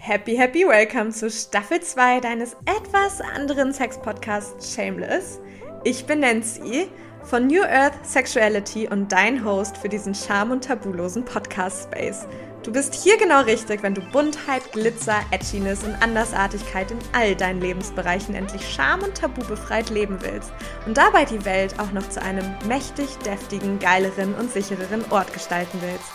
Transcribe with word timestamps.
Happy, 0.00 0.36
happy 0.36 0.64
welcome 0.66 1.10
zu 1.10 1.28
Staffel 1.28 1.80
2 1.80 2.20
deines 2.20 2.56
etwas 2.64 3.20
anderen 3.20 3.74
Sex-Podcasts 3.74 4.72
Shameless. 4.72 5.40
Ich 5.84 6.06
bin 6.06 6.20
Nancy 6.20 6.88
von 7.24 7.48
New 7.48 7.62
Earth 7.62 8.06
Sexuality 8.06 8.88
und 8.88 9.10
dein 9.10 9.44
Host 9.44 9.76
für 9.76 9.88
diesen 9.88 10.14
charm- 10.14 10.52
und 10.52 10.64
tabulosen 10.64 11.24
Podcast-Space. 11.24 12.26
Du 12.62 12.72
bist 12.72 12.94
hier 12.94 13.18
genau 13.18 13.42
richtig, 13.42 13.82
wenn 13.82 13.92
du 13.92 14.00
Buntheit, 14.12 14.72
Glitzer, 14.72 15.20
Edginess 15.32 15.82
und 15.82 16.00
Andersartigkeit 16.00 16.90
in 16.90 16.98
all 17.12 17.34
deinen 17.34 17.60
Lebensbereichen 17.60 18.34
endlich 18.34 18.66
scham- 18.66 19.02
und 19.02 19.16
tabubefreit 19.16 19.90
leben 19.90 20.18
willst 20.22 20.52
und 20.86 20.96
dabei 20.96 21.24
die 21.24 21.44
Welt 21.44 21.78
auch 21.78 21.92
noch 21.92 22.08
zu 22.08 22.22
einem 22.22 22.46
mächtig 22.66 23.16
deftigen, 23.26 23.78
geileren 23.78 24.34
und 24.36 24.52
sichereren 24.52 25.04
Ort 25.10 25.32
gestalten 25.34 25.80
willst. 25.82 26.08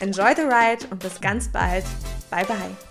Enjoy 0.00 0.34
the 0.34 0.42
ride 0.42 0.86
und 0.90 0.98
bis 0.98 1.20
ganz 1.20 1.48
bald. 1.48 1.84
Bye 2.30 2.44
bye. 2.44 2.87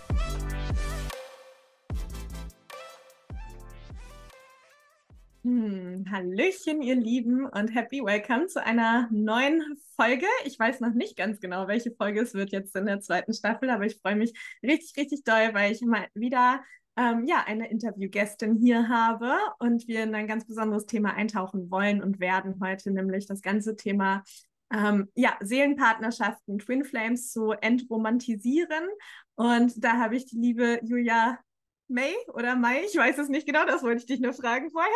Hallöchen, 5.47 6.81
ihr 6.81 6.95
Lieben, 6.95 7.45
und 7.45 7.69
happy 7.69 8.03
welcome 8.03 8.47
zu 8.47 8.61
einer 8.61 9.07
neuen 9.11 9.63
Folge. 9.95 10.25
Ich 10.43 10.59
weiß 10.59 10.81
noch 10.81 10.93
nicht 10.93 11.15
ganz 11.15 11.39
genau, 11.39 11.69
welche 11.69 11.91
Folge 11.91 12.19
es 12.19 12.33
wird 12.33 12.51
jetzt 12.51 12.75
in 12.75 12.85
der 12.85 12.99
zweiten 12.99 13.33
Staffel, 13.33 13.69
aber 13.69 13.85
ich 13.85 13.97
freue 14.01 14.17
mich 14.17 14.33
richtig, 14.61 14.97
richtig 14.97 15.23
doll, 15.23 15.53
weil 15.53 15.71
ich 15.71 15.81
mal 15.83 16.05
wieder 16.13 16.61
ähm, 16.97 17.25
ja, 17.27 17.45
eine 17.45 17.69
Interviewgästin 17.69 18.57
hier 18.57 18.89
habe 18.89 19.37
und 19.59 19.87
wir 19.87 20.03
in 20.03 20.13
ein 20.15 20.27
ganz 20.27 20.45
besonderes 20.45 20.85
Thema 20.85 21.13
eintauchen 21.13 21.71
wollen 21.71 22.03
und 22.03 22.19
werden 22.19 22.59
heute, 22.61 22.91
nämlich 22.91 23.25
das 23.25 23.41
ganze 23.41 23.77
Thema 23.77 24.23
ähm, 24.69 25.09
ja, 25.15 25.37
Seelenpartnerschaften, 25.39 26.59
Twin 26.59 26.83
Flames 26.83 27.31
zu 27.31 27.51
entromantisieren. 27.51 28.89
Und 29.35 29.81
da 29.81 29.93
habe 29.93 30.17
ich 30.17 30.25
die 30.25 30.39
liebe 30.39 30.81
Julia 30.83 31.39
May 31.87 32.13
oder 32.33 32.57
Mai, 32.57 32.83
ich 32.83 32.97
weiß 32.97 33.17
es 33.17 33.29
nicht 33.29 33.47
genau, 33.47 33.65
das 33.65 33.81
wollte 33.81 33.99
ich 33.99 34.07
dich 34.07 34.19
nur 34.19 34.33
fragen 34.33 34.71
vorher. 34.71 34.91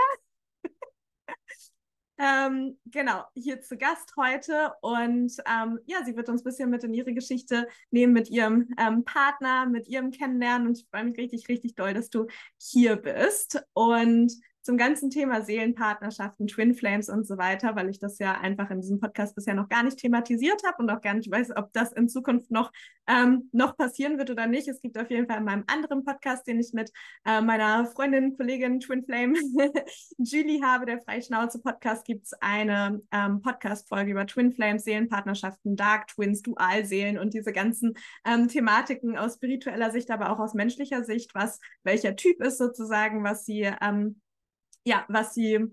Ähm, 2.23 2.77
genau, 2.85 3.23
hier 3.33 3.61
zu 3.61 3.77
Gast 3.77 4.13
heute 4.15 4.73
und 4.81 5.35
ähm, 5.47 5.79
ja, 5.87 6.05
sie 6.05 6.15
wird 6.15 6.29
uns 6.29 6.41
ein 6.41 6.43
bisschen 6.43 6.69
mit 6.69 6.83
in 6.83 6.93
ihre 6.93 7.15
Geschichte 7.15 7.67
nehmen, 7.89 8.13
mit 8.13 8.29
ihrem 8.29 8.67
ähm, 8.77 9.03
Partner, 9.03 9.65
mit 9.65 9.87
ihrem 9.87 10.11
Kennenlernen 10.11 10.67
und 10.67 10.77
ich 10.77 10.85
freue 10.91 11.05
mich 11.05 11.17
richtig, 11.17 11.49
richtig 11.49 11.73
doll, 11.73 11.95
dass 11.95 12.11
du 12.11 12.27
hier 12.59 12.95
bist. 12.95 13.63
Und 13.73 14.33
zum 14.61 14.77
ganzen 14.77 15.09
Thema 15.09 15.41
Seelenpartnerschaften, 15.41 16.47
Twin 16.47 16.75
Flames 16.75 17.09
und 17.09 17.25
so 17.25 17.37
weiter, 17.37 17.75
weil 17.75 17.89
ich 17.89 17.99
das 17.99 18.19
ja 18.19 18.39
einfach 18.39 18.69
in 18.69 18.81
diesem 18.81 18.99
Podcast 18.99 19.35
bisher 19.35 19.55
noch 19.55 19.69
gar 19.69 19.83
nicht 19.83 19.97
thematisiert 19.97 20.61
habe 20.65 20.83
und 20.83 20.89
auch 20.89 21.01
gar 21.01 21.15
nicht 21.15 21.31
weiß, 21.31 21.55
ob 21.55 21.73
das 21.73 21.91
in 21.93 22.07
Zukunft 22.07 22.51
noch, 22.51 22.71
ähm, 23.07 23.49
noch 23.51 23.75
passieren 23.75 24.17
wird 24.17 24.29
oder 24.29 24.47
nicht. 24.47 24.67
Es 24.67 24.81
gibt 24.81 24.97
auf 24.97 25.09
jeden 25.09 25.27
Fall 25.27 25.39
in 25.39 25.45
meinem 25.45 25.63
anderen 25.67 26.03
Podcast, 26.03 26.45
den 26.47 26.59
ich 26.59 26.73
mit 26.73 26.91
äh, 27.25 27.41
meiner 27.41 27.85
Freundin, 27.85 28.37
Kollegin 28.37 28.79
Twin 28.79 29.03
Flame 29.03 29.33
Julie 30.17 30.61
habe, 30.63 30.85
der 30.85 31.01
Freischnauze 31.01 31.59
Podcast, 31.59 32.05
gibt 32.05 32.25
es 32.25 32.33
eine 32.39 33.01
ähm, 33.11 33.41
Podcast-Folge 33.41 34.11
über 34.11 34.27
Twin 34.27 34.51
Flames, 34.51 34.83
Seelenpartnerschaften, 34.83 35.75
Dark 35.75 36.07
Twins, 36.07 36.41
Dualseelen 36.41 37.17
und 37.17 37.33
diese 37.33 37.51
ganzen 37.51 37.95
ähm, 38.25 38.47
Thematiken 38.47 39.17
aus 39.17 39.35
spiritueller 39.35 39.91
Sicht, 39.91 40.11
aber 40.11 40.31
auch 40.31 40.39
aus 40.39 40.53
menschlicher 40.53 41.03
Sicht, 41.03 41.33
was 41.33 41.59
welcher 41.83 42.15
Typ 42.15 42.41
ist 42.43 42.57
sozusagen, 42.57 43.23
was 43.23 43.45
sie 43.45 43.71
ähm, 43.81 44.21
ja, 44.85 45.05
was 45.07 45.33
sie 45.33 45.67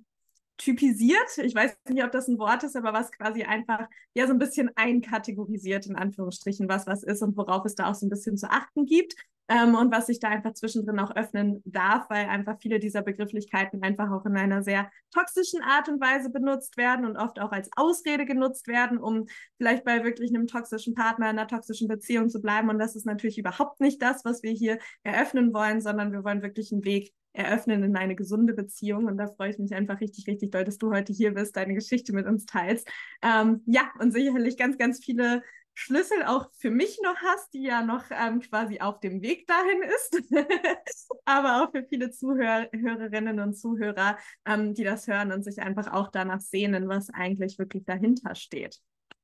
typisiert. 0.59 1.39
Ich 1.39 1.55
weiß 1.55 1.77
nicht, 1.89 2.05
ob 2.05 2.13
das 2.13 2.29
ein 2.29 2.39
Wort 2.39 2.65
ist, 2.65 2.77
aber 2.77 2.93
was 2.93 3.13
quasi 3.13 3.45
einfach 3.45 3.89
ja 4.15 4.27
so 4.27 4.33
ein 4.33 4.39
bisschen 4.39 4.71
einkategorisiert, 4.77 5.87
in 5.87 5.97
Anführungsstrichen, 5.97 6.69
was 6.69 6.87
was 6.87 7.03
ist 7.05 7.23
und 7.23 7.37
worauf 7.37 7.65
es 7.65 7.75
da 7.75 7.89
auch 7.91 7.95
so 7.95 8.07
ein 8.07 8.11
bisschen 8.11 8.37
zu 8.37 8.51
achten 8.51 8.85
gibt. 8.85 9.15
Ähm, 9.51 9.75
und 9.75 9.91
was 9.91 10.07
sich 10.09 10.21
da 10.21 10.29
einfach 10.29 10.53
zwischendrin 10.53 10.99
auch 10.99 11.17
öffnen 11.17 11.63
darf, 11.65 12.11
weil 12.11 12.27
einfach 12.29 12.59
viele 12.61 12.79
dieser 12.79 13.01
Begrifflichkeiten 13.01 13.83
einfach 13.83 14.11
auch 14.11 14.27
in 14.27 14.37
einer 14.37 14.63
sehr 14.63 14.91
toxischen 15.11 15.63
Art 15.63 15.89
und 15.89 16.03
Weise 16.03 16.29
benutzt 16.29 16.77
werden 16.77 17.07
und 17.07 17.17
oft 17.17 17.41
auch 17.41 17.51
als 17.51 17.71
Ausrede 17.75 18.27
genutzt 18.27 18.69
werden, 18.69 18.99
um 18.99 19.25
vielleicht 19.57 19.85
bei 19.85 20.05
wirklich 20.05 20.35
einem 20.35 20.49
toxischen 20.49 20.95
Partner, 20.95 21.31
in 21.31 21.39
einer 21.39 21.49
toxischen 21.49 21.89
Beziehung 21.89 22.29
zu 22.29 22.43
bleiben. 22.43 22.69
Und 22.69 22.79
das 22.79 22.95
ist 22.95 23.07
natürlich 23.07 23.39
überhaupt 23.39 23.81
nicht 23.81 24.03
das, 24.03 24.23
was 24.27 24.43
wir 24.43 24.53
hier 24.53 24.79
eröffnen 25.03 25.55
wollen, 25.55 25.81
sondern 25.81 26.13
wir 26.13 26.25
wollen 26.25 26.43
wirklich 26.43 26.71
einen 26.71 26.85
Weg 26.85 27.15
eröffnen 27.33 27.83
in 27.83 27.97
eine 27.97 28.17
gesunde 28.17 28.55
Beziehung. 28.55 29.07
Und 29.07 29.17
da 29.17 29.27
freue 29.27 29.51
ich 29.51 29.59
mich 29.59 29.75
einfach 29.75 30.01
richtig, 30.01 30.27
richtig 30.27 30.51
doll, 30.51 30.65
dass 30.65 30.79
du 30.79 30.91
heute 30.93 31.13
hier 31.13 31.35
bist, 31.35 31.57
deine 31.57 31.75
Geschichte 31.75 32.13
mit 32.13 32.27
uns 32.27 32.47
teilst. 32.47 32.89
Ähm, 33.23 33.63
ja, 33.67 33.91
und 34.01 34.13
sicherlich 34.13 34.57
ganz, 34.57 34.79
ganz 34.79 35.05
viele 35.05 35.43
Schlüssel 35.81 36.25
auch 36.25 36.51
für 36.57 36.73
mich 36.73 36.99
noch 37.05 37.15
hast, 37.19 37.55
die 37.55 37.63
ja 37.63 37.83
noch 37.83 38.03
ähm, 38.11 38.41
quasi 38.41 38.81
auf 38.81 38.99
dem 38.99 39.23
Weg 39.23 39.47
dahin 39.47 39.83
ist, 39.83 40.23
aber 41.25 41.63
auch 41.63 41.71
für 41.71 41.85
viele 41.85 42.11
Zuhörerinnen 42.11 43.39
und 43.39 43.55
Zuhörer, 43.55 44.19
ähm, 44.45 44.75
die 44.75 44.83
das 44.83 45.07
hören 45.07 45.31
und 45.31 45.45
sich 45.45 45.61
einfach 45.61 45.93
auch 45.93 46.09
danach 46.09 46.41
sehnen, 46.41 46.89
was 46.89 47.11
eigentlich 47.11 47.61
wirklich 47.61 47.85
dahinter 47.85 48.35
steht. 48.35 48.81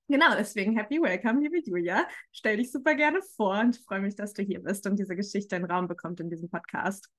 Genau, 0.06 0.36
deswegen 0.38 0.76
happy 0.76 1.02
welcome, 1.02 1.40
liebe 1.40 1.58
Julia. 1.58 2.06
Stell 2.30 2.58
dich 2.58 2.70
super 2.70 2.94
gerne 2.94 3.20
vor 3.36 3.58
und 3.58 3.76
freue 3.78 4.00
mich, 4.00 4.14
dass 4.14 4.32
du 4.32 4.42
hier 4.42 4.62
bist 4.62 4.86
und 4.86 4.96
diese 4.96 5.16
Geschichte 5.16 5.56
einen 5.56 5.64
Raum 5.64 5.88
bekommt 5.88 6.20
in 6.20 6.30
diesem 6.30 6.50
Podcast. 6.50 7.10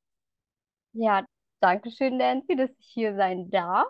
Ja, 0.97 1.25
danke 1.59 1.91
schön, 1.91 2.17
Nancy, 2.17 2.55
dass 2.55 2.69
ich 2.79 2.87
hier 2.87 3.15
sein 3.15 3.49
darf. 3.49 3.87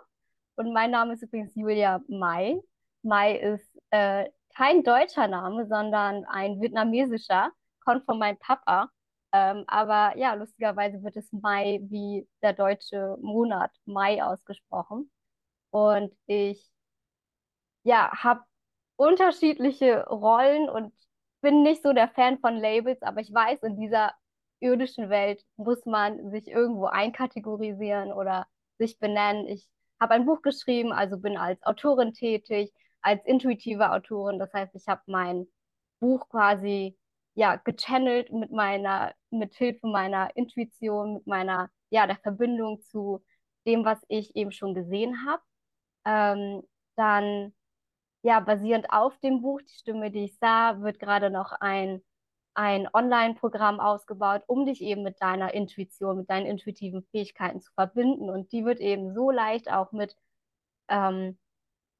Und 0.56 0.72
mein 0.72 0.90
Name 0.90 1.14
ist 1.14 1.22
übrigens 1.22 1.54
Julia 1.54 2.00
Mai. 2.08 2.58
Mai 3.02 3.36
ist 3.38 3.68
äh, 3.90 4.28
kein 4.56 4.82
deutscher 4.82 5.28
Name, 5.28 5.66
sondern 5.68 6.24
ein 6.26 6.60
vietnamesischer, 6.60 7.52
kommt 7.84 8.04
von 8.06 8.18
meinem 8.18 8.38
Papa. 8.38 8.90
Ähm, 9.32 9.64
aber 9.68 10.16
ja, 10.18 10.34
lustigerweise 10.34 11.02
wird 11.04 11.16
es 11.16 11.30
Mai 11.32 11.80
wie 11.84 12.28
der 12.42 12.54
deutsche 12.54 13.16
Monat 13.20 13.70
Mai 13.84 14.22
ausgesprochen. 14.24 15.10
Und 15.70 16.12
ich 16.26 16.72
ja, 17.84 18.10
habe 18.22 18.42
unterschiedliche 18.96 20.06
Rollen 20.08 20.68
und 20.68 20.92
bin 21.42 21.62
nicht 21.62 21.82
so 21.82 21.92
der 21.92 22.08
Fan 22.08 22.38
von 22.40 22.56
Labels, 22.56 23.02
aber 23.02 23.20
ich 23.20 23.32
weiß, 23.32 23.62
in 23.62 23.76
dieser 23.78 24.12
irdischen 24.60 25.10
Welt 25.10 25.44
muss 25.56 25.84
man 25.86 26.30
sich 26.30 26.48
irgendwo 26.48 26.86
einkategorisieren 26.86 28.12
oder 28.12 28.46
sich 28.78 28.98
benennen. 28.98 29.46
Ich 29.46 29.68
habe 30.00 30.14
ein 30.14 30.26
Buch 30.26 30.42
geschrieben, 30.42 30.92
also 30.92 31.18
bin 31.18 31.36
als 31.36 31.62
Autorin 31.62 32.12
tätig, 32.12 32.72
als 33.00 33.24
intuitive 33.24 33.90
Autorin. 33.90 34.38
Das 34.38 34.52
heißt, 34.52 34.74
ich 34.74 34.86
habe 34.88 35.02
mein 35.06 35.46
Buch 36.00 36.28
quasi 36.28 36.96
ja 37.34 37.56
gechannelt 37.56 38.32
mit 38.32 38.50
meiner, 38.50 39.14
mit 39.30 39.54
Hilfe 39.54 39.86
meiner 39.86 40.34
Intuition, 40.36 41.14
mit 41.14 41.26
meiner, 41.26 41.70
ja, 41.90 42.06
der 42.06 42.16
Verbindung 42.16 42.80
zu 42.82 43.24
dem, 43.66 43.84
was 43.84 43.98
ich 44.08 44.34
eben 44.36 44.52
schon 44.52 44.74
gesehen 44.74 45.26
habe. 45.26 45.42
Ähm, 46.04 46.62
dann, 46.96 47.54
ja, 48.22 48.40
basierend 48.40 48.90
auf 48.90 49.18
dem 49.20 49.42
Buch, 49.42 49.60
die 49.62 49.74
Stimme, 49.74 50.10
die 50.10 50.24
ich 50.24 50.38
sah, 50.38 50.80
wird 50.80 50.98
gerade 50.98 51.30
noch 51.30 51.52
ein 51.52 52.02
ein 52.56 52.88
Online-Programm 52.92 53.80
ausgebaut, 53.80 54.42
um 54.46 54.66
dich 54.66 54.80
eben 54.82 55.02
mit 55.02 55.20
deiner 55.20 55.52
Intuition, 55.54 56.18
mit 56.18 56.30
deinen 56.30 56.46
intuitiven 56.46 57.02
Fähigkeiten 57.10 57.60
zu 57.60 57.72
verbinden. 57.74 58.30
Und 58.30 58.52
die 58.52 58.64
wird 58.64 58.80
eben 58.80 59.14
so 59.14 59.30
leicht 59.30 59.70
auch 59.70 59.92
mit 59.92 60.16
ähm, 60.88 61.38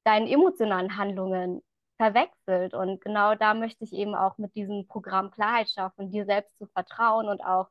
deinen 0.05 0.27
emotionalen 0.28 0.97
Handlungen 0.97 1.62
verwechselt. 1.99 2.75
Und 2.75 3.00
genau 3.03 3.34
da 3.34 3.55
möchte 3.55 3.84
ich 3.84 3.93
eben 3.93 4.15
auch 4.15 4.39
mit 4.39 4.55
diesem 4.55 4.87
Programm 4.89 5.31
Klarheit 5.31 5.69
schaffen, 5.71 6.11
dir 6.11 6.25
selbst 6.25 6.56
zu 6.59 6.66
vertrauen 6.69 7.28
und 7.28 7.43
auch 7.43 7.69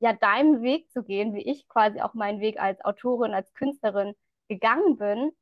ja 0.00 0.12
deinen 0.12 0.62
Weg 0.62 0.90
zu 0.92 1.02
gehen, 1.02 1.34
wie 1.34 1.42
ich 1.42 1.68
quasi 1.68 2.00
auch 2.00 2.14
meinen 2.14 2.40
Weg 2.40 2.60
als 2.60 2.84
Autorin, 2.84 3.34
als 3.34 3.52
Künstlerin 3.54 4.14
gegangen 4.48 4.96
bin, 4.96 5.32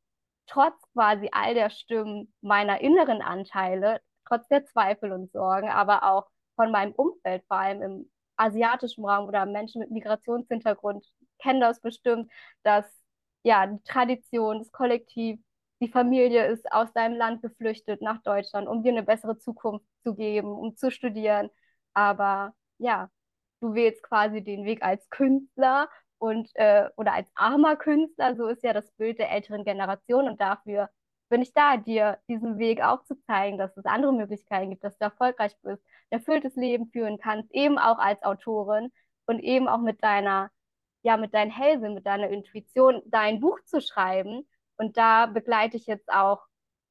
trotz 0.46 0.74
quasi 0.92 1.28
all 1.32 1.54
der 1.54 1.70
Stimmen 1.70 2.32
meiner 2.40 2.80
inneren 2.80 3.22
Anteile, 3.22 4.00
trotz 4.26 4.48
der 4.48 4.64
Zweifel 4.64 5.12
und 5.12 5.30
Sorgen, 5.32 5.68
aber 5.68 6.04
auch 6.04 6.26
von 6.56 6.70
meinem 6.72 6.92
Umfeld, 6.92 7.44
vor 7.48 7.58
allem 7.58 7.82
im 7.82 8.10
asiatischen 8.36 9.04
Raum 9.04 9.28
oder 9.28 9.46
Menschen 9.46 9.80
mit 9.80 9.90
Migrationshintergrund, 9.90 11.06
kennen 11.38 11.60
das 11.60 11.80
bestimmt, 11.80 12.30
dass 12.62 12.84
ja 13.42 13.66
die 13.66 13.82
Tradition, 13.84 14.58
das 14.58 14.72
Kollektiv, 14.72 15.38
die 15.80 15.88
Familie 15.88 16.46
ist 16.46 16.70
aus 16.72 16.92
deinem 16.92 17.16
Land 17.16 17.42
geflüchtet 17.42 18.02
nach 18.02 18.22
Deutschland, 18.22 18.68
um 18.68 18.82
dir 18.82 18.92
eine 18.92 19.02
bessere 19.02 19.38
Zukunft 19.38 19.86
zu 20.02 20.14
geben, 20.14 20.48
um 20.48 20.76
zu 20.76 20.90
studieren. 20.90 21.50
Aber 21.94 22.54
ja, 22.78 23.10
du 23.60 23.74
wählst 23.74 24.02
quasi 24.02 24.42
den 24.42 24.64
Weg 24.64 24.82
als 24.82 25.08
Künstler 25.10 25.88
und 26.18 26.48
äh, 26.54 26.88
oder 26.96 27.12
als 27.14 27.28
armer 27.34 27.76
Künstler, 27.76 28.36
so 28.36 28.48
ist 28.48 28.62
ja 28.62 28.72
das 28.72 28.90
Bild 28.92 29.18
der 29.18 29.30
älteren 29.30 29.64
Generation 29.64 30.28
und 30.28 30.40
dafür 30.40 30.88
bin 31.28 31.42
ich 31.42 31.52
da, 31.52 31.76
dir 31.76 32.18
diesen 32.28 32.58
Weg 32.58 32.82
aufzuzeigen, 32.82 33.58
dass 33.58 33.76
es 33.76 33.84
andere 33.84 34.12
Möglichkeiten 34.12 34.70
gibt, 34.70 34.84
dass 34.84 34.96
du 34.98 35.04
erfolgreich 35.04 35.56
bist, 35.62 35.82
erfülltes 36.10 36.56
Leben 36.56 36.86
führen 36.90 37.18
kannst, 37.18 37.52
eben 37.52 37.78
auch 37.78 37.98
als 37.98 38.22
Autorin 38.22 38.92
und 39.26 39.40
eben 39.40 39.68
auch 39.68 39.78
mit 39.80 40.02
deiner, 40.02 40.50
ja, 41.02 41.16
mit 41.16 41.34
deinem 41.34 41.50
Hellsinn, 41.50 41.94
mit 41.94 42.06
deiner 42.06 42.28
Intuition 42.30 43.02
dein 43.06 43.40
Buch 43.40 43.58
zu 43.64 43.80
schreiben. 43.80 44.48
Und 44.76 44.96
da 44.96 45.26
begleite 45.26 45.76
ich 45.76 45.86
jetzt 45.86 46.08
auch 46.12 46.44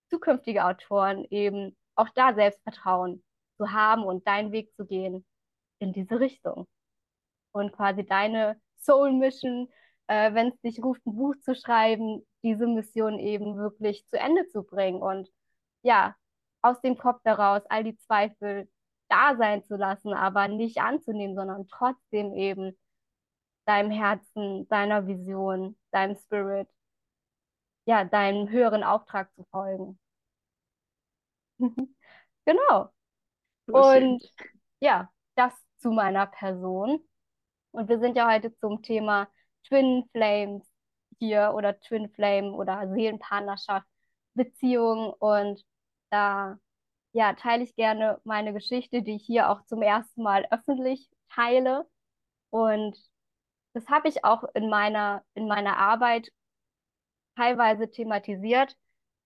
zukünftige 0.09 0.65
Autoren 0.65 1.25
eben 1.29 1.75
auch 1.95 2.09
da 2.15 2.33
Selbstvertrauen 2.33 3.23
zu 3.57 3.71
haben 3.71 4.03
und 4.03 4.27
deinen 4.27 4.51
Weg 4.51 4.73
zu 4.75 4.85
gehen 4.85 5.25
in 5.79 5.94
diese 5.94 6.19
Richtung. 6.19 6.67
und 7.51 7.71
quasi 7.73 8.06
deine 8.06 8.59
Soul 8.77 9.13
Mission, 9.13 9.69
äh, 10.07 10.33
wenn 10.33 10.50
es 10.50 10.59
dich 10.62 10.83
ruft, 10.83 11.06
ein 11.06 11.15
Buch 11.15 11.35
zu 11.41 11.56
schreiben, 11.56 12.25
diese 12.44 12.67
Mission 12.67 13.19
eben 13.19 13.57
wirklich 13.57 14.06
zu 14.07 14.19
Ende 14.19 14.47
zu 14.50 14.63
bringen 14.63 15.01
und 15.01 15.29
ja, 15.83 16.15
aus 16.62 16.81
dem 16.81 16.97
Kopf 16.97 17.21
heraus 17.25 17.63
all 17.69 17.83
die 17.83 17.97
Zweifel 17.97 18.69
da 19.09 19.35
sein 19.37 19.63
zu 19.63 19.75
lassen, 19.75 20.13
aber 20.13 20.47
nicht 20.47 20.79
anzunehmen, 20.79 21.35
sondern 21.35 21.67
trotzdem 21.67 22.33
eben 22.33 22.77
deinem 23.65 23.91
Herzen, 23.91 24.67
deiner 24.69 25.07
Vision, 25.07 25.77
deinem 25.91 26.15
Spirit, 26.15 26.69
ja, 27.85 28.03
deinem 28.05 28.49
höheren 28.49 28.83
Auftrag 28.83 29.33
zu 29.35 29.43
folgen. 29.51 29.99
genau. 32.45 32.89
Und 33.67 34.23
ja, 34.79 35.09
das 35.35 35.53
zu 35.77 35.91
meiner 35.91 36.27
Person. 36.27 36.99
Und 37.71 37.89
wir 37.89 37.99
sind 37.99 38.15
ja 38.17 38.31
heute 38.31 38.55
zum 38.57 38.81
Thema 38.81 39.27
Twin 39.67 40.07
Flames 40.11 40.63
hier 41.19 41.53
oder 41.55 41.79
Twin 41.79 42.09
Flame 42.09 42.51
oder 42.53 42.87
Seelenpartnerschaft, 42.93 43.87
Beziehung. 44.33 45.13
Und 45.13 45.63
da 46.09 46.57
ja, 47.15 47.31
teile 47.33 47.63
ich 47.63 47.75
gerne 47.77 48.19
meine 48.25 48.51
Geschichte, 48.51 49.01
die 49.01 49.15
ich 49.15 49.25
hier 49.25 49.50
auch 49.50 49.63
zum 49.67 49.81
ersten 49.81 50.21
Mal 50.21 50.45
öffentlich 50.51 51.09
teile. 51.29 51.89
Und 52.50 52.97
das 53.73 53.88
habe 53.88 54.09
ich 54.09 54.25
auch 54.25 54.44
in 54.53 54.69
meiner, 54.69 55.23
in 55.33 55.47
meiner 55.47 55.77
Arbeit 55.77 56.29
teilweise 57.38 57.89
thematisiert, 57.89 58.75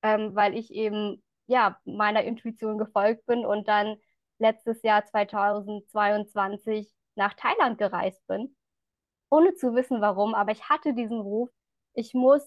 ähm, 0.03 0.36
weil 0.36 0.56
ich 0.56 0.71
eben 0.71 1.24
ja 1.47 1.80
meiner 1.83 2.24
Intuition 2.24 2.77
gefolgt 2.77 3.25
bin 3.25 3.44
und 3.44 3.68
dann 3.68 3.97
letztes 4.38 4.83
Jahr 4.83 5.06
2022 5.06 6.94
nach 7.15 7.33
Thailand 7.33 7.80
gereist 7.80 8.25
bin, 8.27 8.56
ohne 9.31 9.56
zu 9.56 9.74
wissen 9.74 10.00
warum, 10.00 10.36
aber 10.36 10.51
ich 10.51 10.69
hatte 10.69 10.94
diesen 10.94 11.21
Ruf, 11.21 11.50
ich 11.94 12.13
muss 12.13 12.44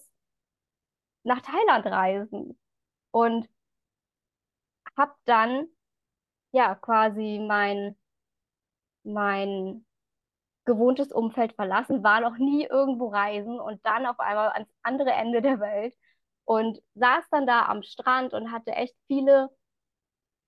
nach 1.23 1.41
Thailand 1.41 1.85
reisen 1.85 2.57
und 3.11 3.49
habe 4.97 5.13
dann 5.25 5.67
ja 6.53 6.75
quasi 6.75 7.39
mein 7.47 7.97
mein 9.03 9.85
gewohntes 10.65 11.11
Umfeld 11.11 11.53
verlassen, 11.55 12.03
war 12.03 12.21
noch 12.21 12.37
nie 12.37 12.65
irgendwo 12.65 13.09
reisen 13.09 13.59
und 13.59 13.85
dann 13.85 14.05
auf 14.05 14.19
einmal 14.19 14.49
ans 14.51 14.69
andere 14.83 15.11
Ende 15.11 15.41
der 15.41 15.59
Welt 15.59 15.95
und 16.45 16.81
saß 16.95 17.25
dann 17.31 17.47
da 17.47 17.67
am 17.67 17.83
Strand 17.83 18.33
und 18.33 18.51
hatte 18.51 18.71
echt 18.73 18.95
viele, 19.07 19.49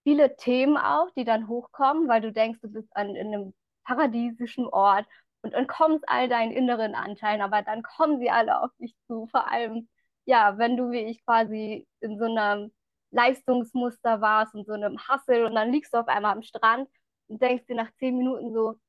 viele 0.04 0.36
Themen 0.38 0.78
auch, 0.78 1.10
die 1.18 1.26
dann 1.26 1.48
hochkommen, 1.48 2.08
weil 2.08 2.22
du 2.22 2.32
denkst, 2.32 2.60
du 2.62 2.70
bist 2.70 2.90
an, 2.96 3.16
in 3.16 3.28
einem 3.34 3.54
paradiesischen 3.86 4.68
Ort 4.68 5.06
und 5.42 5.54
entkommst 5.54 6.04
all 6.08 6.28
deinen 6.30 6.52
inneren 6.52 6.96
Anteilen, 6.96 7.42
aber 7.42 7.62
dann 7.62 7.84
kommen 7.84 8.20
sie 8.20 8.30
alle 8.30 8.62
auf 8.62 8.72
dich 8.80 8.96
zu, 9.08 9.28
vor 9.28 9.50
allem, 9.52 9.90
ja, 10.26 10.58
wenn 10.58 10.78
du 10.78 10.92
wie 10.92 11.00
ich 11.06 11.24
quasi 11.26 11.88
in 12.00 12.18
so 12.18 12.26
einem 12.26 12.72
Leistungsmuster 13.12 14.22
warst 14.22 14.56
und 14.56 14.66
so 14.66 14.74
einem 14.74 15.00
Hustle 15.08 15.46
und 15.46 15.56
dann 15.56 15.72
liegst 15.72 15.94
du 15.94 16.00
auf 16.00 16.08
einmal 16.08 16.34
am 16.34 16.44
Strand 16.44 16.90
und 17.28 17.42
denkst 17.42 17.66
dir 17.68 17.76
nach 17.76 17.92
zehn 17.96 18.18
Minuten 18.18 18.54
so, 18.54 18.80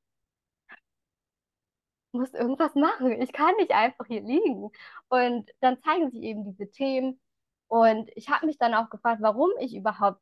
muss 2.11 2.33
irgendwas 2.33 2.75
machen. 2.75 3.21
Ich 3.21 3.31
kann 3.31 3.55
nicht 3.55 3.71
einfach 3.71 4.05
hier 4.07 4.21
liegen. 4.21 4.71
Und 5.09 5.51
dann 5.61 5.81
zeigen 5.81 6.11
sich 6.11 6.21
eben 6.23 6.45
diese 6.45 6.69
Themen. 6.71 7.19
Und 7.67 8.09
ich 8.15 8.29
habe 8.29 8.45
mich 8.45 8.57
dann 8.57 8.73
auch 8.73 8.89
gefragt, 8.89 9.21
warum 9.21 9.51
ich 9.59 9.75
überhaupt 9.75 10.21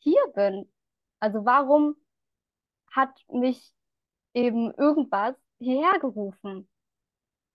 hier 0.00 0.20
bin. 0.34 0.70
Also 1.20 1.44
warum 1.44 1.96
hat 2.92 3.10
mich 3.28 3.74
eben 4.34 4.72
irgendwas 4.74 5.36
hierher 5.58 5.98
gerufen? 6.00 6.68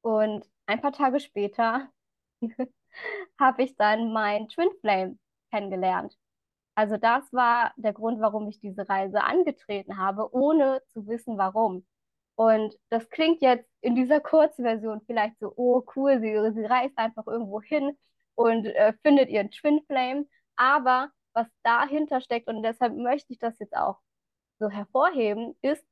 Und 0.02 0.46
ein 0.66 0.82
paar 0.82 0.94
Tage 0.94 1.20
später 1.20 1.90
habe 3.40 3.64
ich 3.64 3.76
dann 3.76 4.14
mein 4.14 4.48
Twin 4.50 4.70
Flame 4.82 5.18
kennengelernt. 5.50 6.16
Also 6.76 6.98
das 6.98 7.32
war 7.34 7.74
der 7.78 7.94
Grund, 7.94 8.22
warum 8.22 8.48
ich 8.48 8.60
diese 8.62 8.88
Reise 8.88 9.24
angetreten 9.24 9.98
habe, 9.98 10.34
ohne 10.34 10.82
zu 10.88 11.08
wissen, 11.08 11.38
warum. 11.38 11.86
Und 12.36 12.74
das 12.90 13.10
klingt 13.10 13.42
jetzt 13.42 13.68
in 13.82 13.96
dieser 13.96 14.22
Kurzversion 14.22 15.02
vielleicht 15.06 15.38
so, 15.40 15.54
oh 15.58 15.84
cool, 15.96 16.22
sie, 16.22 16.54
sie 16.54 16.66
reist 16.66 16.98
einfach 16.98 17.28
irgendwo 17.28 17.62
hin 17.62 17.98
und 18.36 18.66
äh, 18.66 18.94
findet 19.04 19.30
ihren 19.30 19.52
Twin 19.52 19.82
Flame. 19.88 20.26
Aber 20.56 21.10
was 21.34 21.48
dahinter 21.64 22.22
steckt, 22.22 22.48
und 22.48 22.64
deshalb 22.64 22.96
möchte 22.96 23.34
ich 23.34 23.40
das 23.40 23.60
jetzt 23.60 23.76
auch 23.76 24.00
so 24.60 24.70
hervorheben, 24.70 25.56
ist, 25.62 25.84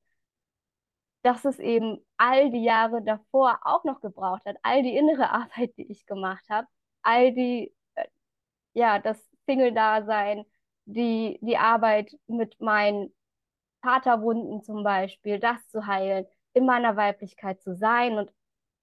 dass 1.23 1.45
es 1.45 1.59
eben 1.59 1.99
all 2.17 2.51
die 2.51 2.63
Jahre 2.63 3.01
davor 3.03 3.59
auch 3.63 3.83
noch 3.83 4.01
gebraucht 4.01 4.45
hat, 4.45 4.57
all 4.63 4.83
die 4.83 4.95
innere 4.95 5.29
Arbeit, 5.31 5.75
die 5.77 5.91
ich 5.91 6.05
gemacht 6.05 6.45
habe, 6.49 6.67
all 7.01 7.33
die, 7.33 7.73
äh, 7.95 8.05
ja, 8.73 8.99
das 8.99 9.26
Single-Dasein, 9.47 10.45
die, 10.85 11.39
die 11.41 11.57
Arbeit 11.57 12.17
mit 12.27 12.59
meinen 12.61 13.13
Vaterwunden 13.81 14.63
zum 14.63 14.83
Beispiel, 14.83 15.39
das 15.39 15.67
zu 15.69 15.87
heilen, 15.87 16.25
in 16.53 16.65
meiner 16.65 16.95
Weiblichkeit 16.95 17.61
zu 17.61 17.75
sein. 17.75 18.17
Und 18.17 18.31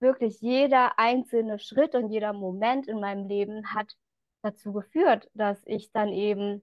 wirklich 0.00 0.40
jeder 0.40 0.98
einzelne 0.98 1.58
Schritt 1.58 1.94
und 1.94 2.10
jeder 2.10 2.32
Moment 2.32 2.88
in 2.88 3.00
meinem 3.00 3.28
Leben 3.28 3.74
hat 3.74 3.96
dazu 4.42 4.72
geführt, 4.72 5.30
dass 5.34 5.60
ich 5.66 5.90
dann 5.92 6.08
eben, 6.10 6.62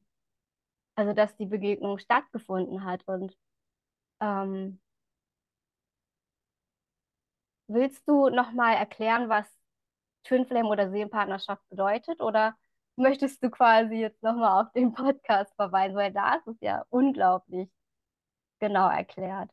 also 0.96 1.14
dass 1.14 1.36
die 1.38 1.46
Begegnung 1.48 1.98
stattgefunden 1.98 2.84
hat. 2.86 3.08
Und 3.08 3.36
ähm, 4.22 4.80
willst 7.68 8.08
du 8.08 8.30
nochmal 8.30 8.76
erklären, 8.76 9.30
was 9.30 9.48
Twin 10.24 10.46
Flame 10.46 10.70
oder 10.70 10.90
Seelenpartnerschaft 10.92 11.68
bedeutet? 11.70 12.22
Oder 12.22 12.56
möchtest 13.02 13.44
du 13.44 13.50
quasi 13.50 13.96
jetzt 13.96 14.22
nochmal 14.24 14.64
auf 14.64 14.72
den 14.74 14.94
Podcast 14.94 15.54
verweisen? 15.56 15.96
Weil 15.96 16.14
da 16.14 16.36
ist 16.36 16.48
es 16.48 16.58
ja 16.62 16.86
unglaublich 16.90 17.70
genau 18.60 18.90
erklärt. 18.90 19.50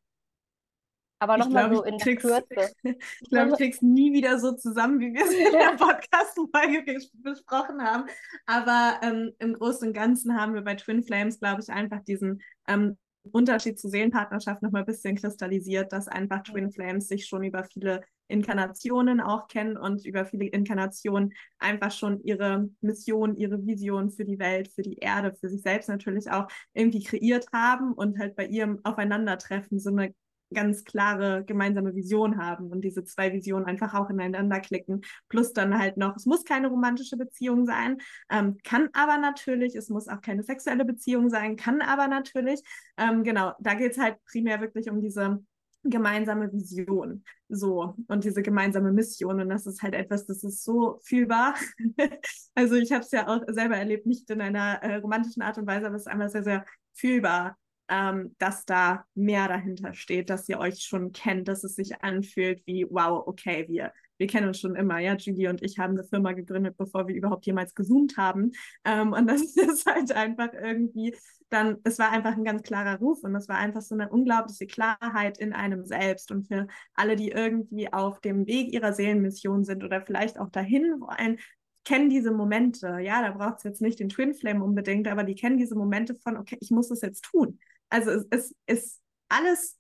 Aber 1.21 1.37
nochmal 1.37 1.75
so 1.75 1.83
in 1.83 1.99
der 1.99 2.17
Kürze. 2.17 2.45
ich 2.85 3.29
glaube, 3.29 3.50
ich 3.50 3.56
krieg's 3.56 3.83
nie 3.83 4.12
wieder 4.12 4.39
so 4.39 4.53
zusammen, 4.53 5.00
wie 5.00 5.12
wir 5.12 5.25
es 5.25 5.33
in 5.33 5.53
der 5.53 5.77
Podcast-Folge 5.77 7.00
besprochen 7.15 7.83
haben. 7.83 8.05
Aber 8.47 9.00
ähm, 9.03 9.33
im 9.41 9.55
Großen 9.55 9.89
und 9.89 9.95
Ganzen 9.95 10.41
haben 10.41 10.55
wir 10.55 10.62
bei 10.62 10.77
Twin 10.77 11.03
Flames, 11.03 11.41
glaube 11.41 11.61
ich, 11.61 11.71
einfach 11.71 12.05
diesen 12.05 12.41
ähm, 12.69 12.97
Unterschied 13.33 13.81
zur 13.81 13.91
Seelenpartnerschaft 13.91 14.62
nochmal 14.62 14.83
ein 14.83 14.87
bisschen 14.87 15.17
kristallisiert, 15.17 15.93
dass 15.93 16.07
einfach 16.07 16.45
Twin 16.45 16.71
Flames 16.71 17.09
sich 17.09 17.26
schon 17.26 17.43
über 17.43 17.64
viele 17.64 18.02
Inkarnationen 18.28 19.20
auch 19.20 19.49
kennen 19.49 19.76
und 19.76 20.04
über 20.06 20.25
viele 20.25 20.47
Inkarnationen 20.47 21.32
einfach 21.58 21.90
schon 21.90 22.23
ihre 22.23 22.68
Mission, 22.80 23.37
ihre 23.37 23.66
Vision 23.66 24.11
für 24.11 24.25
die 24.25 24.38
Welt, 24.38 24.68
für 24.68 24.82
die 24.82 24.99
Erde, 24.99 25.35
für 25.35 25.49
sich 25.49 25.62
selbst 25.62 25.88
natürlich 25.88 26.30
auch 26.30 26.49
irgendwie 26.75 27.02
kreiert 27.02 27.47
haben 27.52 27.92
und 27.92 28.18
halt 28.18 28.37
bei 28.37 28.47
ihrem 28.47 28.80
Aufeinandertreffen 28.85 29.78
so 29.78 29.90
eine 29.90 30.14
ganz 30.52 30.85
klare 30.85 31.44
gemeinsame 31.44 31.94
Vision 31.94 32.38
haben 32.38 32.70
und 32.70 32.82
diese 32.82 33.04
zwei 33.04 33.32
Visionen 33.32 33.66
einfach 33.66 33.94
auch 33.94 34.08
ineinander 34.11 34.61
klicken. 34.61 35.02
Plus 35.28 35.52
dann 35.52 35.78
halt 35.78 35.97
noch, 35.97 36.16
es 36.16 36.26
muss 36.26 36.44
keine 36.44 36.68
romantische 36.68 37.16
Beziehung 37.16 37.66
sein, 37.66 37.99
ähm, 38.30 38.56
kann 38.64 38.88
aber 38.92 39.18
natürlich, 39.18 39.75
es 39.76 39.88
muss 39.88 40.08
auch 40.08 40.20
keine 40.20 40.42
sexuelle 40.42 40.85
Beziehung 40.85 41.28
sein, 41.28 41.56
kann 41.56 41.82
aber 41.82 42.08
natürlich. 42.08 42.62
Ähm, 42.97 43.25
genau, 43.25 43.52
da 43.61 43.75
geht 43.75 43.92
es 43.92 43.99
halt 43.99 44.16
primär 44.25 44.61
wirklich 44.61 44.90
um 44.90 45.00
diese 45.00 45.44
gemeinsame 45.85 46.52
Vision 46.52 47.25
so 47.49 47.94
und 48.08 48.25
diese 48.25 48.42
gemeinsame 48.42 48.92
Mission 48.92 49.40
und 49.40 49.49
das 49.49 49.66
ist 49.66 49.82
halt 49.82 49.94
etwas, 49.94 50.26
das 50.26 50.44
ist 50.44 50.64
so 50.64 50.99
fühlbar. 51.02 51.54
also 52.54 52.75
ich 52.75 52.92
habe 52.92 53.02
es 53.02 53.11
ja 53.11 53.28
auch 53.28 53.42
selber 53.49 53.76
erlebt, 53.76 54.06
nicht 54.06 54.28
in 54.30 54.40
einer 54.40 54.82
äh, 54.82 54.97
romantischen 54.97 55.42
Art 55.42 55.58
und 55.58 55.66
Weise, 55.66 55.87
aber 55.87 55.97
es 55.97 56.02
ist 56.02 56.08
einfach 56.08 56.28
sehr, 56.28 56.44
sehr 56.44 56.64
fühlbar 56.94 57.56
ähm, 57.88 58.35
dass 58.38 58.64
da 58.66 59.04
mehr 59.14 59.49
dahinter 59.49 59.94
steht, 59.94 60.30
dass 60.30 60.49
ihr 60.49 60.58
euch 60.58 60.82
schon 60.82 61.12
kennt, 61.12 61.49
dass 61.49 61.64
es 61.64 61.75
sich 61.75 62.02
anfühlt 62.02 62.62
wie, 62.66 62.87
wow, 62.88 63.26
okay, 63.26 63.66
wir, 63.68 63.92
wir 64.18 64.26
kennen 64.26 64.48
uns 64.48 64.60
schon 64.60 64.76
immer, 64.76 64.98
ja, 64.98 65.14
Julie 65.16 65.48
und 65.48 65.62
ich 65.62 65.78
haben 65.78 65.94
eine 65.94 66.04
Firma 66.04 66.32
gegründet, 66.32 66.76
bevor 66.76 67.08
wir 67.08 67.14
überhaupt 67.14 67.46
jemals 67.46 67.75
gezoomt 67.75 68.16
haben. 68.16 68.52
Ähm, 68.84 69.12
und 69.12 69.26
das 69.26 69.42
ist 69.56 69.87
halt 69.87 70.12
einfach 70.12 70.52
irgendwie 70.52 71.14
dann, 71.50 71.78
es 71.84 71.98
war 71.98 72.10
einfach 72.12 72.37
ein 72.37 72.44
ganz 72.44 72.62
klarer 72.62 72.98
Ruf 72.98 73.22
und 73.25 73.34
es 73.34 73.48
war 73.48 73.56
einfach 73.56 73.80
so 73.80 73.94
eine 73.94 74.10
unglaubliche 74.10 74.66
Klarheit 74.66 75.38
in 75.38 75.54
einem 75.54 75.87
selbst. 75.87 76.30
Und 76.30 76.46
für 76.46 76.66
alle, 76.94 77.16
die 77.16 77.30
irgendwie 77.30 77.90
auf 77.92 78.20
dem 78.20 78.46
Weg 78.46 78.72
ihrer 78.72 78.92
Seelenmission 78.92 79.64
sind 79.64 79.82
oder 79.82 80.02
vielleicht 80.02 80.38
auch 80.38 80.50
dahin 80.50 81.00
wollen, 81.00 81.38
kennen 81.84 82.10
diese 82.10 82.32
Momente. 82.32 82.98
Ja, 83.00 83.22
da 83.22 83.30
braucht 83.30 83.58
es 83.58 83.62
jetzt 83.64 83.80
nicht 83.80 83.98
den 83.98 84.10
Twin 84.10 84.34
Flame 84.34 84.62
unbedingt, 84.62 85.08
aber 85.08 85.25
die 85.25 85.34
kennen 85.34 85.56
diese 85.56 85.75
Momente 85.75 86.14
von, 86.16 86.37
okay, 86.37 86.58
ich 86.60 86.70
muss 86.70 86.90
es 86.90 87.00
jetzt 87.00 87.25
tun 87.25 87.58
also 87.90 88.22
es, 88.30 88.54
ist 88.66 89.00
alles 89.28 89.77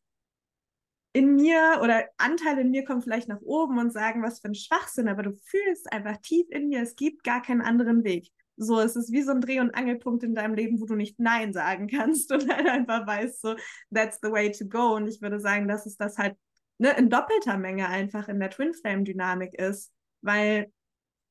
in 1.18 1.34
mir 1.34 1.80
oder 1.82 2.04
Anteile 2.16 2.60
in 2.60 2.70
mir 2.70 2.84
kommen 2.84 3.02
vielleicht 3.02 3.26
nach 3.26 3.40
oben 3.40 3.78
und 3.78 3.92
sagen, 3.92 4.22
was 4.22 4.38
für 4.38 4.46
ein 4.46 4.54
Schwachsinn, 4.54 5.08
aber 5.08 5.24
du 5.24 5.32
fühlst 5.32 5.92
einfach 5.92 6.16
tief 6.18 6.46
in 6.50 6.68
mir, 6.68 6.80
es 6.80 6.94
gibt 6.94 7.24
gar 7.24 7.42
keinen 7.42 7.60
anderen 7.60 8.04
Weg. 8.04 8.30
So, 8.56 8.78
es 8.78 8.94
ist 8.94 9.10
wie 9.10 9.22
so 9.22 9.32
ein 9.32 9.40
Dreh- 9.40 9.58
und 9.58 9.74
Angelpunkt 9.74 10.22
in 10.22 10.36
deinem 10.36 10.54
Leben, 10.54 10.80
wo 10.80 10.86
du 10.86 10.94
nicht 10.94 11.18
Nein 11.18 11.52
sagen 11.52 11.88
kannst 11.92 12.30
und 12.30 12.48
halt 12.48 12.68
einfach 12.68 13.04
weißt, 13.04 13.40
so, 13.40 13.56
that's 13.92 14.20
the 14.22 14.30
way 14.30 14.52
to 14.52 14.64
go. 14.64 14.94
Und 14.94 15.08
ich 15.08 15.20
würde 15.20 15.40
sagen, 15.40 15.66
das 15.66 15.86
ist 15.86 16.00
das 16.00 16.18
halt 16.18 16.36
ne, 16.78 16.96
in 16.96 17.10
doppelter 17.10 17.58
Menge 17.58 17.88
einfach 17.88 18.28
in 18.28 18.38
der 18.38 18.50
Twin 18.50 18.72
Flame 18.72 19.02
Dynamik 19.02 19.54
ist, 19.54 19.92
weil 20.22 20.72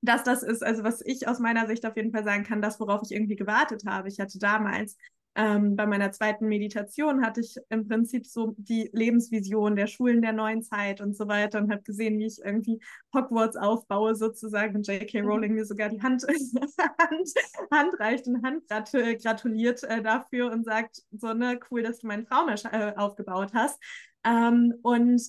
das 0.01 0.23
das 0.23 0.43
ist, 0.43 0.63
also 0.63 0.83
was 0.83 1.01
ich 1.05 1.29
aus 1.29 1.39
meiner 1.39 1.65
Sicht 1.65 1.85
auf 1.85 1.95
jeden 1.95 2.11
Fall 2.11 2.25
sagen 2.25 2.43
kann, 2.43 2.61
das, 2.61 2.79
worauf 2.81 3.01
ich 3.03 3.11
irgendwie 3.11 3.37
gewartet 3.37 3.83
habe. 3.87 4.09
Ich 4.09 4.19
hatte 4.19 4.37
damals 4.37 4.97
ähm, 5.37 5.75
bei 5.75 5.85
meiner 5.85 6.11
zweiten 6.11 6.47
Meditation 6.47 7.23
hatte 7.23 7.41
ich 7.41 7.57
im 7.69 7.87
Prinzip 7.87 8.25
so 8.25 8.55
die 8.57 8.89
Lebensvision 8.91 9.75
der 9.75 9.85
Schulen 9.85 10.23
der 10.23 10.33
neuen 10.33 10.63
Zeit 10.63 10.99
und 10.99 11.15
so 11.15 11.27
weiter 11.27 11.59
und 11.59 11.71
habe 11.71 11.83
gesehen, 11.83 12.17
wie 12.17 12.25
ich 12.25 12.39
irgendwie 12.43 12.79
Hogwarts 13.13 13.55
aufbaue 13.55 14.15
sozusagen 14.15 14.75
und 14.75 14.87
J.K. 14.87 15.21
Mhm. 15.21 15.27
Rowling 15.27 15.53
mir 15.53 15.65
sogar 15.65 15.89
die 15.89 16.01
Hand, 16.01 16.23
Hand, 16.99 17.29
Hand 17.71 17.99
reicht 17.99 18.27
und 18.27 18.43
Hand 18.43 18.63
gratuliert 18.67 19.83
äh, 19.83 20.01
dafür 20.01 20.51
und 20.51 20.65
sagt, 20.65 21.03
so 21.11 21.31
ne, 21.33 21.59
cool, 21.69 21.83
dass 21.83 21.99
du 21.99 22.07
meinen 22.07 22.25
Traum 22.25 22.49
äh, 22.49 22.93
aufgebaut 22.95 23.51
hast. 23.53 23.79
Ähm, 24.25 24.73
und 24.81 25.21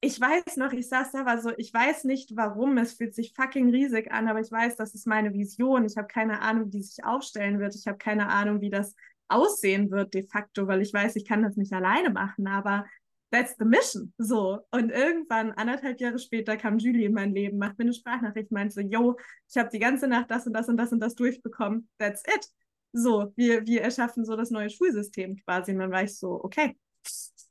ich 0.00 0.20
weiß 0.20 0.56
noch, 0.58 0.72
ich 0.72 0.88
saß 0.88 1.10
da, 1.12 1.26
war 1.26 1.40
so, 1.40 1.50
ich 1.56 1.74
weiß 1.74 2.04
nicht 2.04 2.36
warum, 2.36 2.78
es 2.78 2.94
fühlt 2.94 3.14
sich 3.14 3.32
fucking 3.34 3.70
riesig 3.70 4.12
an, 4.12 4.28
aber 4.28 4.40
ich 4.40 4.50
weiß, 4.50 4.76
das 4.76 4.94
ist 4.94 5.06
meine 5.06 5.32
Vision. 5.32 5.84
Ich 5.84 5.96
habe 5.96 6.06
keine 6.06 6.40
Ahnung, 6.40 6.66
wie 6.66 6.78
die 6.78 6.82
sich 6.82 7.04
aufstellen 7.04 7.58
wird. 7.58 7.74
Ich 7.74 7.86
habe 7.86 7.98
keine 7.98 8.28
Ahnung, 8.28 8.60
wie 8.60 8.70
das 8.70 8.94
aussehen 9.28 9.90
wird 9.90 10.14
de 10.14 10.26
facto, 10.26 10.66
weil 10.68 10.82
ich 10.82 10.92
weiß, 10.92 11.16
ich 11.16 11.26
kann 11.26 11.42
das 11.42 11.56
nicht 11.56 11.72
alleine 11.72 12.10
machen, 12.10 12.46
aber 12.46 12.86
that's 13.30 13.56
the 13.58 13.64
mission. 13.64 14.12
So. 14.18 14.60
Und 14.70 14.90
irgendwann, 14.90 15.52
anderthalb 15.52 16.00
Jahre 16.00 16.18
später, 16.18 16.56
kam 16.56 16.78
Julie 16.78 17.06
in 17.06 17.12
mein 17.12 17.34
Leben, 17.34 17.58
macht 17.58 17.78
mir 17.78 17.84
eine 17.84 17.92
Sprachnachricht, 17.92 18.52
meinte 18.52 18.74
so, 18.74 18.80
yo, 18.80 19.16
ich 19.48 19.56
habe 19.56 19.68
die 19.70 19.80
ganze 19.80 20.06
Nacht 20.06 20.30
das 20.30 20.46
und 20.46 20.52
das 20.52 20.68
und 20.68 20.76
das 20.76 20.92
und 20.92 21.00
das 21.00 21.16
durchbekommen. 21.16 21.88
That's 21.98 22.22
it. 22.26 22.46
So, 22.92 23.32
wir, 23.36 23.66
wir 23.66 23.82
erschaffen 23.82 24.24
so 24.24 24.36
das 24.36 24.50
neue 24.50 24.70
Schulsystem 24.70 25.36
quasi. 25.44 25.72
Und 25.72 25.80
dann 25.80 25.90
war 25.90 26.04
ich 26.04 26.16
so, 26.16 26.42
okay, 26.42 26.76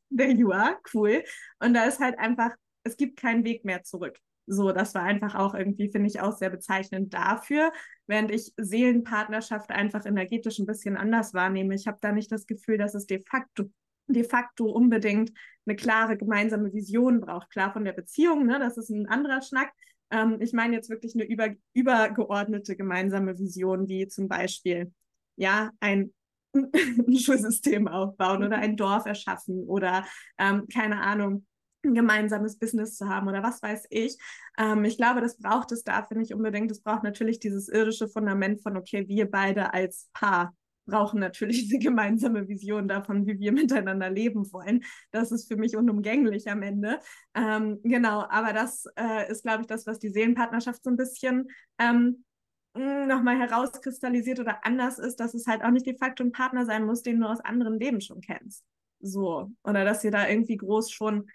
there 0.09 0.31
you 0.31 0.51
cool. 0.93 1.23
Und 1.59 1.73
da 1.73 1.85
ist 1.85 1.99
halt 1.99 2.17
einfach, 2.19 2.51
es 2.83 2.97
gibt 2.97 3.19
keinen 3.19 3.43
Weg 3.43 3.65
mehr 3.65 3.83
zurück. 3.83 4.17
So, 4.49 4.71
das 4.71 4.95
war 4.95 5.03
einfach 5.03 5.35
auch 5.35 5.53
irgendwie, 5.53 5.89
finde 5.89 6.07
ich, 6.07 6.21
auch 6.21 6.37
sehr 6.37 6.49
bezeichnend 6.49 7.13
dafür, 7.13 7.73
während 8.07 8.31
ich 8.31 8.53
Seelenpartnerschaft 8.55 9.71
einfach 9.71 10.05
energetisch 10.05 10.59
ein 10.59 10.65
bisschen 10.65 10.95
anders 10.95 11.33
wahrnehme. 11.33 11.75
Ich 11.75 11.85
habe 11.85 11.97
da 11.99 12.13
nicht 12.13 12.31
das 12.31 12.45
Gefühl, 12.47 12.77
dass 12.77 12.95
es 12.95 13.05
de 13.05 13.21
facto, 13.29 13.65
de 14.07 14.23
facto 14.23 14.65
unbedingt 14.65 15.33
eine 15.65 15.75
klare 15.75 16.15
gemeinsame 16.15 16.73
Vision 16.73 17.19
braucht. 17.19 17.49
Klar 17.49 17.73
von 17.73 17.83
der 17.83 17.91
Beziehung, 17.91 18.45
ne, 18.45 18.57
das 18.57 18.77
ist 18.77 18.89
ein 18.89 19.07
anderer 19.07 19.41
Schnack. 19.41 19.73
Ähm, 20.11 20.37
ich 20.39 20.53
meine 20.53 20.75
jetzt 20.75 20.89
wirklich 20.89 21.13
eine 21.13 21.25
über, 21.25 21.49
übergeordnete 21.73 22.77
gemeinsame 22.77 23.37
Vision, 23.37 23.89
wie 23.89 24.07
zum 24.07 24.29
Beispiel, 24.29 24.93
ja, 25.35 25.71
ein 25.81 26.13
ein 26.53 27.17
Schulsystem 27.17 27.87
aufbauen 27.87 28.43
oder 28.43 28.57
ein 28.57 28.77
Dorf 28.77 29.05
erschaffen 29.05 29.63
oder 29.67 30.05
ähm, 30.37 30.67
keine 30.73 31.01
Ahnung, 31.01 31.45
ein 31.83 31.93
gemeinsames 31.93 32.57
Business 32.57 32.95
zu 32.95 33.07
haben 33.07 33.27
oder 33.27 33.43
was 33.43 33.61
weiß 33.61 33.85
ich. 33.89 34.17
Ähm, 34.57 34.83
ich 34.85 34.97
glaube, 34.97 35.21
das 35.21 35.37
braucht 35.37 35.71
es 35.71 35.83
dafür 35.83 36.17
nicht 36.17 36.33
unbedingt. 36.33 36.71
Es 36.71 36.81
braucht 36.81 37.03
natürlich 37.03 37.39
dieses 37.39 37.69
irdische 37.69 38.07
Fundament 38.07 38.61
von, 38.61 38.77
okay, 38.77 39.07
wir 39.07 39.29
beide 39.29 39.73
als 39.73 40.09
Paar 40.13 40.53
brauchen 40.87 41.19
natürlich 41.19 41.69
eine 41.69 41.79
gemeinsame 41.79 42.47
Vision 42.47 42.87
davon, 42.87 43.27
wie 43.27 43.39
wir 43.39 43.51
miteinander 43.51 44.09
leben 44.09 44.51
wollen. 44.51 44.83
Das 45.11 45.31
ist 45.31 45.47
für 45.47 45.57
mich 45.57 45.77
unumgänglich 45.77 46.49
am 46.49 46.63
Ende. 46.63 46.99
Ähm, 47.35 47.79
genau, 47.83 48.25
aber 48.29 48.53
das 48.53 48.85
äh, 48.95 49.29
ist, 49.31 49.43
glaube 49.43 49.61
ich, 49.61 49.67
das, 49.67 49.85
was 49.85 49.99
die 49.99 50.09
Seelenpartnerschaft 50.09 50.83
so 50.83 50.89
ein 50.89 50.97
bisschen 50.97 51.47
ähm, 51.77 52.23
nochmal 52.77 53.37
herauskristallisiert 53.37 54.39
oder 54.39 54.65
anders 54.65 54.99
ist, 54.99 55.19
dass 55.19 55.33
es 55.33 55.47
halt 55.47 55.63
auch 55.63 55.71
nicht 55.71 55.85
de 55.85 55.97
facto 55.97 56.23
ein 56.23 56.31
Partner 56.31 56.65
sein 56.65 56.85
muss, 56.85 57.01
den 57.01 57.19
du 57.19 57.27
aus 57.27 57.39
anderen 57.41 57.79
Leben 57.79 58.01
schon 58.01 58.21
kennst. 58.21 58.63
So. 58.99 59.51
Oder 59.63 59.85
dass 59.85 60.03
ihr 60.03 60.11
da 60.11 60.27
irgendwie 60.27 60.57
groß 60.57 60.91
schon 60.91 61.27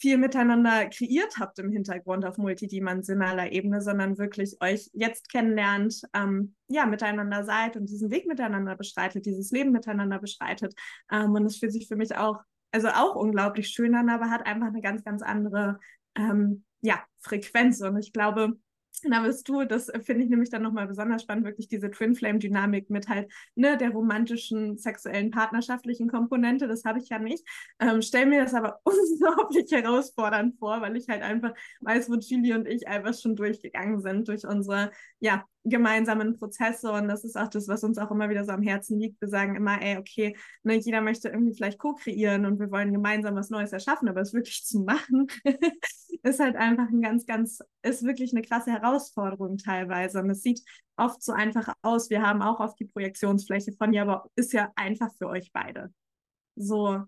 viel 0.00 0.16
miteinander 0.16 0.86
kreiert 0.86 1.36
habt 1.38 1.58
im 1.58 1.70
Hintergrund 1.70 2.24
auf 2.24 2.38
multidimensionaler 2.38 3.52
Ebene, 3.52 3.82
sondern 3.82 4.16
wirklich 4.16 4.56
euch 4.62 4.88
jetzt 4.94 5.30
kennenlernt, 5.30 6.02
ähm, 6.14 6.54
ja, 6.68 6.86
miteinander 6.86 7.44
seid 7.44 7.76
und 7.76 7.90
diesen 7.90 8.10
Weg 8.10 8.26
miteinander 8.26 8.76
bestreitet, 8.76 9.26
dieses 9.26 9.50
Leben 9.50 9.72
miteinander 9.72 10.18
bestreitet. 10.18 10.74
Ähm, 11.10 11.32
und 11.32 11.44
es 11.44 11.58
fühlt 11.58 11.72
sich 11.72 11.86
für 11.86 11.96
mich 11.96 12.16
auch, 12.16 12.40
also 12.72 12.88
auch 12.88 13.14
unglaublich 13.14 13.68
schön 13.68 13.94
an, 13.94 14.08
aber 14.08 14.30
hat 14.30 14.46
einfach 14.46 14.68
eine 14.68 14.80
ganz, 14.80 15.04
ganz 15.04 15.20
andere, 15.20 15.78
ähm, 16.14 16.64
ja, 16.80 17.04
Frequenz. 17.18 17.82
Und 17.82 17.98
ich 17.98 18.14
glaube, 18.14 18.58
da 19.02 19.20
bist 19.22 19.48
du, 19.48 19.64
das 19.64 19.90
finde 20.02 20.24
ich 20.24 20.30
nämlich 20.30 20.50
dann 20.50 20.62
nochmal 20.62 20.86
besonders 20.86 21.22
spannend, 21.22 21.44
wirklich 21.46 21.68
diese 21.68 21.90
Twin 21.90 22.14
Flame 22.14 22.38
Dynamik 22.38 22.90
mit 22.90 23.08
halt 23.08 23.32
ne, 23.54 23.76
der 23.76 23.90
romantischen, 23.90 24.76
sexuellen, 24.76 25.30
partnerschaftlichen 25.30 26.08
Komponente. 26.08 26.68
Das 26.68 26.84
habe 26.84 26.98
ich 26.98 27.08
ja 27.08 27.18
nicht. 27.18 27.46
Ähm, 27.78 28.02
Stell 28.02 28.26
mir 28.26 28.42
das 28.42 28.54
aber 28.54 28.80
unglaublich 28.84 29.70
herausfordernd 29.70 30.58
vor, 30.58 30.80
weil 30.80 30.96
ich 30.96 31.08
halt 31.08 31.22
einfach 31.22 31.52
weiß, 31.80 32.10
wo 32.10 32.14
Julie 32.14 32.54
und 32.54 32.66
ich 32.66 32.88
einfach 32.88 33.14
schon 33.14 33.36
durchgegangen 33.36 34.00
sind 34.00 34.28
durch 34.28 34.46
unsere 34.46 34.90
ja, 35.18 35.44
gemeinsamen 35.64 36.38
Prozesse 36.38 36.90
und 36.90 37.08
das 37.08 37.24
ist 37.24 37.36
auch 37.36 37.48
das, 37.48 37.68
was 37.68 37.84
uns 37.84 37.98
auch 37.98 38.10
immer 38.10 38.30
wieder 38.30 38.44
so 38.44 38.52
am 38.52 38.62
Herzen 38.62 38.98
liegt. 38.98 39.20
Wir 39.20 39.28
sagen 39.28 39.56
immer, 39.56 39.80
ey, 39.82 39.98
okay, 39.98 40.36
ne, 40.62 40.76
jeder 40.76 41.02
möchte 41.02 41.28
irgendwie 41.28 41.54
vielleicht 41.54 41.78
co-kreieren 41.78 42.46
und 42.46 42.58
wir 42.58 42.70
wollen 42.70 42.92
gemeinsam 42.92 43.34
was 43.34 43.50
Neues 43.50 43.72
erschaffen, 43.72 44.08
aber 44.08 44.22
es 44.22 44.32
wirklich 44.32 44.64
zu 44.64 44.80
machen, 44.80 45.26
ist 46.22 46.40
halt 46.40 46.56
einfach 46.56 46.88
ein 46.88 47.02
ganz, 47.02 47.26
ganz, 47.26 47.60
ist 47.82 48.04
wirklich 48.04 48.32
eine 48.32 48.42
krasse 48.42 48.72
Herausforderung 48.72 49.58
teilweise 49.58 50.20
und 50.20 50.30
es 50.30 50.42
sieht 50.42 50.62
oft 50.96 51.22
so 51.22 51.32
einfach 51.32 51.72
aus. 51.82 52.08
Wir 52.10 52.22
haben 52.22 52.42
auch 52.42 52.60
oft 52.60 52.78
die 52.80 52.86
Projektionsfläche 52.86 53.72
von, 53.72 53.92
ja, 53.92 54.02
aber 54.02 54.30
ist 54.36 54.52
ja 54.52 54.70
einfach 54.76 55.10
für 55.18 55.28
euch 55.28 55.52
beide. 55.52 55.92
So, 56.56 57.04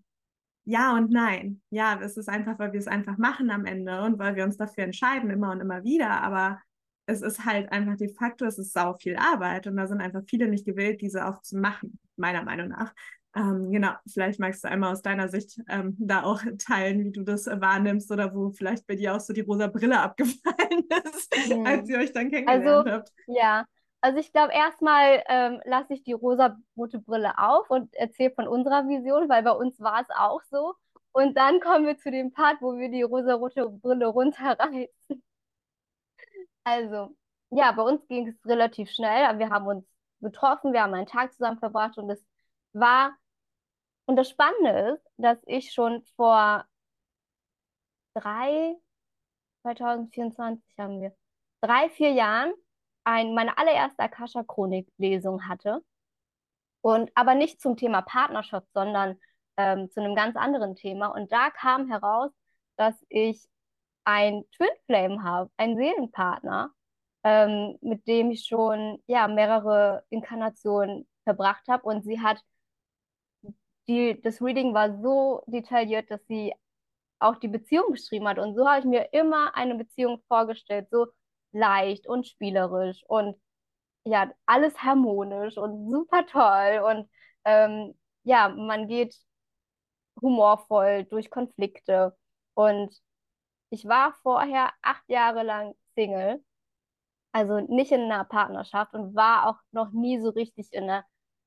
ja 0.64 0.94
und 0.94 1.10
nein. 1.10 1.62
Ja, 1.70 1.98
es 2.02 2.16
ist 2.16 2.28
einfach, 2.28 2.58
weil 2.58 2.72
wir 2.72 2.80
es 2.80 2.86
einfach 2.86 3.18
machen 3.18 3.50
am 3.50 3.64
Ende 3.64 4.02
und 4.02 4.18
weil 4.18 4.36
wir 4.36 4.44
uns 4.44 4.56
dafür 4.56 4.84
entscheiden, 4.84 5.30
immer 5.30 5.50
und 5.52 5.60
immer 5.60 5.84
wieder, 5.84 6.22
aber 6.22 6.60
es 7.06 7.22
ist 7.22 7.44
halt 7.44 7.70
einfach 7.72 7.96
de 7.96 8.12
facto, 8.12 8.44
es 8.44 8.58
ist 8.58 8.72
sau 8.72 8.94
viel 8.94 9.16
Arbeit 9.16 9.66
und 9.66 9.76
da 9.76 9.86
sind 9.86 10.00
einfach 10.00 10.22
viele 10.26 10.48
nicht 10.48 10.64
gewillt, 10.64 11.00
diese 11.00 11.26
auch 11.26 11.40
zu 11.42 11.56
machen, 11.58 11.98
meiner 12.16 12.42
Meinung 12.42 12.68
nach. 12.68 12.92
Ähm, 13.34 13.72
genau, 13.72 13.92
vielleicht 14.06 14.38
magst 14.40 14.62
du 14.62 14.68
einmal 14.68 14.92
aus 14.92 15.00
deiner 15.00 15.28
Sicht 15.28 15.58
ähm, 15.68 15.96
da 15.98 16.22
auch 16.22 16.42
teilen, 16.58 17.04
wie 17.04 17.12
du 17.12 17.22
das 17.22 17.46
äh, 17.46 17.60
wahrnimmst 17.60 18.10
oder 18.12 18.34
wo 18.34 18.50
vielleicht 18.50 18.86
bei 18.86 18.94
dir 18.94 19.14
auch 19.14 19.20
so 19.20 19.32
die 19.32 19.40
rosa 19.40 19.68
Brille 19.68 20.00
abgefallen 20.00 20.84
ist, 21.04 21.34
mhm. 21.48 21.66
als 21.66 21.88
ihr 21.88 21.98
euch 21.98 22.12
dann 22.12 22.30
kennengelernt 22.30 22.86
also, 22.86 22.90
habt. 22.90 23.12
Ja, 23.26 23.64
also 24.02 24.18
ich 24.18 24.32
glaube, 24.32 24.52
erstmal 24.52 25.22
ähm, 25.28 25.60
lasse 25.64 25.94
ich 25.94 26.02
die 26.02 26.12
rosa-rote 26.12 26.98
Brille 26.98 27.38
auf 27.38 27.70
und 27.70 27.94
erzähle 27.94 28.32
von 28.34 28.48
unserer 28.48 28.86
Vision, 28.86 29.28
weil 29.28 29.42
bei 29.42 29.52
uns 29.52 29.80
war 29.80 30.02
es 30.02 30.08
auch 30.14 30.42
so. 30.50 30.74
Und 31.12 31.36
dann 31.36 31.60
kommen 31.60 31.86
wir 31.86 31.96
zu 31.98 32.10
dem 32.10 32.32
Part, 32.32 32.60
wo 32.60 32.76
wir 32.76 32.90
die 32.90 33.02
rosa-rote 33.02 33.68
Brille 33.68 34.06
runterreißen. 34.06 35.22
Also, 36.64 37.16
ja, 37.50 37.72
bei 37.72 37.82
uns 37.82 38.06
ging 38.08 38.28
es 38.28 38.46
relativ 38.46 38.90
schnell. 38.90 39.38
Wir 39.38 39.50
haben 39.50 39.66
uns 39.66 39.84
getroffen, 40.20 40.72
wir 40.72 40.82
haben 40.82 40.94
einen 40.94 41.06
Tag 41.06 41.32
zusammen 41.32 41.58
verbracht 41.58 41.98
und 41.98 42.10
es 42.10 42.24
war, 42.72 43.16
und 44.06 44.16
das 44.16 44.30
Spannende 44.30 44.94
ist, 44.94 45.04
dass 45.16 45.38
ich 45.46 45.72
schon 45.72 46.04
vor 46.16 46.64
drei, 48.14 48.76
2024 49.62 50.78
haben 50.78 51.00
wir, 51.00 51.14
drei, 51.60 51.88
vier 51.90 52.12
Jahren 52.12 52.52
ein, 53.04 53.34
meine 53.34 53.58
allererste 53.58 54.02
Akasha-Chronik-Lesung 54.02 55.48
hatte. 55.48 55.82
Und 56.80 57.10
aber 57.14 57.34
nicht 57.34 57.60
zum 57.60 57.76
Thema 57.76 58.02
Partnerschaft, 58.02 58.66
sondern 58.74 59.18
ähm, 59.56 59.90
zu 59.90 60.00
einem 60.00 60.14
ganz 60.16 60.36
anderen 60.36 60.74
Thema. 60.74 61.08
Und 61.08 61.30
da 61.32 61.50
kam 61.50 61.88
heraus, 61.88 62.32
dass 62.76 62.94
ich 63.08 63.48
ein 64.04 64.44
Twin 64.56 64.68
Flame 64.86 65.22
habe, 65.22 65.50
einen 65.56 65.76
Seelenpartner, 65.76 66.70
ähm, 67.24 67.78
mit 67.82 68.06
dem 68.06 68.30
ich 68.30 68.46
schon 68.46 69.02
ja, 69.06 69.28
mehrere 69.28 70.04
Inkarnationen 70.10 71.06
verbracht 71.24 71.68
habe. 71.68 71.84
Und 71.84 72.04
sie 72.04 72.20
hat, 72.20 72.38
die, 73.88 74.20
das 74.22 74.40
Reading 74.42 74.74
war 74.74 75.00
so 75.02 75.42
detailliert, 75.46 76.10
dass 76.10 76.20
sie 76.28 76.52
auch 77.18 77.36
die 77.36 77.48
Beziehung 77.48 77.92
beschrieben 77.92 78.28
hat. 78.28 78.38
Und 78.38 78.56
so 78.56 78.68
habe 78.68 78.80
ich 78.80 78.86
mir 78.86 79.12
immer 79.12 79.54
eine 79.56 79.76
Beziehung 79.76 80.22
vorgestellt, 80.28 80.88
so 80.90 81.06
leicht 81.52 82.06
und 82.08 82.26
spielerisch 82.26 83.04
und 83.08 83.36
ja, 84.04 84.32
alles 84.46 84.76
harmonisch 84.82 85.58
und 85.58 85.90
super 85.90 86.26
toll. 86.26 86.80
Und 86.84 87.10
ähm, 87.44 87.94
ja, 88.24 88.48
man 88.48 88.88
geht 88.88 89.16
humorvoll 90.20 91.04
durch 91.04 91.30
Konflikte. 91.30 92.16
Und 92.54 92.94
ich 93.72 93.86
war 93.88 94.12
vorher 94.22 94.70
acht 94.82 95.08
Jahre 95.08 95.42
lang 95.42 95.74
Single, 95.94 96.44
also 97.32 97.60
nicht 97.60 97.92
in 97.92 98.02
einer 98.02 98.24
Partnerschaft 98.24 98.94
und 98.94 99.14
war 99.14 99.48
auch 99.48 99.58
noch 99.72 99.92
nie 99.92 100.20
so 100.20 100.30
richtig 100.30 100.72
in 100.72 100.84
einer 100.84 101.04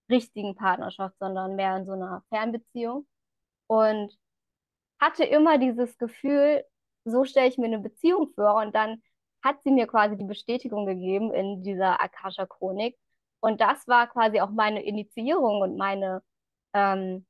richtigen 0.09 0.55
Partnerschaft, 0.55 1.15
sondern 1.19 1.55
mehr 1.55 1.77
in 1.77 1.85
so 1.85 1.93
einer 1.93 2.23
Fernbeziehung. 2.29 3.07
Und 3.67 4.17
hatte 4.99 5.25
immer 5.25 5.57
dieses 5.59 5.97
Gefühl, 5.97 6.65
so 7.05 7.25
stelle 7.25 7.47
ich 7.47 7.57
mir 7.59 7.67
eine 7.67 7.79
Beziehung 7.79 8.29
vor. 8.35 8.55
Und 8.55 8.75
dann 8.75 9.03
hat 9.43 9.61
sie 9.63 9.71
mir 9.71 9.87
quasi 9.87 10.17
die 10.17 10.25
Bestätigung 10.25 10.85
gegeben 10.87 11.33
in 11.33 11.63
dieser 11.63 12.01
Akasha-Chronik. 12.01 12.97
Und 13.41 13.61
das 13.61 13.87
war 13.87 14.07
quasi 14.07 14.41
auch 14.41 14.51
meine 14.51 14.83
Initiierung 14.83 15.61
und 15.61 15.77
meine, 15.77 16.23
ähm, 16.73 17.27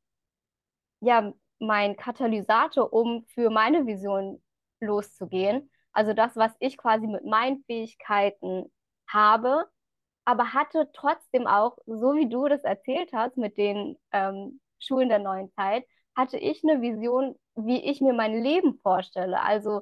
ja, 1.02 1.34
mein 1.60 1.96
Katalysator, 1.98 2.92
um 2.94 3.26
für 3.28 3.50
meine 3.50 3.86
Vision 3.88 4.42
loszugehen. 4.80 5.70
Also 5.92 6.14
das, 6.14 6.36
was 6.36 6.52
ich 6.60 6.78
quasi 6.78 7.08
mit 7.08 7.26
meinen 7.26 7.64
Fähigkeiten 7.66 8.72
habe, 9.08 9.66
aber 10.26 10.54
hatte 10.54 10.90
trotzdem 10.94 11.48
auch, 11.48 11.78
so 11.86 12.16
wie 12.16 12.28
du 12.30 12.48
das 12.48 12.64
erzählt 12.64 13.12
hast 13.14 13.38
mit 13.38 13.58
den 13.58 13.98
ähm, 14.12 14.60
Schulen 14.80 15.10
der 15.10 15.20
neuen 15.20 15.52
Zeit, 15.54 15.86
hatte 16.16 16.38
ich 16.38 16.64
eine 16.64 16.82
Vision, 16.82 17.36
wie 17.56 17.84
ich 17.90 18.02
mir 18.02 18.14
mein 18.14 18.34
Leben 18.42 18.80
vorstelle. 18.82 19.42
Also 19.42 19.82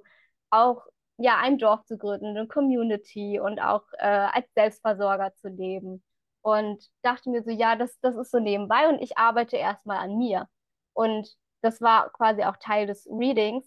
auch 0.50 0.86
ja 1.18 1.38
ein 1.40 1.58
Dorf 1.58 1.86
zu 1.86 1.98
gründen, 1.98 2.38
eine 2.38 2.48
Community 2.48 3.40
und 3.40 3.60
auch 3.60 3.84
äh, 3.98 4.06
als 4.08 4.48
Selbstversorger 4.56 5.34
zu 5.36 5.48
leben. 5.50 6.04
Und 6.42 6.90
dachte 7.04 7.30
mir 7.30 7.44
so, 7.44 7.52
ja, 7.52 7.76
das, 7.76 7.98
das 8.02 8.16
ist 8.16 8.32
so 8.32 8.40
nebenbei 8.40 8.90
und 8.90 9.02
ich 9.02 9.18
arbeite 9.18 9.56
erstmal 9.58 9.98
an 9.98 10.18
mir. 10.18 10.48
Und 10.94 11.34
das 11.62 11.80
war 11.82 12.12
quasi 12.12 12.44
auch 12.44 12.58
Teil 12.58 12.88
des 12.88 13.08
Readings, 13.10 13.66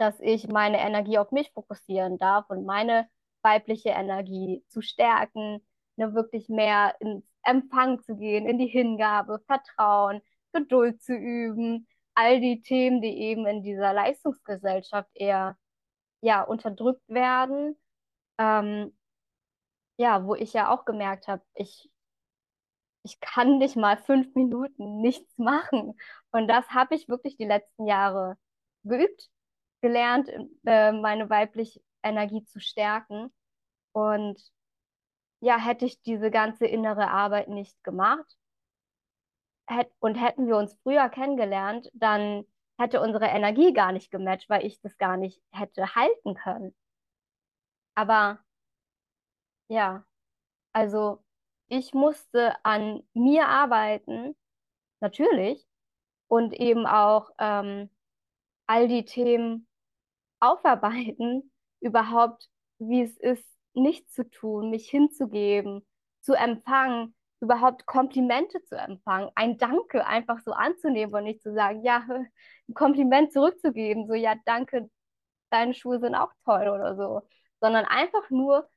dass 0.00 0.18
ich 0.20 0.48
meine 0.48 0.80
Energie 0.80 1.18
auf 1.18 1.30
mich 1.30 1.52
fokussieren 1.52 2.18
darf 2.18 2.48
und 2.48 2.64
meine 2.64 3.08
weibliche 3.42 3.90
Energie 3.90 4.64
zu 4.68 4.80
stärken, 4.82 5.60
ne, 5.96 6.14
wirklich 6.14 6.48
mehr 6.48 6.96
ins 7.00 7.24
Empfang 7.42 8.02
zu 8.02 8.16
gehen, 8.16 8.46
in 8.46 8.58
die 8.58 8.66
Hingabe, 8.66 9.40
Vertrauen, 9.46 10.22
Geduld 10.52 11.02
zu 11.02 11.14
üben, 11.14 11.86
all 12.14 12.40
die 12.40 12.62
Themen, 12.62 13.00
die 13.02 13.18
eben 13.20 13.46
in 13.46 13.62
dieser 13.62 13.92
Leistungsgesellschaft 13.92 15.10
eher 15.14 15.56
ja, 16.22 16.42
unterdrückt 16.42 17.08
werden. 17.08 17.76
Ähm, 18.38 18.96
ja, 19.96 20.24
wo 20.24 20.34
ich 20.34 20.52
ja 20.54 20.70
auch 20.70 20.84
gemerkt 20.86 21.28
habe, 21.28 21.42
ich, 21.54 21.90
ich 23.02 23.20
kann 23.20 23.58
nicht 23.58 23.76
mal 23.76 23.98
fünf 23.98 24.34
Minuten 24.34 25.00
nichts 25.00 25.36
machen. 25.38 25.98
Und 26.32 26.48
das 26.48 26.68
habe 26.70 26.94
ich 26.94 27.08
wirklich 27.08 27.36
die 27.36 27.44
letzten 27.44 27.86
Jahre 27.86 28.38
geübt, 28.84 29.30
gelernt, 29.82 30.28
äh, 30.66 30.92
meine 30.92 31.30
weibliche 31.30 31.80
Energie 32.02 32.44
zu 32.44 32.60
stärken. 32.60 33.32
Und 33.92 34.40
ja, 35.40 35.58
hätte 35.58 35.86
ich 35.86 36.02
diese 36.02 36.30
ganze 36.30 36.66
innere 36.66 37.10
Arbeit 37.10 37.48
nicht 37.48 37.82
gemacht 37.84 38.36
hätt, 39.70 39.92
und 40.00 40.16
hätten 40.16 40.46
wir 40.46 40.56
uns 40.56 40.76
früher 40.82 41.08
kennengelernt, 41.08 41.90
dann 41.94 42.44
hätte 42.78 43.00
unsere 43.00 43.26
Energie 43.26 43.72
gar 43.72 43.92
nicht 43.92 44.10
gematcht, 44.10 44.48
weil 44.50 44.64
ich 44.66 44.80
das 44.80 44.98
gar 44.98 45.16
nicht 45.16 45.40
hätte 45.52 45.94
halten 45.94 46.34
können. 46.34 46.74
Aber 47.94 48.40
ja, 49.68 50.04
also 50.72 51.22
ich 51.68 51.94
musste 51.94 52.54
an 52.64 53.02
mir 53.14 53.48
arbeiten, 53.48 54.36
natürlich, 55.00 55.66
und 56.28 56.54
eben 56.54 56.86
auch 56.86 57.30
ähm, 57.38 57.90
all 58.66 58.88
die 58.88 59.04
Themen 59.04 59.68
aufarbeiten, 60.40 61.50
überhaupt, 61.80 62.48
wie 62.78 63.02
es 63.02 63.16
ist, 63.18 63.46
nichts 63.74 64.14
zu 64.14 64.28
tun, 64.28 64.70
mich 64.70 64.90
hinzugeben, 64.90 65.86
zu 66.20 66.34
empfangen, 66.34 67.14
überhaupt 67.40 67.86
Komplimente 67.86 68.62
zu 68.64 68.76
empfangen, 68.76 69.30
ein 69.34 69.56
Danke 69.58 70.06
einfach 70.06 70.40
so 70.44 70.52
anzunehmen 70.52 71.14
und 71.14 71.24
nicht 71.24 71.42
zu 71.42 71.54
sagen, 71.54 71.82
ja, 71.84 72.04
ein 72.68 72.74
Kompliment 72.74 73.32
zurückzugeben, 73.32 74.06
so, 74.06 74.14
ja, 74.14 74.34
danke, 74.44 74.90
deine 75.50 75.74
Schuhe 75.74 76.00
sind 76.00 76.14
auch 76.14 76.32
toll 76.44 76.68
oder 76.68 76.96
so, 76.96 77.22
sondern 77.60 77.84
einfach 77.86 78.28
nur 78.30 78.68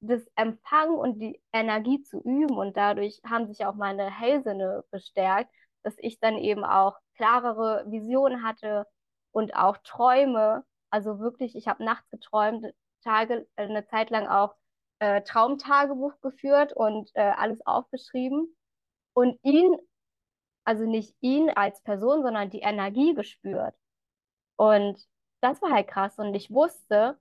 das 0.00 0.22
Empfangen 0.34 0.96
und 0.96 1.20
die 1.20 1.40
Energie 1.52 2.02
zu 2.02 2.20
üben 2.20 2.56
und 2.56 2.76
dadurch 2.76 3.20
haben 3.24 3.46
sich 3.46 3.64
auch 3.66 3.74
meine 3.74 4.10
Hellsinne 4.10 4.84
bestärkt, 4.90 5.52
dass 5.82 5.94
ich 5.98 6.18
dann 6.20 6.38
eben 6.38 6.64
auch 6.64 6.96
klarere 7.16 7.84
Visionen 7.88 8.42
hatte 8.42 8.86
und 9.30 9.54
auch 9.54 9.76
Träume, 9.78 10.64
also 10.92 11.18
wirklich, 11.18 11.56
ich 11.56 11.68
habe 11.68 11.84
nachts 11.84 12.08
geträumt, 12.10 12.66
Tage, 13.02 13.48
eine 13.56 13.86
Zeit 13.86 14.10
lang 14.10 14.28
auch 14.28 14.54
äh, 15.00 15.22
Traumtagebuch 15.22 16.20
geführt 16.20 16.72
und 16.72 17.10
äh, 17.14 17.22
alles 17.22 17.64
aufgeschrieben 17.66 18.54
und 19.14 19.38
ihn, 19.42 19.76
also 20.64 20.84
nicht 20.84 21.16
ihn 21.20 21.50
als 21.50 21.82
Person, 21.82 22.22
sondern 22.22 22.50
die 22.50 22.60
Energie 22.60 23.14
gespürt. 23.14 23.74
Und 24.56 25.04
das 25.40 25.60
war 25.62 25.70
halt 25.70 25.88
krass 25.88 26.18
und 26.18 26.34
ich 26.34 26.50
wusste, 26.50 27.18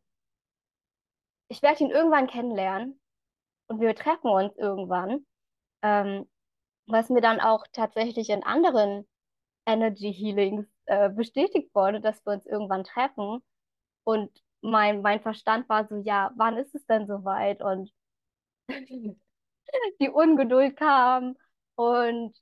ich 1.48 1.62
werde 1.62 1.84
ihn 1.84 1.90
irgendwann 1.92 2.28
kennenlernen 2.28 3.00
und 3.68 3.80
wir 3.80 3.96
treffen 3.96 4.30
uns 4.30 4.56
irgendwann. 4.58 5.26
Ähm, 5.82 6.30
was 6.88 7.10
mir 7.10 7.22
dann 7.22 7.40
auch 7.40 7.66
tatsächlich 7.72 8.30
in 8.30 8.44
anderen 8.44 9.08
Energy 9.66 10.14
Healings 10.14 10.68
äh, 10.86 11.10
bestätigt 11.10 11.74
wurde, 11.74 12.02
dass 12.02 12.24
wir 12.26 12.34
uns 12.34 12.46
irgendwann 12.46 12.84
treffen. 12.84 13.42
Und 14.04 14.32
mein, 14.62 15.02
mein 15.02 15.22
Verstand 15.22 15.68
war 15.70 15.88
so, 15.88 15.98
ja, 15.98 16.32
wann 16.36 16.58
ist 16.58 16.76
es 16.76 16.86
denn 16.86 17.08
soweit? 17.08 17.62
Und 17.62 17.92
die 20.00 20.10
Ungeduld 20.10 20.76
kam. 20.78 21.38
Und 21.76 22.36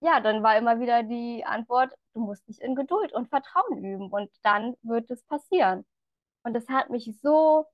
ja, 0.00 0.20
dann 0.20 0.42
war 0.42 0.56
immer 0.58 0.80
wieder 0.80 1.02
die 1.02 1.44
Antwort, 1.44 1.92
du 2.14 2.20
musst 2.20 2.46
dich 2.48 2.60
in 2.60 2.74
Geduld 2.74 3.12
und 3.12 3.28
Vertrauen 3.28 3.84
üben 3.84 4.10
und 4.10 4.30
dann 4.42 4.76
wird 4.82 5.10
es 5.10 5.22
passieren. 5.24 5.84
Und 6.42 6.54
das 6.54 6.68
hat 6.68 6.90
mich 6.90 7.10
so 7.22 7.66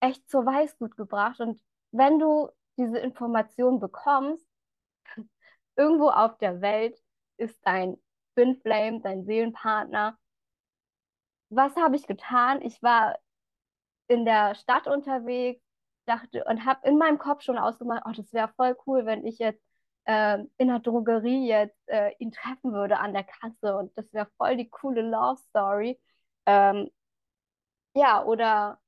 echt 0.00 0.28
zur 0.30 0.46
Weißglut 0.46 0.96
gebracht. 0.96 1.40
Und 1.40 1.60
wenn 1.92 2.18
du 2.18 2.48
diese 2.76 2.98
Information 2.98 3.80
bekommst, 3.80 4.46
irgendwo 5.76 6.08
auf 6.08 6.38
der 6.38 6.60
Welt 6.60 6.98
ist 7.36 7.58
dein 7.64 7.96
Twin 8.34 8.60
Flame, 8.62 9.00
dein 9.00 9.24
Seelenpartner. 9.24 10.18
Was 11.50 11.74
habe 11.76 11.96
ich 11.96 12.06
getan? 12.06 12.62
Ich 12.62 12.82
war 12.82 13.18
in 14.08 14.24
der 14.24 14.54
Stadt 14.56 14.86
unterwegs, 14.88 15.62
dachte 16.06 16.44
und 16.44 16.64
habe 16.64 16.88
in 16.88 16.98
meinem 16.98 17.18
Kopf 17.18 17.42
schon 17.42 17.58
ausgemacht, 17.58 18.02
oh, 18.06 18.12
das 18.12 18.32
wäre 18.32 18.48
voll 18.56 18.76
cool, 18.86 19.06
wenn 19.06 19.26
ich 19.26 19.38
jetzt 19.38 19.62
äh, 20.04 20.38
in 20.58 20.68
der 20.68 20.80
Drogerie 20.80 21.46
jetzt 21.48 21.78
äh, 21.88 22.12
ihn 22.18 22.32
treffen 22.32 22.72
würde 22.72 22.98
an 22.98 23.12
der 23.12 23.24
Kasse 23.24 23.76
und 23.76 23.96
das 23.96 24.12
wäre 24.12 24.28
voll 24.36 24.56
die 24.56 24.68
coole 24.70 25.02
Love 25.02 25.38
Story. 25.50 26.00
Ähm, 26.46 26.90
ja, 27.94 28.24
oder 28.24 28.78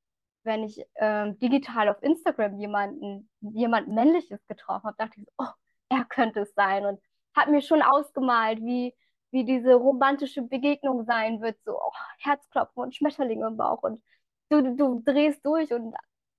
wenn 0.45 0.65
ich 0.65 0.85
ähm, 0.97 1.39
digital 1.39 1.89
auf 1.89 2.03
Instagram 2.03 2.59
jemanden, 2.59 3.31
jemand 3.41 3.89
Männliches 3.89 4.45
getroffen 4.49 4.85
habe, 4.87 4.97
dachte 4.99 5.21
ich 5.21 5.27
oh, 5.39 5.47
er 5.89 6.05
könnte 6.07 6.41
es 6.41 6.55
sein 6.55 6.87
und 6.87 7.01
habe 7.37 7.51
mir 7.53 7.63
schon 7.63 7.83
ausgemalt, 7.83 8.61
wie, 8.61 8.95
wie 9.33 9.45
diese 9.45 9.75
romantische 9.75 10.43
Begegnung 10.43 11.05
sein 11.07 11.41
wird, 11.43 11.59
so 11.65 11.79
oh, 11.79 11.93
Herzklopfen 12.19 12.83
und 12.85 12.95
Schmetterlinge 12.95 13.47
im 13.49 13.57
Bauch 13.57 13.83
und 13.83 14.03
du, 14.51 14.77
du 14.77 15.03
drehst 15.05 15.45
durch 15.47 15.73
und 15.73 15.95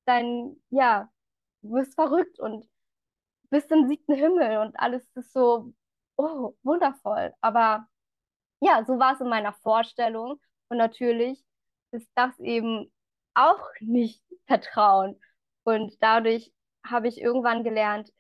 dein, 0.06 0.56
ja, 0.70 1.10
du 1.62 1.74
wirst 1.74 1.96
verrückt 1.96 2.40
und 2.40 2.68
bist 3.50 3.72
im 3.72 3.88
siebten 3.88 4.16
Himmel 4.16 4.58
und 4.60 4.76
alles 4.80 5.04
ist 5.16 5.34
so, 5.34 5.74
oh, 6.18 6.54
wundervoll. 6.64 7.34
Aber 7.42 7.88
ja, 8.62 8.84
so 8.86 9.00
war 9.00 9.14
es 9.14 9.22
in 9.22 9.30
meiner 9.30 9.54
Vorstellung 9.54 10.40
und 10.70 10.78
natürlich 10.78 11.44
ist 11.92 12.10
das 12.16 12.38
eben 12.40 12.92
auch 13.36 13.62
nicht 13.80 14.24
Vertrauen. 14.48 15.20
Und 15.64 15.96
dadurch 16.02 16.54
habe 16.86 17.08
ich 17.08 17.22
irgendwann 17.22 17.64
gelernt, 17.64 18.12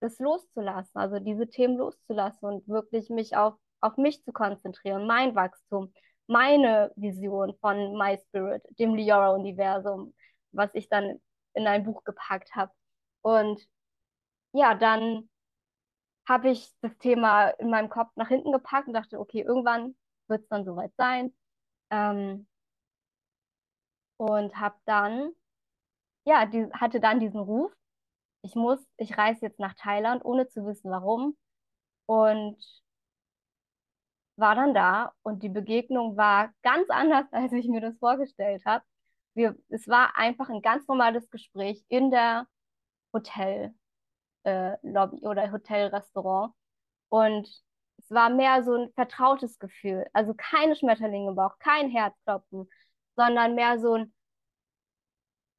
das 0.00 0.18
loszulassen, 0.18 0.98
also 1.00 1.18
diese 1.18 1.48
Themen 1.48 1.76
loszulassen 1.76 2.48
und 2.48 2.68
wirklich 2.68 3.10
mich 3.10 3.36
auf, 3.36 3.54
auf 3.80 3.96
mich 3.96 4.22
zu 4.24 4.32
konzentrieren, 4.32 5.06
mein 5.06 5.34
Wachstum, 5.34 5.92
meine 6.26 6.92
Vision 6.96 7.54
von 7.60 7.96
My 7.96 8.18
Spirit, 8.18 8.62
dem 8.78 8.94
Liora-Universum, 8.94 10.14
was 10.52 10.74
ich 10.74 10.88
dann 10.88 11.20
in 11.54 11.66
ein 11.66 11.84
Buch 11.84 12.04
gepackt 12.04 12.54
habe. 12.54 12.72
Und 13.22 13.60
ja, 14.52 14.74
dann 14.74 15.28
habe 16.28 16.50
ich 16.50 16.72
das 16.80 16.96
Thema 16.98 17.48
in 17.50 17.70
meinem 17.70 17.88
Kopf 17.88 18.10
nach 18.16 18.28
hinten 18.28 18.52
gepackt 18.52 18.88
und 18.88 18.94
dachte, 18.94 19.18
okay, 19.18 19.40
irgendwann 19.42 19.96
wird 20.28 20.42
es 20.42 20.48
dann 20.48 20.64
soweit 20.64 20.92
sein. 20.96 21.34
Ähm, 21.90 22.46
und 24.16 24.56
habe 24.56 24.76
dann, 24.84 25.32
ja, 26.24 26.46
die, 26.46 26.70
hatte 26.72 27.00
dann 27.00 27.20
diesen 27.20 27.40
Ruf, 27.40 27.72
ich 28.42 28.54
muss, 28.54 28.78
ich 28.96 29.18
reise 29.18 29.46
jetzt 29.46 29.58
nach 29.58 29.74
Thailand, 29.74 30.24
ohne 30.24 30.48
zu 30.48 30.64
wissen 30.66 30.90
warum. 30.90 31.36
Und 32.06 32.58
war 34.40 34.54
dann 34.54 34.74
da 34.74 35.12
und 35.22 35.42
die 35.42 35.48
Begegnung 35.48 36.16
war 36.16 36.52
ganz 36.62 36.88
anders, 36.90 37.26
als 37.32 37.52
ich 37.52 37.68
mir 37.68 37.80
das 37.80 37.98
vorgestellt 37.98 38.64
habe. 38.66 38.84
Wir, 39.34 39.56
es 39.68 39.86
war 39.88 40.16
einfach 40.16 40.48
ein 40.50 40.62
ganz 40.62 40.86
normales 40.88 41.30
Gespräch 41.30 41.84
in 41.88 42.10
der 42.10 42.46
Hotellobby 43.12 43.74
äh, 44.44 44.76
oder 45.22 45.52
Hotelrestaurant. 45.52 46.52
Und 47.08 47.48
es 47.98 48.10
war 48.10 48.30
mehr 48.30 48.62
so 48.64 48.74
ein 48.74 48.92
vertrautes 48.94 49.58
Gefühl. 49.58 50.06
Also 50.12 50.34
keine 50.34 50.76
Schmetterlinge 50.76 51.30
im 51.30 51.36
Bauch, 51.36 51.58
kein 51.58 51.90
Herzklopfen, 51.90 52.68
sondern 53.16 53.54
mehr 53.54 53.78
so 53.78 53.94
ein 53.94 54.12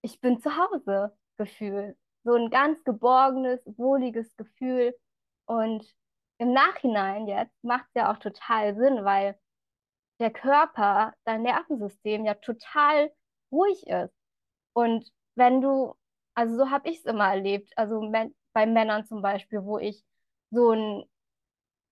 Ich 0.02 0.20
bin 0.22 0.40
zu 0.42 0.52
Hause 0.58 1.16
Gefühl. 1.38 1.98
So 2.24 2.34
ein 2.36 2.50
ganz 2.50 2.84
geborgenes, 2.84 3.62
wohliges 3.66 4.36
Gefühl. 4.38 4.96
Und 5.46 5.86
im 6.42 6.54
Nachhinein 6.54 7.28
jetzt 7.28 7.54
macht 7.64 7.86
es 7.90 7.94
ja 8.02 8.12
auch 8.12 8.18
total 8.18 8.76
Sinn, 8.76 9.06
weil 9.06 9.38
der 10.20 10.32
Körper, 10.32 11.14
dein 11.26 11.44
Nervensystem 11.44 12.26
ja 12.26 12.36
total 12.36 13.12
ruhig 13.52 13.88
ist. 13.88 14.14
Und 14.74 15.12
wenn 15.36 15.62
du, 15.62 15.96
also 16.36 16.58
so 16.58 16.72
habe 16.72 16.90
ich 16.90 17.00
es 17.00 17.06
immer 17.06 17.30
erlebt, 17.30 17.72
also 17.78 18.12
bei 18.54 18.66
Männern 18.66 19.06
zum 19.06 19.22
Beispiel, 19.22 19.64
wo 19.66 19.78
ich 19.80 20.04
so 20.52 20.72
ein 20.72 21.04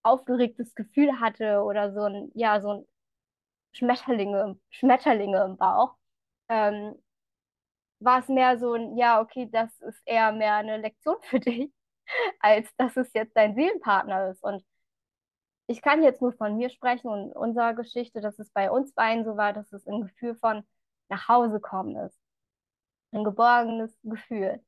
aufgeregtes 0.04 0.76
Gefühl 0.76 1.20
hatte 1.20 1.62
oder 1.64 1.94
so 1.94 2.04
ein, 2.04 2.32
ja, 2.36 2.62
so 2.62 2.70
ein 2.72 2.88
Schmetterlinge, 3.74 4.60
Schmetterlinge 4.72 5.44
im 5.46 5.58
Bauch, 5.58 5.96
ähm, 6.50 6.96
war 8.00 8.20
es 8.20 8.28
mehr 8.30 8.58
so 8.60 8.74
ein, 8.74 8.98
ja, 8.98 9.22
okay, 9.22 9.50
das 9.52 9.70
ist 9.82 10.02
eher 10.06 10.32
mehr 10.32 10.56
eine 10.56 10.78
Lektion 10.78 11.18
für 11.22 11.40
dich, 11.40 11.72
als 12.39 12.69
dass 12.78 12.98
es 12.98 13.12
jetzt 13.13 13.36
dein 13.36 13.56
Seelenpartner 13.56 14.30
ist. 14.32 14.43
Und 14.43 14.63
ich 15.67 15.82
kann 15.82 16.04
jetzt 16.04 16.22
nur 16.22 16.34
von 16.34 16.58
mir 16.58 16.69
sprechen 16.69 17.10
und 17.10 17.32
unserer 17.34 17.74
Geschichte, 17.74 18.22
dass 18.22 18.39
es 18.39 18.50
bei 18.52 18.72
uns 18.72 18.93
beiden 18.93 19.24
so 19.24 19.38
war, 19.38 19.54
dass 19.54 19.72
es 19.72 19.88
ein 19.88 20.02
Gefühl 20.02 20.36
von 20.36 20.63
nach 21.10 21.28
Hause 21.28 21.60
kommen 21.60 21.95
ist. 21.98 22.17
Ein 23.12 23.24
geborgenes 23.24 23.95
Gefühl. 24.04 24.63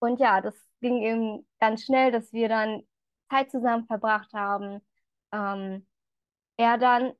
Und 0.00 0.20
ja, 0.20 0.40
das 0.40 0.54
ging 0.80 1.02
eben 1.02 1.48
ganz 1.60 1.84
schnell, 1.84 2.12
dass 2.12 2.32
wir 2.32 2.48
dann 2.48 2.82
Zeit 3.30 3.50
zusammen 3.50 3.86
verbracht 3.86 4.32
haben. 4.34 4.80
Ähm, 5.32 5.86
er 6.56 6.78
dann, 6.78 7.12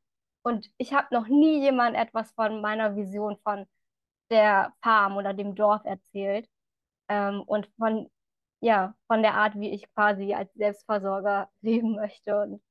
und 0.42 0.70
ich 0.78 0.94
habe 0.94 1.08
noch 1.14 1.28
nie 1.28 1.60
jemand 1.62 1.96
etwas 1.96 2.32
von 2.32 2.60
meiner 2.60 2.96
Vision 2.96 3.38
von 3.42 3.66
der 4.30 4.74
Farm 4.82 5.16
oder 5.16 5.34
dem 5.34 5.54
Dorf 5.54 5.84
erzählt. 5.84 6.48
Ähm, 7.08 7.42
und 7.42 7.68
von, 7.78 8.10
ja, 8.60 8.94
von 9.06 9.22
der 9.22 9.34
Art, 9.34 9.58
wie 9.58 9.70
ich 9.70 9.92
quasi 9.94 10.34
als 10.34 10.52
Selbstversorger 10.54 11.50
leben 11.62 11.94
möchte. 11.94 12.40
Und 12.40 12.62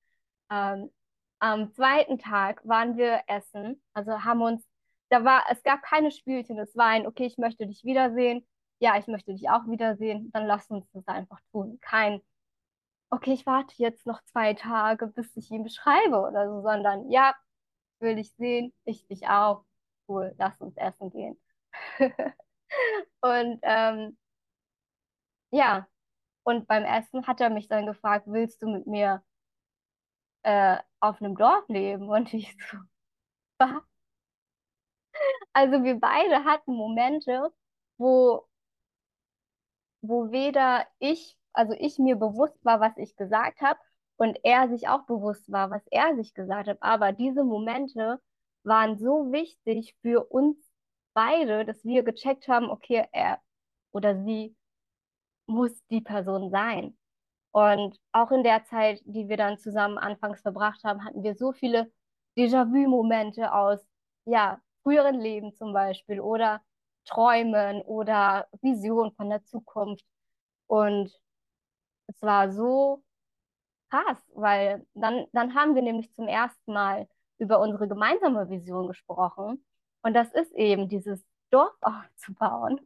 ähm, 0.51 0.91
am 1.39 1.71
zweiten 1.73 2.19
Tag 2.19 2.65
waren 2.67 2.97
wir 2.97 3.21
essen, 3.27 3.81
also 3.93 4.23
haben 4.23 4.41
uns, 4.41 4.65
da 5.09 5.23
war, 5.23 5.43
es 5.51 5.63
gab 5.63 5.81
keine 5.83 6.11
Spielchen, 6.11 6.57
es 6.59 6.75
war 6.75 6.87
ein, 6.87 7.07
okay, 7.07 7.25
ich 7.25 7.37
möchte 7.37 7.67
dich 7.67 7.83
wiedersehen, 7.83 8.45
ja, 8.79 8.97
ich 8.97 9.07
möchte 9.07 9.33
dich 9.33 9.49
auch 9.49 9.67
wiedersehen, 9.67 10.31
dann 10.33 10.47
lass 10.47 10.69
uns 10.69 10.85
das 10.93 11.07
einfach 11.07 11.39
tun. 11.51 11.79
Kein, 11.81 12.21
okay, 13.09 13.33
ich 13.33 13.45
warte 13.45 13.73
jetzt 13.77 14.05
noch 14.05 14.23
zwei 14.25 14.53
Tage, 14.53 15.07
bis 15.07 15.35
ich 15.37 15.51
ihn 15.51 15.63
beschreibe 15.63 16.19
oder 16.19 16.49
so, 16.49 16.61
sondern 16.61 17.09
ja, 17.11 17.35
will 17.99 18.15
dich 18.15 18.31
sehen, 18.35 18.73
ich 18.85 19.07
dich 19.07 19.27
auch, 19.27 19.65
cool, 20.07 20.33
lass 20.37 20.59
uns 20.61 20.75
essen 20.77 21.09
gehen. 21.11 21.39
und 23.21 23.59
ähm, 23.63 24.17
ja, 25.51 25.87
und 26.43 26.67
beim 26.67 26.83
Essen 26.85 27.27
hat 27.27 27.41
er 27.41 27.49
mich 27.49 27.67
dann 27.67 27.85
gefragt, 27.87 28.25
willst 28.27 28.61
du 28.61 28.67
mit 28.69 28.87
mir 28.87 29.23
äh, 30.43 30.77
auf 30.99 31.21
einem 31.21 31.35
Dorf 31.37 31.67
leben? 31.67 32.09
Und 32.09 32.33
ich 32.33 32.55
so, 32.71 32.77
was? 33.59 33.83
Also 35.53 35.83
wir 35.83 35.99
beide 35.99 36.43
hatten 36.45 36.73
Momente, 36.75 37.51
wo, 37.97 38.47
wo 40.01 40.31
weder 40.31 40.85
ich, 40.99 41.37
also 41.53 41.73
ich 41.77 41.97
mir 41.99 42.15
bewusst 42.15 42.63
war, 42.63 42.79
was 42.79 42.97
ich 42.97 43.15
gesagt 43.15 43.61
habe, 43.61 43.79
und 44.17 44.37
er 44.43 44.69
sich 44.69 44.87
auch 44.87 45.05
bewusst 45.05 45.51
war, 45.51 45.71
was 45.71 45.85
er 45.91 46.15
sich 46.15 46.33
gesagt 46.33 46.69
hat. 46.69 46.77
Aber 46.81 47.11
diese 47.11 47.43
Momente 47.43 48.21
waren 48.63 48.97
so 48.97 49.31
wichtig 49.31 49.95
für 50.01 50.23
uns 50.25 50.57
beide, 51.13 51.65
dass 51.65 51.83
wir 51.83 52.03
gecheckt 52.03 52.47
haben, 52.47 52.69
okay, 52.69 53.07
er 53.11 53.41
oder 53.91 54.23
sie 54.23 54.55
muss 55.47 55.71
die 55.89 56.01
Person 56.01 56.49
sein. 56.49 56.97
Und 57.51 57.99
auch 58.11 58.31
in 58.31 58.43
der 58.43 58.65
Zeit, 58.65 59.01
die 59.05 59.29
wir 59.29 59.37
dann 59.37 59.57
zusammen 59.57 59.97
anfangs 59.97 60.41
verbracht 60.41 60.83
haben, 60.83 61.05
hatten 61.05 61.23
wir 61.23 61.35
so 61.35 61.53
viele 61.53 61.91
Déjà-vu-Momente 62.37 63.53
aus, 63.53 63.79
ja, 64.25 64.59
früheren 64.83 65.19
Leben 65.19 65.53
zum 65.53 65.73
Beispiel 65.73 66.19
oder 66.19 66.61
Träumen 67.05 67.81
oder 67.83 68.47
Visionen 68.61 69.13
von 69.13 69.29
der 69.29 69.43
Zukunft. 69.45 70.05
Und 70.67 71.11
es 72.07 72.21
war 72.21 72.51
so 72.51 73.03
krass, 73.89 74.17
weil 74.33 74.85
dann, 74.93 75.25
dann 75.33 75.55
haben 75.55 75.75
wir 75.75 75.81
nämlich 75.81 76.13
zum 76.13 76.27
ersten 76.27 76.73
Mal 76.73 77.07
über 77.37 77.59
unsere 77.59 77.87
gemeinsame 77.87 78.49
Vision 78.49 78.87
gesprochen. 78.87 79.65
Und 80.01 80.13
das 80.13 80.31
ist 80.33 80.51
eben 80.53 80.89
dieses 80.89 81.23
Dorf 81.51 81.73
aufzubauen, 81.81 82.81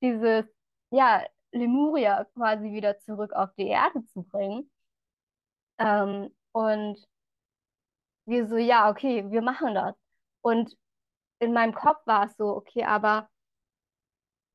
dieses, 0.00 0.44
ja, 0.90 1.24
Lemuria 1.54 2.24
quasi 2.34 2.72
wieder 2.72 2.98
zurück 3.00 3.32
auf 3.32 3.50
die 3.56 3.68
Erde 3.68 4.04
zu 4.06 4.22
bringen. 4.24 4.70
Ähm, 5.78 6.30
und 6.52 6.98
wir 8.26 8.46
so, 8.46 8.56
ja, 8.56 8.90
okay, 8.90 9.30
wir 9.30 9.42
machen 9.42 9.74
das. 9.74 9.94
Und 10.42 10.76
in 11.40 11.52
meinem 11.52 11.74
Kopf 11.74 12.06
war 12.06 12.26
es 12.26 12.36
so, 12.36 12.48
okay, 12.56 12.84
aber 12.84 13.28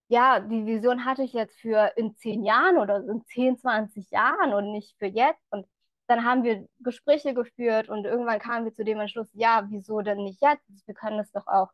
ja, 0.07 0.39
die 0.39 0.65
Vision 0.65 1.05
hatte 1.05 1.23
ich 1.23 1.33
jetzt 1.33 1.59
für 1.59 1.93
in 1.95 2.15
zehn 2.15 2.43
Jahren 2.43 2.77
oder 2.77 2.97
in 2.97 3.23
10, 3.25 3.57
20 3.59 4.09
Jahren 4.11 4.53
und 4.53 4.71
nicht 4.71 4.97
für 4.97 5.05
jetzt. 5.05 5.45
Und 5.51 5.67
dann 6.07 6.25
haben 6.25 6.43
wir 6.43 6.67
Gespräche 6.79 7.33
geführt 7.35 7.89
und 7.89 8.05
irgendwann 8.05 8.39
kamen 8.39 8.65
wir 8.65 8.73
zu 8.73 8.83
dem 8.83 8.99
Entschluss, 8.99 9.29
ja, 9.33 9.65
wieso 9.69 10.01
denn 10.01 10.23
nicht 10.23 10.41
jetzt? 10.41 10.63
Wir 10.87 10.95
können 10.95 11.17
das 11.19 11.31
doch 11.31 11.45
auch 11.47 11.69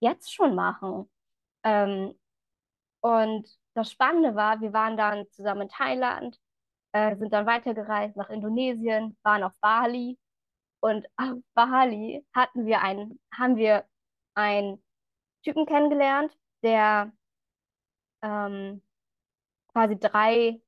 jetzt 0.00 0.32
schon 0.34 0.54
machen. 0.54 1.10
Ähm, 1.64 2.14
und 3.00 3.48
das 3.74 3.90
Spannende 3.90 4.34
war, 4.34 4.60
wir 4.60 4.72
waren 4.72 4.96
dann 4.96 5.30
zusammen 5.30 5.62
in 5.62 5.68
Thailand, 5.68 6.40
äh, 6.92 7.16
sind 7.16 7.32
dann 7.32 7.46
weitergereist 7.46 8.16
nach 8.16 8.30
Indonesien, 8.30 9.16
waren 9.22 9.42
auf 9.42 9.52
Bali 9.60 10.18
und 10.80 11.06
auf 11.16 11.38
Bali 11.54 12.24
hatten 12.34 12.66
wir 12.66 12.82
einen, 12.82 13.20
haben 13.32 13.56
wir 13.56 13.84
einen 14.34 14.82
Typen 15.42 15.66
kennengelernt, 15.66 16.36
der 16.62 17.12
ähm, 18.22 18.82
quasi 19.72 19.98
drei 19.98 20.60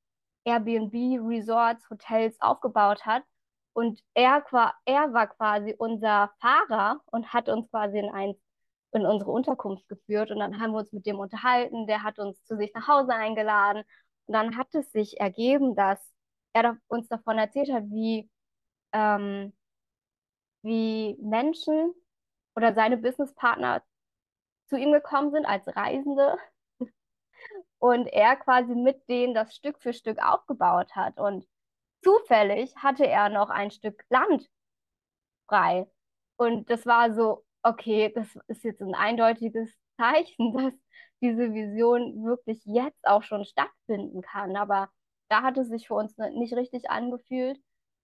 Airbnb-Resorts, 0.45 1.89
Hotels 1.89 2.39
aufgebaut 2.41 3.05
hat. 3.05 3.23
Und 3.73 4.03
er, 4.15 4.43
er 4.85 5.13
war 5.13 5.27
quasi 5.27 5.75
unser 5.77 6.33
Fahrer 6.39 7.01
und 7.11 7.33
hat 7.33 7.47
uns 7.49 7.69
quasi 7.69 7.99
in 7.99 8.09
eins 8.09 8.37
in 8.97 9.05
unsere 9.05 9.31
Unterkunft 9.31 9.87
geführt 9.87 10.31
und 10.31 10.39
dann 10.39 10.59
haben 10.59 10.71
wir 10.71 10.79
uns 10.79 10.91
mit 10.91 11.05
dem 11.05 11.19
unterhalten. 11.19 11.87
Der 11.87 12.03
hat 12.03 12.19
uns 12.19 12.43
zu 12.45 12.57
sich 12.57 12.73
nach 12.73 12.87
Hause 12.87 13.13
eingeladen 13.13 13.83
und 14.25 14.33
dann 14.33 14.57
hat 14.57 14.73
es 14.75 14.91
sich 14.91 15.19
ergeben, 15.19 15.75
dass 15.75 15.99
er 16.53 16.77
uns 16.87 17.07
davon 17.07 17.37
erzählt 17.37 17.71
hat, 17.71 17.83
wie, 17.89 18.29
ähm, 18.93 19.53
wie 20.63 21.17
Menschen 21.21 21.93
oder 22.55 22.73
seine 22.73 22.97
Businesspartner 22.97 23.83
zu 24.67 24.77
ihm 24.77 24.91
gekommen 24.91 25.31
sind 25.31 25.45
als 25.45 25.67
Reisende 25.67 26.37
und 27.79 28.07
er 28.07 28.35
quasi 28.35 28.75
mit 28.75 29.07
denen 29.09 29.33
das 29.33 29.55
Stück 29.55 29.79
für 29.79 29.93
Stück 29.93 30.19
aufgebaut 30.23 30.95
hat. 30.95 31.19
Und 31.19 31.47
zufällig 32.03 32.75
hatte 32.77 33.07
er 33.07 33.29
noch 33.29 33.49
ein 33.49 33.71
Stück 33.71 34.03
Land 34.09 34.49
frei. 35.47 35.87
Und 36.37 36.69
das 36.69 36.85
war 36.85 37.13
so, 37.13 37.45
okay, 37.67 38.11
das 38.13 38.27
ist 38.47 38.63
jetzt 38.63 38.81
ein 38.81 38.95
eindeutiges 38.95 39.71
Zeichen, 39.97 40.53
dass 40.57 40.73
diese 41.21 41.53
Vision 41.53 42.23
wirklich 42.23 42.61
jetzt 42.65 43.05
auch 43.07 43.23
schon 43.23 43.45
stattfinden 43.45 44.21
kann. 44.21 44.55
Aber 44.55 44.89
da 45.29 45.41
hat 45.41 45.57
es 45.57 45.67
sich 45.67 45.87
für 45.87 45.95
uns 45.95 46.17
nicht 46.17 46.53
richtig 46.53 46.89
angefühlt. 46.89 47.59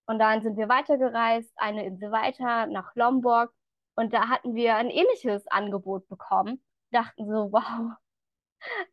Und 0.06 0.20
dann 0.20 0.42
sind 0.42 0.58
wir 0.58 0.68
weitergereist, 0.68 1.54
eine 1.56 1.86
Insel 1.86 2.12
weiter 2.12 2.68
nach 2.68 2.94
Lombok. 2.96 3.54
Und 3.96 4.14
da 4.14 4.28
hatten 4.30 4.56
wir 4.56 4.76
ein 4.76 4.90
ähnliches 4.90 5.48
Angebot 5.48 6.08
bekommen. 6.10 6.64
Dachten 6.92 7.26
so, 7.28 7.52
wow, 7.52 7.96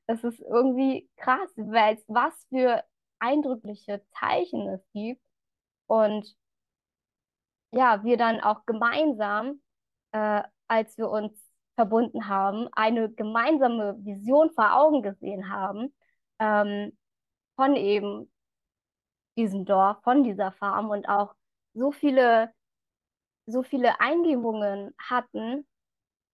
das 0.06 0.22
ist 0.24 0.40
irgendwie 0.40 1.09
krass, 1.16 1.50
was 1.56 2.46
für 2.48 2.85
eindrückliche 3.18 4.02
Zeichen 4.18 4.68
es 4.68 4.83
gibt. 4.92 5.22
Und 5.87 6.37
ja, 7.72 8.04
wir 8.04 8.16
dann 8.16 8.40
auch 8.40 8.64
gemeinsam 8.66 9.61
äh, 10.12 10.42
als 10.70 10.96
wir 10.96 11.11
uns 11.11 11.33
verbunden 11.74 12.28
haben, 12.28 12.68
eine 12.72 13.11
gemeinsame 13.11 13.96
Vision 14.04 14.50
vor 14.52 14.76
Augen 14.76 15.02
gesehen 15.02 15.50
haben 15.50 15.92
ähm, 16.38 16.96
von 17.56 17.74
eben 17.76 18.30
diesem 19.37 19.64
Dorf, 19.64 20.02
von 20.04 20.22
dieser 20.24 20.52
Farm 20.52 20.90
und 20.90 21.09
auch 21.09 21.35
so 21.74 21.90
viele, 21.92 22.52
so 23.46 23.62
viele 23.62 24.00
Eingebungen 24.00 24.94
hatten, 24.98 25.66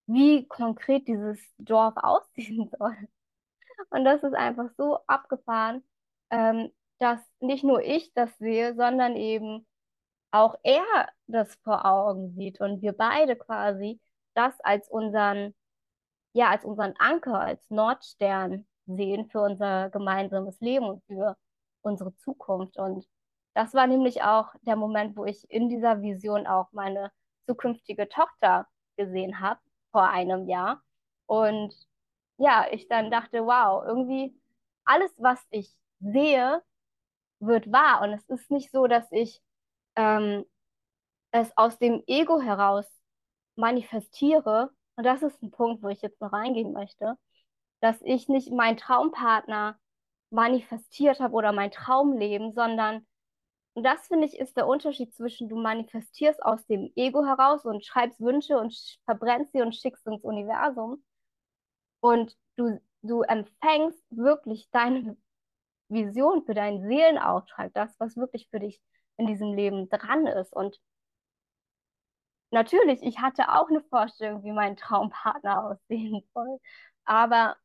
wie 0.06 0.46
konkret 0.46 1.08
dieses 1.08 1.40
Dorf 1.58 1.94
aussehen 2.02 2.70
soll. 2.78 2.96
Und 3.90 4.04
das 4.04 4.22
ist 4.22 4.34
einfach 4.34 4.70
so 4.76 4.98
abgefahren, 5.06 5.82
ähm, 6.30 6.70
dass 6.98 7.20
nicht 7.40 7.64
nur 7.64 7.82
ich 7.82 8.12
das 8.14 8.36
sehe, 8.38 8.74
sondern 8.74 9.16
eben 9.16 9.66
auch 10.30 10.56
er 10.62 10.84
das 11.26 11.54
vor 11.64 11.84
Augen 11.86 12.34
sieht 12.36 12.60
und 12.60 12.82
wir 12.82 12.92
beide 12.92 13.36
quasi 13.36 14.00
das 14.36 14.60
als 14.60 14.88
unseren, 14.88 15.54
ja, 16.34 16.50
als 16.50 16.64
unseren 16.64 16.94
Anker, 16.98 17.40
als 17.40 17.68
Nordstern 17.70 18.66
sehen 18.86 19.28
für 19.30 19.40
unser 19.40 19.90
gemeinsames 19.90 20.60
Leben 20.60 20.86
und 20.86 21.04
für 21.06 21.36
unsere 21.82 22.14
Zukunft. 22.16 22.78
Und 22.78 23.06
das 23.54 23.74
war 23.74 23.86
nämlich 23.86 24.22
auch 24.22 24.48
der 24.62 24.76
Moment, 24.76 25.16
wo 25.16 25.24
ich 25.24 25.50
in 25.50 25.68
dieser 25.68 26.02
Vision 26.02 26.46
auch 26.46 26.68
meine 26.72 27.10
zukünftige 27.46 28.08
Tochter 28.08 28.66
gesehen 28.96 29.40
habe, 29.40 29.60
vor 29.92 30.08
einem 30.08 30.48
Jahr. 30.48 30.82
Und 31.26 31.74
ja, 32.38 32.66
ich 32.70 32.88
dann 32.88 33.10
dachte, 33.10 33.46
wow, 33.46 33.84
irgendwie 33.86 34.38
alles, 34.84 35.12
was 35.18 35.40
ich 35.50 35.70
sehe, 36.00 36.62
wird 37.40 37.72
wahr. 37.72 38.02
Und 38.02 38.12
es 38.12 38.28
ist 38.28 38.50
nicht 38.50 38.70
so, 38.70 38.86
dass 38.86 39.10
ich 39.10 39.42
ähm, 39.96 40.44
es 41.32 41.56
aus 41.56 41.78
dem 41.78 42.02
Ego 42.06 42.40
heraus 42.40 42.86
manifestiere. 43.56 44.70
Und 44.96 45.04
das 45.04 45.22
ist 45.22 45.42
ein 45.42 45.50
Punkt, 45.50 45.82
wo 45.82 45.88
ich 45.88 46.02
jetzt 46.02 46.20
noch 46.20 46.32
reingehen 46.32 46.72
möchte, 46.72 47.16
dass 47.80 48.00
ich 48.02 48.28
nicht 48.28 48.50
meinen 48.52 48.76
Traumpartner 48.76 49.78
manifestiert 50.30 51.20
habe 51.20 51.34
oder 51.34 51.52
mein 51.52 51.70
Traumleben, 51.70 52.52
sondern 52.52 53.06
und 53.74 53.82
das 53.82 54.06
finde 54.08 54.26
ich 54.26 54.38
ist 54.38 54.56
der 54.56 54.66
Unterschied 54.66 55.14
zwischen 55.14 55.50
du 55.50 55.56
manifestierst 55.56 56.42
aus 56.42 56.64
dem 56.66 56.90
Ego 56.96 57.26
heraus 57.26 57.66
und 57.66 57.84
schreibst 57.84 58.20
Wünsche 58.20 58.58
und 58.58 58.74
verbrennst 59.04 59.52
sie 59.52 59.60
und 59.60 59.76
schickst 59.76 60.06
ins 60.06 60.24
Universum 60.24 61.04
und 62.00 62.34
du, 62.56 62.80
du 63.02 63.22
empfängst 63.22 64.02
wirklich 64.10 64.68
deine 64.70 65.16
Vision 65.88 66.44
für 66.44 66.54
deinen 66.54 66.88
Seelenauftrag, 66.88 67.72
das, 67.74 67.94
was 67.98 68.16
wirklich 68.16 68.48
für 68.50 68.60
dich 68.60 68.80
in 69.18 69.26
diesem 69.26 69.54
Leben 69.54 69.88
dran 69.88 70.26
ist. 70.26 70.52
Und 70.52 70.78
natürlich, 72.50 73.02
ich 73.02 73.18
hatte 73.20 73.48
auch 73.52 73.68
eine 73.68 73.82
Vorstellung, 73.82 74.42
wie 74.44 74.52
mein 74.52 74.76
Traumpartner 74.76 75.64
aussehen 75.90 76.22
soll. 76.34 76.58
Aber 77.04 77.56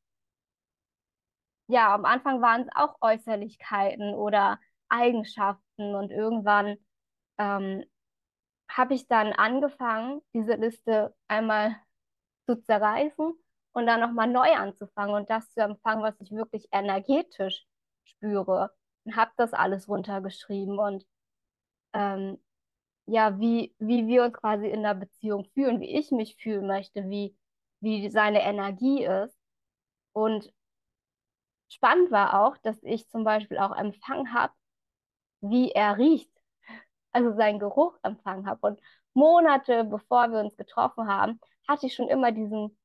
ja, 1.67 1.93
am 1.93 2.05
Anfang 2.05 2.41
waren 2.41 2.61
es 2.63 2.69
auch 2.75 2.95
Äußerlichkeiten 3.01 4.13
oder 4.13 4.59
Eigenschaften 4.89 5.95
und 5.95 6.11
irgendwann 6.11 6.77
ähm, 7.37 7.85
habe 8.69 8.93
ich 8.93 9.07
dann 9.07 9.33
angefangen, 9.33 10.21
diese 10.33 10.55
Liste 10.55 11.15
einmal 11.27 11.75
zu 12.47 12.57
zerreißen 12.61 13.33
und 13.73 13.85
dann 13.87 14.01
nochmal 14.01 14.27
neu 14.27 14.53
anzufangen 14.55 15.15
und 15.15 15.29
das 15.29 15.51
zu 15.53 15.61
empfangen, 15.61 16.03
was 16.03 16.19
ich 16.21 16.31
wirklich 16.31 16.67
energetisch 16.71 17.65
spüre. 18.05 18.71
Und 19.05 19.15
habe 19.15 19.31
das 19.37 19.53
alles 19.53 19.87
runtergeschrieben 19.89 20.77
und 20.79 21.05
ähm, 21.93 22.39
ja, 23.11 23.37
wie, 23.39 23.75
wie 23.77 24.07
wir 24.07 24.23
uns 24.23 24.33
quasi 24.33 24.67
in 24.67 24.83
der 24.83 24.93
Beziehung 24.95 25.43
fühlen, 25.53 25.81
wie 25.81 25.97
ich 25.97 26.11
mich 26.11 26.37
fühlen 26.37 26.65
möchte, 26.65 27.09
wie, 27.09 27.35
wie 27.81 28.09
seine 28.09 28.41
Energie 28.41 29.03
ist. 29.03 29.37
Und 30.13 30.53
spannend 31.67 32.09
war 32.11 32.41
auch, 32.41 32.57
dass 32.57 32.81
ich 32.83 33.09
zum 33.09 33.23
Beispiel 33.25 33.57
auch 33.57 33.75
empfangen 33.75 34.33
habe, 34.33 34.53
wie 35.41 35.71
er 35.71 35.97
riecht, 35.97 36.31
also 37.11 37.33
seinen 37.35 37.59
Geruch 37.59 37.97
empfangen 38.03 38.47
habe. 38.47 38.65
Und 38.67 38.81
Monate 39.13 39.83
bevor 39.83 40.31
wir 40.31 40.39
uns 40.39 40.55
getroffen 40.55 41.07
haben, 41.07 41.39
hatte 41.67 41.87
ich 41.87 41.95
schon 41.95 42.07
immer 42.07 42.31
diesen 42.31 42.77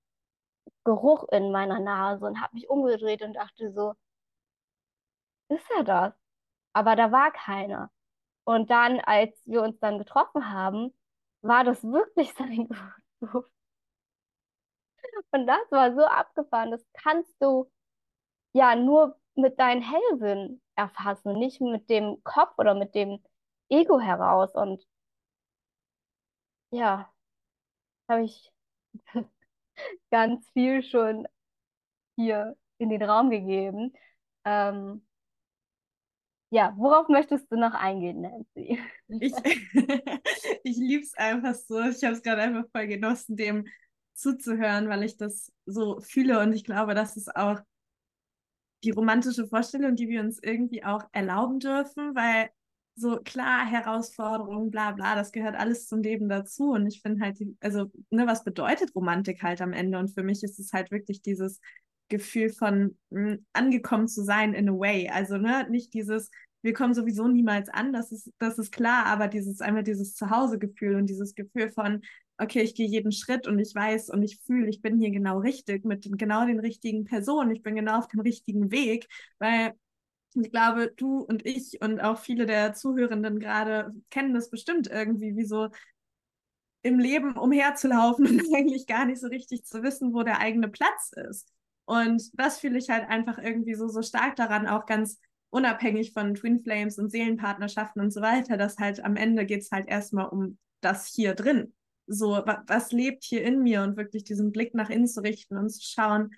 Geruch 0.84 1.28
in 1.30 1.52
meiner 1.52 1.78
Nase 1.80 2.26
und 2.26 2.40
habe 2.40 2.54
mich 2.54 2.68
umgedreht 2.68 3.22
und 3.22 3.34
dachte 3.34 3.72
so, 3.72 3.94
ist 5.48 5.70
er 5.76 5.84
das? 5.84 6.14
Aber 6.72 6.96
da 6.96 7.12
war 7.12 7.32
keiner. 7.32 7.90
Und 8.46 8.70
dann, 8.70 9.00
als 9.00 9.34
wir 9.44 9.62
uns 9.62 9.78
dann 9.80 9.98
getroffen 9.98 10.50
haben, 10.52 10.94
war 11.42 11.64
das 11.64 11.82
wirklich 11.84 12.32
sein 12.38 12.68
Geruch. 13.20 13.46
Und 15.32 15.46
das 15.46 15.60
war 15.70 15.94
so 15.94 16.04
abgefahren, 16.04 16.70
das 16.70 16.84
kannst 16.94 17.34
du 17.40 17.70
ja 18.52 18.76
nur 18.76 19.18
mit 19.36 19.58
deinen 19.60 19.82
Hellsinn 19.82 20.62
erfassen, 20.76 21.34
nicht 21.38 21.60
mit 21.60 21.90
dem 21.90 22.22
Kopf 22.24 22.54
oder 22.58 22.74
mit 22.74 22.94
dem 22.94 23.22
Ego 23.70 24.00
heraus. 24.00 24.54
Und 24.54 24.86
ja, 26.70 27.10
habe 28.08 28.24
ich 28.24 28.52
ganz 30.10 30.48
viel 30.52 30.82
schon 30.82 31.26
hier 32.16 32.56
in 32.78 32.90
den 32.90 33.02
Raum 33.02 33.30
gegeben. 33.30 33.94
Ähm, 34.44 35.05
ja, 36.50 36.74
worauf 36.76 37.08
möchtest 37.08 37.50
du 37.50 37.56
noch 37.56 37.74
eingehen, 37.74 38.20
Nancy? 38.22 38.78
Ich, 39.08 39.32
ich 40.64 40.76
liebe 40.76 41.02
es 41.02 41.14
einfach 41.14 41.54
so. 41.54 41.80
Ich 41.80 42.04
habe 42.04 42.14
es 42.14 42.22
gerade 42.22 42.42
einfach 42.42 42.64
voll 42.72 42.86
genossen, 42.86 43.36
dem 43.36 43.66
zuzuhören, 44.14 44.88
weil 44.88 45.02
ich 45.02 45.16
das 45.16 45.52
so 45.66 46.00
fühle 46.00 46.40
und 46.40 46.52
ich 46.52 46.64
glaube, 46.64 46.94
das 46.94 47.16
ist 47.16 47.34
auch 47.36 47.60
die 48.84 48.90
romantische 48.90 49.46
Vorstellung, 49.46 49.96
die 49.96 50.08
wir 50.08 50.20
uns 50.20 50.38
irgendwie 50.42 50.84
auch 50.84 51.02
erlauben 51.12 51.58
dürfen, 51.58 52.14
weil 52.14 52.50
so 52.94 53.18
klar, 53.18 53.66
Herausforderungen, 53.66 54.70
bla 54.70 54.92
bla, 54.92 55.14
das 55.14 55.32
gehört 55.32 55.54
alles 55.54 55.86
zum 55.86 56.00
Leben 56.00 56.28
dazu. 56.28 56.70
Und 56.70 56.86
ich 56.86 57.02
finde 57.02 57.24
halt, 57.24 57.38
also, 57.60 57.90
ne, 58.10 58.26
was 58.26 58.42
bedeutet 58.42 58.94
Romantik 58.94 59.42
halt 59.42 59.60
am 59.60 59.72
Ende? 59.74 59.98
Und 59.98 60.08
für 60.14 60.22
mich 60.22 60.42
ist 60.42 60.58
es 60.58 60.72
halt 60.72 60.90
wirklich 60.90 61.20
dieses 61.20 61.60
Gefühl 62.08 62.50
von 62.50 62.96
mh, 63.10 63.30
hm, 63.30 63.46
angekommen 63.52 64.08
zu 64.08 64.22
sein 64.22 64.54
in 64.54 64.68
a 64.68 64.72
way. 64.72 65.08
Also, 65.08 65.38
ne, 65.38 65.66
nicht 65.70 65.94
dieses, 65.94 66.30
wir 66.62 66.72
kommen 66.72 66.94
sowieso 66.94 67.28
niemals 67.28 67.68
an, 67.68 67.92
das 67.92 68.12
ist, 68.12 68.32
das 68.38 68.58
ist 68.58 68.72
klar, 68.72 69.06
aber 69.06 69.28
dieses 69.28 69.60
einmal 69.60 69.82
dieses 69.84 70.14
Zuhausegefühl 70.14 70.96
und 70.96 71.06
dieses 71.06 71.34
Gefühl 71.34 71.70
von, 71.70 72.02
okay, 72.38 72.62
ich 72.62 72.74
gehe 72.74 72.88
jeden 72.88 73.12
Schritt 73.12 73.46
und 73.46 73.58
ich 73.58 73.74
weiß 73.74 74.10
und 74.10 74.22
ich 74.22 74.38
fühle, 74.44 74.68
ich 74.68 74.82
bin 74.82 74.98
hier 74.98 75.10
genau 75.10 75.38
richtig 75.38 75.84
mit 75.84 76.04
den, 76.04 76.16
genau 76.16 76.46
den 76.46 76.60
richtigen 76.60 77.04
Personen, 77.04 77.50
ich 77.50 77.62
bin 77.62 77.76
genau 77.76 77.98
auf 77.98 78.08
dem 78.08 78.20
richtigen 78.20 78.70
Weg, 78.70 79.06
weil 79.38 79.74
ich 80.34 80.50
glaube, 80.50 80.92
du 80.96 81.20
und 81.20 81.46
ich 81.46 81.80
und 81.80 82.00
auch 82.00 82.18
viele 82.18 82.46
der 82.46 82.74
Zuhörenden 82.74 83.38
gerade 83.40 83.94
kennen 84.10 84.34
das 84.34 84.50
bestimmt 84.50 84.88
irgendwie, 84.88 85.34
wie 85.36 85.46
so 85.46 85.68
im 86.82 86.98
Leben 86.98 87.36
umherzulaufen 87.36 88.26
und 88.40 88.54
eigentlich 88.54 88.86
gar 88.86 89.06
nicht 89.06 89.20
so 89.20 89.28
richtig 89.28 89.64
zu 89.64 89.82
wissen, 89.82 90.12
wo 90.14 90.22
der 90.22 90.40
eigene 90.40 90.68
Platz 90.68 91.12
ist. 91.28 91.52
Und 91.86 92.22
das 92.34 92.58
fühle 92.58 92.78
ich 92.78 92.90
halt 92.90 93.08
einfach 93.08 93.38
irgendwie 93.38 93.74
so, 93.74 93.88
so 93.88 94.02
stark 94.02 94.36
daran, 94.36 94.66
auch 94.66 94.86
ganz 94.86 95.20
unabhängig 95.50 96.12
von 96.12 96.34
Twin 96.34 96.60
Flames 96.60 96.98
und 96.98 97.10
Seelenpartnerschaften 97.10 98.02
und 98.02 98.12
so 98.12 98.20
weiter, 98.20 98.56
dass 98.56 98.78
halt 98.78 99.02
am 99.02 99.16
Ende 99.16 99.46
geht 99.46 99.62
es 99.62 99.70
halt 99.70 99.88
erstmal 99.88 100.28
um 100.28 100.58
das 100.80 101.06
hier 101.06 101.34
drin 101.34 101.72
so, 102.06 102.42
was 102.66 102.92
lebt 102.92 103.24
hier 103.24 103.42
in 103.42 103.62
mir 103.62 103.82
und 103.82 103.96
wirklich 103.96 104.24
diesen 104.24 104.52
Blick 104.52 104.74
nach 104.74 104.90
innen 104.90 105.08
zu 105.08 105.22
richten 105.22 105.56
und 105.56 105.70
zu 105.70 105.82
schauen, 105.82 106.30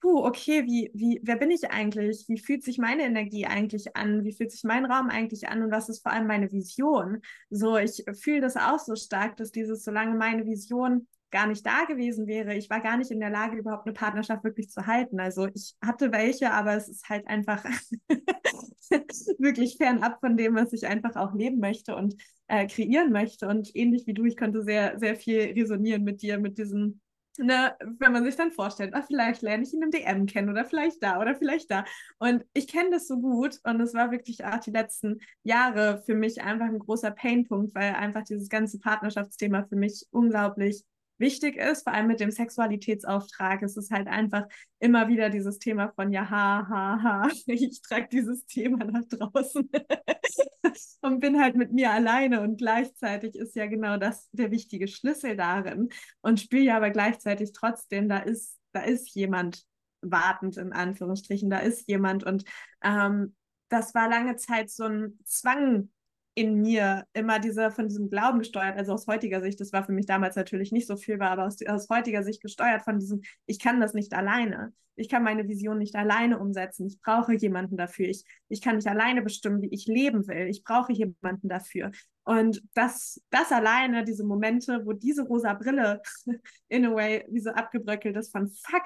puh, 0.00 0.24
okay, 0.24 0.64
wie, 0.66 0.90
wie, 0.92 1.20
wer 1.22 1.36
bin 1.36 1.50
ich 1.50 1.70
eigentlich? 1.70 2.26
Wie 2.28 2.38
fühlt 2.38 2.62
sich 2.62 2.78
meine 2.78 3.04
Energie 3.04 3.46
eigentlich 3.46 3.96
an? 3.96 4.24
Wie 4.24 4.32
fühlt 4.32 4.52
sich 4.52 4.64
mein 4.64 4.84
Raum 4.84 5.08
eigentlich 5.08 5.48
an? 5.48 5.62
Und 5.62 5.70
was 5.70 5.88
ist 5.88 6.02
vor 6.02 6.12
allem 6.12 6.26
meine 6.26 6.52
Vision? 6.52 7.22
So, 7.48 7.78
ich 7.78 8.04
fühle 8.20 8.42
das 8.42 8.56
auch 8.56 8.78
so 8.78 8.96
stark, 8.96 9.36
dass 9.36 9.50
dieses, 9.50 9.82
solange 9.84 10.14
meine 10.14 10.44
Vision 10.44 11.06
gar 11.34 11.48
nicht 11.48 11.66
da 11.66 11.84
gewesen 11.84 12.28
wäre, 12.28 12.54
ich 12.54 12.70
war 12.70 12.80
gar 12.80 12.96
nicht 12.96 13.10
in 13.10 13.18
der 13.18 13.28
Lage, 13.28 13.56
überhaupt 13.56 13.86
eine 13.86 13.92
Partnerschaft 13.92 14.44
wirklich 14.44 14.70
zu 14.70 14.86
halten. 14.86 15.18
Also 15.18 15.48
ich 15.52 15.74
hatte 15.84 16.12
welche, 16.12 16.52
aber 16.52 16.76
es 16.76 16.88
ist 16.88 17.08
halt 17.08 17.26
einfach 17.26 17.64
wirklich 19.38 19.76
fernab 19.76 20.20
von 20.20 20.36
dem, 20.36 20.54
was 20.54 20.72
ich 20.72 20.86
einfach 20.86 21.16
auch 21.16 21.34
leben 21.34 21.58
möchte 21.58 21.96
und 21.96 22.14
äh, 22.46 22.68
kreieren 22.68 23.10
möchte. 23.10 23.48
Und 23.48 23.74
ähnlich 23.74 24.06
wie 24.06 24.14
du, 24.14 24.24
ich 24.24 24.36
konnte 24.36 24.62
sehr, 24.62 24.96
sehr 25.00 25.16
viel 25.16 25.40
resonieren 25.40 26.04
mit 26.04 26.22
dir, 26.22 26.38
mit 26.38 26.56
diesem 26.56 27.00
Ne, 27.36 27.74
wenn 27.98 28.12
man 28.12 28.22
sich 28.22 28.36
dann 28.36 28.52
vorstellt, 28.52 28.94
ah, 28.94 29.02
vielleicht 29.02 29.42
lerne 29.42 29.64
ich 29.64 29.74
ihn 29.74 29.82
im 29.82 29.90
DM 29.90 30.26
kennen 30.26 30.50
oder 30.50 30.64
vielleicht 30.64 31.02
da 31.02 31.20
oder 31.20 31.34
vielleicht 31.34 31.68
da. 31.68 31.84
Und 32.18 32.44
ich 32.52 32.68
kenne 32.68 32.90
das 32.92 33.08
so 33.08 33.18
gut 33.18 33.58
und 33.64 33.80
es 33.80 33.92
war 33.92 34.12
wirklich 34.12 34.44
auch 34.44 34.60
die 34.60 34.70
letzten 34.70 35.18
Jahre 35.42 36.00
für 36.06 36.14
mich 36.14 36.42
einfach 36.42 36.66
ein 36.66 36.78
großer 36.78 37.10
Painpunkt, 37.10 37.74
weil 37.74 37.94
einfach 37.94 38.22
dieses 38.22 38.48
ganze 38.48 38.78
Partnerschaftsthema 38.78 39.64
für 39.64 39.74
mich 39.74 40.06
unglaublich 40.12 40.84
wichtig 41.18 41.56
ist, 41.56 41.84
vor 41.84 41.92
allem 41.92 42.06
mit 42.06 42.20
dem 42.20 42.30
Sexualitätsauftrag. 42.30 43.62
Es 43.62 43.76
ist 43.76 43.90
halt 43.90 44.08
einfach 44.08 44.44
immer 44.78 45.08
wieder 45.08 45.30
dieses 45.30 45.58
Thema 45.58 45.92
von 45.94 46.12
ja, 46.12 46.28
ha, 46.28 46.66
ha, 46.68 47.02
ha, 47.02 47.28
ich 47.46 47.80
trage 47.82 48.08
dieses 48.10 48.44
Thema 48.46 48.84
nach 48.84 49.04
draußen 49.08 49.70
und 51.02 51.20
bin 51.20 51.40
halt 51.40 51.56
mit 51.56 51.72
mir 51.72 51.90
alleine 51.90 52.40
und 52.40 52.58
gleichzeitig 52.58 53.36
ist 53.36 53.54
ja 53.54 53.66
genau 53.66 53.96
das 53.96 54.28
der 54.32 54.50
wichtige 54.50 54.88
Schlüssel 54.88 55.36
darin 55.36 55.88
und 56.20 56.40
spüre 56.40 56.64
ja 56.64 56.76
aber 56.76 56.90
gleichzeitig 56.90 57.52
trotzdem, 57.52 58.08
da 58.08 58.18
ist, 58.18 58.58
da 58.72 58.82
ist 58.82 59.14
jemand 59.14 59.64
wartend 60.02 60.56
in 60.56 60.72
Anführungsstrichen, 60.72 61.48
da 61.48 61.58
ist 61.58 61.88
jemand 61.88 62.24
und 62.24 62.44
ähm, 62.82 63.34
das 63.68 63.94
war 63.94 64.08
lange 64.08 64.36
Zeit 64.36 64.70
so 64.70 64.84
ein 64.84 65.18
Zwang 65.24 65.88
in 66.34 66.60
mir 66.60 67.06
immer 67.12 67.38
dieser 67.38 67.70
von 67.70 67.88
diesem 67.88 68.10
Glauben 68.10 68.40
gesteuert, 68.40 68.76
also 68.76 68.92
aus 68.92 69.06
heutiger 69.06 69.40
Sicht, 69.40 69.60
das 69.60 69.72
war 69.72 69.84
für 69.84 69.92
mich 69.92 70.06
damals 70.06 70.36
natürlich 70.36 70.72
nicht 70.72 70.86
so 70.86 70.96
viel, 70.96 71.18
war 71.18 71.30
aber 71.30 71.46
aus, 71.46 71.58
aus 71.66 71.88
heutiger 71.88 72.24
Sicht 72.24 72.42
gesteuert 72.42 72.82
von 72.82 72.98
diesem, 72.98 73.22
ich 73.46 73.58
kann 73.58 73.80
das 73.80 73.94
nicht 73.94 74.14
alleine. 74.14 74.72
Ich 74.96 75.08
kann 75.08 75.24
meine 75.24 75.48
Vision 75.48 75.78
nicht 75.78 75.96
alleine 75.96 76.38
umsetzen. 76.38 76.86
Ich 76.86 77.00
brauche 77.00 77.34
jemanden 77.34 77.76
dafür. 77.76 78.06
Ich, 78.06 78.24
ich 78.48 78.60
kann 78.60 78.76
nicht 78.76 78.86
alleine 78.86 79.22
bestimmen, 79.22 79.60
wie 79.60 79.74
ich 79.74 79.86
leben 79.86 80.26
will. 80.28 80.46
Ich 80.48 80.62
brauche 80.62 80.92
jemanden 80.92 81.48
dafür. 81.48 81.90
Und 82.24 82.62
das, 82.74 83.20
das 83.30 83.50
alleine, 83.50 84.04
diese 84.04 84.24
Momente, 84.24 84.82
wo 84.84 84.92
diese 84.92 85.22
rosa 85.24 85.54
Brille 85.54 86.00
in 86.68 86.86
a 86.86 86.94
way 86.94 87.24
wie 87.28 87.40
so 87.40 87.50
abgebröckelt 87.50 88.16
ist 88.16 88.30
von 88.30 88.48
fuck, 88.48 88.84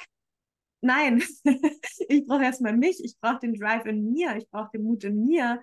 nein, 0.81 1.23
ich 2.09 2.27
brauche 2.27 2.45
erstmal 2.45 2.77
mich, 2.77 3.05
ich 3.05 3.19
brauche 3.21 3.41
den 3.41 3.55
Drive 3.55 3.85
in 3.87 4.11
mir, 4.11 4.37
ich 4.37 4.49
brauche 4.49 4.71
den 4.73 4.85
Mut 4.85 5.05
in 5.05 5.27
mir, 5.27 5.61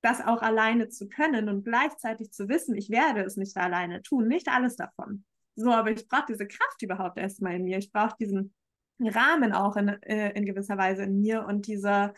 das 0.00 0.20
auch 0.20 0.42
alleine 0.42 0.88
zu 0.88 1.08
können 1.08 1.48
und 1.48 1.64
gleichzeitig 1.64 2.30
zu 2.30 2.48
wissen, 2.48 2.74
ich 2.76 2.90
werde 2.90 3.22
es 3.22 3.36
nicht 3.36 3.56
alleine 3.56 4.02
tun, 4.02 4.28
nicht 4.28 4.48
alles 4.48 4.76
davon. 4.76 5.24
So, 5.56 5.72
aber 5.72 5.90
ich 5.90 6.06
brauche 6.06 6.26
diese 6.28 6.46
Kraft 6.46 6.82
überhaupt 6.82 7.18
erstmal 7.18 7.54
in 7.54 7.64
mir. 7.64 7.78
Ich 7.78 7.90
brauche 7.90 8.14
diesen 8.18 8.54
Rahmen 9.00 9.52
auch 9.52 9.76
in, 9.76 9.88
äh, 10.02 10.30
in 10.32 10.46
gewisser 10.46 10.76
Weise 10.76 11.02
in 11.02 11.20
mir 11.20 11.44
und 11.46 11.66
diese, 11.66 12.12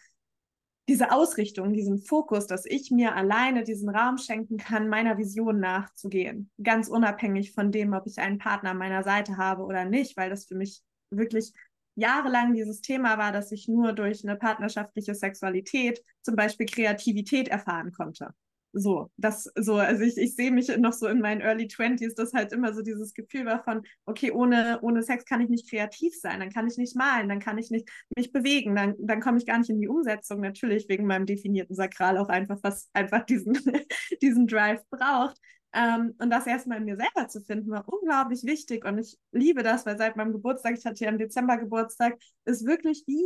diese 0.89 1.11
Ausrichtung, 1.11 1.73
diesen 1.73 1.99
Fokus, 1.99 2.47
dass 2.47 2.67
ich 2.67 2.91
mir 2.91 3.15
alleine 3.15 3.65
diesen 3.65 3.89
Raum 3.89 4.19
schenken 4.19 4.59
kann, 4.59 4.89
meiner 4.89 5.17
Vision 5.17 5.61
nachzugehen. 5.61 6.51
Ganz 6.63 6.89
unabhängig 6.89 7.53
von 7.53 7.73
dem, 7.73 7.95
ob 7.95 8.07
ich 8.07 8.19
einen 8.19 8.39
Partner 8.39 8.71
an 8.71 8.79
meiner 8.79 9.05
Seite 9.05 9.37
habe 9.37 9.63
oder 9.63 9.85
nicht, 9.85 10.17
weil 10.17 10.29
das 10.31 10.47
für 10.47 10.55
mich 10.55 10.83
wirklich 11.11 11.55
jahrelang 12.01 12.55
dieses 12.55 12.81
Thema 12.81 13.19
war, 13.19 13.33
dass 13.33 13.53
ich 13.53 13.69
nur 13.69 13.93
durch 13.93 14.25
eine 14.25 14.37
partnerschaftliche 14.37 15.15
Sexualität 15.15 16.03
zum 16.23 16.37
Beispiel 16.37 16.67
Kreativität 16.67 17.49
erfahren 17.49 17.93
konnte. 17.93 18.35
So, 18.73 19.11
das 19.17 19.51
so, 19.57 19.77
also 19.77 20.05
ich, 20.05 20.17
ich 20.17 20.37
sehe 20.37 20.53
mich 20.53 20.69
noch 20.79 20.93
so 20.93 21.09
in 21.09 21.21
meinen 21.21 21.41
Early 21.41 21.67
Twenties, 21.67 22.15
dass 22.15 22.33
halt 22.33 22.53
immer 22.53 22.73
so 22.73 22.83
dieses 22.83 23.15
Gefühl 23.15 23.45
war 23.47 23.65
von, 23.65 23.83
okay, 24.07 24.31
ohne, 24.31 24.79
ohne 24.83 25.03
Sex 25.03 25.25
kann 25.25 25.41
ich 25.41 25.49
nicht 25.49 25.69
kreativ 25.69 26.15
sein, 26.17 26.39
dann 26.39 26.53
kann 26.53 26.69
ich 26.69 26.77
nicht 26.77 26.95
malen, 26.95 27.29
dann 27.29 27.41
kann 27.41 27.59
ich 27.59 27.71
nicht 27.71 27.89
mich 28.17 28.31
bewegen, 28.33 28.77
dann, 28.77 28.95
dann 29.01 29.21
komme 29.21 29.39
ich 29.39 29.47
gar 29.47 29.59
nicht 29.59 29.71
in 29.71 29.81
die 29.81 29.89
Umsetzung, 29.89 30.41
natürlich 30.41 30.89
wegen 30.89 31.05
meinem 31.07 31.27
definierten 31.27 31.75
Sakral 31.75 32.17
auch 32.17 32.29
einfach, 32.29 32.59
was 32.63 32.89
einfach 32.93 33.25
diesen, 33.27 33.55
diesen 34.23 34.47
Drive 34.47 34.83
braucht. 34.89 35.37
Ähm, 35.73 36.15
und 36.19 36.31
das 36.31 36.47
erstmal 36.47 36.79
in 36.79 36.85
mir 36.85 36.97
selber 36.97 37.29
zu 37.29 37.41
finden, 37.41 37.71
war 37.71 37.89
unglaublich 37.89 38.45
wichtig. 38.45 38.85
Und 38.85 38.99
ich 38.99 39.19
liebe 39.33 39.63
das, 39.63 39.87
weil 39.87 39.99
seit 39.99 40.17
meinem 40.17 40.33
Geburtstag, 40.33 40.77
ich 40.77 40.85
hatte 40.85 41.05
ja 41.05 41.11
im 41.11 41.19
Dezember 41.19 41.57
Geburtstag, 41.59 42.19
ist 42.45 42.67
wirklich 42.67 43.05
wie 43.07 43.25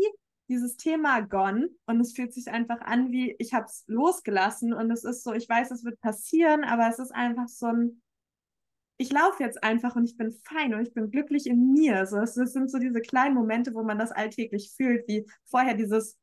dieses 0.48 0.76
Thema 0.76 1.20
gone. 1.20 1.70
Und 1.86 2.00
es 2.00 2.12
fühlt 2.12 2.34
sich 2.34 2.48
einfach 2.48 2.80
an, 2.82 3.12
wie 3.12 3.34
ich 3.38 3.54
habe 3.54 3.66
es 3.66 3.84
losgelassen. 3.86 4.74
Und 4.74 4.90
es 4.90 5.04
ist 5.04 5.22
so, 5.24 5.32
ich 5.32 5.48
weiß, 5.48 5.70
es 5.70 5.84
wird 5.84 6.00
passieren, 6.00 6.64
aber 6.64 6.88
es 6.88 6.98
ist 6.98 7.14
einfach 7.14 7.48
so 7.48 7.66
ein, 7.66 8.02
ich 8.96 9.10
laufe 9.10 9.42
jetzt 9.42 9.62
einfach 9.62 9.96
und 9.96 10.04
ich 10.04 10.16
bin 10.16 10.32
fein 10.44 10.74
und 10.74 10.82
ich 10.82 10.94
bin 10.94 11.10
glücklich 11.10 11.46
in 11.46 11.72
mir. 11.72 12.06
So, 12.06 12.18
es, 12.18 12.36
es 12.36 12.52
sind 12.52 12.70
so 12.70 12.78
diese 12.78 13.00
kleinen 13.00 13.34
Momente, 13.34 13.74
wo 13.74 13.82
man 13.82 13.98
das 13.98 14.12
alltäglich 14.12 14.72
fühlt, 14.76 15.08
wie 15.08 15.26
vorher 15.46 15.74
dieses 15.74 16.18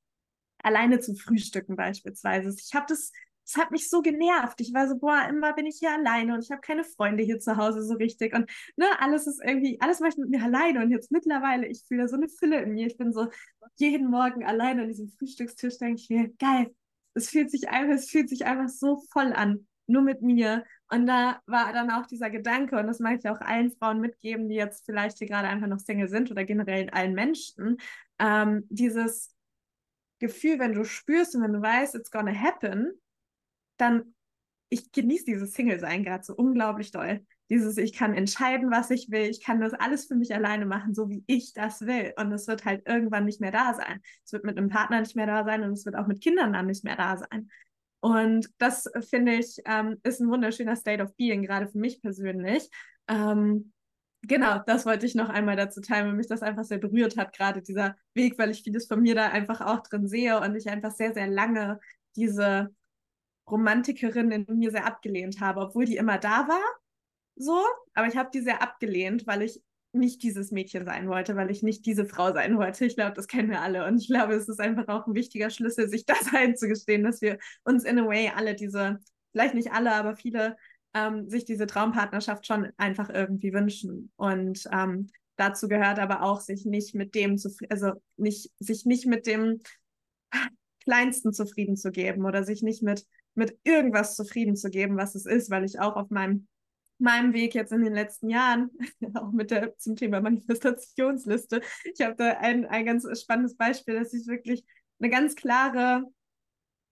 alleine 0.63 0.99
zu 0.99 1.15
frühstücken 1.15 1.75
beispielsweise. 1.75 2.55
Ich 2.57 2.73
habe 2.75 2.86
das 2.88 3.12
es 3.52 3.58
hat 3.58 3.72
mich 3.72 3.90
so 3.90 4.02
genervt. 4.02 4.62
Ich 4.62 4.74
war 4.74 4.88
so, 4.88 4.98
boah, 4.98 5.28
immer 5.30 5.54
bin 5.54 5.66
ich 5.66 5.78
hier 5.80 5.92
alleine 5.92 6.34
und 6.34 6.44
ich 6.44 6.52
habe 6.52 6.62
keine 6.62 6.84
Freunde 6.84 7.24
hier 7.24 7.40
zu 7.40 7.58
Hause 7.58 7.84
so 7.84 7.96
richtig. 7.96 8.34
Und 8.34 8.50
ne, 8.78 8.86
alles 9.00 9.28
ist 9.28 9.42
irgendwie, 9.46 9.80
alles 9.82 10.00
mache 10.00 10.12
ich 10.12 10.18
mit 10.18 10.30
mir 10.30 10.42
alleine. 10.42 10.82
Und 10.82 10.92
jetzt 10.92 11.12
mittlerweile, 11.12 11.68
ich 11.68 11.84
fühle 11.88 12.08
so 12.08 12.16
eine 12.16 12.30
Fülle 12.30 12.62
in 12.62 12.74
mir. 12.74 12.88
Ich 12.88 12.98
bin 12.98 13.12
so 13.12 13.28
jeden 13.76 14.10
Morgen 14.10 14.46
alleine 14.46 14.84
an 14.84 14.88
diesem 14.88 15.10
Frühstückstisch, 15.10 15.78
denke 15.80 16.00
ich 16.02 16.10
mir, 16.10 16.30
geil, 16.40 16.74
es 17.14 17.30
fühlt 17.30 17.52
sich 17.52 17.70
einfach, 17.70 17.96
es 17.96 18.10
fühlt 18.10 18.30
sich 18.30 18.46
einfach 18.46 18.70
so 18.70 19.02
voll 19.12 19.34
an, 19.34 19.68
nur 19.88 20.02
mit 20.02 20.22
mir. 20.22 20.64
Und 20.90 21.06
da 21.06 21.42
war 21.46 21.74
dann 21.74 21.92
auch 21.92 22.06
dieser 22.06 22.30
Gedanke, 22.30 22.78
und 22.78 22.88
das 22.88 23.00
mag 23.00 23.20
ich 23.20 23.30
auch 23.30 23.42
allen 23.42 23.72
Frauen 23.72 24.00
mitgeben, 24.00 24.48
die 24.48 24.56
jetzt 24.56 24.86
vielleicht 24.86 25.18
hier 25.18 25.28
gerade 25.28 25.50
einfach 25.50 25.68
noch 25.68 25.80
Single 25.80 26.08
sind 26.08 26.32
oder 26.32 26.46
generell 26.46 26.90
allen 26.92 27.14
Menschen, 27.14 27.78
ähm, 28.20 28.66
dieses 28.70 29.36
Gefühl, 30.20 30.60
wenn 30.60 30.74
du 30.74 30.86
spürst 30.86 31.36
und 31.36 31.42
wenn 31.42 31.54
du 31.54 31.62
weißt, 31.62 31.96
it's 31.96 32.12
gonna 32.12 32.34
happen, 32.34 32.94
dann, 33.82 34.13
ich 34.70 34.91
genieße 34.91 35.26
dieses 35.26 35.54
Single-Sein 35.54 36.04
gerade 36.04 36.24
so 36.24 36.34
unglaublich 36.34 36.91
doll. 36.91 37.26
Dieses, 37.50 37.78
ich 37.78 37.94
kann 37.94 38.13
entscheiden, 38.13 38.72
was 38.72 38.89
ich 38.91 39.12
will, 39.12 39.30
ich 39.30 39.44
kann 39.44 39.60
das 39.60 39.74
alles 39.74 40.06
für 40.06 40.15
mich 40.15 40.34
alleine 40.34 40.65
machen, 40.65 40.94
so 40.94 41.10
wie 41.10 41.24
ich 41.28 41.54
das 41.54 41.82
will. 41.82 42.13
Und 42.17 42.32
es 42.32 42.48
wird 42.48 42.63
halt 42.63 42.88
irgendwann 42.88 43.26
nicht 43.26 43.41
mehr 43.41 43.52
da 43.52 43.74
sein. 43.74 44.02
Es 44.24 44.32
wird 44.32 44.46
mit 44.46 44.58
einem 44.58 44.70
Partner 44.70 45.02
nicht 45.02 45.17
mehr 45.17 45.26
da 45.26 45.44
sein 45.44 45.63
und 45.63 45.74
es 45.74 45.86
wird 45.86 45.98
auch 45.98 46.08
mit 46.08 46.22
Kindern 46.22 46.54
dann 46.54 46.67
nicht 46.67 46.86
mehr 46.86 46.96
da 46.96 47.17
sein. 47.17 47.50
Und 48.00 48.50
das 48.58 48.89
finde 49.10 49.36
ich, 49.36 49.58
ähm, 49.65 49.98
ist 50.04 50.22
ein 50.22 50.30
wunderschöner 50.30 50.76
State 50.76 51.04
of 51.04 51.15
Being, 51.17 51.44
gerade 51.44 51.67
für 51.67 51.78
mich 51.78 52.02
persönlich. 52.02 52.70
Ähm, 53.08 53.74
genau, 54.24 54.60
das 54.65 54.86
wollte 54.86 55.06
ich 55.06 55.13
noch 55.13 55.30
einmal 55.30 55.56
dazu 55.56 55.82
teilen, 55.82 56.08
weil 56.08 56.15
mich 56.15 56.28
das 56.28 56.41
einfach 56.41 56.63
sehr 56.63 56.80
berührt 56.80 57.17
hat, 57.17 57.36
gerade 57.36 57.62
dieser 57.62 57.96
Weg, 58.13 58.39
weil 58.39 58.50
ich 58.50 58.63
vieles 58.63 58.88
von 58.88 59.02
mir 59.02 59.13
da 59.13 59.28
einfach 59.28 59.62
auch 59.62 59.82
drin 59.84 60.08
sehe 60.08 60.39
und 60.39 60.56
ich 60.56 60.70
einfach 60.70 60.91
sehr, 60.91 61.13
sehr 61.13 61.28
lange 61.28 61.80
diese 62.15 62.74
Romantikerin 63.52 64.32
in 64.32 64.46
mir 64.58 64.72
sehr 64.72 64.86
abgelehnt 64.86 65.42
habe, 65.42 65.62
obwohl 65.62 65.86
die 65.86 65.98
immer 65.98 66.18
da 66.18 66.48
war. 66.48 66.64
So, 67.36 67.60
aber 67.94 68.08
ich 68.08 68.18
habe 68.18 68.30
die 68.34 68.42
sehr 68.42 68.62
abgelehnt, 68.62 69.28
weil 69.28 69.42
ich 69.42 69.62
nicht 69.94 70.24
dieses 70.24 70.52
Mädchen 70.52 70.86
sein 70.86 71.10
wollte, 71.10 71.36
weil 71.36 71.52
ich 71.52 71.64
nicht 71.64 71.86
diese 71.86 72.06
Frau 72.06 72.32
sein 72.34 72.58
wollte. 72.58 72.86
Ich 72.86 72.96
glaube, 72.96 73.14
das 73.14 73.28
kennen 73.28 73.50
wir 73.50 73.62
alle. 73.62 73.86
Und 73.86 73.98
ich 73.98 74.08
glaube, 74.08 74.34
es 74.34 74.48
ist 74.48 74.60
einfach 74.60 74.88
auch 74.88 75.06
ein 75.06 75.14
wichtiger 75.14 75.50
Schlüssel, 75.50 75.90
sich 75.90 76.06
das 76.06 76.28
einzugestehen, 76.34 77.04
dass 77.04 77.22
wir 77.22 77.38
uns 77.64 77.84
in 77.84 78.00
a 78.00 78.08
way 78.08 78.32
alle 78.34 78.56
diese, 78.56 79.00
vielleicht 79.32 79.54
nicht 79.54 79.72
alle, 79.74 79.94
aber 79.94 80.16
viele 80.16 80.56
ähm, 80.94 81.30
sich 81.30 81.46
diese 81.46 81.68
Traumpartnerschaft 81.68 82.46
schon 82.46 82.72
einfach 82.78 83.10
irgendwie 83.10 83.54
wünschen. 83.54 84.12
Und 84.16 84.68
ähm, 84.72 85.10
dazu 85.36 85.68
gehört 85.68 86.00
aber 86.00 86.22
auch, 86.22 86.40
sich 86.40 86.66
nicht 86.66 86.96
mit 86.96 87.16
dem 87.16 87.38
zu, 87.38 87.50
also 87.70 87.94
nicht, 88.18 88.52
sich 88.60 88.86
nicht 88.86 89.06
mit 89.06 89.28
dem 89.28 89.60
Kleinsten 90.84 91.34
zufrieden 91.34 91.76
zu 91.76 91.92
geben 91.92 92.26
oder 92.26 92.44
sich 92.44 92.64
nicht 92.64 92.82
mit 92.82 93.06
mit 93.36 93.58
irgendwas 93.63 94.15
zufrieden 94.15 94.56
zu 94.56 94.70
geben, 94.70 94.98
was 94.98 95.15
es 95.15 95.26
ist, 95.26 95.50
weil 95.50 95.63
ich 95.63 95.80
auch 95.80 95.96
auf 95.96 96.10
meinem 96.10 96.48
meinem 97.02 97.34
Weg 97.34 97.56
jetzt 97.56 97.72
in 97.72 97.84
den 97.84 97.94
letzten 97.94 98.30
Jahren, 98.30 98.70
auch 99.15 99.32
mit 99.32 99.52
der 99.52 99.76
zum 99.78 99.96
Thema 99.96 100.22
Manifestationsliste. 100.22 101.62
Ich 101.96 102.02
habe 102.02 102.15
da 102.15 102.38
ein, 102.38 102.65
ein 102.65 102.86
ganz 102.86 103.08
spannendes 103.20 103.58
Beispiel, 103.58 103.96
dass 103.96 104.13
ich 104.13 104.28
wirklich 104.28 104.63
eine 105.00 105.10
ganz 105.10 105.36
klare 105.36 106.04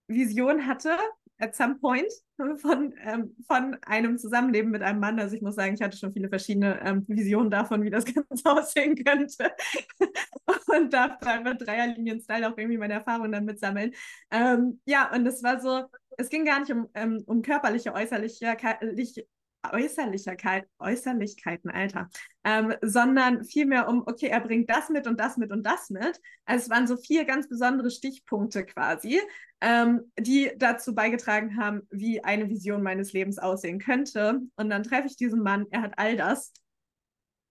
Vision 0.08 0.66
hatte, 0.66 0.96
at 1.38 1.54
some 1.54 1.76
point, 1.76 2.10
von, 2.56 2.92
ähm, 3.02 3.34
von 3.46 3.76
einem 3.82 4.18
Zusammenleben 4.18 4.70
mit 4.70 4.82
einem 4.82 5.00
Mann. 5.00 5.18
Also 5.18 5.36
ich 5.36 5.42
muss 5.42 5.54
sagen, 5.54 5.74
ich 5.74 5.80
hatte 5.80 5.96
schon 5.96 6.12
viele 6.12 6.28
verschiedene 6.28 6.80
ähm, 6.84 7.04
Visionen 7.06 7.50
davon, 7.50 7.82
wie 7.82 7.90
das 7.90 8.04
Ganze 8.14 8.44
aussehen 8.44 8.96
könnte. 8.96 9.52
und 10.66 10.92
darf 10.92 11.18
da 11.20 11.30
einfach 11.30 11.56
Dreierlinien-Style 11.56 12.50
auch 12.50 12.58
irgendwie 12.58 12.78
meine 12.78 12.94
Erfahrungen 12.94 13.32
damit 13.32 13.58
sammeln. 13.58 13.92
Ähm, 14.30 14.80
ja, 14.84 15.10
und 15.14 15.26
es 15.26 15.42
war 15.42 15.60
so, 15.60 15.86
es 16.18 16.28
ging 16.28 16.44
gar 16.44 16.60
nicht 16.60 16.72
um, 16.72 16.88
ähm, 16.94 17.22
um 17.26 17.42
körperliche, 17.42 17.92
äußerliche, 17.94 18.56
Äußerlichkeit, 19.62 20.66
Äußerlichkeiten, 20.78 21.70
Alter, 21.70 22.08
ähm, 22.44 22.74
sondern 22.82 23.44
vielmehr 23.44 23.88
um, 23.88 24.02
okay, 24.06 24.28
er 24.28 24.40
bringt 24.40 24.70
das 24.70 24.88
mit 24.88 25.06
und 25.06 25.20
das 25.20 25.36
mit 25.36 25.52
und 25.52 25.64
das 25.64 25.90
mit. 25.90 26.20
Also 26.44 26.64
es 26.64 26.70
waren 26.70 26.86
so 26.86 26.96
vier 26.96 27.24
ganz 27.24 27.48
besondere 27.48 27.90
Stichpunkte 27.90 28.64
quasi, 28.64 29.20
ähm, 29.60 30.10
die 30.18 30.50
dazu 30.56 30.94
beigetragen 30.94 31.56
haben, 31.58 31.82
wie 31.90 32.24
eine 32.24 32.48
Vision 32.48 32.82
meines 32.82 33.12
Lebens 33.12 33.38
aussehen 33.38 33.78
könnte. 33.78 34.40
Und 34.56 34.70
dann 34.70 34.82
treffe 34.82 35.08
ich 35.08 35.16
diesen 35.16 35.42
Mann, 35.42 35.66
er 35.70 35.82
hat 35.82 35.98
all 35.98 36.16
das. 36.16 36.52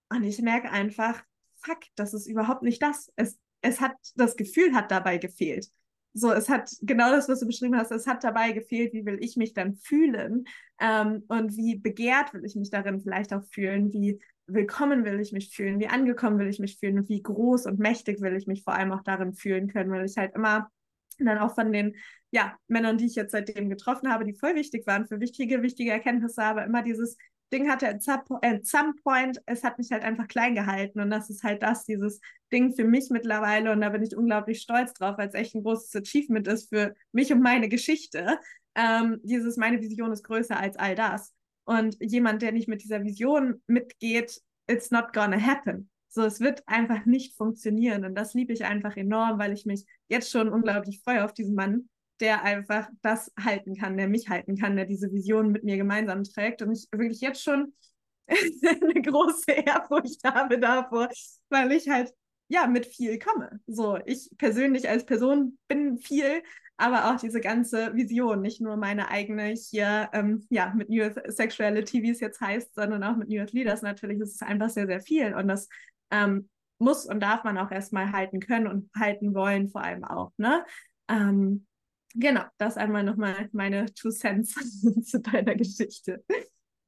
Und 0.10 0.24
ich 0.24 0.42
merke 0.42 0.72
einfach, 0.72 1.24
fuck, 1.58 1.80
das 1.96 2.14
ist 2.14 2.28
überhaupt 2.28 2.64
nicht 2.64 2.82
das. 2.82 3.12
Es, 3.16 3.38
es 3.62 3.80
hat, 3.80 3.94
das 4.16 4.36
Gefühl 4.36 4.74
hat 4.74 4.90
dabei 4.90 5.18
gefehlt. 5.18 5.68
So, 6.14 6.32
es 6.32 6.50
hat 6.50 6.72
genau 6.82 7.12
das, 7.12 7.30
was 7.30 7.40
du 7.40 7.46
beschrieben 7.46 7.78
hast, 7.78 7.92
es 7.92 8.08
hat 8.08 8.24
dabei 8.24 8.52
gefehlt, 8.52 8.94
wie 8.94 9.06
will 9.06 9.18
ich 9.22 9.38
mich 9.38 9.54
dann 9.54 9.76
fühlen 9.76 10.46
ähm, 10.80 11.24
und 11.28 11.56
wie 11.56 11.78
begehrt 11.78 12.34
will 12.34 12.44
ich 12.46 12.56
mich 12.56 12.72
darin 12.72 13.00
vielleicht 13.00 13.32
auch 13.34 13.44
fühlen, 13.52 13.94
wie 13.94 14.20
willkommen 14.48 15.06
will 15.06 15.20
ich 15.20 15.32
mich 15.32 15.56
fühlen, 15.56 15.80
wie 15.80 15.88
angekommen 15.88 16.40
will 16.40 16.48
ich 16.48 16.60
mich 16.60 16.80
fühlen 16.80 16.98
und 16.98 17.10
wie 17.10 17.22
groß 17.22 17.68
und 17.68 17.80
mächtig 17.80 18.22
will 18.22 18.36
ich 18.36 18.48
mich 18.48 18.64
vor 18.64 18.74
allem 18.74 18.92
auch 18.92 19.04
darin 19.04 19.34
fühlen 19.34 19.68
können, 19.68 19.92
weil 19.92 20.06
ich 20.06 20.18
halt 20.18 20.34
immer 20.34 20.72
dann 21.20 21.38
auch 21.38 21.54
von 21.54 21.72
den 21.72 21.96
ja, 22.32 22.58
Männern, 22.68 22.98
die 22.98 23.06
ich 23.06 23.16
jetzt 23.16 23.32
seitdem 23.32 23.70
getroffen 23.70 24.12
habe, 24.12 24.24
die 24.24 24.34
voll 24.34 24.56
wichtig 24.56 24.88
waren 24.88 25.06
für 25.06 25.20
wichtige, 25.20 25.62
wichtige 25.62 25.92
Erkenntnisse, 25.92 26.44
aber 26.44 26.66
immer 26.66 26.84
dieses 26.84 27.18
Ding 27.52 27.70
hatte 27.70 27.88
at 27.88 28.04
some 28.04 28.94
point, 29.04 29.42
es 29.46 29.64
hat 29.64 29.78
mich 29.78 29.92
halt 29.92 30.04
einfach 30.04 30.28
klein 30.28 30.56
gehalten 30.56 31.00
und 31.00 31.10
das 31.10 31.30
ist 31.30 31.44
halt 31.44 31.64
das, 31.64 31.86
dieses 31.86 32.20
Ding 32.52 32.74
für 32.74 32.84
mich 32.84 33.10
mittlerweile 33.10 33.72
und 33.72 33.82
da 33.82 33.90
bin 33.90 34.04
ich 34.04 34.16
unglaublich 34.16 34.62
stolz 34.62 34.94
drauf, 34.94 35.18
weil 35.18 35.28
es 35.28 35.34
echt 35.34 35.56
ein 35.56 35.64
großes 35.64 35.96
Achievement 35.96 36.48
ist 36.48 36.70
für 36.70 36.96
mich 37.12 37.32
und 37.32 37.42
meine 37.42 37.70
Geschichte. 37.70 38.40
Ähm, 38.76 39.20
dieses, 39.24 39.58
meine 39.58 39.82
Vision 39.82 40.12
ist 40.12 40.24
größer 40.24 40.58
als 40.58 40.78
all 40.78 40.96
das. 40.96 41.34
Und 41.66 41.98
jemand, 42.00 42.42
der 42.42 42.52
nicht 42.52 42.68
mit 42.68 42.84
dieser 42.84 43.04
Vision 43.04 43.62
mitgeht, 43.68 44.42
it's 44.68 44.92
not 44.92 45.14
gonna 45.14 45.40
happen. 45.40 45.90
So, 46.08 46.24
es 46.24 46.40
wird 46.40 46.64
einfach 46.68 47.06
nicht 47.06 47.36
funktionieren 47.36 48.06
und 48.06 48.16
das 48.16 48.34
liebe 48.34 48.54
ich 48.54 48.66
einfach 48.66 48.98
enorm, 48.98 49.38
weil 49.38 49.54
ich 49.54 49.66
mich 49.66 49.86
jetzt 50.08 50.32
schon 50.32 50.50
unglaublich 50.50 51.02
freue 51.04 51.24
auf 51.24 51.34
diesen 51.34 51.54
Mann, 51.54 51.88
der 52.20 52.44
einfach 52.44 52.90
das 53.02 53.32
halten 53.40 53.76
kann, 53.76 53.98
der 53.98 54.08
mich 54.08 54.30
halten 54.30 54.58
kann, 54.58 54.76
der 54.76 54.86
diese 54.86 55.12
Vision 55.12 55.52
mit 55.52 55.64
mir 55.64 55.78
gemeinsam 55.78 56.24
trägt. 56.24 56.62
Und 56.62 56.72
ich 56.72 56.88
wirklich 56.92 57.22
jetzt 57.22 57.44
schon 57.44 57.74
eine 58.28 59.02
große 59.02 59.52
Ehrfurcht 59.52 60.24
habe 60.24 60.60
davor, 60.60 61.10
weil 61.50 61.72
ich 61.72 61.90
halt 61.90 62.14
ja 62.48 62.68
mit 62.68 62.86
viel 62.86 63.20
komme. 63.20 63.60
So, 63.68 63.98
ich 64.06 64.30
persönlich 64.38 64.90
als 64.90 65.06
Person 65.06 65.58
bin 65.68 65.98
viel, 65.98 66.42
aber 66.78 67.12
auch 67.12 67.20
diese 67.20 67.42
ganze 67.42 67.94
Vision, 67.96 68.42
nicht 68.42 68.62
nur 68.62 68.78
meine 68.78 69.10
eigene 69.10 69.48
hier, 69.48 70.10
ähm, 70.14 70.46
ja, 70.50 70.74
mit 70.76 70.90
New 70.90 71.04
Earth 71.04 71.22
Sexuality, 71.32 72.02
wie 72.04 72.12
es 72.12 72.20
jetzt 72.20 72.42
heißt, 72.42 72.74
sondern 72.74 73.04
auch 73.04 73.16
mit 73.18 73.30
New 73.30 73.40
Earth 73.40 73.54
Leaders 73.54 73.82
natürlich, 73.82 74.20
ist 74.20 74.36
es 74.36 74.42
einfach 74.42 74.70
sehr, 74.70 74.88
sehr 74.88 75.02
viel. 75.02 75.36
Und 75.36 75.48
das 75.48 75.68
ähm, 76.12 76.50
muss 76.80 77.06
und 77.06 77.20
darf 77.20 77.44
man 77.44 77.58
auch 77.58 77.72
erstmal 77.72 78.12
halten 78.12 78.40
können 78.40 78.68
und 78.68 78.90
halten 78.96 79.36
wollen, 79.36 79.70
vor 79.70 79.84
allem 79.84 80.04
auch. 80.04 80.32
Ne? 80.38 80.66
Ähm, 81.10 81.68
genau, 82.16 82.44
das 82.58 82.78
einmal 82.78 83.04
nochmal 83.04 83.50
meine 83.52 83.86
Two 83.94 84.10
Cents 84.10 84.54
zu 85.10 85.20
deiner 85.20 85.56
Geschichte. 85.56 86.24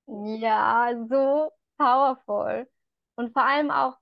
Ja, 0.08 0.92
so 1.10 1.52
powerful. 1.78 2.68
Und 3.16 3.34
vor 3.34 3.44
allem 3.44 3.72
auch, 3.72 3.98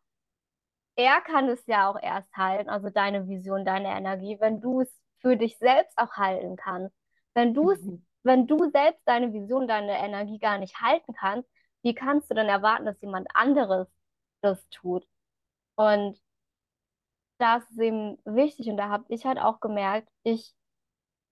er 0.96 1.22
kann 1.22 1.48
es 1.50 1.66
ja 1.66 1.90
auch 1.90 2.02
erst 2.02 2.32
halten, 2.36 2.70
also 2.70 2.90
deine 2.90 3.28
Vision, 3.28 3.66
deine 3.66 3.90
Energie, 3.90 4.38
wenn 4.40 4.60
du 4.60 4.82
es 4.82 5.00
für 5.22 5.38
dich 5.38 5.58
selbst 5.58 5.98
auch 5.98 6.14
halten 6.14 6.56
kannst. 6.56 6.96
Wenn 7.34 7.54
du 7.54 7.72
es, 7.72 7.82
mhm. 7.82 8.06
wenn 8.24 8.48
du 8.48 8.70
selbst 8.72 9.02
deine 9.06 9.34
Vision, 9.34 9.68
deine 9.68 9.98
Energie 10.00 10.40
gar 10.40 10.58
nicht 10.58 10.82
halten 10.82 11.14
kannst, 11.14 11.50
wie 11.84 11.94
kannst 11.94 12.30
du 12.30 12.36
dann 12.36 12.48
erwarten, 12.48 12.86
dass 12.86 13.02
jemand 13.02 13.28
anderes 13.34 13.88
das 14.42 14.68
tut? 14.70 15.08
Und 15.76 16.20
das 17.40 17.64
ist 17.72 17.80
eben 17.80 18.18
wichtig 18.26 18.68
und 18.68 18.78
da 18.78 18.90
habe 18.90 19.06
ich 19.10 19.26
halt 19.26 19.40
auch 19.40 19.60
gemerkt, 19.62 20.10
ich, 20.24 20.54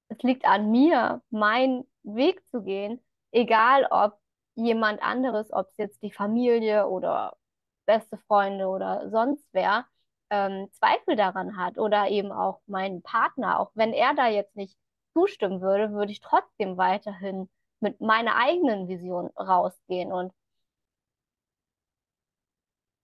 es 0.10 0.18
liegt 0.24 0.46
an 0.46 0.72
mir, 0.72 1.22
meinen 1.30 1.88
Weg 2.04 2.46
zu 2.50 2.62
gehen, 2.64 3.02
egal 3.32 3.88
ob 3.92 4.20
jemand 4.56 5.02
anderes, 5.02 5.52
ob 5.54 5.68
es 5.72 5.78
jetzt 5.78 6.02
die 6.04 6.12
Familie 6.12 6.88
oder 6.88 7.38
beste 7.86 8.18
Freunde 8.28 8.68
oder 8.68 9.10
sonst 9.12 9.48
wer, 9.54 9.86
ähm, 10.30 10.70
Zweifel 10.74 11.16
daran 11.16 11.58
hat 11.58 11.78
oder 11.78 12.10
eben 12.10 12.32
auch 12.32 12.62
mein 12.68 13.02
Partner, 13.02 13.60
auch 13.60 13.72
wenn 13.76 13.94
er 13.94 14.14
da 14.16 14.28
jetzt 14.28 14.56
nicht 14.56 14.78
zustimmen 15.14 15.62
würde, 15.62 15.92
würde 15.94 16.12
ich 16.12 16.20
trotzdem 16.22 16.78
weiterhin 16.78 17.50
mit 17.80 18.02
meiner 18.02 18.36
eigenen 18.36 18.88
Vision 18.88 19.28
rausgehen. 19.38 20.12
Und 20.12 20.34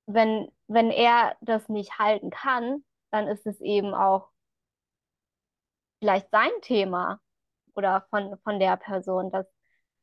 wenn, 0.05 0.51
wenn 0.67 0.91
er 0.91 1.35
das 1.41 1.69
nicht 1.69 1.97
halten 1.99 2.29
kann, 2.29 2.83
dann 3.11 3.27
ist 3.27 3.45
es 3.45 3.61
eben 3.61 3.93
auch 3.93 4.29
vielleicht 6.03 6.29
sein 6.31 6.51
Thema 6.61 7.21
oder 7.75 8.05
von, 8.09 8.37
von 8.39 8.59
der 8.59 8.75
Person, 8.75 9.31
dass, 9.31 9.47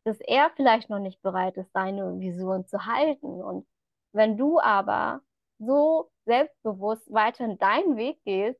dass 0.04 0.18
er 0.20 0.50
vielleicht 0.56 0.88
noch 0.88 0.98
nicht 0.98 1.20
bereit 1.22 1.58
ist, 1.58 1.70
seine 1.74 2.18
Vision 2.20 2.66
zu 2.66 2.86
halten. 2.86 3.26
Und 3.42 3.66
wenn 4.12 4.38
du 4.38 4.58
aber 4.60 5.20
so 5.58 6.10
selbstbewusst 6.24 7.12
weiterhin 7.12 7.58
deinen 7.58 7.98
Weg 7.98 8.18
gehst, 8.24 8.58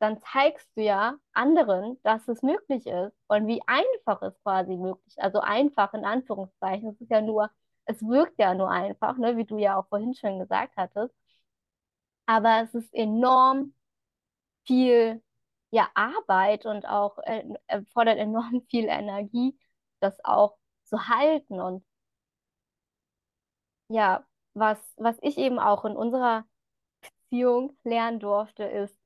dann 0.00 0.20
zeigst 0.20 0.68
du 0.76 0.82
ja 0.82 1.16
anderen, 1.32 1.98
dass 2.02 2.28
es 2.28 2.42
möglich 2.42 2.86
ist 2.86 3.14
und 3.28 3.46
wie 3.46 3.62
einfach 3.66 4.20
es 4.20 4.38
quasi 4.42 4.76
möglich 4.76 5.06
ist. 5.06 5.20
Also 5.20 5.40
einfach 5.40 5.94
in 5.94 6.04
Anführungszeichen. 6.04 6.90
Es 6.90 7.00
ist 7.00 7.10
ja 7.10 7.22
nur, 7.22 7.50
es 7.86 8.02
wirkt 8.02 8.38
ja 8.38 8.52
nur 8.54 8.70
einfach, 8.70 9.16
ne, 9.16 9.38
wie 9.38 9.44
du 9.46 9.56
ja 9.58 9.78
auch 9.78 9.88
vorhin 9.88 10.14
schon 10.14 10.38
gesagt 10.40 10.74
hattest. 10.76 11.14
Aber 12.26 12.62
es 12.64 12.74
ist 12.74 12.92
enorm 12.94 13.74
viel 14.64 15.22
ja, 15.72 15.90
Arbeit 15.94 16.66
und 16.66 16.86
auch 16.86 17.18
äh, 17.24 17.44
erfordert 17.66 18.18
enorm 18.18 18.62
viel 18.70 18.86
Energie, 18.86 19.58
das 20.00 20.22
auch 20.24 20.56
zu 20.84 21.08
halten. 21.08 21.60
Und 21.60 21.84
ja, 23.88 24.24
was, 24.54 24.78
was 24.96 25.16
ich 25.22 25.38
eben 25.38 25.58
auch 25.58 25.84
in 25.84 25.96
unserer 25.96 26.44
Beziehung 27.02 27.76
lernen 27.84 28.20
durfte, 28.20 28.64
ist, 28.64 28.96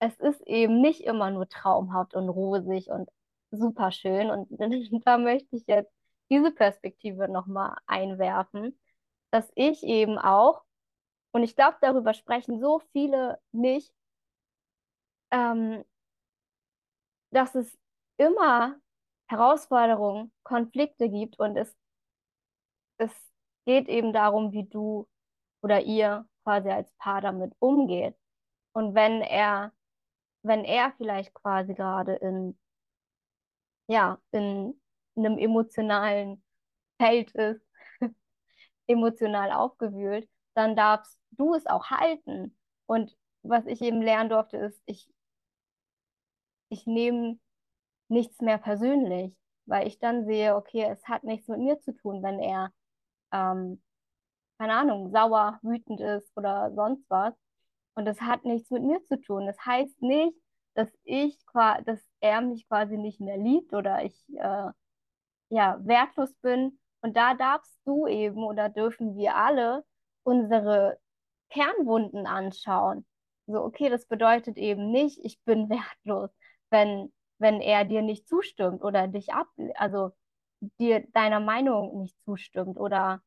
es 0.00 0.16
ist 0.20 0.42
eben 0.46 0.80
nicht 0.80 1.02
immer 1.02 1.30
nur 1.30 1.48
traumhaft 1.48 2.14
und 2.14 2.28
rosig 2.28 2.90
und 2.90 3.10
super 3.50 3.90
schön. 3.92 4.30
Und 4.30 4.48
da 5.06 5.18
möchte 5.18 5.56
ich 5.56 5.66
jetzt 5.66 5.92
diese 6.30 6.52
Perspektive 6.52 7.28
nochmal 7.28 7.76
einwerfen, 7.86 8.78
dass 9.30 9.50
ich 9.54 9.82
eben 9.84 10.18
auch, 10.18 10.62
und 11.32 11.42
ich 11.42 11.56
glaube, 11.56 11.78
darüber 11.82 12.14
sprechen 12.14 12.60
so 12.60 12.80
viele 12.92 13.40
nicht, 13.52 13.92
ähm, 15.30 15.84
dass 17.30 17.54
es 17.54 17.78
immer 18.16 18.76
Herausforderungen, 19.28 20.32
Konflikte 20.42 21.08
gibt 21.10 21.38
und 21.38 21.56
es, 21.56 21.76
es 22.98 23.10
geht 23.66 23.88
eben 23.88 24.12
darum, 24.12 24.52
wie 24.52 24.64
du 24.64 25.06
oder 25.62 25.82
ihr 25.82 26.26
quasi 26.44 26.70
als 26.70 26.90
Paar 26.98 27.20
damit 27.20 27.52
umgeht. 27.58 28.16
Und 28.72 28.94
wenn 28.94 29.22
er, 29.22 29.72
wenn 30.42 30.64
er 30.64 30.92
vielleicht 30.96 31.34
quasi 31.34 31.74
gerade 31.74 32.14
in, 32.16 32.58
ja, 33.88 34.18
in 34.32 34.80
einem 35.16 35.38
emotionalen 35.38 36.42
Feld 37.00 37.32
ist, 37.32 37.62
emotional 38.86 39.52
aufgewühlt, 39.52 40.28
dann 40.54 40.76
darfst 40.76 41.18
du 41.32 41.54
es 41.54 41.66
auch 41.66 41.90
halten. 41.90 42.56
Und 42.86 43.16
was 43.42 43.66
ich 43.66 43.82
eben 43.82 44.02
lernen 44.02 44.30
durfte, 44.30 44.56
ist, 44.58 44.80
ich, 44.86 45.10
ich 46.68 46.86
nehme 46.86 47.38
nichts 48.08 48.40
mehr 48.40 48.58
persönlich, 48.58 49.34
weil 49.66 49.86
ich 49.86 49.98
dann 49.98 50.26
sehe, 50.26 50.56
okay, 50.56 50.84
es 50.90 51.04
hat 51.06 51.24
nichts 51.24 51.48
mit 51.48 51.60
mir 51.60 51.78
zu 51.80 51.94
tun, 51.94 52.22
wenn 52.22 52.40
er, 52.40 52.72
ähm, 53.32 53.82
keine 54.58 54.74
Ahnung, 54.74 55.10
sauer, 55.10 55.58
wütend 55.62 56.00
ist 56.00 56.36
oder 56.36 56.72
sonst 56.74 57.04
was. 57.10 57.34
Und 57.94 58.04
das 58.06 58.20
hat 58.20 58.44
nichts 58.44 58.70
mit 58.70 58.82
mir 58.84 59.04
zu 59.04 59.20
tun. 59.20 59.46
Das 59.46 59.58
heißt 59.64 60.02
nicht, 60.02 60.36
dass 60.74 60.90
ich 61.04 61.36
dass 61.84 62.00
er 62.20 62.40
mich 62.40 62.68
quasi 62.68 62.96
nicht 62.96 63.20
mehr 63.20 63.36
liebt 63.36 63.74
oder 63.74 64.04
ich 64.04 64.16
äh, 64.36 64.70
ja 65.50 65.78
wertlos 65.84 66.32
bin. 66.36 66.78
Und 67.00 67.16
da 67.16 67.34
darfst 67.34 67.78
du 67.84 68.06
eben 68.06 68.44
oder 68.44 68.68
dürfen 68.68 69.16
wir 69.16 69.36
alle 69.36 69.84
unsere 70.22 70.98
Kernwunden 71.50 72.26
anschauen. 72.26 73.06
So, 73.46 73.62
okay, 73.64 73.88
das 73.88 74.06
bedeutet 74.06 74.58
eben 74.58 74.90
nicht, 74.90 75.18
ich 75.24 75.42
bin 75.44 75.68
wertlos, 75.70 76.30
wenn, 76.70 77.12
wenn 77.38 77.60
er 77.60 77.84
dir 77.84 78.02
nicht 78.02 78.28
zustimmt 78.28 78.82
oder 78.82 79.08
dich 79.08 79.32
ab, 79.32 79.48
also 79.74 80.12
dir 80.78 81.06
deiner 81.12 81.40
Meinung 81.40 82.00
nicht 82.00 82.16
zustimmt 82.24 82.78
oder 82.78 83.22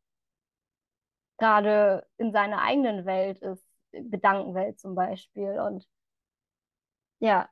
gerade 1.38 2.08
in 2.18 2.32
seiner 2.32 2.62
eigenen 2.62 3.06
Welt 3.06 3.40
ist, 3.40 3.66
Gedankenwelt 3.92 4.80
zum 4.80 4.96
Beispiel. 4.96 5.60
Und 5.60 5.88
ja, 7.20 7.50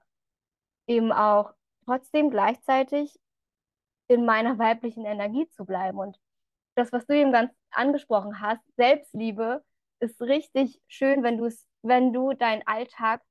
eben 0.87 1.11
auch 1.11 1.53
trotzdem 1.85 2.29
gleichzeitig 2.29 3.19
in 4.07 4.25
meiner 4.25 4.57
weiblichen 4.59 5.05
Energie 5.05 5.47
zu 5.49 5.65
bleiben. 5.65 5.99
Und 5.99 6.19
das, 6.75 6.91
was 6.91 7.05
du 7.05 7.15
eben 7.15 7.31
ganz 7.31 7.51
angesprochen 7.71 8.41
hast, 8.41 8.61
Selbstliebe, 8.75 9.63
ist 9.99 10.21
richtig 10.21 10.81
schön, 10.87 11.23
wenn 11.23 11.37
du 11.37 11.45
es, 11.45 11.67
wenn 11.81 12.13
du 12.13 12.33
deinen 12.33 12.65
Alltag 12.65 13.21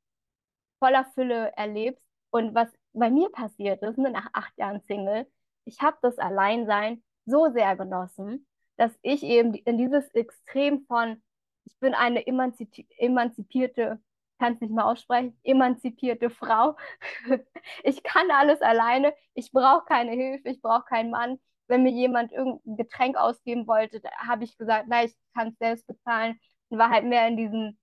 voller 0.79 1.05
Fülle 1.15 1.53
erlebst. 1.57 2.08
Und 2.31 2.55
was 2.55 2.69
bei 2.93 3.11
mir 3.11 3.31
passiert 3.31 3.83
ist, 3.83 3.99
ne, 3.99 4.11
nach 4.11 4.29
acht 4.33 4.57
Jahren 4.59 4.81
Single, 4.87 5.27
ich 5.65 5.81
habe 5.81 5.99
das 6.03 6.19
Alleinsein 6.19 7.03
so 7.27 7.51
sehr 7.53 7.77
genossen, 7.77 8.47
dass 8.77 8.93
ich 9.03 9.23
eben 9.23 9.55
in 9.55 9.79
dieses 9.79 10.09
Extrem 10.15 10.85
von, 10.87 11.23
ich 11.65 11.79
bin 11.79 11.95
eine 11.95 12.27
emanzipierte 12.27 14.01
kann 14.39 14.55
es 14.55 14.61
nicht 14.61 14.73
mal 14.73 14.85
aussprechen, 14.85 15.39
emanzipierte 15.43 16.31
Frau. 16.31 16.77
ich 17.83 18.03
kann 18.03 18.31
alles 18.31 18.61
alleine, 18.63 19.15
ich 19.35 19.53
brauche 19.53 19.85
keine 19.85 20.13
Hilfe, 20.13 20.49
ich 20.49 20.63
brauche 20.63 20.85
keinen 20.85 21.11
Mann. 21.11 21.39
Wenn 21.67 21.83
mir 21.83 21.93
jemand 21.93 22.33
irgendein 22.33 22.77
Getränk 22.77 23.17
ausgeben 23.17 23.67
wollte, 23.67 24.01
habe 24.17 24.45
ich 24.45 24.57
gesagt, 24.57 24.89
nein, 24.89 25.07
ich 25.09 25.15
kann 25.35 25.49
es 25.49 25.59
selbst 25.59 25.87
bezahlen 25.87 26.39
und 26.69 26.79
war 26.79 26.91
halt 26.91 27.05
mehr 27.05 27.27
in 27.29 27.37
diesem, 27.37 27.79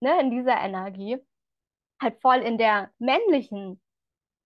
ne, 0.00 0.20
in 0.20 0.30
dieser 0.30 0.56
Energie, 0.60 1.18
halt 2.00 2.20
voll 2.20 2.38
in 2.38 2.58
der 2.58 2.90
männlichen 2.98 3.80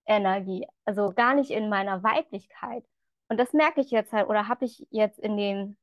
Energie, 0.06 0.66
also 0.84 1.12
gar 1.12 1.34
nicht 1.34 1.50
in 1.50 1.68
meiner 1.68 2.02
Weiblichkeit. 2.02 2.84
Und 3.28 3.38
das 3.38 3.52
merke 3.52 3.80
ich 3.80 3.90
jetzt 3.90 4.12
halt, 4.12 4.28
oder 4.28 4.48
habe 4.48 4.64
ich 4.64 4.86
jetzt 4.90 5.18
in 5.18 5.36
dem 5.36 5.76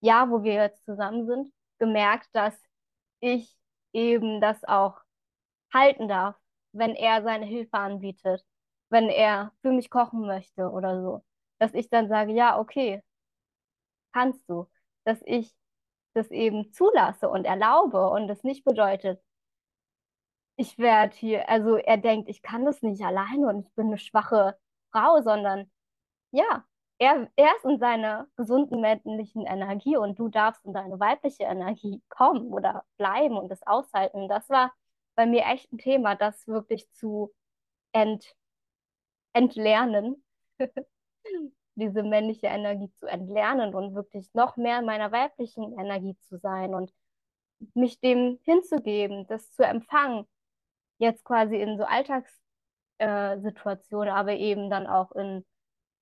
Jahr, 0.00 0.30
wo 0.30 0.42
wir 0.42 0.54
jetzt 0.54 0.84
zusammen 0.84 1.26
sind, 1.26 1.52
gemerkt, 1.78 2.28
dass 2.32 2.54
ich 3.20 3.56
eben 3.92 4.40
das 4.40 4.64
auch 4.64 5.00
halten 5.72 6.08
darf, 6.08 6.36
wenn 6.72 6.94
er 6.94 7.22
seine 7.22 7.46
Hilfe 7.46 7.74
anbietet, 7.74 8.44
wenn 8.90 9.08
er 9.08 9.52
für 9.62 9.72
mich 9.72 9.90
kochen 9.90 10.26
möchte 10.26 10.70
oder 10.70 11.00
so. 11.02 11.24
Dass 11.58 11.74
ich 11.74 11.88
dann 11.90 12.08
sage, 12.08 12.32
ja, 12.32 12.58
okay, 12.58 13.02
kannst 14.12 14.48
du. 14.48 14.68
Dass 15.04 15.20
ich 15.24 15.54
das 16.14 16.30
eben 16.30 16.72
zulasse 16.72 17.28
und 17.28 17.44
erlaube 17.44 18.10
und 18.10 18.28
es 18.30 18.42
nicht 18.44 18.64
bedeutet, 18.64 19.22
ich 20.60 20.78
werde 20.78 21.16
hier, 21.16 21.48
also 21.48 21.76
er 21.76 21.96
denkt, 21.96 22.28
ich 22.28 22.42
kann 22.42 22.66
das 22.66 22.82
nicht 22.82 23.02
alleine 23.02 23.48
und 23.48 23.60
ich 23.66 23.74
bin 23.74 23.86
eine 23.88 23.98
schwache 23.98 24.58
Frau, 24.92 25.22
sondern 25.22 25.70
ja, 26.32 26.64
er, 26.98 27.30
er 27.36 27.56
ist 27.56 27.64
in 27.64 27.78
seiner 27.78 28.28
gesunden 28.36 28.80
männlichen 28.82 29.46
Energie 29.46 29.96
und 29.96 30.18
du 30.18 30.28
darfst 30.28 30.64
in 30.66 30.74
deine 30.74 31.00
weibliche 31.00 31.44
Energie 31.44 32.02
kommen 32.10 32.52
oder 32.52 32.84
bleiben 32.98 33.38
und 33.38 33.48
das 33.50 33.66
aushalten. 33.66 34.28
Das 34.28 34.50
war 34.50 34.72
bei 35.14 35.26
mir 35.26 35.46
echt 35.46 35.72
ein 35.72 35.78
Thema, 35.78 36.14
das 36.14 36.46
wirklich 36.46 36.90
zu 36.92 37.32
ent, 37.92 38.36
entlernen, 39.32 40.22
diese 41.74 42.02
männliche 42.02 42.48
Energie 42.48 42.92
zu 42.96 43.06
entlernen 43.06 43.74
und 43.74 43.94
wirklich 43.94 44.28
noch 44.34 44.56
mehr 44.58 44.80
in 44.80 44.86
meiner 44.86 45.10
weiblichen 45.10 45.78
Energie 45.78 46.16
zu 46.18 46.38
sein 46.38 46.74
und 46.74 46.92
mich 47.74 48.00
dem 48.00 48.38
hinzugeben, 48.44 49.26
das 49.26 49.52
zu 49.52 49.64
empfangen, 49.64 50.26
jetzt 51.00 51.24
quasi 51.24 51.56
in 51.56 51.78
so 51.78 51.84
Alltags 51.84 52.32
Alltagssituation, 52.98 54.08
aber 54.08 54.34
eben 54.34 54.70
dann 54.70 54.86
auch 54.86 55.12
in 55.12 55.44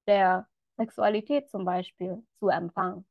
der 0.07 0.49
Sexualität 0.79 1.51
zum 1.51 1.65
Beispiel 1.65 2.25
zu 2.41 2.49
empfangen. 2.49 3.07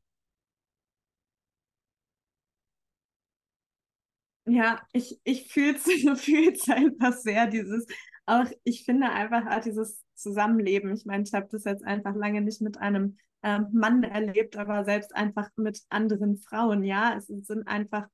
Ja, 4.46 4.82
ich, 4.94 5.20
ich 5.24 5.52
fühle 5.52 5.76
es 5.78 6.70
einfach 6.70 7.14
sehr, 7.14 7.48
dieses, 7.48 7.86
auch 8.26 8.46
ich 8.64 8.86
finde 8.86 9.10
einfach 9.10 9.46
auch 9.48 9.62
dieses 9.62 10.04
Zusammenleben. 10.16 10.94
Ich 10.94 11.06
meine, 11.06 11.24
ich 11.24 11.34
habe 11.34 11.48
das 11.52 11.66
jetzt 11.66 11.84
einfach 11.84 12.16
lange 12.16 12.42
nicht 12.42 12.62
mit 12.62 12.78
einem 12.78 13.18
ähm, 13.44 13.68
Mann 13.74 14.04
erlebt, 14.04 14.56
aber 14.58 14.86
selbst 14.86 15.16
einfach 15.16 15.50
mit 15.58 15.82
anderen 15.90 16.38
Frauen, 16.38 16.84
ja. 16.84 17.16
Es 17.18 17.28
sind 17.28 17.68
einfach 17.68 18.08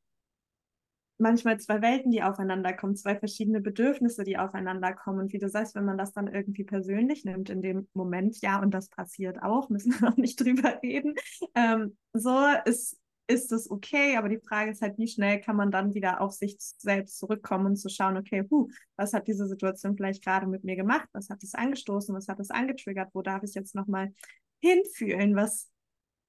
manchmal 1.17 1.59
zwei 1.59 1.81
Welten, 1.81 2.11
die 2.11 2.23
aufeinander 2.23 2.73
kommen, 2.73 2.95
zwei 2.95 3.15
verschiedene 3.15 3.61
Bedürfnisse, 3.61 4.23
die 4.23 4.37
aufeinander 4.37 4.93
kommen. 4.93 5.19
Und 5.19 5.33
wie 5.33 5.39
du 5.39 5.49
sagst, 5.49 5.75
wenn 5.75 5.85
man 5.85 5.97
das 5.97 6.13
dann 6.13 6.27
irgendwie 6.27 6.63
persönlich 6.63 7.23
nimmt 7.25 7.49
in 7.49 7.61
dem 7.61 7.87
Moment, 7.93 8.41
ja, 8.41 8.59
und 8.59 8.71
das 8.71 8.89
passiert 8.89 9.41
auch, 9.41 9.69
müssen 9.69 9.93
wir 9.99 10.09
auch 10.09 10.17
nicht 10.17 10.39
drüber 10.39 10.79
reden, 10.81 11.15
ähm, 11.55 11.97
so 12.13 12.39
ist, 12.65 12.99
ist 13.27 13.51
es 13.51 13.71
okay, 13.71 14.17
aber 14.17 14.27
die 14.27 14.39
Frage 14.39 14.71
ist 14.71 14.81
halt, 14.81 14.97
wie 14.97 15.07
schnell 15.07 15.39
kann 15.39 15.55
man 15.55 15.71
dann 15.71 15.93
wieder 15.93 16.19
auf 16.19 16.33
sich 16.33 16.57
selbst 16.59 17.17
zurückkommen 17.17 17.67
und 17.67 17.75
zu 17.77 17.89
schauen, 17.89 18.17
okay, 18.17 18.43
huh, 18.49 18.67
was 18.97 19.13
hat 19.13 19.27
diese 19.27 19.47
Situation 19.47 19.95
vielleicht 19.95 20.23
gerade 20.23 20.45
mit 20.45 20.63
mir 20.63 20.75
gemacht? 20.75 21.07
Was 21.13 21.29
hat 21.29 21.41
es 21.41 21.53
angestoßen? 21.53 22.13
Was 22.13 22.27
hat 22.27 22.39
es 22.39 22.49
angetriggert? 22.49 23.09
Wo 23.13 23.21
darf 23.21 23.43
ich 23.43 23.53
jetzt 23.53 23.75
nochmal 23.75 24.13
hinfühlen? 24.61 25.35
Was 25.35 25.69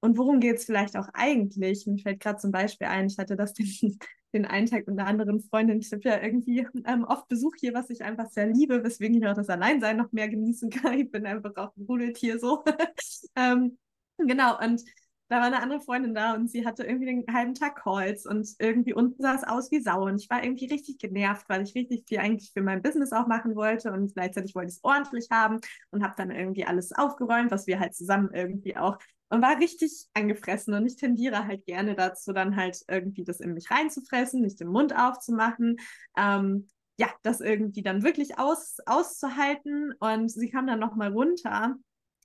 und 0.05 0.19
worum 0.19 0.39
geht 0.39 0.57
es 0.57 0.65
vielleicht 0.65 0.95
auch 0.97 1.09
eigentlich? 1.13 1.87
Mir 1.87 1.97
fällt 1.97 2.19
gerade 2.19 2.37
zum 2.37 2.51
Beispiel 2.51 2.85
ein, 2.87 3.07
ich 3.07 3.17
hatte 3.17 3.35
das 3.35 3.53
den, 3.81 3.97
den 4.35 4.45
einen 4.45 4.67
Tag 4.67 4.87
mit 4.87 4.99
einer 4.99 5.07
anderen 5.07 5.39
Freundin. 5.41 5.79
Ich 5.79 5.91
habe 5.91 6.03
ja 6.03 6.21
irgendwie 6.21 6.67
ähm, 6.85 7.05
oft 7.05 7.27
Besuch 7.27 7.55
hier, 7.59 7.73
was 7.73 7.89
ich 7.89 8.03
einfach 8.03 8.29
sehr 8.29 8.47
liebe, 8.47 8.83
weswegen 8.83 9.17
ich 9.17 9.27
auch 9.27 9.33
das 9.33 9.49
Alleinsein 9.49 9.97
noch 9.97 10.11
mehr 10.11 10.29
genießen 10.29 10.69
kann. 10.69 10.93
Ich 10.99 11.11
bin 11.11 11.25
einfach 11.25 11.55
auch 11.55 11.75
ein 11.75 11.85
Rudeltier 11.85 12.37
so. 12.39 12.63
ähm, 13.35 13.77
genau, 14.17 14.59
und 14.61 14.83
da 15.27 15.37
war 15.37 15.45
eine 15.45 15.61
andere 15.61 15.81
Freundin 15.81 16.13
da 16.13 16.35
und 16.35 16.51
sie 16.51 16.67
hatte 16.67 16.83
irgendwie 16.83 17.07
den 17.07 17.25
halben 17.33 17.55
Tag 17.55 17.77
Calls 17.81 18.27
und 18.27 18.47
irgendwie 18.59 18.93
unten 18.93 19.21
sah 19.21 19.33
es 19.33 19.43
aus 19.43 19.71
wie 19.71 19.79
Sau 19.79 20.05
und 20.05 20.21
ich 20.21 20.29
war 20.29 20.43
irgendwie 20.43 20.67
richtig 20.67 20.99
genervt, 20.99 21.49
weil 21.49 21.63
ich 21.63 21.73
richtig 21.73 22.03
viel 22.07 22.19
eigentlich 22.19 22.51
für 22.53 22.61
mein 22.61 22.83
Business 22.83 23.11
auch 23.11 23.25
machen 23.25 23.55
wollte 23.55 23.91
und 23.91 24.13
gleichzeitig 24.13 24.53
wollte 24.53 24.69
ich 24.69 24.75
es 24.75 24.83
ordentlich 24.83 25.29
haben 25.31 25.59
und 25.89 26.03
habe 26.03 26.13
dann 26.15 26.29
irgendwie 26.29 26.65
alles 26.65 26.91
aufgeräumt, 26.91 27.49
was 27.49 27.65
wir 27.65 27.79
halt 27.79 27.95
zusammen 27.95 28.29
irgendwie 28.33 28.77
auch 28.77 28.99
und 29.29 29.41
war 29.41 29.59
richtig 29.59 30.07
angefressen 30.13 30.73
und 30.73 30.85
ich 30.85 30.95
tendiere 30.97 31.47
halt 31.47 31.65
gerne 31.65 31.95
dazu, 31.95 32.31
dann 32.31 32.55
halt 32.55 32.79
irgendwie 32.87 33.23
das 33.23 33.39
in 33.39 33.53
mich 33.53 33.71
reinzufressen, 33.71 34.41
nicht 34.41 34.59
den 34.59 34.67
Mund 34.67 34.95
aufzumachen. 34.95 35.77
Ähm, 36.17 36.67
ja, 36.97 37.09
das 37.23 37.41
irgendwie 37.41 37.81
dann 37.81 38.03
wirklich 38.03 38.39
aus, 38.39 38.77
auszuhalten. 38.85 39.93
Und 39.99 40.29
sie 40.29 40.49
kam 40.49 40.67
dann 40.67 40.79
nochmal 40.79 41.11
runter. 41.11 41.75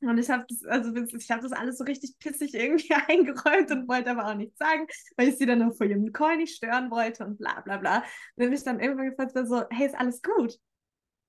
Und 0.03 0.19
ich 0.19 0.31
habe 0.31 0.47
das, 0.49 0.65
also 0.65 0.95
ich 0.95 1.31
habe 1.31 1.43
das 1.43 1.53
alles 1.53 1.77
so 1.79 1.85
richtig 1.85 2.19
pissig 2.19 2.55
irgendwie 2.55 2.95
eingeräumt 3.09 3.71
und 3.71 3.89
wollte 3.89 4.11
aber 4.11 4.27
auch 4.27 4.35
nichts 4.35 4.59
sagen, 4.59 4.87
weil 5.17 5.29
ich 5.29 5.37
sie 5.37 5.47
dann 5.47 5.59
noch 5.59 5.75
vor 5.75 5.87
ihrem 5.87 6.13
Call 6.13 6.37
nicht 6.39 6.57
stören 6.57 6.91
wollte 6.91 7.25
und 7.27 7.39
bla 7.39 7.61
bla 7.61 7.77
bla. 7.77 7.99
Und 7.99 8.45
dann 8.45 8.53
ich 8.53 8.63
dann 8.63 8.81
irgendwann 8.81 9.11
gefragt, 9.11 9.33
so, 9.47 9.65
hey, 9.71 9.87
ist 9.87 9.99
alles 9.99 10.23
gut? 10.23 10.59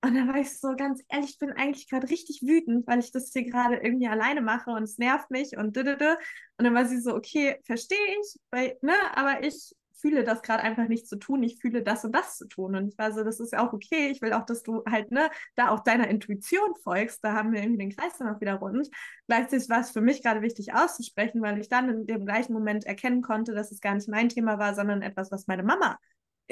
Und 0.04 0.14
dann 0.16 0.26
war 0.26 0.36
ich 0.36 0.58
so 0.58 0.74
ganz 0.76 1.00
ehrlich, 1.08 1.30
ich 1.30 1.38
bin 1.38 1.52
eigentlich 1.52 1.88
gerade 1.88 2.10
richtig 2.10 2.42
wütend, 2.42 2.88
weil 2.88 2.98
ich 2.98 3.12
das 3.12 3.30
hier 3.32 3.44
gerade 3.44 3.76
irgendwie 3.76 4.08
alleine 4.08 4.40
mache 4.40 4.70
und 4.70 4.82
es 4.82 4.98
nervt 4.98 5.30
mich 5.30 5.56
und 5.56 5.76
dödödö. 5.76 6.16
Und 6.58 6.64
dann 6.64 6.74
war 6.74 6.86
sie 6.86 7.00
so, 7.00 7.14
okay, 7.14 7.60
verstehe 7.64 7.98
ich, 8.20 8.36
weil, 8.50 8.76
ne, 8.82 8.94
aber 9.14 9.44
ich 9.44 9.72
fühle 9.92 10.24
das 10.24 10.42
gerade 10.42 10.64
einfach 10.64 10.88
nicht 10.88 11.06
zu 11.06 11.16
tun, 11.16 11.44
ich 11.44 11.60
fühle 11.60 11.84
das 11.84 12.04
und 12.04 12.12
das 12.12 12.36
zu 12.36 12.48
tun. 12.48 12.74
Und 12.74 12.88
ich 12.88 12.98
war 12.98 13.12
so, 13.12 13.22
das 13.22 13.38
ist 13.38 13.52
ja 13.52 13.64
auch 13.64 13.72
okay. 13.72 14.08
Ich 14.10 14.20
will 14.20 14.32
auch, 14.32 14.44
dass 14.44 14.64
du 14.64 14.82
halt, 14.90 15.12
ne, 15.12 15.30
da 15.54 15.68
auch 15.70 15.80
deiner 15.80 16.08
Intuition 16.08 16.74
folgst. 16.82 17.22
Da 17.22 17.34
haben 17.34 17.52
wir 17.52 17.60
irgendwie 17.60 17.78
den 17.78 17.96
Kreis 17.96 18.18
dann 18.18 18.34
auch 18.34 18.40
wieder 18.40 18.54
rund. 18.54 18.90
Gleichzeitig 19.28 19.68
war 19.68 19.80
es 19.80 19.92
für 19.92 20.00
mich 20.00 20.20
gerade 20.24 20.42
wichtig 20.42 20.74
auszusprechen, 20.74 21.40
weil 21.42 21.60
ich 21.60 21.68
dann 21.68 21.88
in 21.88 22.06
dem 22.06 22.26
gleichen 22.26 22.52
Moment 22.52 22.84
erkennen 22.84 23.22
konnte, 23.22 23.54
dass 23.54 23.70
es 23.70 23.80
gar 23.80 23.94
nicht 23.94 24.08
mein 24.08 24.28
Thema 24.28 24.58
war, 24.58 24.74
sondern 24.74 25.00
etwas, 25.00 25.30
was 25.30 25.46
meine 25.46 25.62
Mama 25.62 25.96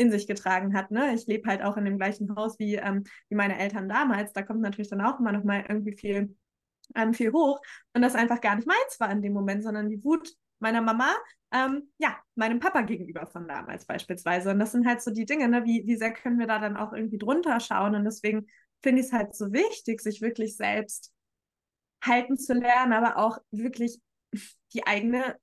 in 0.00 0.10
sich 0.10 0.26
getragen 0.26 0.74
hat. 0.74 0.90
Ne? 0.90 1.12
Ich 1.14 1.26
lebe 1.26 1.46
halt 1.46 1.62
auch 1.62 1.76
in 1.76 1.84
dem 1.84 1.98
gleichen 1.98 2.34
Haus 2.34 2.58
wie, 2.58 2.76
ähm, 2.76 3.04
wie 3.28 3.34
meine 3.34 3.58
Eltern 3.58 3.86
damals. 3.86 4.32
Da 4.32 4.40
kommt 4.40 4.62
natürlich 4.62 4.88
dann 4.88 5.02
auch 5.02 5.20
immer 5.20 5.30
noch 5.30 5.44
mal 5.44 5.62
irgendwie 5.68 5.94
viel, 5.94 6.34
ähm, 6.94 7.12
viel 7.12 7.32
hoch. 7.32 7.60
Und 7.92 8.00
das 8.00 8.14
einfach 8.14 8.40
gar 8.40 8.56
nicht 8.56 8.66
meins 8.66 8.98
war 8.98 9.10
in 9.10 9.20
dem 9.20 9.34
Moment, 9.34 9.62
sondern 9.62 9.90
die 9.90 10.02
Wut 10.02 10.32
meiner 10.58 10.80
Mama, 10.80 11.14
ähm, 11.52 11.90
ja, 11.98 12.18
meinem 12.34 12.60
Papa 12.60 12.80
gegenüber 12.80 13.26
von 13.26 13.46
damals 13.46 13.84
beispielsweise. 13.84 14.50
Und 14.50 14.58
das 14.58 14.72
sind 14.72 14.86
halt 14.86 15.02
so 15.02 15.10
die 15.10 15.26
Dinge, 15.26 15.48
ne? 15.48 15.64
wie, 15.66 15.86
wie 15.86 15.96
sehr 15.96 16.14
können 16.14 16.38
wir 16.38 16.46
da 16.46 16.58
dann 16.58 16.78
auch 16.78 16.94
irgendwie 16.94 17.18
drunter 17.18 17.60
schauen. 17.60 17.94
Und 17.94 18.04
deswegen 18.04 18.46
finde 18.82 19.02
ich 19.02 19.08
es 19.08 19.12
halt 19.12 19.34
so 19.34 19.52
wichtig, 19.52 20.00
sich 20.00 20.22
wirklich 20.22 20.56
selbst 20.56 21.12
halten 22.02 22.38
zu 22.38 22.54
lernen, 22.54 22.94
aber 22.94 23.18
auch 23.18 23.36
wirklich 23.50 24.00
die 24.72 24.86
eigene 24.86 25.36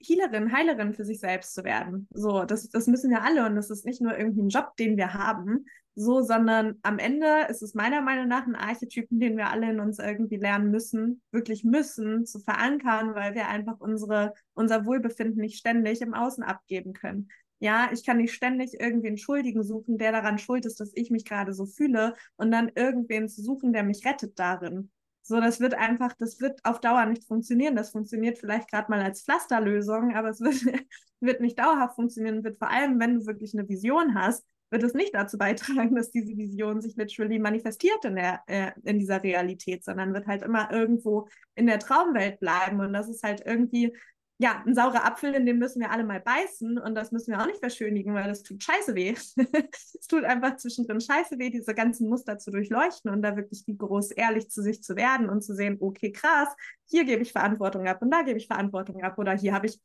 Healerin, 0.00 0.52
Heilerin 0.52 0.92
für 0.92 1.04
sich 1.04 1.20
selbst 1.20 1.54
zu 1.54 1.64
werden. 1.64 2.08
So, 2.12 2.44
das, 2.44 2.68
das 2.68 2.86
müssen 2.86 3.10
wir 3.10 3.22
alle 3.22 3.46
und 3.46 3.56
das 3.56 3.70
ist 3.70 3.86
nicht 3.86 4.00
nur 4.00 4.16
irgendwie 4.16 4.42
ein 4.42 4.48
Job, 4.48 4.76
den 4.76 4.96
wir 4.96 5.14
haben, 5.14 5.66
so, 5.96 6.22
sondern 6.22 6.76
am 6.82 6.98
Ende 6.98 7.46
ist 7.48 7.62
es 7.62 7.74
meiner 7.74 8.00
Meinung 8.00 8.26
nach 8.26 8.46
ein 8.46 8.56
Archetypen, 8.56 9.20
den 9.20 9.36
wir 9.36 9.50
alle 9.50 9.70
in 9.70 9.78
uns 9.78 10.00
irgendwie 10.00 10.36
lernen 10.36 10.70
müssen, 10.70 11.22
wirklich 11.30 11.62
müssen, 11.62 12.26
zu 12.26 12.40
verankern, 12.40 13.14
weil 13.14 13.34
wir 13.34 13.48
einfach 13.48 13.78
unsere, 13.78 14.34
unser 14.54 14.86
Wohlbefinden 14.86 15.40
nicht 15.40 15.58
ständig 15.58 16.00
im 16.02 16.14
Außen 16.14 16.42
abgeben 16.42 16.94
können. 16.94 17.28
Ja, 17.60 17.90
ich 17.92 18.04
kann 18.04 18.16
nicht 18.16 18.34
ständig 18.34 18.74
irgendwie 18.80 19.06
einen 19.06 19.18
Schuldigen 19.18 19.62
suchen, 19.62 19.96
der 19.96 20.10
daran 20.10 20.38
schuld 20.38 20.66
ist, 20.66 20.80
dass 20.80 20.90
ich 20.94 21.10
mich 21.10 21.24
gerade 21.24 21.54
so 21.54 21.64
fühle 21.64 22.14
und 22.36 22.50
dann 22.50 22.72
irgendwen 22.74 23.28
zu 23.28 23.40
suchen, 23.42 23.72
der 23.72 23.84
mich 23.84 24.04
rettet 24.04 24.38
darin. 24.38 24.90
So, 25.26 25.40
das 25.40 25.58
wird 25.58 25.72
einfach, 25.72 26.12
das 26.18 26.38
wird 26.40 26.60
auf 26.64 26.80
Dauer 26.80 27.06
nicht 27.06 27.24
funktionieren. 27.24 27.76
Das 27.76 27.90
funktioniert 27.90 28.38
vielleicht 28.38 28.70
gerade 28.70 28.90
mal 28.90 29.00
als 29.00 29.22
Pflasterlösung, 29.22 30.14
aber 30.14 30.28
es 30.28 30.40
wird, 30.40 30.54
wird 31.20 31.40
nicht 31.40 31.58
dauerhaft 31.58 31.94
funktionieren 31.94 32.38
und 32.38 32.44
wird 32.44 32.58
vor 32.58 32.68
allem, 32.68 33.00
wenn 33.00 33.20
du 33.20 33.26
wirklich 33.26 33.54
eine 33.54 33.66
Vision 33.66 34.14
hast, 34.14 34.44
wird 34.70 34.82
es 34.82 34.92
nicht 34.92 35.14
dazu 35.14 35.38
beitragen, 35.38 35.94
dass 35.94 36.10
diese 36.10 36.36
Vision 36.36 36.82
sich 36.82 36.96
literally 36.96 37.38
manifestiert 37.38 38.04
in, 38.04 38.16
der, 38.16 38.42
äh, 38.46 38.72
in 38.82 38.98
dieser 38.98 39.22
Realität, 39.22 39.82
sondern 39.82 40.12
wird 40.12 40.26
halt 40.26 40.42
immer 40.42 40.70
irgendwo 40.70 41.28
in 41.54 41.66
der 41.66 41.78
Traumwelt 41.78 42.38
bleiben. 42.38 42.80
Und 42.80 42.92
das 42.92 43.08
ist 43.08 43.22
halt 43.22 43.42
irgendwie 43.46 43.96
ja, 44.38 44.62
ein 44.66 44.74
saurer 44.74 45.04
Apfel, 45.04 45.32
in 45.34 45.46
dem 45.46 45.58
müssen 45.58 45.80
wir 45.80 45.92
alle 45.92 46.02
mal 46.02 46.20
beißen 46.20 46.78
und 46.78 46.94
das 46.96 47.12
müssen 47.12 47.30
wir 47.30 47.40
auch 47.40 47.46
nicht 47.46 47.60
verschönigen, 47.60 48.14
weil 48.14 48.26
das 48.26 48.42
tut 48.42 48.62
scheiße 48.62 48.94
weh. 48.96 49.14
es 49.36 50.06
tut 50.08 50.24
einfach 50.24 50.56
zwischendrin 50.56 51.00
scheiße 51.00 51.38
weh, 51.38 51.50
diese 51.50 51.72
ganzen 51.72 52.08
Muster 52.08 52.38
zu 52.38 52.50
durchleuchten 52.50 53.10
und 53.10 53.22
da 53.22 53.36
wirklich 53.36 53.64
groß 53.66 54.10
ehrlich 54.10 54.50
zu 54.50 54.60
sich 54.62 54.82
zu 54.82 54.96
werden 54.96 55.28
und 55.28 55.42
zu 55.42 55.54
sehen, 55.54 55.76
okay, 55.80 56.10
krass, 56.10 56.48
hier 56.86 57.04
gebe 57.04 57.22
ich 57.22 57.32
Verantwortung 57.32 57.86
ab 57.86 58.02
und 58.02 58.10
da 58.10 58.22
gebe 58.22 58.38
ich 58.38 58.48
Verantwortung 58.48 59.02
ab 59.02 59.18
oder 59.18 59.32
hier 59.32 59.54
habe 59.54 59.66
ich 59.66 59.80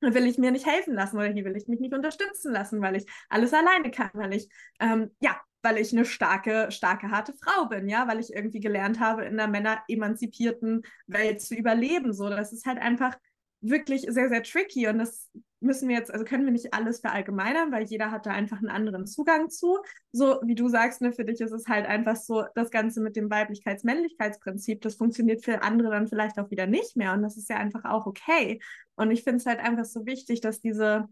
will 0.00 0.28
ich 0.28 0.38
mir 0.38 0.52
nicht 0.52 0.64
helfen 0.64 0.94
lassen 0.94 1.16
oder 1.16 1.26
hier 1.26 1.44
will 1.44 1.56
ich 1.56 1.66
mich 1.66 1.80
nicht 1.80 1.92
unterstützen 1.92 2.52
lassen, 2.52 2.80
weil 2.80 2.94
ich 2.94 3.06
alles 3.28 3.52
alleine 3.52 3.90
kann, 3.90 4.10
weil 4.12 4.32
ich 4.32 4.48
ähm, 4.78 5.10
ja, 5.18 5.40
weil 5.62 5.78
ich 5.78 5.92
eine 5.92 6.04
starke, 6.04 6.70
starke, 6.70 7.10
harte 7.10 7.34
Frau 7.42 7.66
bin, 7.66 7.88
ja, 7.88 8.06
weil 8.06 8.20
ich 8.20 8.32
irgendwie 8.32 8.60
gelernt 8.60 9.00
habe, 9.00 9.24
in 9.24 9.40
einer 9.40 9.48
männeremanzipierten 9.48 10.82
Welt 11.08 11.42
zu 11.42 11.56
überleben. 11.56 12.12
So, 12.12 12.28
das 12.28 12.52
ist 12.52 12.64
halt 12.64 12.78
einfach 12.78 13.16
wirklich 13.60 14.06
sehr, 14.08 14.28
sehr 14.28 14.42
tricky 14.42 14.88
und 14.88 14.98
das 14.98 15.28
müssen 15.60 15.88
wir 15.88 15.96
jetzt, 15.96 16.12
also 16.12 16.24
können 16.24 16.44
wir 16.44 16.52
nicht 16.52 16.72
alles 16.72 17.00
verallgemeinern, 17.00 17.72
weil 17.72 17.84
jeder 17.84 18.10
hat 18.10 18.26
da 18.26 18.30
einfach 18.30 18.58
einen 18.58 18.68
anderen 18.68 19.06
Zugang 19.06 19.50
zu. 19.50 19.78
So 20.12 20.40
wie 20.44 20.54
du 20.54 20.68
sagst, 20.68 21.00
ne, 21.00 21.12
für 21.12 21.24
dich 21.24 21.40
ist 21.40 21.52
es 21.52 21.66
halt 21.66 21.86
einfach 21.86 22.16
so, 22.16 22.44
das 22.54 22.70
Ganze 22.70 23.00
mit 23.00 23.16
dem 23.16 23.30
Weiblichkeits-Männlichkeitsprinzip, 23.30 24.80
das 24.82 24.94
funktioniert 24.94 25.44
für 25.44 25.62
andere 25.62 25.90
dann 25.90 26.06
vielleicht 26.08 26.38
auch 26.38 26.50
wieder 26.50 26.66
nicht 26.66 26.96
mehr 26.96 27.12
und 27.12 27.22
das 27.22 27.36
ist 27.36 27.50
ja 27.50 27.56
einfach 27.56 27.84
auch 27.84 28.06
okay. 28.06 28.60
Und 28.94 29.10
ich 29.10 29.24
finde 29.24 29.38
es 29.38 29.46
halt 29.46 29.58
einfach 29.60 29.84
so 29.84 30.06
wichtig, 30.06 30.40
dass 30.40 30.60
diese, 30.60 31.08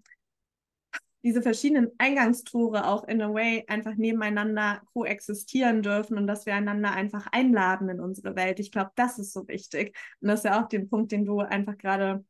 diese 1.24 1.42
verschiedenen 1.42 1.90
Eingangstore 1.98 2.86
auch 2.86 3.02
in 3.08 3.20
a 3.20 3.32
way 3.32 3.64
einfach 3.66 3.96
nebeneinander 3.96 4.80
koexistieren 4.92 5.82
dürfen 5.82 6.18
und 6.18 6.28
dass 6.28 6.46
wir 6.46 6.54
einander 6.54 6.92
einfach 6.92 7.26
einladen 7.32 7.88
in 7.88 8.00
unsere 8.00 8.36
Welt. 8.36 8.60
Ich 8.60 8.70
glaube, 8.70 8.92
das 8.94 9.18
ist 9.18 9.32
so 9.32 9.48
wichtig. 9.48 9.96
Und 10.20 10.28
das 10.28 10.40
ist 10.40 10.44
ja 10.44 10.62
auch 10.62 10.68
den 10.68 10.88
Punkt, 10.88 11.10
den 11.10 11.24
du 11.24 11.40
einfach 11.40 11.76
gerade 11.76 12.24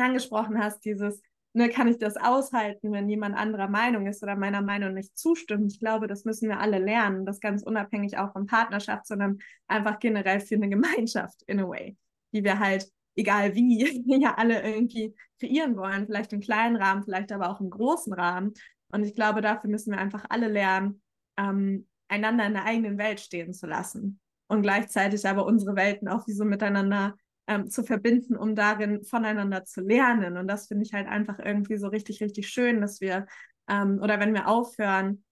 angesprochen 0.00 0.62
hast, 0.62 0.84
dieses, 0.84 1.22
ne, 1.52 1.68
kann 1.68 1.88
ich 1.88 1.98
das 1.98 2.16
aushalten, 2.16 2.92
wenn 2.92 3.08
jemand 3.08 3.36
anderer 3.36 3.68
Meinung 3.68 4.06
ist 4.06 4.22
oder 4.22 4.36
meiner 4.36 4.62
Meinung 4.62 4.94
nicht 4.94 5.16
zustimmt? 5.16 5.72
Ich 5.72 5.80
glaube, 5.80 6.06
das 6.06 6.24
müssen 6.24 6.48
wir 6.48 6.60
alle 6.60 6.78
lernen, 6.78 7.26
das 7.26 7.40
ganz 7.40 7.62
unabhängig 7.62 8.18
auch 8.18 8.32
von 8.32 8.46
Partnerschaft, 8.46 9.06
sondern 9.06 9.38
einfach 9.66 9.98
generell 9.98 10.40
für 10.40 10.56
eine 10.56 10.68
Gemeinschaft 10.68 11.42
in 11.46 11.60
a 11.60 11.68
way, 11.68 11.96
die 12.32 12.44
wir 12.44 12.58
halt, 12.58 12.88
egal 13.16 13.54
wie, 13.54 14.02
ja 14.20 14.34
alle 14.36 14.62
irgendwie 14.62 15.14
kreieren 15.40 15.76
wollen, 15.76 16.06
vielleicht 16.06 16.32
im 16.32 16.40
kleinen 16.40 16.76
Rahmen, 16.76 17.02
vielleicht 17.02 17.32
aber 17.32 17.50
auch 17.50 17.60
im 17.60 17.70
großen 17.70 18.12
Rahmen. 18.12 18.54
Und 18.90 19.04
ich 19.04 19.14
glaube, 19.14 19.40
dafür 19.40 19.70
müssen 19.70 19.92
wir 19.92 19.98
einfach 19.98 20.24
alle 20.28 20.48
lernen, 20.48 21.02
ähm, 21.36 21.86
einander 22.08 22.46
in 22.46 22.54
der 22.54 22.64
eigenen 22.64 22.98
Welt 22.98 23.20
stehen 23.20 23.52
zu 23.52 23.66
lassen 23.66 24.18
und 24.48 24.62
gleichzeitig 24.62 25.26
aber 25.26 25.46
unsere 25.46 25.76
Welten 25.76 26.08
auch 26.08 26.26
wie 26.26 26.32
so 26.32 26.44
miteinander 26.44 27.16
ähm, 27.48 27.68
zu 27.68 27.82
verbinden, 27.82 28.36
um 28.36 28.54
darin 28.54 29.02
voneinander 29.02 29.64
zu 29.64 29.80
lernen. 29.80 30.36
Und 30.36 30.46
das 30.46 30.68
finde 30.68 30.84
ich 30.84 30.92
halt 30.92 31.08
einfach 31.08 31.38
irgendwie 31.38 31.78
so 31.78 31.88
richtig, 31.88 32.20
richtig 32.20 32.48
schön, 32.48 32.80
dass 32.80 33.00
wir, 33.00 33.26
ähm, 33.68 33.98
oder 34.02 34.20
wenn 34.20 34.34
wir 34.34 34.46
aufhören, 34.46 35.24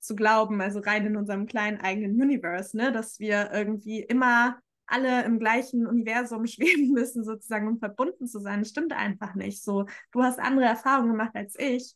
zu 0.00 0.14
glauben, 0.14 0.60
also 0.60 0.80
rein 0.80 1.06
in 1.06 1.16
unserem 1.16 1.46
kleinen 1.46 1.80
eigenen 1.80 2.20
Universe, 2.20 2.76
ne, 2.76 2.92
dass 2.92 3.18
wir 3.20 3.50
irgendwie 3.52 4.00
immer 4.00 4.58
alle 4.86 5.24
im 5.24 5.38
gleichen 5.38 5.86
Universum 5.86 6.46
schweben 6.46 6.92
müssen, 6.92 7.24
sozusagen, 7.24 7.68
um 7.68 7.78
verbunden 7.78 8.26
zu 8.26 8.40
sein. 8.40 8.60
Das 8.60 8.68
stimmt 8.68 8.92
einfach 8.92 9.34
nicht. 9.34 9.62
So, 9.62 9.86
du 10.12 10.22
hast 10.22 10.38
andere 10.38 10.66
Erfahrungen 10.66 11.12
gemacht 11.12 11.34
als 11.34 11.58
ich. 11.58 11.94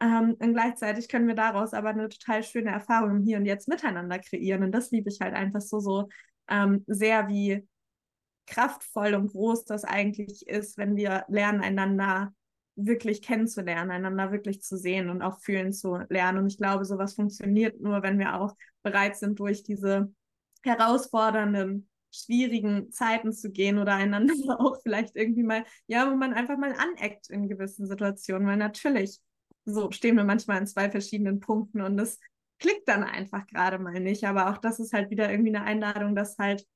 Ähm, 0.00 0.36
und 0.38 0.54
gleichzeitig 0.54 1.08
können 1.08 1.28
wir 1.28 1.34
daraus 1.34 1.74
aber 1.74 1.90
eine 1.90 2.08
total 2.08 2.42
schöne 2.42 2.70
Erfahrung 2.70 3.10
im 3.16 3.22
Hier 3.24 3.36
und 3.36 3.44
Jetzt 3.44 3.68
miteinander 3.68 4.18
kreieren. 4.18 4.62
Und 4.62 4.72
das 4.72 4.90
liebe 4.90 5.10
ich 5.10 5.20
halt 5.20 5.34
einfach 5.34 5.60
so, 5.60 5.80
so 5.80 6.08
ähm, 6.48 6.84
sehr, 6.86 7.28
wie 7.28 7.68
kraftvoll 8.50 9.14
und 9.14 9.32
groß 9.32 9.64
das 9.64 9.84
eigentlich 9.84 10.46
ist, 10.48 10.76
wenn 10.76 10.96
wir 10.96 11.24
lernen, 11.28 11.62
einander 11.62 12.34
wirklich 12.76 13.22
kennenzulernen, 13.22 13.90
einander 13.90 14.32
wirklich 14.32 14.62
zu 14.62 14.76
sehen 14.76 15.08
und 15.08 15.22
auch 15.22 15.40
fühlen 15.40 15.72
zu 15.72 15.98
lernen. 16.08 16.38
Und 16.38 16.46
ich 16.48 16.58
glaube, 16.58 16.84
sowas 16.84 17.14
funktioniert 17.14 17.80
nur, 17.80 18.02
wenn 18.02 18.18
wir 18.18 18.40
auch 18.40 18.54
bereit 18.82 19.16
sind, 19.16 19.38
durch 19.38 19.62
diese 19.62 20.12
herausfordernden, 20.62 21.88
schwierigen 22.12 22.90
Zeiten 22.90 23.32
zu 23.32 23.50
gehen 23.50 23.78
oder 23.78 23.94
einander 23.94 24.34
auch 24.60 24.80
vielleicht 24.82 25.16
irgendwie 25.16 25.44
mal, 25.44 25.64
ja, 25.86 26.10
wo 26.10 26.16
man 26.16 26.34
einfach 26.34 26.58
mal 26.58 26.74
aneckt 26.76 27.30
in 27.30 27.48
gewissen 27.48 27.86
Situationen, 27.86 28.48
weil 28.48 28.56
natürlich 28.56 29.20
so 29.64 29.90
stehen 29.90 30.16
wir 30.16 30.24
manchmal 30.24 30.58
an 30.58 30.66
zwei 30.66 30.90
verschiedenen 30.90 31.40
Punkten 31.40 31.80
und 31.82 31.96
das 31.96 32.18
klickt 32.58 32.88
dann 32.88 33.04
einfach 33.04 33.46
gerade 33.46 33.78
mal 33.78 34.00
nicht. 34.00 34.24
Aber 34.24 34.50
auch 34.50 34.58
das 34.58 34.80
ist 34.80 34.92
halt 34.92 35.10
wieder 35.10 35.30
irgendwie 35.30 35.54
eine 35.54 35.64
Einladung, 35.64 36.14
das 36.14 36.36
halt 36.38 36.66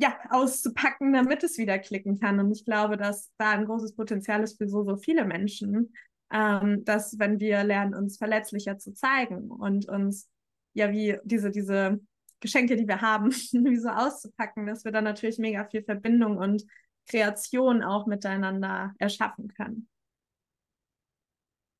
ja, 0.00 0.18
auszupacken, 0.30 1.12
damit 1.12 1.44
es 1.44 1.58
wieder 1.58 1.78
klicken 1.78 2.18
kann. 2.18 2.40
Und 2.40 2.50
ich 2.50 2.64
glaube, 2.64 2.96
dass 2.96 3.30
da 3.36 3.50
ein 3.50 3.66
großes 3.66 3.94
Potenzial 3.94 4.42
ist 4.42 4.56
für 4.56 4.66
so, 4.66 4.82
so 4.82 4.96
viele 4.96 5.26
Menschen, 5.26 5.92
ähm, 6.32 6.84
dass 6.86 7.18
wenn 7.18 7.38
wir 7.38 7.62
lernen, 7.64 7.94
uns 7.94 8.16
verletzlicher 8.16 8.78
zu 8.78 8.94
zeigen 8.94 9.50
und 9.50 9.88
uns 9.88 10.30
ja 10.72 10.90
wie 10.90 11.18
diese, 11.24 11.50
diese 11.50 12.00
Geschenke, 12.40 12.76
die 12.76 12.88
wir 12.88 13.02
haben, 13.02 13.30
wie 13.52 13.76
so 13.76 13.90
auszupacken, 13.90 14.66
dass 14.66 14.86
wir 14.86 14.92
dann 14.92 15.04
natürlich 15.04 15.38
mega 15.38 15.66
viel 15.66 15.82
Verbindung 15.82 16.38
und 16.38 16.64
Kreation 17.06 17.82
auch 17.82 18.06
miteinander 18.06 18.94
erschaffen 18.98 19.48
können. 19.48 19.86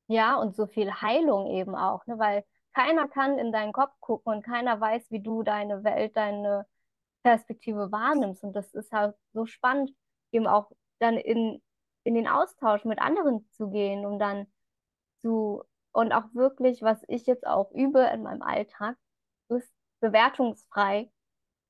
Ja, 0.08 0.36
und 0.36 0.56
so 0.56 0.66
viel 0.66 0.92
Heilung 0.92 1.46
eben 1.52 1.74
auch, 1.74 2.04
ne? 2.06 2.18
weil 2.18 2.44
keiner 2.74 3.08
kann 3.08 3.38
in 3.38 3.50
deinen 3.50 3.72
Kopf 3.72 3.92
gucken 4.00 4.34
und 4.34 4.44
keiner 4.44 4.78
weiß, 4.78 5.10
wie 5.10 5.22
du 5.22 5.42
deine 5.42 5.84
Welt, 5.84 6.16
deine 6.16 6.66
Perspektive 7.22 7.92
wahrnimmst. 7.92 8.42
Und 8.44 8.54
das 8.54 8.72
ist 8.74 8.92
halt 8.92 9.16
so 9.32 9.46
spannend, 9.46 9.92
eben 10.32 10.46
auch 10.46 10.70
dann 10.98 11.16
in, 11.16 11.62
in 12.04 12.14
den 12.14 12.28
Austausch 12.28 12.84
mit 12.84 13.00
anderen 13.00 13.48
zu 13.52 13.70
gehen, 13.70 14.06
um 14.06 14.18
dann 14.18 14.46
zu, 15.20 15.62
und 15.92 16.12
auch 16.12 16.24
wirklich, 16.34 16.82
was 16.82 17.02
ich 17.08 17.26
jetzt 17.26 17.46
auch 17.46 17.70
übe 17.72 18.00
in 18.14 18.22
meinem 18.22 18.42
Alltag, 18.42 18.96
ist 19.48 19.72
bewertungsfrei 20.00 21.10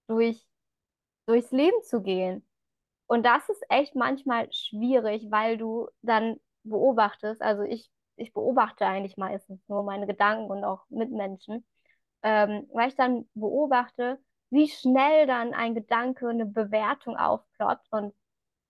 durch, 0.07 0.47
durchs 1.27 1.51
Leben 1.51 1.83
zu 1.83 2.03
gehen. 2.03 2.47
Und 3.07 3.25
das 3.27 3.49
ist 3.49 3.63
echt 3.69 3.97
manchmal 3.97 4.53
schwierig, 4.53 5.31
weil 5.31 5.59
du 5.59 5.89
dann 6.03 6.41
beobachtest, 6.63 7.43
also 7.43 7.63
ich, 7.63 7.91
ich 8.17 8.33
beobachte 8.33 8.87
eigentlich 8.87 9.17
meistens 9.17 9.61
nur 9.69 9.83
meine 9.83 10.07
Gedanken 10.07 10.51
und 10.51 10.65
auch 10.65 10.85
Mitmenschen, 10.91 11.67
ähm, 12.23 12.69
weil 12.73 12.89
ich 12.89 12.97
dann 12.97 13.29
beobachte, 13.35 14.21
wie 14.51 14.69
schnell 14.69 15.27
dann 15.27 15.55
ein 15.55 15.75
Gedanke, 15.75 16.29
eine 16.29 16.47
Bewertung 16.47 17.17
aufploppt. 17.17 17.87
Und 17.91 18.15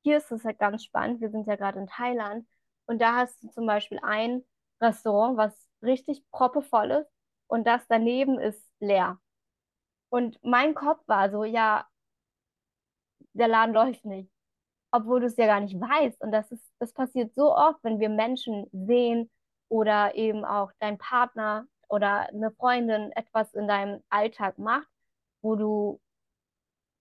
hier 0.03 0.19
ist 0.19 0.31
es 0.31 0.45
halt 0.45 0.59
ganz 0.59 0.85
spannend. 0.85 1.21
Wir 1.21 1.31
sind 1.31 1.47
ja 1.47 1.57
gerade 1.57 1.79
in 1.81 1.87
Thailand 1.87 2.47
und 2.87 3.01
da 3.01 3.17
hast 3.17 3.43
du 3.43 3.49
zum 3.51 3.67
Beispiel 3.67 3.99
ein 4.03 4.45
Restaurant, 4.81 5.37
was 5.37 5.69
richtig 5.83 6.25
proppevoll 6.31 6.91
ist 6.91 7.11
und 7.49 7.67
das 7.67 7.87
daneben 7.89 8.39
ist 8.39 8.63
leer. 8.81 9.19
Und 10.11 10.39
mein 10.43 10.75
Kopf 10.75 11.01
war 11.07 11.31
so, 11.31 11.45
ja, 11.45 11.87
der 13.33 13.49
Laden 13.49 13.75
läuft 13.75 14.05
nicht, 14.05 14.31
obwohl 14.91 15.21
du 15.21 15.27
es 15.27 15.37
ja 15.37 15.47
gar 15.47 15.61
nicht 15.61 15.81
weißt. 15.81 16.21
Und 16.21 16.33
das 16.33 16.51
ist, 16.51 16.65
das 16.79 16.93
passiert 16.93 17.35
so 17.35 17.55
oft, 17.55 17.79
wenn 17.83 18.01
wir 18.01 18.09
Menschen 18.09 18.67
sehen 18.73 19.31
oder 19.69 20.15
eben 20.15 20.45
auch 20.45 20.73
dein 20.81 20.99
Partner 20.99 21.67
oder 21.89 22.29
eine 22.29 22.51
Freundin 22.53 23.13
etwas 23.13 23.55
in 23.55 23.69
deinem 23.69 24.03
Alltag 24.11 24.59
macht 24.59 24.89
wo 25.43 25.57
du 25.57 26.01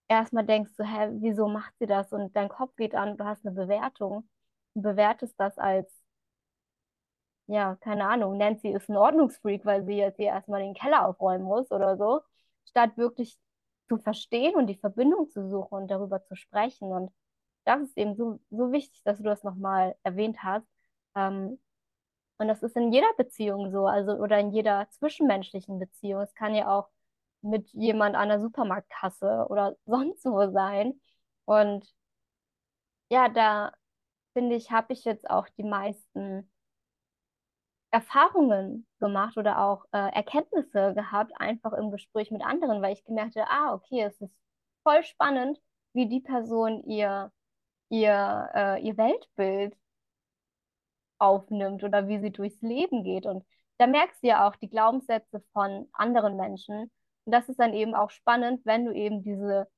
erstmal 0.08 0.44
denkst, 0.46 0.72
so, 0.76 0.84
hä, 0.84 1.08
wieso 1.20 1.48
macht 1.48 1.72
sie 1.78 1.86
das? 1.86 2.12
Und 2.12 2.34
dein 2.36 2.48
Kopf 2.48 2.74
geht 2.76 2.94
an, 2.94 3.16
du 3.16 3.24
hast 3.24 3.46
eine 3.46 3.54
Bewertung 3.54 4.28
und 4.74 4.82
bewertest 4.82 5.34
das 5.38 5.56
als, 5.58 5.88
ja, 7.46 7.76
keine 7.80 8.06
Ahnung, 8.08 8.36
Nancy 8.38 8.68
ist 8.68 8.88
ein 8.88 8.96
Ordnungsfreak, 8.96 9.64
weil 9.64 9.84
sie 9.84 9.94
jetzt 9.96 10.16
hier 10.16 10.28
erstmal 10.28 10.60
den 10.62 10.74
Keller 10.74 11.06
aufräumen 11.06 11.44
muss 11.44 11.70
oder 11.72 11.96
so, 11.96 12.20
statt 12.68 12.96
wirklich 12.96 13.38
zu 13.88 13.98
verstehen 13.98 14.54
und 14.56 14.68
die 14.68 14.76
Verbindung 14.76 15.28
zu 15.30 15.48
suchen 15.48 15.82
und 15.82 15.88
darüber 15.90 16.22
zu 16.24 16.36
sprechen. 16.36 16.92
Und 16.92 17.12
das 17.64 17.82
ist 17.82 17.96
eben 17.98 18.14
so, 18.16 18.40
so 18.50 18.72
wichtig, 18.72 19.02
dass 19.04 19.18
du 19.18 19.24
das 19.24 19.42
nochmal 19.44 19.96
erwähnt 20.04 20.42
hast. 20.44 20.66
Ähm, 21.16 21.58
und 22.38 22.48
das 22.48 22.62
ist 22.62 22.76
in 22.76 22.92
jeder 22.92 23.12
Beziehung 23.16 23.70
so, 23.72 23.86
also 23.86 24.12
oder 24.14 24.38
in 24.40 24.52
jeder 24.52 24.88
zwischenmenschlichen 24.90 25.78
Beziehung. 25.78 26.22
Es 26.22 26.34
kann 26.34 26.54
ja 26.54 26.68
auch 26.68 26.88
mit 27.42 27.68
jemand 27.72 28.16
an 28.16 28.28
der 28.28 28.40
Supermarktkasse 28.40 29.46
oder 29.48 29.76
sonst 29.86 30.24
wo 30.24 30.50
sein. 30.52 31.00
Und 31.44 31.86
ja, 33.10 33.28
da 33.28 33.72
finde 34.34 34.56
ich, 34.56 34.70
habe 34.72 34.92
ich 34.92 35.04
jetzt 35.04 35.28
auch 35.30 35.48
die 35.50 35.64
meisten 35.64 36.50
Erfahrungen 37.90 38.86
gemacht 39.00 39.36
oder 39.36 39.58
auch 39.60 39.84
äh, 39.92 40.12
Erkenntnisse 40.14 40.94
gehabt, 40.94 41.32
einfach 41.40 41.72
im 41.72 41.90
Gespräch 41.90 42.30
mit 42.30 42.42
anderen, 42.44 42.82
weil 42.82 42.92
ich 42.92 43.04
gemerkt 43.04 43.36
habe, 43.36 43.50
ah, 43.50 43.74
okay, 43.74 44.02
es 44.02 44.20
ist 44.20 44.34
voll 44.82 45.02
spannend, 45.04 45.58
wie 45.92 46.08
die 46.08 46.20
Person 46.20 46.84
ihr, 46.84 47.32
ihr, 47.88 48.50
äh, 48.54 48.82
ihr 48.82 48.96
Weltbild 48.96 49.76
aufnimmt 51.18 51.84
oder 51.84 52.08
wie 52.08 52.18
sie 52.20 52.30
durchs 52.30 52.60
Leben 52.62 53.04
geht. 53.04 53.26
Und 53.26 53.44
da 53.78 53.86
merkst 53.86 54.22
du 54.22 54.28
ja 54.28 54.48
auch 54.48 54.56
die 54.56 54.68
Glaubenssätze 54.70 55.42
von 55.52 55.88
anderen 55.92 56.36
Menschen 56.36 56.90
und 57.30 57.34
das 57.34 57.48
ist 57.48 57.60
dann 57.60 57.74
eben 57.74 57.94
auch 57.94 58.10
spannend, 58.10 58.66
wenn 58.66 58.86
du 58.86 58.92
eben 58.92 59.22
diese, 59.22 59.68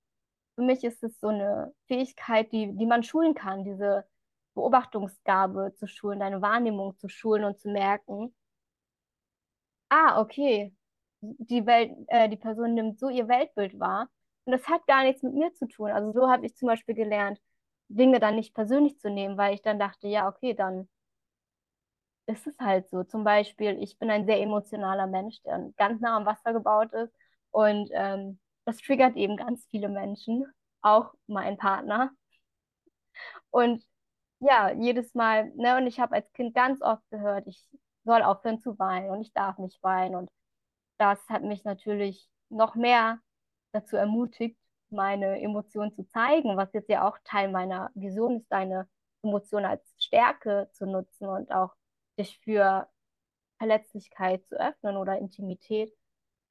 für 0.55 0.62
mich 0.62 0.84
ist 0.84 1.03
es 1.05 1.20
so 1.20 1.28
eine 1.28 1.74
Fähigkeit, 1.86 2.50
die, 2.50 2.72
die 2.74 2.86
man 2.86 3.03
schulen 3.03 3.34
kann, 3.34 3.62
diese 3.64 4.07
Beobachtungsgabe 4.55 5.74
zu 5.76 5.86
schulen, 5.86 6.20
deine 6.20 6.40
Wahrnehmung 6.40 6.96
zu 6.98 7.09
schulen 7.11 7.44
und 7.44 7.61
zu 7.61 7.68
merken, 7.70 8.34
ah, 9.90 10.18
okay, 10.20 10.74
die 11.20 11.66
Welt, 11.66 11.92
äh, 12.09 12.28
die 12.30 12.36
Person 12.38 12.72
nimmt 12.74 12.98
so 12.98 13.11
ihr 13.11 13.28
Weltbild 13.28 13.78
wahr. 13.78 14.09
Und 14.46 14.53
das 14.53 14.66
hat 14.68 14.86
gar 14.86 15.05
nichts 15.05 15.22
mit 15.22 15.34
mir 15.34 15.53
zu 15.55 15.68
tun. 15.68 15.90
Also 15.90 16.12
so 16.12 16.30
habe 16.30 16.46
ich 16.46 16.57
zum 16.57 16.68
Beispiel 16.68 16.94
gelernt, 16.94 17.38
Dinge 17.88 18.18
dann 18.18 18.36
nicht 18.36 18.55
persönlich 18.55 18.98
zu 18.98 19.11
nehmen, 19.11 19.36
weil 19.36 19.55
ich 19.55 19.62
dann 19.62 19.78
dachte, 19.78 20.09
ja, 20.09 20.26
okay, 20.28 20.55
dann 20.55 20.88
ist 22.26 22.46
es 22.46 22.59
halt 22.59 22.88
so. 22.88 23.05
Zum 23.05 23.24
Beispiel, 23.24 23.78
ich 23.82 23.98
bin 23.98 24.11
ein 24.11 24.26
sehr 24.26 24.40
emotionaler 24.40 25.07
Mensch, 25.07 25.42
der 25.42 25.70
ganz 25.76 26.00
nah 26.00 26.16
am 26.16 26.26
Wasser 26.26 26.53
gebaut 26.53 26.92
ist. 26.92 27.12
Und 27.53 27.90
ähm, 27.92 28.40
das 28.64 28.78
triggert 28.78 29.16
eben 29.16 29.36
ganz 29.36 29.66
viele 29.70 29.88
Menschen, 29.88 30.44
auch 30.82 31.14
mein 31.28 31.57
Partner. 31.59 32.11
Und 33.50 33.84
ja, 34.40 34.72
jedes 34.72 35.14
Mal, 35.14 35.53
ne, 35.57 35.76
und 35.76 35.86
ich 35.86 36.00
habe 36.00 36.16
als 36.16 36.32
Kind 36.32 36.55
ganz 36.55 36.82
oft 36.82 37.03
gehört, 37.11 37.46
ich 37.46 37.64
soll 38.05 38.22
aufhören 38.22 38.61
zu 38.61 38.78
weinen 38.78 39.11
und 39.11 39.20
ich 39.22 39.32
darf 39.32 39.59
nicht 39.59 39.82
weinen. 39.82 40.16
Und 40.16 40.30
das 40.98 41.20
hat 41.28 41.42
mich 41.42 41.64
natürlich 41.64 42.28
noch 42.48 42.74
mehr 42.74 43.20
dazu 43.72 43.96
ermutigt, 43.96 44.59
meine 44.90 45.40
Emotionen 45.40 45.94
zu 45.94 46.05
zeigen, 46.09 46.57
was 46.57 46.72
jetzt 46.72 46.88
ja 46.90 47.09
auch 47.09 47.18
Teil 47.24 47.50
meiner 47.50 47.90
Vision 47.94 48.38
ist, 48.38 48.48
deine 48.50 48.88
Emotionen 49.22 49.66
als 49.66 49.82
Stärke 49.98 50.68
zu 50.72 50.86
nutzen 50.86 51.28
und 51.28 51.53
auch 51.53 51.74
dich 52.18 52.38
für 52.40 52.88
Verletzlichkeit 53.59 54.46
zu 54.48 54.57
öffnen 54.61 54.96
oder 54.96 55.18
Intimität 55.18 55.94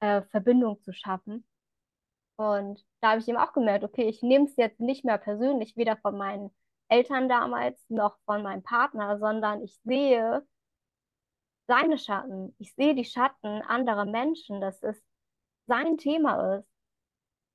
äh, 0.02 0.22
Verbindung 0.30 0.82
zu 0.82 0.92
schaffen. 0.92 1.46
Und 2.36 2.84
da 3.00 3.10
habe 3.12 3.20
ich 3.20 3.28
eben 3.28 3.38
auch 3.38 3.52
gemerkt, 3.52 3.84
okay, 3.84 4.08
ich 4.08 4.22
nehme 4.22 4.46
es 4.46 4.56
jetzt 4.56 4.80
nicht 4.80 5.04
mehr 5.04 5.18
persönlich, 5.18 5.76
weder 5.76 5.96
von 5.98 6.18
meinen 6.18 6.50
Eltern 6.88 7.28
damals 7.28 7.78
noch 7.88 8.18
von 8.26 8.42
meinem 8.42 8.62
Partner, 8.64 9.18
sondern 9.18 9.62
ich 9.62 9.78
sehe 9.84 10.44
seine 11.68 11.98
Schatten. 11.98 12.54
Ich 12.58 12.74
sehe 12.74 12.94
die 12.94 13.04
Schatten 13.04 13.62
anderer 13.62 14.04
Menschen, 14.04 14.60
dass 14.60 14.82
es 14.82 15.00
sein 15.66 15.98
Thema 15.98 16.58
ist, 16.58 16.68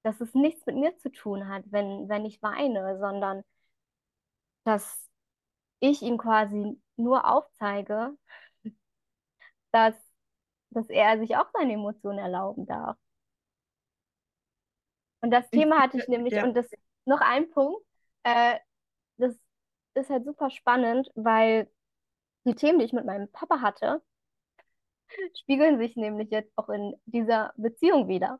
dass 0.04 0.22
es 0.22 0.34
nichts 0.34 0.66
mit 0.66 0.78
mir 0.78 0.98
zu 0.98 1.12
tun 1.12 1.50
hat, 1.50 1.64
wenn, 1.72 2.08
wenn 2.10 2.26
ich 2.26 2.42
weine, 2.42 2.98
sondern 3.00 3.44
dass 4.64 5.10
ich 5.80 6.02
ihm 6.02 6.18
quasi 6.18 6.80
nur 6.98 7.26
aufzeige, 7.30 8.18
dass 9.72 9.96
dass 10.72 10.90
er 10.90 11.20
sich 11.20 11.36
auch 11.36 11.50
seine 11.54 11.74
Emotionen 11.74 12.20
erlauben 12.20 12.66
darf. 12.66 12.98
Und 15.22 15.32
das 15.32 15.50
Thema 15.50 15.82
hatte 15.82 15.98
ich 15.98 16.08
nämlich, 16.08 16.34
ja. 16.34 16.44
und 16.44 16.54
das 16.54 16.70
noch 17.06 17.22
ein 17.22 17.50
Punkt, 17.50 17.82
äh, 18.24 18.60
das 19.18 19.36
ist 19.96 20.10
halt 20.10 20.26
super 20.26 20.50
spannend, 20.50 21.10
weil 21.16 21.70
die 22.46 22.56
Themen, 22.56 22.80
die 22.80 22.86
ich 22.86 22.94
mit 22.94 23.06
meinem 23.06 23.32
Papa 23.32 23.62
hatte, 23.62 24.02
spiegeln 25.36 25.80
sich 25.80 25.96
nämlich 25.96 26.30
jetzt 26.30 26.52
auch 26.58 26.70
in 26.70 26.96
dieser 27.06 27.54
Beziehung 27.58 28.08
wieder. 28.08 28.40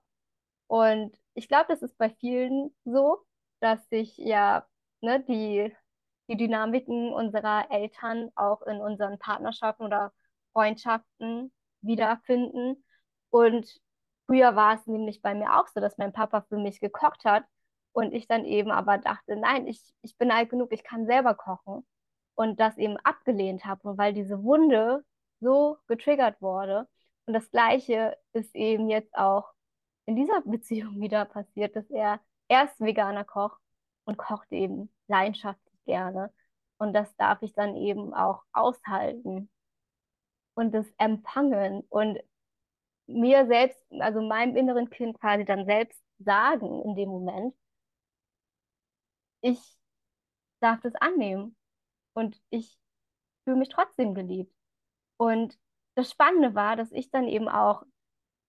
Und 0.68 1.18
ich 1.34 1.48
glaube, 1.48 1.66
das 1.70 1.82
ist 1.82 1.98
bei 1.98 2.10
vielen 2.10 2.76
so, 2.86 3.26
dass 3.60 3.88
sich 3.90 4.18
ja 4.18 4.68
ne, 5.02 5.22
die, 5.24 5.74
die 6.30 6.38
Dynamiken 6.38 7.14
unserer 7.14 7.72
Eltern 7.72 8.32
auch 8.36 8.62
in 8.64 8.78
unseren 8.78 9.18
Partnerschaften 9.20 9.84
oder 9.84 10.14
Freundschaften 10.54 11.52
wiederfinden. 11.82 12.84
Und 13.30 13.80
früher 14.26 14.56
war 14.56 14.76
es 14.76 14.88
nämlich 14.88 15.22
bei 15.22 15.36
mir 15.36 15.60
auch 15.60 15.68
so, 15.68 15.80
dass 15.80 15.98
mein 15.98 16.14
Papa 16.14 16.42
für 16.42 16.58
mich 16.58 16.80
gekocht 16.80 17.26
hat 17.26 17.46
und 17.94 18.14
ich 18.14 18.28
dann 18.28 18.46
eben 18.46 18.72
aber 18.72 18.98
dachte, 18.98 19.36
nein, 19.36 19.68
ich, 19.68 19.82
ich 20.02 20.18
bin 20.18 20.32
alt 20.32 20.50
genug, 20.50 20.72
ich 20.72 20.84
kann 20.84 21.06
selber 21.06 21.34
kochen. 21.36 21.86
Und 22.36 22.60
das 22.60 22.78
eben 22.78 22.98
abgelehnt 22.98 23.66
habe. 23.66 23.98
Weil 23.98 24.14
diese 24.14 24.44
Wunde 24.44 25.04
so 25.40 25.78
getriggert 25.88 26.42
wurde. 26.42 26.88
Und 27.26 27.34
das 27.34 27.50
Gleiche 27.50 28.18
ist 28.34 28.54
eben 28.56 28.90
jetzt 28.90 29.16
auch 29.16 29.52
in 30.06 30.16
dieser 30.16 30.42
Beziehung 30.46 31.00
wieder 31.02 31.26
passiert, 31.26 31.76
dass 31.76 31.90
er 31.90 32.20
erst 32.48 32.80
veganer 32.80 33.24
Koch 33.24 33.58
und 34.06 34.18
kocht 34.18 34.52
eben 34.52 34.92
leidenschaftlich 35.08 35.80
gerne. 35.86 36.32
Und 36.78 36.94
das 36.94 37.16
darf 37.18 37.42
ich 37.42 37.54
dann 37.54 37.76
eben 37.76 38.14
auch 38.14 38.44
aushalten 38.54 39.50
und 40.58 40.74
das 40.74 40.88
empfangen 40.98 41.84
und 41.90 42.20
mir 43.08 43.46
selbst, 43.46 43.80
also 44.00 44.22
meinem 44.22 44.56
inneren 44.56 44.90
Kind 44.90 45.20
quasi 45.20 45.46
dann 45.46 45.66
selbst 45.66 46.02
sagen 46.20 46.82
in 46.84 46.96
dem 46.96 47.10
Moment, 47.10 47.56
ich 49.42 49.60
darf 50.60 50.82
das 50.82 50.96
annehmen 50.96 51.56
und 52.14 52.42
ich 52.50 52.76
fühle 53.44 53.58
mich 53.58 53.70
trotzdem 53.70 54.16
geliebt. 54.16 54.52
Und 55.18 55.60
das 55.96 56.12
Spannende 56.12 56.56
war, 56.56 56.76
dass 56.76 56.92
ich 56.92 57.12
dann 57.12 57.28
eben 57.28 57.50
auch 57.50 57.84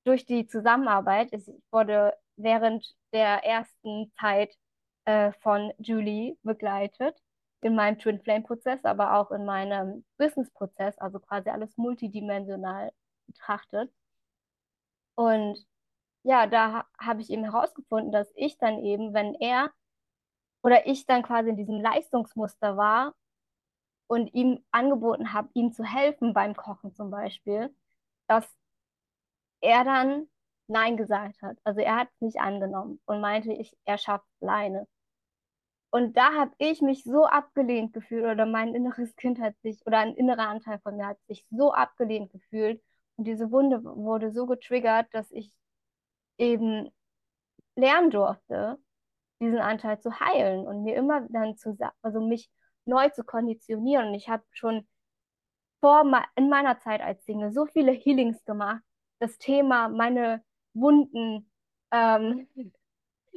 durch 0.04 0.24
die 0.24 0.46
Zusammenarbeit, 0.46 1.32
ich 1.34 1.46
wurde 1.70 2.16
während 2.36 2.96
der 3.12 3.44
ersten 3.44 4.10
Zeit 4.18 4.56
äh, 5.04 5.32
von 5.42 5.72
Julie 5.78 6.38
begleitet, 6.42 7.20
in 7.62 7.74
meinem 7.74 7.98
Twin 7.98 8.20
Flame 8.20 8.44
Prozess, 8.44 8.84
aber 8.84 9.14
auch 9.14 9.30
in 9.30 9.44
meinem 9.44 10.04
Business 10.16 10.50
Prozess, 10.52 10.96
also 10.98 11.18
quasi 11.20 11.50
alles 11.50 11.76
multidimensional 11.76 12.92
betrachtet. 13.26 13.92
Und 15.16 15.58
ja, 16.22 16.46
da 16.46 16.84
habe 16.98 17.20
ich 17.22 17.30
eben 17.30 17.44
herausgefunden, 17.44 18.12
dass 18.12 18.30
ich 18.36 18.58
dann 18.58 18.84
eben, 18.84 19.14
wenn 19.14 19.34
er 19.34 19.70
oder 20.62 20.86
ich 20.86 21.06
dann 21.06 21.22
quasi 21.22 21.50
in 21.50 21.56
diesem 21.56 21.80
Leistungsmuster 21.80 22.76
war 22.76 23.14
und 24.08 24.34
ihm 24.34 24.64
angeboten 24.70 25.32
habe, 25.32 25.48
ihm 25.54 25.72
zu 25.72 25.84
helfen 25.84 26.34
beim 26.34 26.54
Kochen 26.56 26.94
zum 26.94 27.10
Beispiel, 27.10 27.74
dass 28.28 28.46
er 29.60 29.84
dann 29.84 30.28
Nein 30.68 30.96
gesagt 30.96 31.40
hat. 31.42 31.58
Also 31.64 31.80
er 31.80 31.96
hat 31.96 32.08
es 32.14 32.20
nicht 32.20 32.40
angenommen 32.40 33.00
und 33.06 33.20
meinte, 33.20 33.52
ich, 33.52 33.76
er 33.84 33.98
schafft 33.98 34.26
es 34.28 34.42
alleine. 34.42 34.86
Und 35.90 36.16
da 36.16 36.32
habe 36.34 36.52
ich 36.58 36.82
mich 36.82 37.02
so 37.04 37.24
abgelehnt 37.24 37.92
gefühlt 37.94 38.24
oder 38.24 38.46
mein 38.46 38.74
inneres 38.74 39.16
Kind 39.16 39.40
hat 39.40 39.54
sich 39.62 39.86
oder 39.86 39.98
ein 39.98 40.14
innerer 40.14 40.48
Anteil 40.48 40.78
von 40.80 40.96
mir 40.96 41.06
hat 41.06 41.18
sich 41.26 41.46
so 41.50 41.72
abgelehnt 41.72 42.30
gefühlt 42.30 42.82
und 43.18 43.24
diese 43.24 43.50
Wunde 43.50 43.82
wurde 43.82 44.30
so 44.30 44.46
getriggert, 44.46 45.08
dass 45.12 45.30
ich 45.32 45.52
eben 46.38 46.88
lernen 47.76 48.10
durfte, 48.10 48.78
diesen 49.40 49.58
Anteil 49.58 50.00
zu 50.00 50.20
heilen 50.20 50.66
und 50.66 50.84
mir 50.84 50.96
immer 50.96 51.22
dann 51.30 51.56
zu 51.56 51.76
also 52.02 52.20
mich 52.20 52.50
neu 52.84 53.08
zu 53.10 53.24
konditionieren. 53.24 54.08
Und 54.08 54.14
ich 54.14 54.28
habe 54.28 54.44
schon 54.52 54.86
vor 55.80 56.04
in 56.36 56.48
meiner 56.48 56.78
Zeit 56.80 57.00
als 57.00 57.24
Single 57.24 57.52
so 57.52 57.66
viele 57.66 57.92
Healings 57.92 58.44
gemacht. 58.44 58.82
Das 59.20 59.38
Thema 59.38 59.88
meine 59.88 60.44
Wunden, 60.74 61.50
ähm, 61.90 62.48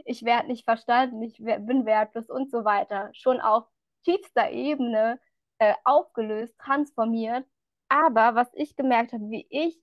ich 0.05 0.23
werde 0.23 0.47
nicht 0.47 0.65
verstanden, 0.65 1.21
ich 1.21 1.37
bin 1.37 1.85
wertlos 1.85 2.29
und 2.29 2.51
so 2.51 2.65
weiter, 2.65 3.09
schon 3.13 3.39
auf 3.41 3.65
tiefster 4.03 4.49
Ebene 4.51 5.19
äh, 5.59 5.73
aufgelöst, 5.83 6.57
transformiert. 6.59 7.45
Aber 7.89 8.35
was 8.35 8.49
ich 8.53 8.75
gemerkt 8.75 9.13
habe, 9.13 9.29
wie 9.29 9.45
ich 9.49 9.81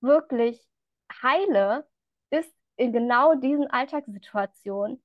wirklich 0.00 0.60
heile, 1.22 1.88
ist 2.30 2.52
in 2.76 2.92
genau 2.92 3.34
diesen 3.34 3.68
Alltagssituationen 3.68 5.02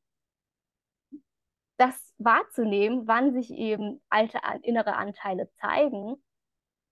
das 1.77 2.13
wahrzunehmen, 2.17 3.07
wann 3.07 3.33
sich 3.33 3.51
eben 3.51 4.01
alte 4.09 4.39
innere 4.63 4.95
Anteile 4.95 5.49
zeigen 5.53 6.21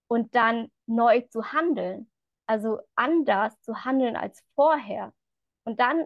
und 0.07 0.33
dann 0.35 0.71
neu 0.85 1.21
zu 1.29 1.51
handeln. 1.51 2.09
Also 2.45 2.79
anders 2.95 3.59
zu 3.61 3.83
handeln 3.83 4.15
als 4.15 4.41
vorher. 4.55 5.13
Und 5.65 5.81
dann 5.81 6.05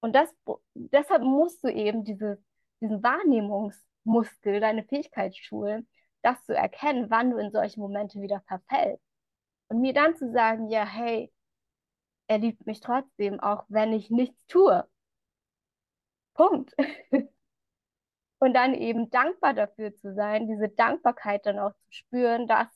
und 0.00 0.14
das, 0.14 0.34
deshalb 0.74 1.22
musst 1.22 1.64
du 1.64 1.68
eben 1.68 2.04
diese, 2.04 2.42
diesen 2.80 3.02
Wahrnehmungsmuskel, 3.02 4.60
deine 4.60 4.84
Fähigkeit 4.84 5.36
schulen, 5.36 5.88
das 6.22 6.44
zu 6.44 6.54
erkennen, 6.54 7.10
wann 7.10 7.30
du 7.30 7.38
in 7.38 7.50
solche 7.50 7.80
Momente 7.80 8.20
wieder 8.20 8.42
verfällst. 8.46 9.02
Und 9.68 9.80
mir 9.80 9.94
dann 9.94 10.16
zu 10.16 10.30
sagen, 10.32 10.68
ja, 10.68 10.84
hey, 10.84 11.32
er 12.28 12.38
liebt 12.38 12.66
mich 12.66 12.80
trotzdem, 12.80 13.40
auch 13.40 13.64
wenn 13.68 13.92
ich 13.92 14.10
nichts 14.10 14.46
tue. 14.46 14.86
Punkt. 16.34 16.74
Und 18.38 18.52
dann 18.54 18.74
eben 18.74 19.10
dankbar 19.10 19.54
dafür 19.54 19.94
zu 19.94 20.14
sein, 20.14 20.46
diese 20.46 20.68
Dankbarkeit 20.68 21.46
dann 21.46 21.58
auch 21.58 21.72
zu 21.72 21.92
spüren, 21.92 22.46
dass, 22.46 22.68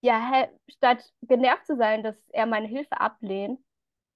ja, 0.00 0.18
hey, 0.30 0.48
statt 0.68 1.12
genervt 1.22 1.66
zu 1.66 1.76
sein, 1.76 2.02
dass 2.02 2.16
er 2.28 2.46
meine 2.46 2.66
Hilfe 2.66 2.98
ablehnt, 3.00 3.60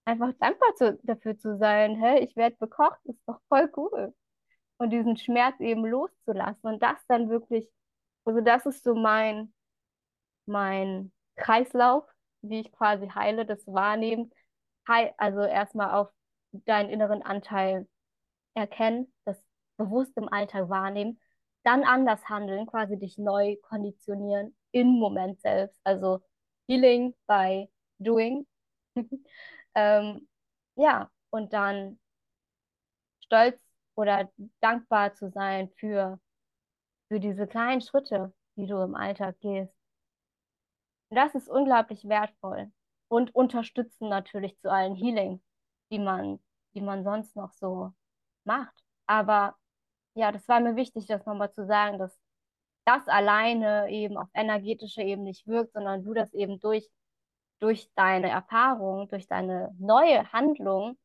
einfach 0.05 0.33
dankbar 0.39 0.75
zu, 0.77 0.99
dafür 1.03 1.39
zu 1.39 1.57
sein, 1.59 1.97
hey, 1.97 2.21
ich 2.25 2.37
werde 2.37 2.57
bekocht, 2.59 2.99
ist 3.05 3.21
doch 3.27 3.41
voll 3.49 3.71
cool. 3.77 4.15
Und 4.79 4.91
diesen 4.91 5.17
Schmerz 5.17 5.61
eben 5.61 5.85
loszulassen 5.87 6.69
und 6.71 6.83
das 6.83 6.99
dann 7.09 7.31
wirklich, 7.31 7.69
also 8.25 8.41
das 8.41 8.67
ist 8.67 8.85
so 8.85 8.95
mein, 8.95 9.53
mein 10.47 11.13
Kreislauf, 11.37 12.05
wie 12.43 12.61
ich 12.61 12.73
quasi 12.73 13.09
heile, 13.09 13.47
das 13.47 13.67
Wahrnehmen, 13.67 14.31
also 14.87 15.41
erstmal 15.43 15.93
auf 15.93 16.11
deinen 16.53 16.91
inneren 16.91 17.23
Anteil 17.23 17.89
erkennen, 18.55 19.13
das 19.25 19.43
bewusst 19.77 20.17
im 20.17 20.29
Alltag 20.29 20.69
wahrnehmen, 20.69 21.21
dann 21.65 21.85
anders 21.85 22.29
handeln, 22.29 22.67
quasi 22.67 22.99
dich 22.99 23.19
neu 23.19 23.57
konditionieren 23.63 24.55
im 24.73 24.89
Moment 24.89 25.41
selbst. 25.41 25.81
Also 25.85 26.21
Healing 26.69 27.15
by 27.27 27.69
Doing. 27.99 28.47
Ähm, 29.75 30.29
ja, 30.77 31.11
und 31.31 31.53
dann 31.53 31.99
stolz 33.25 33.59
oder 33.97 34.31
dankbar 34.61 35.15
zu 35.15 35.31
sein 35.31 35.71
für, 35.77 36.21
für 37.09 37.21
diese 37.21 37.47
kleinen 37.47 37.81
Schritte, 37.81 38.33
die 38.57 38.67
du 38.67 38.81
im 38.83 38.95
Alltag 38.95 39.39
gehst. 39.41 39.75
Das 41.11 41.35
ist 41.35 41.49
unglaublich 41.49 42.09
wertvoll 42.09 42.73
und 43.09 43.35
unterstützen 43.35 44.09
natürlich 44.09 44.59
zu 44.61 44.71
allen 44.71 44.95
Healing, 44.97 45.43
die 45.91 45.99
man, 45.99 46.41
die 46.75 46.81
man 46.81 47.05
sonst 47.05 47.37
noch 47.37 47.53
so 47.53 47.93
macht. 48.45 48.75
Aber 49.07 49.57
ja, 50.15 50.33
das 50.33 50.49
war 50.49 50.61
mir 50.61 50.77
wichtig, 50.77 51.07
das 51.07 51.25
nochmal 51.27 51.53
zu 51.53 51.67
sagen, 51.67 51.99
dass 51.99 52.19
das 52.85 53.07
alleine 53.09 53.91
eben 53.91 54.17
auf 54.17 54.29
energetischer 54.35 55.03
Ebene 55.03 55.29
nicht 55.31 55.47
wirkt, 55.47 55.73
sondern 55.73 56.05
du 56.05 56.15
das 56.15 56.33
eben 56.35 56.61
durch 56.61 56.89
durch 57.61 57.91
deine 57.95 58.29
Erfahrung, 58.31 59.09
durch 59.09 59.27
deine 59.27 59.75
neue 59.79 60.31
Handlung 60.33 60.97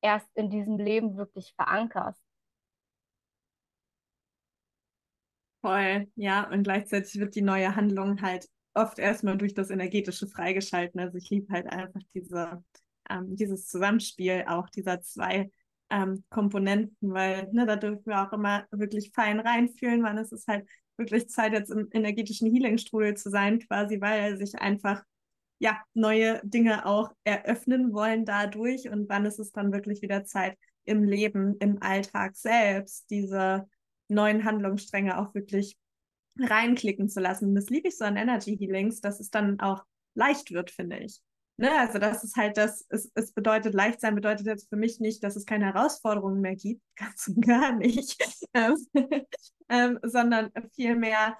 erst 0.00 0.28
in 0.34 0.50
diesem 0.50 0.78
Leben 0.78 1.16
wirklich 1.16 1.54
verankerst. 1.54 2.20
Voll, 5.60 6.06
ja, 6.14 6.48
und 6.50 6.62
gleichzeitig 6.62 7.18
wird 7.18 7.34
die 7.34 7.42
neue 7.42 7.74
Handlung 7.74 8.22
halt 8.22 8.46
oft 8.74 8.98
erstmal 8.98 9.36
durch 9.36 9.54
das 9.54 9.70
Energetische 9.70 10.28
freigeschalten. 10.28 11.00
Also 11.00 11.18
ich 11.18 11.28
liebe 11.30 11.52
halt 11.52 11.66
einfach 11.66 12.00
diese, 12.14 12.62
ähm, 13.10 13.34
dieses 13.36 13.66
Zusammenspiel 13.66 14.44
auch 14.46 14.68
dieser 14.70 15.00
zwei 15.00 15.50
ähm, 15.90 16.24
Komponenten, 16.30 17.12
weil 17.12 17.48
ne, 17.52 17.66
da 17.66 17.76
dürfen 17.76 18.06
wir 18.06 18.26
auch 18.26 18.32
immer 18.32 18.66
wirklich 18.70 19.10
fein 19.14 19.40
reinfühlen, 19.40 20.02
wann 20.02 20.18
es 20.18 20.30
ist 20.32 20.46
halt 20.46 20.68
wirklich 20.96 21.28
Zeit, 21.28 21.52
jetzt 21.52 21.70
im 21.70 21.88
energetischen 21.92 22.50
Healing-Strudel 22.50 23.16
zu 23.16 23.30
sein, 23.30 23.58
quasi, 23.60 24.00
weil 24.00 24.20
er 24.20 24.36
sich 24.36 24.54
einfach 24.60 25.02
ja, 25.58 25.82
neue 25.94 26.40
Dinge 26.44 26.86
auch 26.86 27.12
eröffnen 27.24 27.92
wollen 27.92 28.24
dadurch 28.24 28.88
und 28.88 29.08
wann 29.08 29.26
ist 29.26 29.38
es 29.38 29.52
dann 29.52 29.72
wirklich 29.72 30.02
wieder 30.02 30.24
Zeit 30.24 30.56
im 30.84 31.04
Leben, 31.04 31.56
im 31.58 31.82
Alltag 31.82 32.36
selbst, 32.36 33.10
diese 33.10 33.68
neuen 34.08 34.44
Handlungsstränge 34.44 35.18
auch 35.18 35.34
wirklich 35.34 35.76
reinklicken 36.38 37.08
zu 37.08 37.20
lassen. 37.20 37.54
Das 37.54 37.68
liebe 37.68 37.88
ich 37.88 37.98
so 37.98 38.04
an 38.04 38.16
Energy 38.16 38.56
Healings, 38.56 39.00
dass 39.00 39.20
es 39.20 39.30
dann 39.30 39.60
auch 39.60 39.84
leicht 40.14 40.52
wird, 40.52 40.70
finde 40.70 40.98
ich. 40.98 41.20
Ne? 41.56 41.70
Also 41.76 41.98
das 41.98 42.22
ist 42.22 42.36
halt 42.36 42.56
das, 42.56 42.86
es, 42.88 43.10
es 43.14 43.32
bedeutet, 43.32 43.74
leicht 43.74 44.00
sein 44.00 44.14
bedeutet 44.14 44.46
jetzt 44.46 44.68
für 44.68 44.76
mich 44.76 45.00
nicht, 45.00 45.24
dass 45.24 45.34
es 45.34 45.44
keine 45.44 45.66
Herausforderungen 45.66 46.40
mehr 46.40 46.54
gibt, 46.54 46.82
ganz 46.96 47.28
und 47.28 47.44
gar 47.44 47.72
nicht, 47.72 48.16
ähm, 48.54 48.76
ähm, 49.68 49.98
sondern 50.02 50.50
vielmehr 50.74 51.36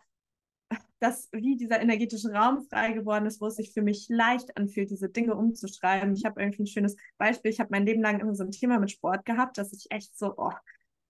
dass 1.00 1.28
wie 1.32 1.56
dieser 1.56 1.80
energetische 1.80 2.32
Raum 2.32 2.66
frei 2.68 2.92
geworden 2.92 3.26
ist, 3.26 3.40
wo 3.40 3.46
es 3.46 3.56
sich 3.56 3.72
für 3.72 3.82
mich 3.82 4.06
leicht 4.08 4.56
anfühlt, 4.56 4.90
diese 4.90 5.08
Dinge 5.08 5.34
umzuschreiben. 5.34 6.14
Ich 6.14 6.24
habe 6.24 6.40
irgendwie 6.40 6.64
ein 6.64 6.66
schönes 6.66 6.96
Beispiel. 7.18 7.50
Ich 7.50 7.60
habe 7.60 7.70
mein 7.70 7.86
Leben 7.86 8.02
lang 8.02 8.20
immer 8.20 8.34
so 8.34 8.44
ein 8.44 8.50
Thema 8.50 8.78
mit 8.78 8.90
Sport 8.90 9.24
gehabt, 9.24 9.58
dass 9.58 9.72
ich 9.72 9.86
echt 9.90 10.18
so, 10.18 10.34
oh, 10.36 10.52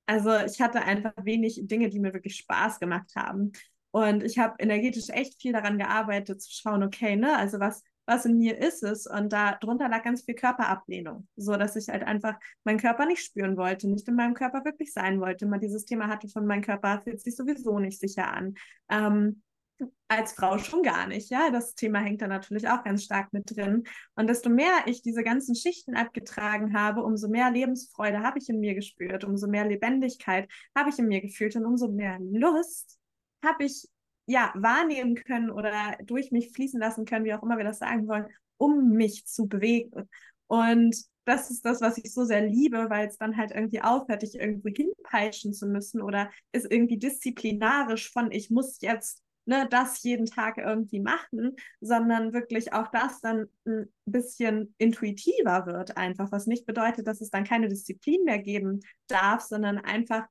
also 0.06 0.34
ich 0.38 0.60
hatte 0.60 0.82
einfach 0.82 1.12
wenig 1.22 1.60
Dinge, 1.64 1.90
die 1.90 2.00
mir 2.00 2.14
wirklich 2.14 2.36
Spaß 2.36 2.80
gemacht 2.80 3.14
haben. 3.16 3.52
Und 3.90 4.22
ich 4.22 4.38
habe 4.38 4.56
energetisch 4.58 5.08
echt 5.10 5.40
viel 5.40 5.52
daran 5.52 5.78
gearbeitet, 5.78 6.42
zu 6.42 6.52
schauen, 6.52 6.82
okay, 6.82 7.16
ne, 7.16 7.36
also 7.36 7.58
was, 7.58 7.82
was 8.06 8.24
in 8.24 8.38
mir 8.38 8.56
ist 8.58 8.82
es? 8.82 9.06
Und 9.06 9.32
da 9.32 9.56
drunter 9.56 9.88
lag 9.88 10.02
ganz 10.02 10.22
viel 10.22 10.34
Körperablehnung, 10.34 11.28
so 11.36 11.56
dass 11.56 11.76
ich 11.76 11.88
halt 11.88 12.02
einfach 12.02 12.38
meinen 12.64 12.78
Körper 12.78 13.06
nicht 13.06 13.22
spüren 13.22 13.56
wollte, 13.56 13.88
nicht 13.88 14.08
in 14.08 14.14
meinem 14.14 14.34
Körper 14.34 14.64
wirklich 14.64 14.92
sein 14.92 15.20
wollte. 15.20 15.46
Mal 15.46 15.58
dieses 15.58 15.84
Thema 15.84 16.08
hatte 16.08 16.28
von 16.28 16.46
meinem 16.46 16.62
Körper 16.62 17.02
fühlt 17.02 17.20
sich 17.20 17.36
sowieso 17.36 17.78
nicht 17.78 18.00
sicher 18.00 18.32
an. 18.32 18.54
Ähm, 18.90 19.42
als 20.08 20.32
Frau 20.32 20.58
schon 20.58 20.82
gar 20.82 21.06
nicht, 21.06 21.30
ja. 21.30 21.50
Das 21.50 21.74
Thema 21.74 22.00
hängt 22.00 22.22
da 22.22 22.28
natürlich 22.28 22.68
auch 22.68 22.82
ganz 22.82 23.04
stark 23.04 23.32
mit 23.32 23.56
drin. 23.56 23.84
Und 24.14 24.28
desto 24.28 24.50
mehr 24.50 24.72
ich 24.86 25.02
diese 25.02 25.22
ganzen 25.22 25.54
Schichten 25.54 25.96
abgetragen 25.96 26.74
habe, 26.74 27.02
umso 27.02 27.28
mehr 27.28 27.50
Lebensfreude 27.50 28.20
habe 28.20 28.38
ich 28.38 28.48
in 28.48 28.60
mir 28.60 28.74
gespürt, 28.74 29.24
umso 29.24 29.48
mehr 29.48 29.66
Lebendigkeit 29.66 30.50
habe 30.76 30.90
ich 30.90 30.98
in 30.98 31.08
mir 31.08 31.20
gefühlt 31.20 31.56
und 31.56 31.66
umso 31.66 31.88
mehr 31.88 32.18
Lust 32.20 32.98
habe 33.44 33.64
ich 33.64 33.88
ja 34.26 34.52
wahrnehmen 34.54 35.14
können 35.14 35.50
oder 35.50 35.96
durch 36.04 36.32
mich 36.32 36.52
fließen 36.52 36.80
lassen 36.80 37.04
können, 37.04 37.24
wie 37.24 37.34
auch 37.34 37.42
immer 37.42 37.56
wir 37.56 37.64
das 37.64 37.78
sagen 37.78 38.06
wollen, 38.08 38.26
um 38.56 38.90
mich 38.90 39.26
zu 39.26 39.46
bewegen. 39.46 40.08
Und 40.48 40.96
das 41.24 41.50
ist 41.50 41.64
das, 41.64 41.80
was 41.80 41.98
ich 41.98 42.12
so 42.12 42.24
sehr 42.24 42.46
liebe, 42.46 42.88
weil 42.88 43.08
es 43.08 43.18
dann 43.18 43.36
halt 43.36 43.50
irgendwie 43.50 43.82
aufhört, 43.82 44.22
dich 44.22 44.34
irgendwo 44.34 44.70
hinpeitschen 44.70 45.52
zu 45.52 45.66
müssen 45.66 46.00
oder 46.00 46.30
ist 46.52 46.70
irgendwie 46.70 46.98
disziplinarisch 46.98 48.10
von, 48.10 48.32
ich 48.32 48.50
muss 48.50 48.80
jetzt 48.80 49.22
ne, 49.48 49.66
das 49.70 50.02
jeden 50.02 50.26
Tag 50.26 50.58
irgendwie 50.58 51.00
machen, 51.00 51.56
sondern 51.80 52.34
wirklich 52.34 52.72
auch 52.74 52.88
das 52.88 53.20
dann 53.20 53.46
ein 53.66 53.90
bisschen 54.04 54.74
intuitiver 54.76 55.66
wird 55.66 55.96
einfach, 55.96 56.30
was 56.30 56.46
nicht 56.46 56.66
bedeutet, 56.66 57.06
dass 57.06 57.22
es 57.22 57.30
dann 57.30 57.44
keine 57.44 57.68
Disziplin 57.68 58.24
mehr 58.24 58.38
geben 58.38 58.80
darf, 59.08 59.40
sondern 59.40 59.78
einfach 59.78 60.26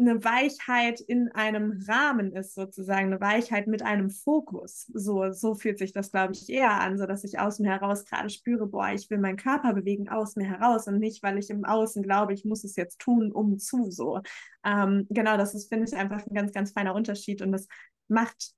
eine 0.00 0.24
Weichheit 0.24 1.00
in 1.00 1.30
einem 1.32 1.84
Rahmen 1.86 2.32
ist, 2.32 2.54
sozusagen, 2.54 3.06
eine 3.06 3.20
Weichheit 3.20 3.66
mit 3.66 3.82
einem 3.82 4.10
Fokus. 4.10 4.90
So, 4.94 5.32
so 5.32 5.54
fühlt 5.54 5.78
sich 5.78 5.92
das, 5.92 6.10
glaube 6.10 6.32
ich, 6.32 6.48
eher 6.48 6.80
an, 6.80 6.98
so 6.98 7.06
dass 7.06 7.24
ich 7.24 7.38
aus 7.38 7.58
mir 7.58 7.70
heraus 7.70 8.04
gerade 8.04 8.30
spüre, 8.30 8.66
boah, 8.66 8.88
ich 8.92 9.10
will 9.10 9.18
meinen 9.18 9.36
Körper 9.36 9.74
bewegen 9.74 10.08
aus 10.08 10.36
mir 10.36 10.48
heraus 10.48 10.86
und 10.86 10.98
nicht, 10.98 11.22
weil 11.22 11.38
ich 11.38 11.50
im 11.50 11.64
Außen 11.64 12.02
glaube, 12.02 12.32
ich 12.32 12.44
muss 12.44 12.64
es 12.64 12.76
jetzt 12.76 12.98
tun, 12.98 13.30
um 13.30 13.58
zu 13.58 13.90
so. 13.90 14.20
Ähm, 14.64 15.06
genau, 15.10 15.36
das 15.36 15.54
ist, 15.54 15.68
finde 15.68 15.86
ich, 15.86 15.94
einfach 15.96 16.26
ein 16.26 16.34
ganz, 16.34 16.52
ganz 16.52 16.72
feiner 16.72 16.94
Unterschied 16.94 17.42
und 17.42 17.52
das 17.52 17.68
macht 18.08 18.52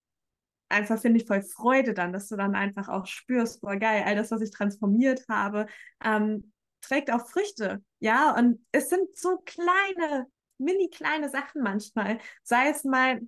einfach, 0.69 0.99
finde 0.99 1.21
ich, 1.21 1.27
voll 1.27 1.43
Freude 1.43 1.93
dann, 1.93 2.13
dass 2.13 2.29
du 2.29 2.37
dann 2.37 2.55
einfach 2.55 2.89
auch 2.89 3.07
spürst, 3.07 3.61
boah, 3.61 3.77
geil, 3.77 4.05
all 4.07 4.17
das, 4.17 4.31
was 4.31 4.41
ich 4.41 4.51
transformiert 4.51 5.25
habe, 5.29 5.67
ähm, 6.03 6.53
trägt 6.81 7.13
auch 7.13 7.29
Früchte, 7.29 7.83
ja, 8.01 8.37
und 8.37 8.65
es 8.73 8.89
sind 8.89 9.17
so 9.17 9.39
kleine 9.45 10.27
mini 10.63 10.89
kleine 10.91 11.29
Sachen 11.29 11.63
manchmal. 11.63 12.19
Sei 12.43 12.69
es 12.71 12.85
mal 12.85 13.21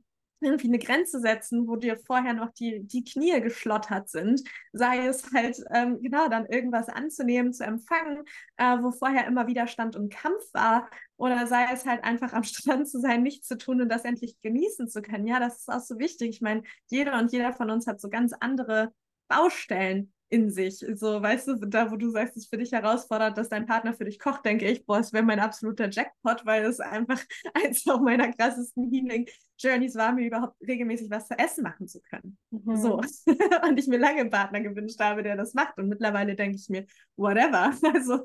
irgendwie 0.45 0.68
eine 0.68 0.78
Grenze 0.78 1.20
setzen, 1.20 1.66
wo 1.66 1.76
dir 1.76 1.97
vorher 1.97 2.35
noch 2.35 2.51
die, 2.51 2.80
die 2.87 3.05
Knie 3.05 3.41
geschlottert 3.41 4.09
sind, 4.09 4.43
sei 4.72 5.07
es 5.07 5.32
halt, 5.32 5.62
ähm, 5.72 6.01
genau, 6.03 6.28
dann 6.28 6.47
irgendwas 6.47 6.89
anzunehmen, 6.89 7.53
zu 7.53 7.64
empfangen, 7.64 8.24
äh, 8.57 8.76
wo 8.80 8.93
vorher 8.93 9.26
immer 9.26 9.47
Widerstand 9.47 9.97
und 9.97 10.12
Kampf 10.12 10.43
war, 10.53 10.89
oder 11.16 11.47
sei 11.47 11.66
es 11.72 11.87
halt 11.87 12.05
einfach 12.05 12.32
am 12.32 12.43
Strand 12.45 12.89
zu 12.89 13.01
sein, 13.01 13.22
nichts 13.22 13.49
zu 13.49 13.57
tun 13.57 13.80
und 13.80 13.89
das 13.89 14.05
endlich 14.05 14.41
genießen 14.41 14.89
zu 14.89 15.03
können. 15.03 15.26
Ja, 15.26 15.41
das 15.41 15.61
ist 15.61 15.68
auch 15.70 15.80
so 15.80 15.99
wichtig. 15.99 16.28
Ich 16.28 16.41
meine, 16.41 16.62
jeder 16.91 17.18
und 17.18 17.32
jeder 17.32 17.53
von 17.53 17.70
uns 17.70 17.87
hat 17.87 18.01
so 18.01 18.09
ganz 18.09 18.32
andere 18.39 18.93
Baustellen 19.28 20.12
in 20.28 20.50
sich. 20.50 20.84
So, 20.94 21.22
weißt 21.22 21.48
du, 21.48 21.54
da 21.56 21.90
wo 21.90 21.96
du 21.96 22.10
sagst, 22.10 22.36
es 22.36 22.44
ist 22.44 22.50
für 22.50 22.58
dich 22.58 22.72
herausfordernd, 22.72 23.38
dass 23.38 23.48
dein 23.48 23.66
Partner 23.66 23.94
für 23.94 24.04
dich 24.04 24.18
kocht, 24.18 24.44
denke 24.44 24.68
ich, 24.68 24.84
boah, 24.84 24.98
es 24.98 25.12
wäre 25.12 25.24
mein 25.24 25.40
absoluter 25.40 25.88
Jackpot, 25.90 26.44
weil 26.44 26.64
es 26.64 26.80
einfach 26.80 27.20
eins 27.54 27.86
auch 27.88 28.00
meiner 28.00 28.32
krassesten 28.32 28.90
Healing 28.90 29.26
Journeys 29.58 29.94
war, 29.94 30.12
mir 30.12 30.26
überhaupt 30.26 30.56
regelmäßig 30.66 31.10
was 31.10 31.28
zu 31.28 31.38
essen 31.38 31.62
machen 31.62 31.86
zu 31.86 32.00
können. 32.00 32.36
Mhm. 32.50 32.76
So. 32.76 33.00
und 33.68 33.78
ich 33.78 33.86
mir 33.86 33.98
lange 33.98 34.20
einen 34.20 34.30
Partner 34.30 34.60
gewünscht 34.60 35.00
habe, 35.00 35.22
der 35.22 35.36
das 35.36 35.54
macht. 35.54 35.78
Und 35.78 35.88
mittlerweile 35.88 36.34
denke 36.34 36.56
ich 36.56 36.68
mir, 36.68 36.86
whatever. 37.16 37.72
Also 37.94 38.24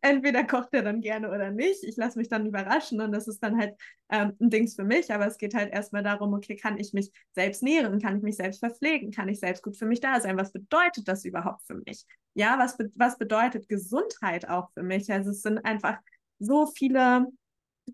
entweder 0.00 0.44
kocht 0.44 0.70
er 0.72 0.82
dann 0.82 1.00
gerne 1.00 1.28
oder 1.28 1.50
nicht. 1.50 1.84
Ich 1.84 1.96
lasse 1.96 2.18
mich 2.18 2.28
dann 2.28 2.46
überraschen 2.46 3.00
und 3.00 3.12
das 3.12 3.28
ist 3.28 3.42
dann 3.42 3.58
halt 3.58 3.74
ähm, 4.08 4.32
ein 4.40 4.50
Dings 4.50 4.74
für 4.74 4.84
mich. 4.84 5.12
Aber 5.12 5.26
es 5.26 5.36
geht 5.36 5.54
halt 5.54 5.72
erstmal 5.72 6.02
darum, 6.02 6.32
okay, 6.32 6.56
kann 6.56 6.78
ich 6.78 6.94
mich 6.94 7.12
selbst 7.32 7.62
nähren? 7.62 8.00
Kann 8.00 8.16
ich 8.16 8.22
mich 8.22 8.36
selbst 8.36 8.60
verpflegen? 8.60 9.10
Kann 9.10 9.28
ich 9.28 9.40
selbst 9.40 9.62
gut 9.62 9.76
für 9.76 9.86
mich 9.86 10.00
da 10.00 10.20
sein? 10.20 10.38
Was 10.38 10.52
bedeutet 10.52 11.06
das 11.06 11.24
überhaupt 11.24 11.49
für 11.66 11.74
mich? 11.86 12.04
Ja, 12.34 12.58
was, 12.58 12.76
be 12.76 12.90
was 12.94 13.18
bedeutet 13.18 13.68
Gesundheit 13.68 14.48
auch 14.48 14.70
für 14.72 14.82
mich? 14.82 15.10
Also 15.10 15.30
es 15.30 15.42
sind 15.42 15.58
einfach 15.64 15.98
so 16.38 16.66
viele 16.66 17.26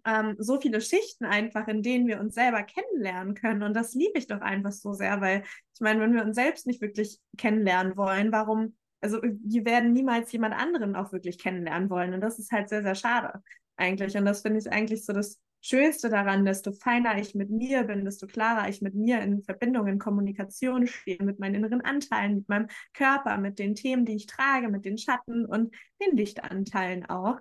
ähm, 0.04 0.36
so 0.38 0.60
viele 0.60 0.80
Schichten 0.80 1.24
einfach, 1.24 1.68
in 1.68 1.82
denen 1.82 2.06
wir 2.06 2.20
uns 2.20 2.34
selber 2.34 2.62
kennenlernen 2.62 3.34
können. 3.34 3.62
Und 3.62 3.74
das 3.74 3.94
liebe 3.94 4.18
ich 4.18 4.26
doch 4.26 4.40
einfach 4.40 4.72
so 4.72 4.92
sehr, 4.92 5.20
weil 5.20 5.42
ich 5.74 5.80
meine, 5.80 6.00
wenn 6.00 6.14
wir 6.14 6.22
uns 6.22 6.36
selbst 6.36 6.66
nicht 6.66 6.80
wirklich 6.80 7.18
kennenlernen 7.36 7.96
wollen, 7.96 8.32
warum, 8.32 8.76
also 9.00 9.20
wir 9.22 9.64
werden 9.64 9.92
niemals 9.92 10.32
jemand 10.32 10.54
anderen 10.54 10.96
auch 10.96 11.12
wirklich 11.12 11.38
kennenlernen 11.38 11.90
wollen. 11.90 12.14
Und 12.14 12.20
das 12.20 12.38
ist 12.38 12.52
halt 12.52 12.68
sehr, 12.68 12.82
sehr 12.82 12.94
schade 12.94 13.42
eigentlich. 13.76 14.16
Und 14.16 14.24
das 14.24 14.42
finde 14.42 14.58
ich 14.58 14.70
eigentlich 14.70 15.04
so 15.04 15.12
das 15.12 15.38
Schönste 15.60 16.10
daran, 16.10 16.44
desto 16.44 16.72
feiner 16.72 17.18
ich 17.18 17.34
mit 17.34 17.50
mir 17.50 17.84
bin, 17.84 18.04
desto 18.04 18.26
klarer 18.26 18.68
ich 18.68 18.82
mit 18.82 18.94
mir 18.94 19.20
in 19.20 19.42
Verbindung, 19.42 19.88
in 19.88 19.98
Kommunikation 19.98 20.86
stehe, 20.86 21.22
mit 21.22 21.40
meinen 21.40 21.56
inneren 21.56 21.80
Anteilen, 21.80 22.36
mit 22.36 22.48
meinem 22.48 22.68
Körper, 22.92 23.36
mit 23.38 23.58
den 23.58 23.74
Themen, 23.74 24.04
die 24.04 24.14
ich 24.14 24.26
trage, 24.26 24.68
mit 24.68 24.84
den 24.84 24.96
Schatten 24.96 25.44
und 25.44 25.74
den 26.00 26.16
Lichtanteilen 26.16 27.06
auch 27.06 27.38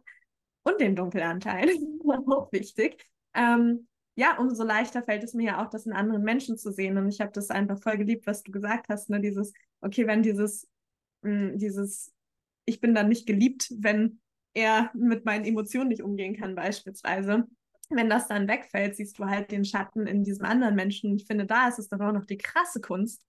und 0.64 0.82
den 0.82 0.96
Dunkelanteil, 0.96 1.70
auch 2.28 2.52
wichtig. 2.52 3.06
Ähm, 3.34 3.88
ja, 4.16 4.38
umso 4.38 4.64
leichter 4.64 5.04
fällt 5.04 5.24
es 5.24 5.34
mir 5.34 5.46
ja 5.46 5.64
auch, 5.64 5.70
das 5.70 5.86
in 5.86 5.94
anderen 5.94 6.24
Menschen 6.24 6.58
zu 6.58 6.72
sehen. 6.72 6.98
Und 6.98 7.10
ich 7.10 7.20
habe 7.22 7.32
das 7.32 7.50
einfach 7.50 7.80
voll 7.82 7.98
geliebt, 7.98 8.26
was 8.28 8.44
du 8.44 8.52
gesagt 8.52 8.88
hast, 8.90 9.10
ne? 9.10 9.20
Dieses, 9.20 9.54
okay, 9.82 10.08
wenn 10.08 10.24
dieses, 10.24 10.68
mh, 11.22 11.52
hm, 11.52 11.60
dieses, 11.60 12.14
ich 12.66 12.80
bin 12.80 12.96
dann 12.96 13.10
nicht 13.10 13.28
geliebt, 13.28 13.72
wenn 13.78 14.22
er 14.54 14.90
mit 14.94 15.26
meinen 15.26 15.46
Emotionen 15.46 15.90
nicht 15.90 16.02
umgehen 16.02 16.36
kann, 16.36 16.56
beispielsweise. 16.56 17.46
Wenn 17.90 18.10
das 18.10 18.28
dann 18.28 18.48
wegfällt, 18.48 18.96
siehst 18.96 19.20
du 19.20 19.26
halt 19.26 19.52
den 19.52 19.66
Schatten 19.66 20.08
in 20.08 20.24
diesem 20.24 20.46
anderen 20.46 20.76
Menschen. 20.76 21.16
Ich 21.16 21.26
finde, 21.26 21.46
da 21.46 21.68
ist 21.68 21.80
es 21.80 21.88
dann 21.88 22.02
auch 22.02 22.12
noch 22.12 22.26
die 22.26 22.38
krasse 22.38 22.82
Kunst. 22.82 23.24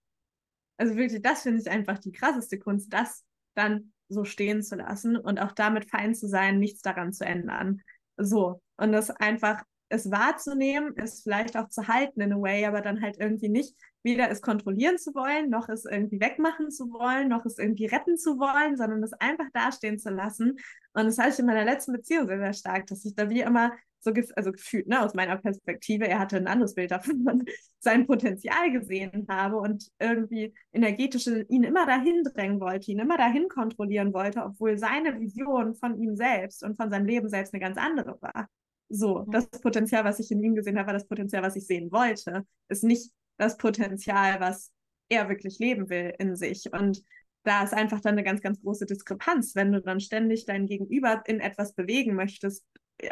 Also 0.77 0.95
wirklich, 0.95 1.21
das 1.21 1.41
finde 1.41 1.61
ich 1.61 1.69
einfach 1.69 1.97
die 1.99 2.11
krasseste 2.11 2.59
Kunst, 2.59 2.93
das 2.93 3.23
dann 3.55 3.93
so 4.09 4.23
stehen 4.23 4.63
zu 4.63 4.75
lassen 4.75 5.17
und 5.17 5.39
auch 5.39 5.51
damit 5.51 5.89
fein 5.89 6.15
zu 6.15 6.27
sein, 6.27 6.59
nichts 6.59 6.81
daran 6.81 7.13
zu 7.13 7.25
ändern. 7.25 7.81
So. 8.17 8.61
Und 8.77 8.91
das 8.91 9.09
einfach, 9.09 9.63
es 9.89 10.11
wahrzunehmen, 10.11 10.93
es 10.97 11.21
vielleicht 11.21 11.57
auch 11.57 11.69
zu 11.69 11.87
halten 11.87 12.21
in 12.21 12.33
a 12.33 12.37
way, 12.37 12.65
aber 12.65 12.81
dann 12.81 13.01
halt 13.01 13.17
irgendwie 13.19 13.49
nicht 13.49 13.75
weder 14.03 14.29
es 14.29 14.41
kontrollieren 14.41 14.97
zu 14.97 15.13
wollen, 15.15 15.49
noch 15.49 15.67
es 15.69 15.85
irgendwie 15.85 16.19
wegmachen 16.19 16.71
zu 16.71 16.91
wollen, 16.91 17.27
noch 17.27 17.45
es 17.45 17.57
irgendwie 17.57 17.87
retten 17.87 18.17
zu 18.17 18.37
wollen, 18.37 18.77
sondern 18.77 19.03
es 19.03 19.13
einfach 19.13 19.47
dastehen 19.53 19.99
zu 19.99 20.09
lassen. 20.09 20.57
Und 20.93 21.05
das 21.05 21.17
hatte 21.17 21.29
ich 21.29 21.39
in 21.39 21.45
meiner 21.45 21.65
letzten 21.65 21.93
Beziehung 21.93 22.27
sehr, 22.27 22.39
sehr 22.39 22.53
stark, 22.53 22.87
dass 22.87 23.03
ich 23.05 23.15
da 23.15 23.29
wie 23.29 23.41
immer 23.41 23.73
so 24.15 24.33
also 24.35 24.51
gefühlt, 24.51 24.87
ne, 24.87 25.03
aus 25.03 25.13
meiner 25.13 25.37
Perspektive, 25.37 26.07
er 26.07 26.19
hatte 26.19 26.37
ein 26.37 26.47
anderes 26.47 26.75
Bild 26.75 26.91
davon, 26.91 27.45
sein 27.79 28.07
Potenzial 28.07 28.71
gesehen 28.71 29.25
habe 29.29 29.57
und 29.57 29.89
irgendwie 29.99 30.53
energetisch 30.73 31.27
ihn 31.27 31.63
immer 31.63 31.85
dahin 31.85 32.23
drängen 32.23 32.59
wollte, 32.59 32.91
ihn 32.91 32.99
immer 32.99 33.17
dahin 33.17 33.47
kontrollieren 33.49 34.13
wollte, 34.13 34.43
obwohl 34.43 34.77
seine 34.77 35.19
Vision 35.19 35.75
von 35.75 35.99
ihm 36.01 36.15
selbst 36.15 36.63
und 36.63 36.75
von 36.77 36.89
seinem 36.89 37.05
Leben 37.05 37.29
selbst 37.29 37.53
eine 37.53 37.61
ganz 37.61 37.77
andere 37.77 38.17
war. 38.21 38.47
So, 38.89 39.25
das 39.29 39.49
Potenzial, 39.49 40.05
was 40.05 40.19
ich 40.19 40.31
in 40.31 40.41
ihm 40.41 40.55
gesehen 40.55 40.77
habe, 40.77 40.87
war 40.87 40.93
das 40.93 41.07
Potenzial, 41.07 41.43
was 41.43 41.55
ich 41.55 41.67
sehen 41.67 41.91
wollte, 41.91 42.45
ist 42.69 42.83
nicht 42.83 43.11
das 43.37 43.57
Potenzial, 43.57 44.39
was 44.39 44.71
er 45.09 45.29
wirklich 45.29 45.59
leben 45.59 45.89
will 45.89 46.13
in 46.19 46.35
sich. 46.35 46.71
Und 46.71 47.03
da 47.43 47.63
ist 47.63 47.73
einfach 47.73 48.01
dann 48.01 48.13
eine 48.13 48.23
ganz, 48.23 48.41
ganz 48.41 48.61
große 48.61 48.85
Diskrepanz, 48.85 49.55
wenn 49.55 49.71
du 49.71 49.81
dann 49.81 49.99
ständig 49.99 50.45
dein 50.45 50.65
Gegenüber 50.65 51.23
in 51.25 51.39
etwas 51.39 51.73
bewegen 51.73 52.15
möchtest, 52.15 52.65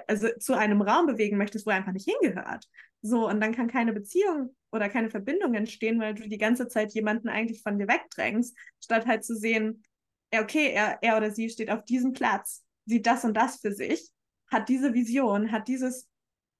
also 0.07 0.27
zu 0.39 0.53
einem 0.53 0.81
Raum 0.81 1.05
bewegen 1.05 1.37
möchtest, 1.37 1.65
wo 1.65 1.71
er 1.71 1.77
einfach 1.77 1.91
nicht 1.91 2.09
hingehört. 2.09 2.67
So, 3.01 3.27
und 3.29 3.39
dann 3.39 3.53
kann 3.53 3.67
keine 3.67 3.93
Beziehung 3.93 4.55
oder 4.71 4.89
keine 4.89 5.09
Verbindung 5.09 5.53
entstehen, 5.53 5.99
weil 5.99 6.15
du 6.15 6.27
die 6.27 6.37
ganze 6.37 6.67
Zeit 6.67 6.93
jemanden 6.93 7.29
eigentlich 7.29 7.61
von 7.61 7.77
dir 7.77 7.87
wegdrängst, 7.87 8.57
statt 8.83 9.05
halt 9.05 9.23
zu 9.23 9.35
sehen, 9.35 9.83
okay, 10.33 10.71
er, 10.71 10.99
er 11.01 11.17
oder 11.17 11.31
sie 11.31 11.49
steht 11.49 11.69
auf 11.69 11.85
diesem 11.85 12.13
Platz, 12.13 12.63
sieht 12.85 13.05
das 13.05 13.23
und 13.23 13.35
das 13.35 13.57
für 13.61 13.71
sich, 13.71 14.09
hat 14.51 14.69
diese 14.69 14.93
Vision, 14.93 15.51
hat 15.51 15.67
dieses 15.67 16.07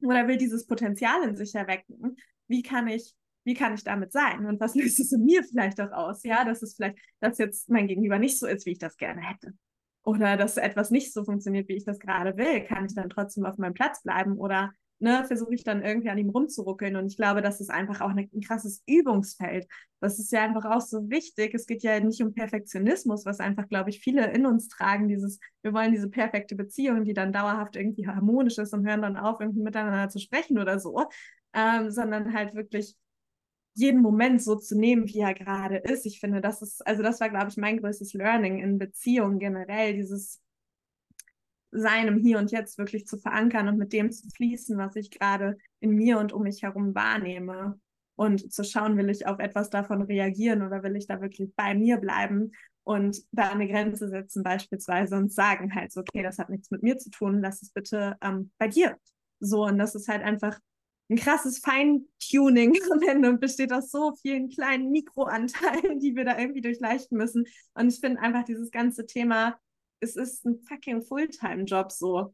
oder 0.01 0.27
will 0.27 0.37
dieses 0.37 0.67
Potenzial 0.67 1.23
in 1.23 1.35
sich 1.35 1.55
erwecken. 1.55 2.17
Wie 2.47 2.61
kann 2.61 2.87
ich, 2.87 3.15
wie 3.43 3.53
kann 3.53 3.73
ich 3.73 3.83
damit 3.83 4.11
sein? 4.11 4.45
Und 4.45 4.59
was 4.59 4.75
löst 4.75 4.99
es 4.99 5.11
in 5.11 5.25
mir 5.25 5.43
vielleicht 5.43 5.81
auch 5.81 5.91
aus? 5.91 6.23
Ja, 6.23 6.45
dass 6.45 6.61
es 6.61 6.75
vielleicht, 6.75 6.99
dass 7.19 7.37
jetzt 7.37 7.69
mein 7.69 7.87
Gegenüber 7.87 8.19
nicht 8.19 8.37
so 8.37 8.45
ist, 8.45 8.65
wie 8.65 8.71
ich 8.71 8.79
das 8.79 8.97
gerne 8.97 9.21
hätte 9.21 9.53
oder 10.05 10.37
dass 10.37 10.57
etwas 10.57 10.91
nicht 10.91 11.11
so 11.13 11.23
funktioniert, 11.25 11.67
wie 11.67 11.75
ich 11.75 11.83
das 11.83 11.99
gerade 11.99 12.37
will, 12.37 12.61
kann 12.61 12.85
ich 12.85 12.95
dann 12.95 13.09
trotzdem 13.09 13.45
auf 13.45 13.57
meinem 13.57 13.73
Platz 13.73 14.03
bleiben 14.03 14.37
oder 14.37 14.71
ne, 14.99 15.25
versuche 15.25 15.53
ich 15.53 15.63
dann 15.63 15.83
irgendwie 15.83 16.09
an 16.09 16.17
ihm 16.17 16.29
rumzuruckeln. 16.29 16.95
Und 16.95 17.07
ich 17.07 17.17
glaube, 17.17 17.41
das 17.41 17.59
ist 17.59 17.69
einfach 17.69 18.01
auch 18.01 18.09
ein 18.09 18.29
krasses 18.41 18.83
Übungsfeld. 18.85 19.67
Das 19.99 20.19
ist 20.19 20.31
ja 20.31 20.43
einfach 20.43 20.65
auch 20.65 20.81
so 20.81 21.09
wichtig. 21.09 21.53
Es 21.53 21.65
geht 21.65 21.83
ja 21.83 21.99
nicht 21.99 22.21
um 22.21 22.33
Perfektionismus, 22.33 23.25
was 23.25 23.39
einfach, 23.39 23.67
glaube 23.67 23.89
ich, 23.89 23.99
viele 23.99 24.31
in 24.31 24.45
uns 24.45 24.67
tragen. 24.67 25.07
Dieses, 25.07 25.39
wir 25.63 25.73
wollen 25.73 25.91
diese 25.91 26.09
perfekte 26.09 26.55
Beziehung, 26.55 27.03
die 27.03 27.13
dann 27.13 27.33
dauerhaft 27.33 27.75
irgendwie 27.75 28.07
harmonisch 28.07 28.57
ist 28.57 28.73
und 28.73 28.87
hören 28.87 29.01
dann 29.01 29.17
auf, 29.17 29.41
irgendwie 29.41 29.61
miteinander 29.61 30.09
zu 30.09 30.19
sprechen 30.19 30.59
oder 30.59 30.79
so, 30.79 31.03
ähm, 31.53 31.89
sondern 31.89 32.33
halt 32.33 32.53
wirklich 32.53 32.95
jeden 33.75 34.01
Moment 34.01 34.41
so 34.41 34.55
zu 34.55 34.77
nehmen, 34.77 35.07
wie 35.07 35.19
er 35.19 35.33
gerade 35.33 35.77
ist. 35.77 36.05
Ich 36.05 36.19
finde, 36.19 36.41
das 36.41 36.61
ist, 36.61 36.85
also 36.87 37.03
das 37.03 37.19
war, 37.19 37.29
glaube 37.29 37.49
ich, 37.49 37.57
mein 37.57 37.77
größtes 37.79 38.13
Learning 38.13 38.59
in 38.59 38.79
Beziehungen 38.79 39.37
generell, 39.37 39.93
dieses 39.93 40.41
seinem 41.71 42.17
Hier 42.17 42.39
und 42.39 42.51
Jetzt 42.51 42.77
wirklich 42.77 43.05
zu 43.05 43.17
verankern 43.17 43.67
und 43.67 43.77
mit 43.77 43.91
dem 43.91 44.11
zu 44.11 44.29
fließen, 44.29 44.77
was 44.77 44.95
ich 44.95 45.11
gerade 45.11 45.57
in 45.81 45.91
mir 45.91 46.19
und 46.19 46.31
um 46.31 46.43
mich 46.43 46.63
herum 46.63 46.95
wahrnehme. 46.95 47.79
Und 48.17 48.53
zu 48.53 48.63
schauen, 48.63 48.95
will 48.95 49.09
ich 49.09 49.27
auf 49.27 49.39
etwas 49.39 49.69
davon 49.69 50.01
reagieren 50.01 50.61
oder 50.61 50.83
will 50.83 50.95
ich 50.95 51.05
da 51.05 51.19
wirklich 51.19 51.53
bei 51.53 51.75
mir 51.75 51.97
bleiben 51.97 52.53
und 52.83 53.21
da 53.33 53.49
eine 53.49 53.67
Grenze 53.67 54.07
setzen 54.07 54.41
beispielsweise 54.41 55.17
und 55.17 55.33
sagen 55.33 55.75
halt 55.75 55.91
so, 55.91 55.99
okay, 55.99 56.23
das 56.23 56.39
hat 56.39 56.49
nichts 56.49 56.71
mit 56.71 56.81
mir 56.81 56.97
zu 56.97 57.09
tun, 57.09 57.41
lass 57.41 57.61
es 57.61 57.71
bitte 57.71 58.15
ähm, 58.21 58.51
bei 58.57 58.69
dir. 58.69 58.95
So, 59.41 59.65
und 59.65 59.77
das 59.77 59.95
ist 59.95 60.07
halt 60.07 60.23
einfach 60.23 60.57
ein 61.09 61.17
krasses 61.17 61.59
Feintuning 61.59 62.75
am 62.91 63.01
Ende 63.07 63.29
und 63.29 63.39
besteht 63.39 63.71
aus 63.71 63.91
so 63.91 64.13
vielen 64.21 64.49
kleinen 64.49 64.91
Mikroanteilen, 64.91 65.99
die 65.99 66.15
wir 66.15 66.25
da 66.25 66.37
irgendwie 66.37 66.61
durchleuchten 66.61 67.17
müssen. 67.17 67.45
Und 67.73 67.87
ich 67.89 67.99
finde 67.99 68.21
einfach 68.21 68.43
dieses 68.43 68.71
ganze 68.71 69.05
Thema 69.05 69.59
es 69.99 70.15
ist 70.15 70.45
ein 70.45 70.59
fucking 70.59 71.01
Fulltime-Job 71.01 71.91
so. 71.91 72.33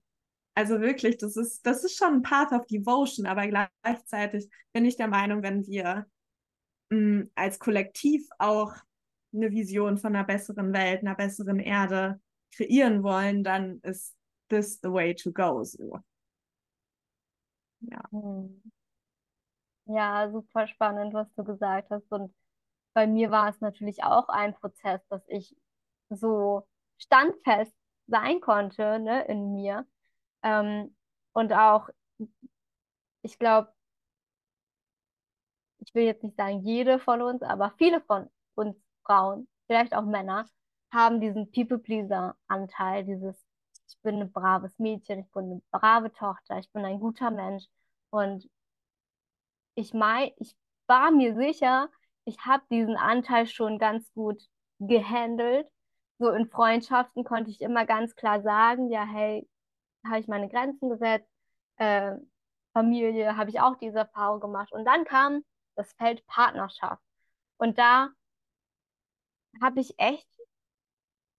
Also 0.53 0.81
wirklich, 0.81 1.17
das 1.17 1.37
ist, 1.37 1.65
das 1.65 1.83
ist 1.83 1.97
schon 1.97 2.15
ein 2.15 2.21
Part 2.21 2.51
of 2.51 2.65
Devotion, 2.67 3.25
aber 3.25 3.47
gleichzeitig 3.47 4.49
bin 4.73 4.85
ich 4.85 4.97
der 4.97 5.07
Meinung, 5.07 5.43
wenn 5.43 5.65
wir 5.65 6.05
mh, 6.89 6.97
mm, 6.97 7.31
als 7.35 7.59
Kollektiv 7.59 8.27
auch 8.37 8.73
eine 9.33 9.51
Vision 9.51 9.97
von 9.97 10.15
einer 10.15 10.25
besseren 10.25 10.73
Welt, 10.73 11.01
einer 11.01 11.15
besseren 11.15 11.59
Erde 11.59 12.19
kreieren 12.53 13.01
wollen, 13.01 13.45
dann 13.45 13.79
ist 13.83 14.13
this 14.49 14.79
the 14.83 14.91
way 14.91 15.15
to 15.15 15.31
go. 15.31 15.63
So. 15.63 15.99
Ja. 17.81 18.01
Hm. 18.11 18.61
Ja, 19.85 20.29
super 20.31 20.67
spannend, 20.67 21.13
was 21.13 21.27
du 21.35 21.43
gesagt 21.43 21.89
hast. 21.91 22.11
Und 22.11 22.33
bei 22.93 23.07
mir 23.07 23.31
war 23.31 23.49
es 23.49 23.61
natürlich 23.61 24.03
auch 24.03 24.29
ein 24.29 24.55
Prozess, 24.55 25.01
dass 25.09 25.23
ich 25.27 25.55
so 26.09 26.67
standfest 26.97 27.75
sein 28.07 28.41
konnte, 28.41 28.99
ne, 28.99 29.25
in 29.27 29.53
mir. 29.53 29.85
Ähm, 30.43 30.95
und 31.33 31.53
auch, 31.53 31.89
ich 33.23 33.37
glaube, 33.39 33.73
ich 35.79 35.93
will 35.95 36.03
jetzt 36.03 36.23
nicht 36.23 36.37
sagen 36.37 36.61
jede 36.61 36.99
von 36.99 37.21
uns, 37.21 37.41
aber 37.41 37.71
viele 37.77 38.01
von 38.01 38.29
uns 38.55 38.77
Frauen, 39.05 39.47
vielleicht 39.67 39.93
auch 39.95 40.03
Männer, 40.05 40.45
haben 40.93 41.21
diesen 41.21 41.51
People-Pleaser-Anteil, 41.51 43.05
dieses, 43.05 43.35
ich 43.91 44.01
bin 44.01 44.21
ein 44.21 44.31
braves 44.31 44.77
Mädchen, 44.79 45.19
ich 45.21 45.31
bin 45.31 45.45
eine 45.45 45.61
brave 45.71 46.11
Tochter, 46.13 46.59
ich 46.59 46.71
bin 46.71 46.85
ein 46.85 46.99
guter 46.99 47.31
Mensch. 47.31 47.65
Und 48.09 48.49
ich 49.75 49.93
meine, 49.93 50.33
ich 50.37 50.55
war 50.87 51.11
mir 51.11 51.35
sicher, 51.35 51.89
ich 52.25 52.39
habe 52.45 52.63
diesen 52.69 52.97
Anteil 52.97 53.47
schon 53.47 53.79
ganz 53.79 54.11
gut 54.13 54.43
gehandelt 54.79 55.67
so 56.21 56.29
in 56.31 56.47
Freundschaften 56.49 57.23
konnte 57.23 57.49
ich 57.51 57.61
immer 57.61 57.85
ganz 57.85 58.15
klar 58.15 58.41
sagen, 58.41 58.89
ja, 58.91 59.03
hey, 59.05 59.47
habe 60.05 60.19
ich 60.19 60.27
meine 60.27 60.49
Grenzen 60.49 60.89
gesetzt, 60.89 61.27
äh, 61.77 62.15
Familie 62.73 63.37
habe 63.37 63.49
ich 63.49 63.59
auch 63.59 63.75
diese 63.77 63.99
Erfahrung 63.99 64.39
gemacht. 64.39 64.71
Und 64.71 64.85
dann 64.85 65.03
kam 65.05 65.43
das 65.75 65.93
Feld 65.93 66.25
Partnerschaft. 66.27 67.01
Und 67.57 67.79
da 67.79 68.09
habe 69.61 69.79
ich 69.79 69.97
echt, 69.97 70.27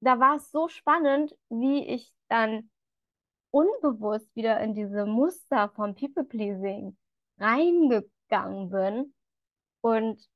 da 0.01 0.19
war 0.19 0.37
es 0.37 0.51
so 0.51 0.69
spannend, 0.69 1.35
wie 1.49 1.87
ich 1.87 2.13
dann 2.33 2.70
unbewusst 3.51 4.35
wieder 4.35 4.61
in 4.61 4.74
diese 4.74 5.05
Muster 5.05 5.68
vom 5.76 5.95
People-Pleasing 5.95 6.97
reingegangen 7.39 8.70
bin. 8.70 9.14
Und 9.83 10.26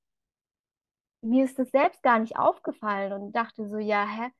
mir 1.22 1.44
ist 1.44 1.59
das 1.59 1.70
selbst 1.70 2.03
gar 2.03 2.18
nicht 2.18 2.36
aufgefallen 2.36 3.12
und 3.12 3.32
dachte 3.32 3.68
so, 3.68 3.78
ja, 3.78 4.07
hä? 4.07 4.30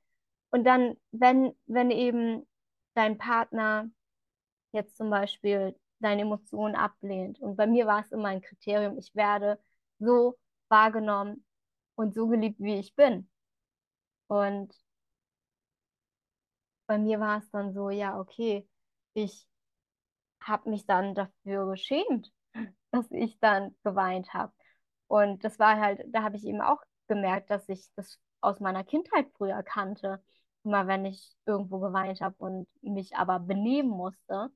Und 0.51 0.63
dann, 0.65 0.95
wenn, 1.11 1.53
wenn 1.65 1.91
eben 1.91 2.47
dein 2.93 3.17
Partner 3.17 3.89
jetzt 4.71 4.95
zum 4.95 5.09
Beispiel 5.09 5.75
deine 5.99 6.21
Emotionen 6.21 6.75
ablehnt, 6.75 7.39
und 7.39 7.55
bei 7.55 7.65
mir 7.65 7.87
war 7.87 8.01
es 8.01 8.11
immer 8.11 8.29
ein 8.29 8.41
Kriterium, 8.41 8.97
ich 8.97 9.15
werde 9.15 9.59
so 9.99 10.37
wahrgenommen 10.69 11.43
und 11.95 12.13
so 12.13 12.27
geliebt, 12.27 12.59
wie 12.59 12.75
ich 12.79 12.95
bin. 12.95 13.29
Und 14.27 14.73
bei 16.87 16.97
mir 16.97 17.19
war 17.19 17.39
es 17.39 17.49
dann 17.51 17.73
so, 17.73 17.89
ja, 17.89 18.19
okay, 18.19 18.67
ich 19.13 19.47
habe 20.41 20.69
mich 20.69 20.85
dann 20.85 21.15
dafür 21.15 21.69
geschämt, 21.69 22.31
dass 22.91 23.11
ich 23.11 23.39
dann 23.39 23.75
geweint 23.83 24.33
habe. 24.33 24.53
Und 25.07 25.43
das 25.43 25.59
war 25.59 25.79
halt, 25.79 26.01
da 26.07 26.23
habe 26.23 26.37
ich 26.37 26.45
eben 26.45 26.61
auch 26.61 26.81
gemerkt, 27.07 27.49
dass 27.49 27.67
ich 27.69 27.87
das 27.95 28.19
aus 28.41 28.59
meiner 28.59 28.83
Kindheit 28.83 29.27
früher 29.37 29.63
kannte. 29.63 30.23
Immer 30.63 30.87
wenn 30.87 31.05
ich 31.05 31.35
irgendwo 31.45 31.79
geweint 31.79 32.21
habe 32.21 32.35
und 32.39 32.67
mich 32.81 33.15
aber 33.15 33.39
benehmen 33.39 33.89
musste, 33.89 34.49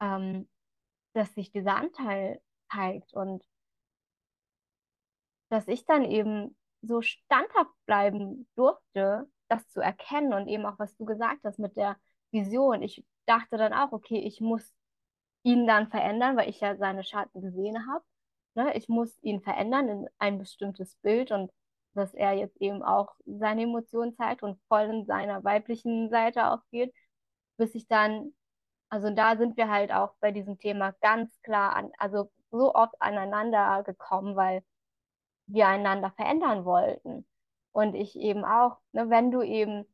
ähm, 0.00 0.48
dass 1.14 1.34
sich 1.34 1.52
dieser 1.52 1.76
Anteil 1.76 2.40
zeigt 2.70 3.14
und 3.14 3.44
dass 5.48 5.68
ich 5.68 5.84
dann 5.86 6.04
eben 6.04 6.56
so 6.82 7.00
standhaft 7.02 7.72
bleiben 7.86 8.48
durfte, 8.56 9.28
das 9.48 9.66
zu 9.68 9.80
erkennen 9.80 10.34
und 10.34 10.48
eben 10.48 10.66
auch, 10.66 10.78
was 10.78 10.96
du 10.96 11.04
gesagt 11.04 11.44
hast 11.44 11.58
mit 11.58 11.76
der 11.76 11.96
Vision. 12.30 12.82
Ich 12.82 13.04
dachte 13.26 13.56
dann 13.56 13.72
auch, 13.72 13.92
okay, 13.92 14.18
ich 14.18 14.40
muss 14.40 14.72
ihn 15.42 15.66
dann 15.66 15.88
verändern, 15.88 16.36
weil 16.36 16.48
ich 16.48 16.60
ja 16.60 16.76
seine 16.76 17.04
Schatten 17.04 17.42
gesehen 17.42 17.86
habe 17.86 18.04
ne, 18.54 18.74
ich 18.76 18.88
muss 18.88 19.16
ihn 19.22 19.40
verändern 19.42 19.88
in 19.88 20.08
ein 20.18 20.38
bestimmtes 20.38 20.96
Bild 20.96 21.30
und 21.32 21.50
dass 21.94 22.14
er 22.14 22.32
jetzt 22.32 22.56
eben 22.60 22.82
auch 22.82 23.14
seine 23.26 23.62
Emotionen 23.62 24.14
zeigt 24.16 24.42
und 24.42 24.60
voll 24.68 24.84
in 24.84 25.06
seiner 25.06 25.44
weiblichen 25.44 26.10
Seite 26.10 26.48
aufgeht, 26.50 26.92
bis 27.56 27.74
ich 27.74 27.86
dann, 27.88 28.34
also 28.88 29.10
da 29.10 29.36
sind 29.36 29.56
wir 29.56 29.70
halt 29.70 29.92
auch 29.92 30.14
bei 30.20 30.32
diesem 30.32 30.58
Thema 30.58 30.92
ganz 31.00 31.30
klar 31.42 31.76
an, 31.76 31.92
also 31.98 32.30
so 32.50 32.74
oft 32.74 32.94
aneinander 33.00 33.82
gekommen, 33.84 34.36
weil 34.36 34.64
wir 35.46 35.68
einander 35.68 36.12
verändern 36.16 36.64
wollten. 36.64 37.26
Und 37.74 37.94
ich 37.94 38.16
eben 38.16 38.44
auch, 38.44 38.78
ne, 38.92 39.10
wenn 39.10 39.30
du 39.30 39.42
eben 39.42 39.84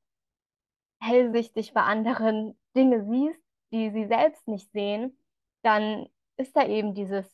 hellsichtig 1.00 1.74
bei 1.74 1.82
anderen 1.82 2.58
Dinge 2.76 3.04
siehst, 3.06 3.40
die 3.72 3.90
sie 3.90 4.06
selbst 4.06 4.46
nicht 4.48 4.70
sehen, 4.72 5.18
dann 5.62 6.06
ist 6.36 6.56
da 6.56 6.66
eben 6.66 6.94
dieses 6.94 7.26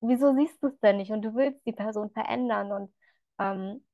wieso 0.00 0.34
siehst 0.34 0.62
du 0.62 0.68
es 0.68 0.80
denn 0.80 0.96
nicht 0.98 1.12
und 1.12 1.22
du 1.22 1.34
willst 1.34 1.64
die 1.66 1.72
Person 1.72 2.10
verändern 2.10 2.72
und 2.72 2.94
ähm, 3.38 3.84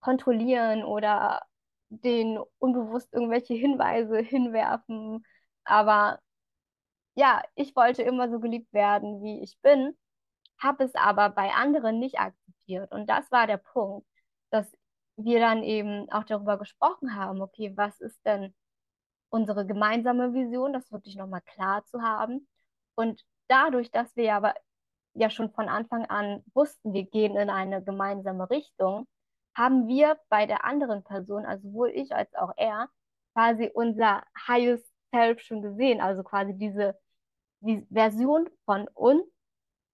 kontrollieren 0.00 0.84
oder 0.84 1.42
den 1.90 2.38
unbewusst 2.58 3.12
irgendwelche 3.12 3.54
Hinweise 3.54 4.18
hinwerfen. 4.20 5.24
Aber 5.64 6.20
ja, 7.14 7.42
ich 7.54 7.74
wollte 7.76 8.02
immer 8.02 8.30
so 8.30 8.40
geliebt 8.40 8.72
werden, 8.72 9.22
wie 9.22 9.42
ich 9.42 9.58
bin, 9.62 9.96
habe 10.58 10.84
es 10.84 10.94
aber 10.94 11.30
bei 11.30 11.50
anderen 11.52 11.98
nicht 11.98 12.18
akzeptiert. 12.18 12.92
Und 12.92 13.08
das 13.08 13.30
war 13.32 13.46
der 13.46 13.58
Punkt, 13.58 14.06
dass 14.50 14.70
wir 15.16 15.40
dann 15.40 15.62
eben 15.62 16.10
auch 16.10 16.24
darüber 16.24 16.58
gesprochen 16.58 17.14
haben, 17.14 17.40
okay, 17.40 17.72
was 17.76 18.00
ist 18.00 18.24
denn 18.24 18.54
unsere 19.30 19.66
gemeinsame 19.66 20.34
Vision, 20.34 20.72
das 20.72 20.92
wirklich 20.92 21.16
nochmal 21.16 21.42
klar 21.42 21.84
zu 21.84 22.02
haben. 22.02 22.46
Und 22.94 23.24
dadurch, 23.48 23.90
dass 23.90 24.14
wir 24.16 24.34
aber 24.34 24.54
ja 25.14 25.30
schon 25.30 25.50
von 25.52 25.68
Anfang 25.68 26.06
an 26.06 26.42
wussten, 26.54 26.92
wir 26.92 27.04
gehen 27.04 27.36
in 27.36 27.50
eine 27.50 27.82
gemeinsame 27.82 28.48
Richtung, 28.50 29.06
haben 29.54 29.88
wir 29.88 30.18
bei 30.28 30.46
der 30.46 30.64
anderen 30.64 31.02
Person, 31.02 31.46
also 31.46 31.68
sowohl 31.68 31.90
ich 31.90 32.14
als 32.14 32.34
auch 32.34 32.52
er, 32.56 32.88
quasi 33.34 33.70
unser 33.74 34.22
highest 34.46 34.90
self 35.14 35.40
schon 35.40 35.62
gesehen, 35.62 36.00
also 36.00 36.22
quasi 36.22 36.54
diese 36.56 36.98
die 37.60 37.86
Version 37.90 38.48
von 38.64 38.88
uns, 38.88 39.24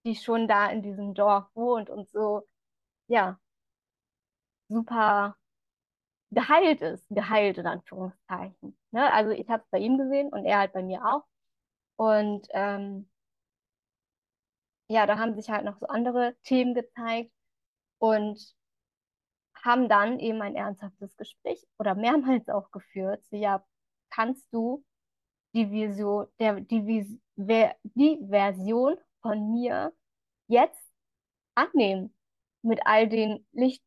die 0.05 0.15
schon 0.15 0.47
da 0.47 0.69
in 0.69 0.81
diesem 0.83 1.13
Dorf 1.13 1.45
wohnt 1.55 1.89
und 1.89 2.09
so, 2.09 2.47
ja, 3.07 3.39
super 4.73 5.35
geheilt 6.31 6.81
ist, 6.81 7.05
geheilt 7.09 7.57
in 7.57 7.67
Anführungszeichen. 7.67 8.77
Ne? 8.91 9.13
Also 9.13 9.31
ich 9.31 9.49
habe 9.49 9.63
es 9.63 9.69
bei 9.69 9.79
ihm 9.79 9.97
gesehen 9.97 10.29
und 10.29 10.45
er 10.45 10.59
halt 10.59 10.73
bei 10.73 10.83
mir 10.83 11.05
auch. 11.05 11.23
Und 11.95 12.47
ähm, 12.51 13.09
ja, 14.87 15.05
da 15.05 15.17
haben 15.17 15.35
sich 15.35 15.49
halt 15.49 15.65
noch 15.65 15.77
so 15.79 15.87
andere 15.87 16.35
Themen 16.43 16.73
gezeigt 16.73 17.31
und 17.99 18.39
haben 19.63 19.87
dann 19.87 20.19
eben 20.19 20.41
ein 20.41 20.55
ernsthaftes 20.55 21.15
Gespräch 21.17 21.65
oder 21.79 21.95
mehrmals 21.95 22.49
auch 22.49 22.69
geführt. 22.71 23.23
So, 23.29 23.37
ja, 23.37 23.63
kannst 24.09 24.45
du 24.53 24.83
die 25.53 25.71
Vision, 25.71 26.27
der, 26.39 26.59
die, 26.59 26.85
Vis, 26.85 27.17
die 27.35 28.19
Version 28.29 28.97
von 29.21 29.51
mir 29.51 29.93
jetzt 30.47 30.91
annehmen. 31.55 32.13
Mit 32.61 32.81
all 32.85 33.09
den 33.09 33.45
Licht, 33.51 33.83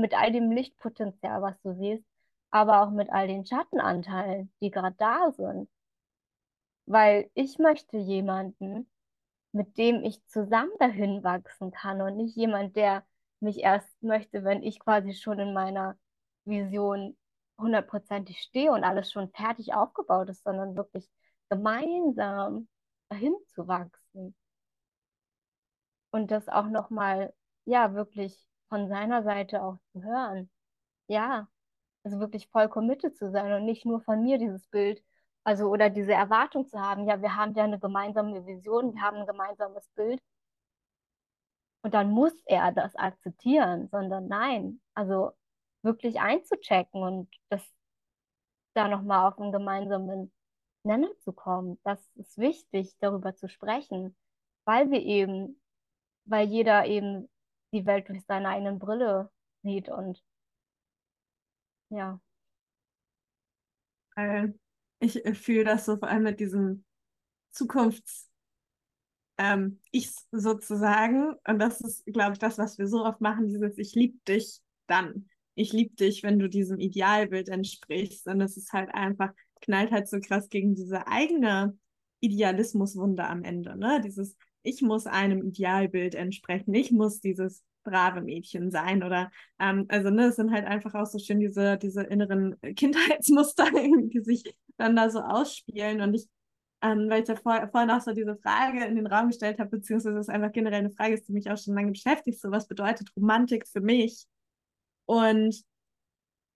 mit 0.00 0.14
all 0.14 0.32
dem 0.32 0.50
Lichtpotenzial, 0.50 1.42
was 1.42 1.60
du 1.62 1.74
siehst, 1.74 2.04
aber 2.50 2.82
auch 2.82 2.90
mit 2.90 3.10
all 3.10 3.28
den 3.28 3.46
Schattenanteilen, 3.46 4.52
die 4.60 4.70
gerade 4.70 4.96
da 4.98 5.32
sind. 5.32 5.68
Weil 6.86 7.30
ich 7.34 7.58
möchte 7.58 7.98
jemanden, 7.98 8.90
mit 9.52 9.78
dem 9.78 10.02
ich 10.04 10.24
zusammen 10.26 10.72
dahin 10.78 11.22
wachsen 11.24 11.70
kann 11.70 12.00
und 12.02 12.16
nicht 12.16 12.36
jemand, 12.36 12.76
der 12.76 13.04
mich 13.40 13.58
erst 13.60 14.02
möchte, 14.02 14.44
wenn 14.44 14.62
ich 14.62 14.80
quasi 14.80 15.14
schon 15.14 15.38
in 15.38 15.52
meiner 15.52 15.98
Vision 16.44 17.16
hundertprozentig 17.58 18.40
stehe 18.40 18.72
und 18.72 18.84
alles 18.84 19.12
schon 19.12 19.30
fertig 19.30 19.74
aufgebaut 19.74 20.28
ist, 20.30 20.44
sondern 20.44 20.76
wirklich 20.76 21.08
gemeinsam 21.48 22.68
dahin 23.08 23.34
zu 23.48 23.68
wachsen. 23.68 24.34
Und 26.10 26.30
das 26.30 26.48
auch 26.48 26.66
nochmal, 26.66 27.34
ja, 27.64 27.94
wirklich 27.94 28.47
von 28.68 28.88
seiner 28.88 29.22
Seite 29.22 29.62
auch 29.62 29.78
zu 29.92 30.02
hören. 30.02 30.50
Ja, 31.08 31.48
also 32.04 32.20
wirklich 32.20 32.48
voll 32.48 32.68
committed 32.68 33.16
zu 33.16 33.30
sein 33.30 33.52
und 33.52 33.64
nicht 33.64 33.84
nur 33.86 34.00
von 34.00 34.22
mir 34.22 34.38
dieses 34.38 34.66
Bild, 34.68 35.02
also 35.44 35.68
oder 35.68 35.90
diese 35.90 36.12
Erwartung 36.12 36.66
zu 36.68 36.80
haben, 36.80 37.06
ja, 37.06 37.22
wir 37.22 37.36
haben 37.36 37.54
ja 37.54 37.64
eine 37.64 37.78
gemeinsame 37.80 38.46
Vision, 38.46 38.94
wir 38.94 39.02
haben 39.02 39.18
ein 39.18 39.26
gemeinsames 39.26 39.88
Bild. 39.94 40.20
Und 41.82 41.94
dann 41.94 42.10
muss 42.10 42.34
er 42.46 42.72
das 42.72 42.94
akzeptieren, 42.96 43.88
sondern 43.88 44.28
nein, 44.28 44.80
also 44.94 45.32
wirklich 45.82 46.20
einzuchecken 46.20 47.02
und 47.02 47.28
das 47.48 47.62
da 48.74 48.88
nochmal 48.88 49.28
auf 49.28 49.38
einen 49.38 49.52
gemeinsamen 49.52 50.32
Nenner 50.84 51.10
zu 51.20 51.32
kommen. 51.32 51.78
Das 51.84 52.00
ist 52.16 52.38
wichtig, 52.38 52.96
darüber 53.00 53.34
zu 53.34 53.48
sprechen, 53.48 54.16
weil 54.64 54.90
wir 54.90 55.00
eben, 55.02 55.60
weil 56.24 56.48
jeder 56.48 56.86
eben 56.86 57.28
die 57.72 57.86
Welt 57.86 58.08
durch 58.08 58.24
seine 58.26 58.48
eigenen 58.50 58.78
Brille 58.78 59.30
sieht 59.62 59.88
und 59.88 60.22
ja. 61.90 62.18
Ich 65.00 65.22
fühle 65.34 65.64
das 65.64 65.84
so 65.86 65.96
vor 65.96 66.08
allem 66.08 66.24
mit 66.24 66.40
diesem 66.40 66.84
Zukunfts- 67.52 68.28
ähm, 69.38 69.80
Ich 69.92 70.10
sozusagen. 70.32 71.34
Und 71.46 71.58
das 71.58 71.80
ist, 71.80 72.04
glaube 72.06 72.32
ich, 72.32 72.38
das, 72.38 72.58
was 72.58 72.78
wir 72.78 72.88
so 72.88 73.04
oft 73.04 73.20
machen, 73.20 73.46
dieses 73.46 73.78
Ich 73.78 73.94
liebe 73.94 74.18
dich 74.26 74.60
dann. 74.86 75.28
Ich 75.54 75.72
liebe 75.72 75.94
dich, 75.94 76.22
wenn 76.22 76.38
du 76.38 76.48
diesem 76.48 76.78
Idealbild 76.78 77.48
entsprichst. 77.48 78.26
Und 78.26 78.40
es 78.40 78.56
ist 78.56 78.72
halt 78.72 78.90
einfach, 78.94 79.32
knallt 79.60 79.90
halt 79.90 80.08
so 80.08 80.20
krass 80.20 80.48
gegen 80.48 80.74
diese 80.74 81.06
eigene 81.06 81.76
Idealismuswunde 82.20 83.24
am 83.24 83.44
Ende. 83.44 83.76
Ne? 83.76 84.00
Dieses, 84.04 84.36
ich 84.62 84.82
muss 84.82 85.06
einem 85.06 85.42
Idealbild 85.42 86.14
entsprechen. 86.14 86.74
Ich 86.74 86.90
muss 86.92 87.20
dieses 87.20 87.64
brave 87.84 88.20
Mädchen 88.20 88.70
sein 88.70 89.02
oder 89.02 89.30
ähm, 89.58 89.86
also 89.88 90.10
ne, 90.10 90.26
es 90.26 90.36
sind 90.36 90.52
halt 90.52 90.66
einfach 90.66 90.94
auch 90.94 91.06
so 91.06 91.18
schön 91.18 91.40
diese 91.40 91.78
diese 91.78 92.02
inneren 92.02 92.60
Kindheitsmuster, 92.60 93.70
die 93.72 94.20
sich 94.20 94.44
dann 94.76 94.96
da 94.96 95.10
so 95.10 95.20
ausspielen 95.20 96.00
und 96.02 96.14
ich 96.14 96.28
ähm, 96.82 97.10
weil 97.10 97.22
ich 97.22 97.28
ja 97.28 97.36
vor, 97.36 97.68
vorhin 97.72 97.90
auch 97.90 98.00
so 98.00 98.12
diese 98.12 98.36
Frage 98.36 98.84
in 98.84 98.96
den 98.96 99.06
Raum 99.06 99.28
gestellt 99.28 99.58
habe, 99.58 99.70
beziehungsweise 99.70 100.18
es 100.18 100.28
einfach 100.28 100.52
generell 100.52 100.78
eine 100.78 100.90
Frage 100.90 101.14
ist, 101.14 101.26
die 101.28 101.32
mich 101.32 101.50
auch 101.50 101.58
schon 101.58 101.74
lange 101.74 101.90
beschäftigt, 101.90 102.40
so 102.40 102.50
was 102.50 102.68
bedeutet 102.68 103.10
Romantik 103.16 103.66
für 103.66 103.80
mich? 103.80 104.26
Und 105.06 105.64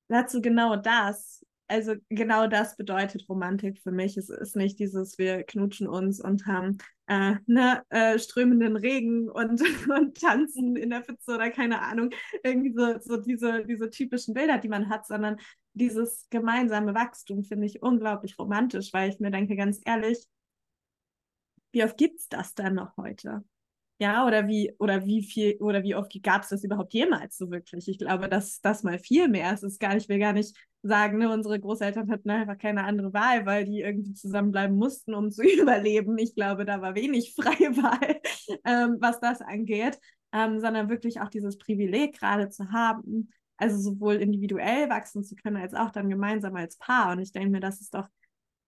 dazu 0.08 0.40
genau 0.40 0.76
das, 0.76 1.44
also 1.72 1.94
genau 2.10 2.48
das 2.48 2.76
bedeutet 2.76 3.26
Romantik 3.30 3.80
für 3.80 3.92
mich. 3.92 4.18
Es 4.18 4.28
ist 4.28 4.56
nicht 4.56 4.78
dieses, 4.78 5.16
wir 5.16 5.42
knutschen 5.42 5.88
uns 5.88 6.20
und 6.20 6.46
haben 6.46 6.76
äh, 7.06 7.36
ne, 7.46 7.82
äh, 7.88 8.18
strömenden 8.18 8.76
Regen 8.76 9.30
und, 9.30 9.62
und 9.88 10.20
tanzen 10.20 10.76
in 10.76 10.90
der 10.90 11.02
Pfütze 11.02 11.34
oder 11.34 11.50
keine 11.50 11.80
Ahnung, 11.80 12.10
irgendwie 12.44 12.74
so, 12.74 12.98
so 13.00 13.16
diese, 13.16 13.64
diese 13.64 13.88
typischen 13.88 14.34
Bilder, 14.34 14.58
die 14.58 14.68
man 14.68 14.90
hat, 14.90 15.06
sondern 15.06 15.38
dieses 15.72 16.26
gemeinsame 16.28 16.94
Wachstum 16.94 17.42
finde 17.42 17.66
ich 17.66 17.82
unglaublich 17.82 18.38
romantisch, 18.38 18.92
weil 18.92 19.08
ich 19.08 19.18
mir 19.18 19.30
denke, 19.30 19.56
ganz 19.56 19.80
ehrlich, 19.86 20.26
wie 21.72 21.84
oft 21.84 21.96
gibt 21.96 22.20
es 22.20 22.28
das 22.28 22.54
dann 22.54 22.74
noch 22.74 22.98
heute? 22.98 23.44
Ja, 23.98 24.26
oder 24.26 24.46
wie, 24.46 24.74
oder 24.78 25.06
wie 25.06 25.22
viel, 25.22 25.56
oder 25.60 25.82
wie 25.84 25.94
oft 25.94 26.12
gab 26.22 26.42
es 26.42 26.50
das 26.50 26.64
überhaupt 26.64 26.92
jemals 26.92 27.38
so 27.38 27.50
wirklich? 27.50 27.88
Ich 27.88 27.98
glaube, 27.98 28.28
dass 28.28 28.60
das 28.60 28.82
mal 28.82 28.98
viel 28.98 29.28
mehr. 29.28 29.52
Es 29.52 29.62
ist 29.62 29.80
gar 29.80 29.94
nicht, 29.94 30.04
ich 30.04 30.08
will 30.10 30.18
gar 30.18 30.32
nicht 30.34 30.54
sagen, 30.82 31.18
ne, 31.18 31.32
unsere 31.32 31.60
Großeltern 31.60 32.10
hatten 32.10 32.30
einfach 32.30 32.58
keine 32.58 32.84
andere 32.84 33.12
Wahl, 33.12 33.46
weil 33.46 33.64
die 33.64 33.80
irgendwie 33.80 34.14
zusammenbleiben 34.14 34.76
mussten, 34.76 35.14
um 35.14 35.30
zu 35.30 35.42
überleben. 35.42 36.18
Ich 36.18 36.34
glaube, 36.34 36.64
da 36.64 36.80
war 36.82 36.94
wenig 36.94 37.34
freie 37.34 37.76
Wahl, 37.76 38.20
ähm, 38.64 38.96
was 39.00 39.20
das 39.20 39.40
angeht, 39.40 39.98
ähm, 40.32 40.60
sondern 40.60 40.88
wirklich 40.90 41.20
auch 41.20 41.28
dieses 41.28 41.58
Privileg 41.58 42.18
gerade 42.18 42.50
zu 42.50 42.72
haben, 42.72 43.30
also 43.56 43.78
sowohl 43.78 44.16
individuell 44.16 44.88
wachsen 44.88 45.22
zu 45.22 45.36
können, 45.36 45.56
als 45.56 45.74
auch 45.74 45.90
dann 45.90 46.08
gemeinsam 46.08 46.56
als 46.56 46.76
Paar. 46.78 47.12
Und 47.12 47.20
ich 47.20 47.32
denke 47.32 47.50
mir, 47.50 47.60
das 47.60 47.80
ist 47.80 47.94
doch, 47.94 48.08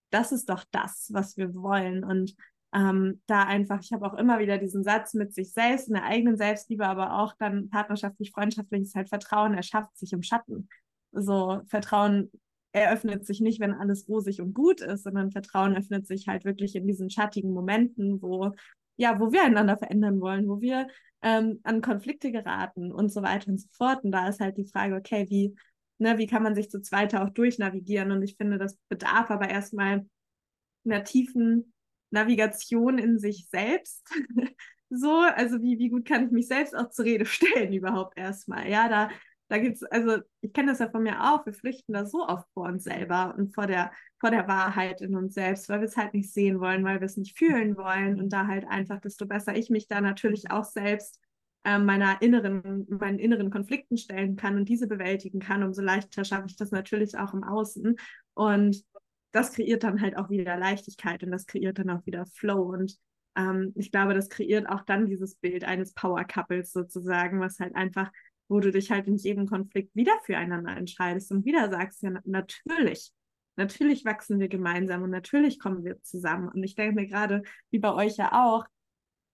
das 0.09 0.31
ist 0.31 0.49
doch 0.49 0.63
das, 0.71 1.09
was 1.11 1.35
wir 1.35 1.53
wollen. 1.53 2.05
Und 2.05 2.35
ähm, 2.73 3.21
da 3.25 3.43
einfach, 3.43 3.81
ich 3.81 3.91
habe 3.91 4.05
auch 4.05 4.13
immer 4.13 4.39
wieder 4.39 4.57
diesen 4.57 4.83
Satz 4.83 5.13
mit 5.13 5.33
sich 5.33 5.51
selbst, 5.51 5.87
in 5.87 5.95
der 5.95 6.05
eigenen 6.05 6.37
Selbstliebe, 6.37 6.85
aber 6.85 7.19
auch 7.19 7.33
dann 7.37 7.69
partnerschaftlich, 7.69 8.31
freundschaftlich 8.31 8.83
ist 8.83 8.95
halt 8.95 9.09
Vertrauen, 9.09 9.53
erschafft 9.53 9.97
sich 9.97 10.13
im 10.13 10.23
Schatten. 10.23 10.69
So 11.15 11.61
Vertrauen 11.67 12.31
eröffnet 12.71 13.25
sich 13.25 13.39
nicht, 13.39 13.59
wenn 13.59 13.73
alles 13.73 14.07
rosig 14.09 14.41
und 14.41 14.53
gut 14.53 14.81
ist, 14.81 15.03
sondern 15.03 15.31
Vertrauen 15.31 15.75
öffnet 15.75 16.07
sich 16.07 16.27
halt 16.27 16.43
wirklich 16.43 16.75
in 16.75 16.87
diesen 16.87 17.09
schattigen 17.09 17.51
Momenten, 17.51 18.21
wo 18.21 18.51
ja, 18.97 19.19
wo 19.19 19.31
wir 19.31 19.43
einander 19.43 19.77
verändern 19.77 20.21
wollen, 20.21 20.47
wo 20.47 20.61
wir 20.61 20.87
ähm, 21.21 21.59
an 21.63 21.81
Konflikte 21.81 22.31
geraten 22.31 22.91
und 22.91 23.11
so 23.11 23.21
weiter 23.21 23.49
und 23.49 23.59
so 23.59 23.67
fort. 23.71 24.03
Und 24.03 24.11
da 24.11 24.27
ist 24.27 24.39
halt 24.39 24.57
die 24.57 24.65
Frage, 24.65 24.95
okay, 24.95 25.25
wie, 25.29 25.55
ne, 25.97 26.17
wie 26.17 26.27
kann 26.27 26.43
man 26.43 26.55
sich 26.55 26.69
zu 26.69 26.81
zweit 26.81 27.15
auch 27.15 27.29
durchnavigieren? 27.29 28.11
Und 28.11 28.21
ich 28.21 28.37
finde, 28.37 28.57
das 28.57 28.77
bedarf 28.89 29.31
aber 29.31 29.49
erstmal 29.49 30.05
einer 30.85 31.03
tiefen 31.03 31.73
Navigation 32.11 32.97
in 32.97 33.19
sich 33.19 33.47
selbst. 33.49 34.07
so, 34.89 35.11
also 35.11 35.61
wie, 35.61 35.77
wie 35.79 35.89
gut 35.89 36.05
kann 36.05 36.25
ich 36.25 36.31
mich 36.31 36.47
selbst 36.47 36.75
auch 36.75 36.89
zur 36.89 37.05
Rede 37.05 37.25
stellen 37.25 37.73
überhaupt 37.73 38.17
erstmal? 38.17 38.69
Ja, 38.69 38.87
da 38.87 39.09
da 39.47 39.57
gibt 39.59 39.75
es, 39.75 39.83
also 39.83 40.17
ich 40.41 40.53
kenne 40.53 40.71
das 40.71 40.79
ja 40.79 40.89
von 40.89 41.03
mir 41.03 41.21
auch, 41.21 41.45
wir 41.45 41.53
flüchten 41.53 41.93
da 41.93 42.05
so 42.05 42.27
oft 42.27 42.47
vor 42.53 42.67
uns 42.67 42.83
selber 42.83 43.35
und 43.37 43.53
vor 43.53 43.67
der, 43.67 43.91
vor 44.19 44.31
der 44.31 44.47
Wahrheit 44.47 45.01
in 45.01 45.15
uns 45.15 45.35
selbst, 45.35 45.69
weil 45.69 45.81
wir 45.81 45.87
es 45.87 45.97
halt 45.97 46.13
nicht 46.13 46.33
sehen 46.33 46.59
wollen, 46.59 46.83
weil 46.83 46.99
wir 46.99 47.05
es 47.05 47.17
nicht 47.17 47.37
fühlen 47.37 47.77
wollen 47.77 48.19
und 48.19 48.29
da 48.29 48.47
halt 48.47 48.65
einfach, 48.67 48.99
desto 48.99 49.25
besser 49.25 49.55
ich 49.55 49.69
mich 49.69 49.87
da 49.87 50.01
natürlich 50.01 50.49
auch 50.49 50.63
selbst 50.63 51.19
äh, 51.63 51.77
meiner 51.77 52.21
inneren, 52.21 52.87
meinen 52.89 53.19
inneren 53.19 53.51
Konflikten 53.51 53.97
stellen 53.97 54.35
kann 54.35 54.57
und 54.57 54.69
diese 54.69 54.87
bewältigen 54.87 55.39
kann, 55.39 55.63
umso 55.63 55.81
leichter 55.81 56.23
schaffe 56.23 56.47
ich 56.47 56.55
das 56.55 56.71
natürlich 56.71 57.17
auch 57.17 57.33
im 57.33 57.43
Außen. 57.43 57.97
Und 58.33 58.83
das 59.31 59.51
kreiert 59.51 59.83
dann 59.83 60.01
halt 60.01 60.17
auch 60.17 60.29
wieder 60.29 60.57
Leichtigkeit 60.57 61.23
und 61.23 61.31
das 61.31 61.45
kreiert 61.45 61.79
dann 61.79 61.89
auch 61.89 62.05
wieder 62.05 62.25
Flow. 62.27 62.71
Und 62.73 62.97
ähm, 63.35 63.73
ich 63.75 63.91
glaube, 63.91 64.13
das 64.13 64.29
kreiert 64.29 64.69
auch 64.69 64.83
dann 64.83 65.07
dieses 65.07 65.35
Bild 65.35 65.65
eines 65.65 65.93
Power 65.93 66.23
Couples 66.23 66.71
sozusagen, 66.71 67.39
was 67.39 67.59
halt 67.59 67.75
einfach 67.75 68.11
wo 68.47 68.59
du 68.59 68.71
dich 68.71 68.91
halt 68.91 69.07
in 69.07 69.17
jedem 69.17 69.47
Konflikt 69.47 69.95
wieder 69.95 70.13
füreinander 70.23 70.75
entscheidest 70.75 71.31
und 71.31 71.45
wieder 71.45 71.69
sagst, 71.69 72.03
ja, 72.03 72.11
natürlich, 72.25 73.11
natürlich 73.55 74.05
wachsen 74.05 74.39
wir 74.39 74.47
gemeinsam 74.47 75.03
und 75.03 75.09
natürlich 75.09 75.59
kommen 75.59 75.83
wir 75.83 76.01
zusammen. 76.01 76.49
Und 76.49 76.63
ich 76.63 76.75
denke 76.75 76.95
mir 76.95 77.07
gerade, 77.07 77.41
wie 77.71 77.79
bei 77.79 77.93
euch 77.93 78.17
ja 78.17 78.31
auch, 78.45 78.65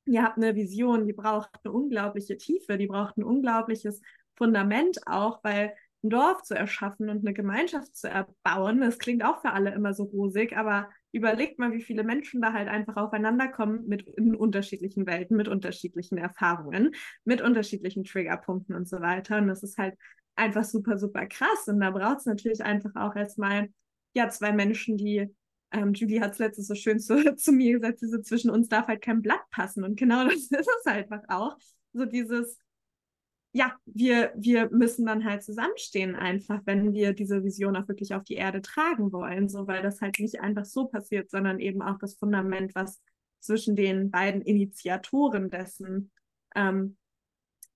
ihr 0.06 0.24
habt 0.24 0.38
eine 0.38 0.56
Vision, 0.56 1.06
die 1.06 1.14
braucht 1.14 1.50
eine 1.64 1.74
unglaubliche 1.74 2.38
Tiefe, 2.38 2.78
die 2.78 2.88
braucht 2.88 3.18
ein 3.18 3.24
unglaubliches 3.24 4.02
Fundament 4.36 5.00
auch, 5.06 5.44
weil 5.44 5.76
ein 6.04 6.10
Dorf 6.10 6.42
zu 6.44 6.56
erschaffen 6.56 7.10
und 7.10 7.20
eine 7.20 7.34
Gemeinschaft 7.34 7.96
zu 7.96 8.10
erbauen, 8.10 8.82
das 8.82 8.98
klingt 8.98 9.24
auch 9.24 9.42
für 9.42 9.52
alle 9.52 9.74
immer 9.74 9.94
so 9.94 10.04
rosig, 10.04 10.58
aber 10.58 10.90
überlegt 11.12 11.60
mal, 11.60 11.74
wie 11.74 11.82
viele 11.82 12.04
Menschen 12.04 12.42
da 12.42 12.54
halt 12.54 12.68
einfach 12.68 12.96
aufeinander 12.96 13.48
kommen 13.48 13.88
mit 13.88 14.04
in 14.04 14.36
unterschiedlichen 14.36 15.06
Welten, 15.06 15.36
mit 15.38 15.48
unterschiedlichen 15.48 16.18
Erfahrungen, 16.18 16.96
mit 17.26 17.42
unterschiedlichen 17.42 18.04
Triggerpunkten 18.04 18.76
und 18.76 18.88
so 18.88 19.02
weiter. 19.02 19.38
Und 19.38 19.48
das 19.48 19.64
ist 19.64 19.78
halt 19.78 19.96
einfach 20.36 20.64
super, 20.64 20.98
super 20.98 21.26
krass. 21.26 21.68
Und 21.68 21.80
da 21.80 21.92
braucht 21.92 22.20
es 22.20 22.26
natürlich 22.26 22.64
einfach 22.64 22.92
auch 22.96 23.16
erstmal, 23.16 23.70
ja, 24.14 24.30
zwei 24.30 24.52
Menschen, 24.52 24.98
die, 24.98 25.28
ähm, 25.72 25.94
Julie 25.94 26.22
hat 26.22 26.34
es 26.34 26.40
letztes 26.40 26.68
so 26.68 26.76
schön 26.76 27.00
zu, 27.00 27.16
zu 27.36 27.52
mir 27.52 27.80
gesagt, 27.80 28.00
so 28.00 28.20
zwischen 28.22 28.50
uns 28.50 28.70
darf 28.70 28.88
halt 28.88 29.02
kein 29.02 29.22
Blatt 29.22 29.44
passen. 29.52 29.84
Und 29.84 29.98
genau 29.98 30.24
das 30.30 30.36
ist 30.36 30.52
es 30.52 30.86
einfach 30.86 31.22
auch. 31.28 31.58
So 31.94 32.06
dieses, 32.06 32.58
ja, 33.54 33.76
wir, 33.86 34.32
wir 34.36 34.70
müssen 34.70 35.06
dann 35.06 35.26
halt 35.26 35.44
zusammenstehen 35.44 36.16
einfach, 36.16 36.62
wenn 36.66 36.94
wir 36.94 37.14
diese 37.14 37.44
Vision 37.44 37.76
auch 37.76 37.88
wirklich 37.88 38.14
auf 38.14 38.24
die 38.24 38.36
Erde 38.36 38.62
tragen 38.62 39.12
wollen, 39.12 39.50
so 39.50 39.68
weil 39.68 39.82
das 39.82 40.00
halt 40.00 40.20
nicht 40.20 40.40
einfach 40.40 40.66
so 40.66 40.86
passiert, 40.86 41.30
sondern 41.30 41.60
eben 41.60 41.82
auch 41.82 41.98
das 41.98 42.16
Fundament, 42.16 42.74
was 42.76 43.02
zwischen 43.42 43.76
den 43.76 44.10
beiden 44.10 44.42
Initiatoren 44.42 45.50
dessen 45.50 46.12
ähm, 46.56 46.98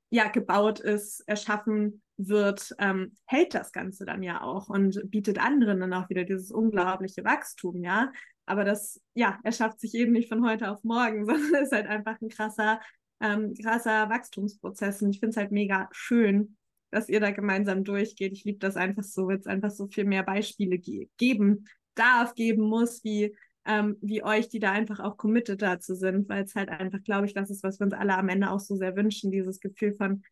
ja 0.09 0.29
gebaut 0.29 0.79
ist, 0.79 1.21
erschaffen 1.27 2.01
wird, 2.17 2.73
ähm, 2.79 3.17
hält 3.25 3.53
das 3.53 3.73
Ganze 3.73 4.05
dann 4.05 4.23
ja 4.23 4.41
auch 4.41 4.69
und 4.69 5.11
bietet 5.11 5.39
anderen 5.39 5.81
dann 5.81 5.93
auch 5.93 6.09
wieder 6.09 6.23
dieses 6.23 6.51
unglaubliche 6.51 7.25
Wachstum, 7.25 7.83
ja. 7.83 8.13
Aber 8.45 8.63
das, 8.63 9.01
ja, 9.13 9.39
erschafft 9.43 9.79
sich 9.79 9.95
eben 9.95 10.13
nicht 10.13 10.29
von 10.29 10.47
heute 10.47 10.71
auf 10.71 10.83
morgen, 10.83 11.25
sondern 11.25 11.63
ist 11.63 11.73
halt 11.73 11.87
einfach 11.87 12.21
ein 12.21 12.29
krasser, 12.29 12.79
ähm, 13.25 13.53
krasser 13.55 14.09
Wachstumsprozess. 14.09 15.01
Und 15.01 15.11
ich 15.11 15.19
finde 15.19 15.31
es 15.31 15.37
halt 15.37 15.51
mega 15.51 15.89
schön, 15.91 16.57
dass 16.91 17.09
ihr 17.09 17.19
da 17.19 17.31
gemeinsam 17.31 17.83
durchgeht. 17.83 18.33
Ich 18.33 18.43
liebe 18.43 18.59
das 18.59 18.75
einfach 18.75 19.03
so, 19.03 19.27
wenn 19.27 19.39
es 19.39 19.47
einfach 19.47 19.71
so 19.71 19.87
viel 19.87 20.05
mehr 20.05 20.23
Beispiele 20.23 20.77
ge 20.77 21.09
geben 21.17 21.65
darf, 21.95 22.35
geben 22.35 22.63
muss, 22.63 23.03
wie, 23.03 23.35
ähm, 23.65 23.97
wie 24.01 24.23
euch, 24.23 24.49
die 24.49 24.59
da 24.59 24.71
einfach 24.71 24.99
auch 24.99 25.17
committed 25.17 25.61
dazu 25.61 25.95
sind, 25.95 26.29
weil 26.29 26.43
es 26.43 26.55
halt 26.55 26.69
einfach, 26.69 27.01
glaube 27.03 27.25
ich, 27.25 27.33
das 27.33 27.49
ist, 27.49 27.63
was 27.63 27.79
wir 27.79 27.85
uns 27.85 27.93
alle 27.93 28.17
am 28.17 28.29
Ende 28.29 28.49
auch 28.49 28.59
so 28.59 28.75
sehr 28.75 28.95
wünschen, 28.95 29.31
dieses 29.31 29.59
Gefühl 29.59 29.93
von 29.95 30.23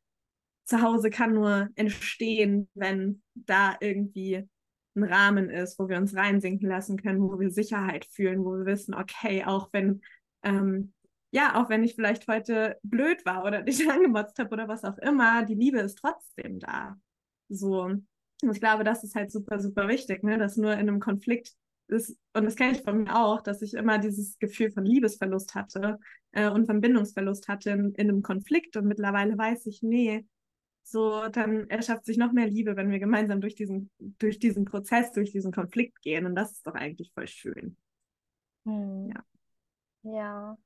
zu 0.66 0.82
Hause 0.82 1.10
kann 1.10 1.34
nur 1.34 1.70
entstehen, 1.76 2.70
wenn 2.74 3.22
da 3.34 3.76
irgendwie 3.82 4.48
ein 4.96 5.04
Rahmen 5.04 5.50
ist, 5.50 5.80
wo 5.80 5.90
wir 5.90 5.98
uns 5.98 6.16
reinsinken 6.16 6.70
lassen 6.70 6.98
können, 6.98 7.22
wo 7.22 7.40
wir 7.40 7.50
Sicherheit 7.50 8.06
fühlen, 8.06 8.44
wo 8.44 8.58
wir 8.58 8.66
wissen, 8.66 8.94
okay, 8.94 9.44
auch 9.44 9.70
wenn 9.74 10.02
ähm, 10.44 10.94
ja, 11.34 11.60
auch 11.60 11.68
wenn 11.70 11.84
ich 11.84 11.96
vielleicht 11.96 12.28
heute 12.28 12.78
blöd 12.84 13.26
war 13.26 13.44
oder 13.44 13.62
dich 13.64 13.90
angemotzt 13.90 14.38
habe 14.38 14.52
oder 14.52 14.68
was 14.68 14.86
auch 14.86 14.98
immer, 15.00 15.44
die 15.44 15.56
Liebe 15.56 15.80
ist 15.80 15.98
trotzdem 15.98 16.60
da. 16.60 16.96
So. 17.50 17.82
Und 17.82 18.08
ich 18.52 18.60
glaube, 18.60 18.84
das 18.84 19.04
ist 19.04 19.16
halt 19.16 19.32
super, 19.32 19.60
super 19.60 19.88
wichtig, 19.88 20.24
ne? 20.24 20.38
dass 20.38 20.58
nur 20.58 20.74
in 20.74 20.80
einem 20.80 21.00
Konflikt 21.00 21.54
ist, 21.88 22.18
und 22.34 22.46
das 22.46 22.56
kenne 22.56 22.74
ich 22.74 22.84
von 22.84 23.04
mir 23.04 23.16
auch, 23.16 23.42
dass 23.42 23.64
ich 23.64 23.74
immer 23.74 23.98
dieses 23.98 24.38
Gefühl 24.38 24.72
von 24.72 24.86
Liebesverlust 24.86 25.56
hatte 25.56 26.00
äh, 26.34 26.50
und 26.50 26.68
von 26.68 26.82
Bindungsverlust 26.82 27.48
hatte 27.48 27.72
in, 27.72 27.94
in 27.96 28.10
einem 28.10 28.22
Konflikt. 28.22 28.78
Und 28.78 28.86
mittlerweile 28.86 29.36
weiß 29.36 29.66
ich, 29.66 29.82
nee, 29.82 30.26
so, 30.84 31.28
dann 31.30 31.68
erschafft 31.70 32.06
sich 32.06 32.18
noch 32.18 32.32
mehr 32.32 32.48
Liebe, 32.48 32.76
wenn 32.76 32.92
wir 32.92 33.00
gemeinsam 33.00 33.42
durch 33.42 33.56
diesen, 33.56 33.90
durch 33.98 34.38
diesen 34.38 34.66
Prozess, 34.66 35.12
durch 35.14 35.32
diesen 35.32 35.52
Konflikt 35.52 36.00
gehen. 36.04 36.28
Und 36.28 36.36
das 36.36 36.52
ist 36.52 36.68
doch 36.68 36.76
eigentlich 36.76 37.12
voll 37.14 37.28
schön. 37.28 37.76
Hm. 38.66 39.10
Ja. 39.10 39.24
Ja, 40.04 40.58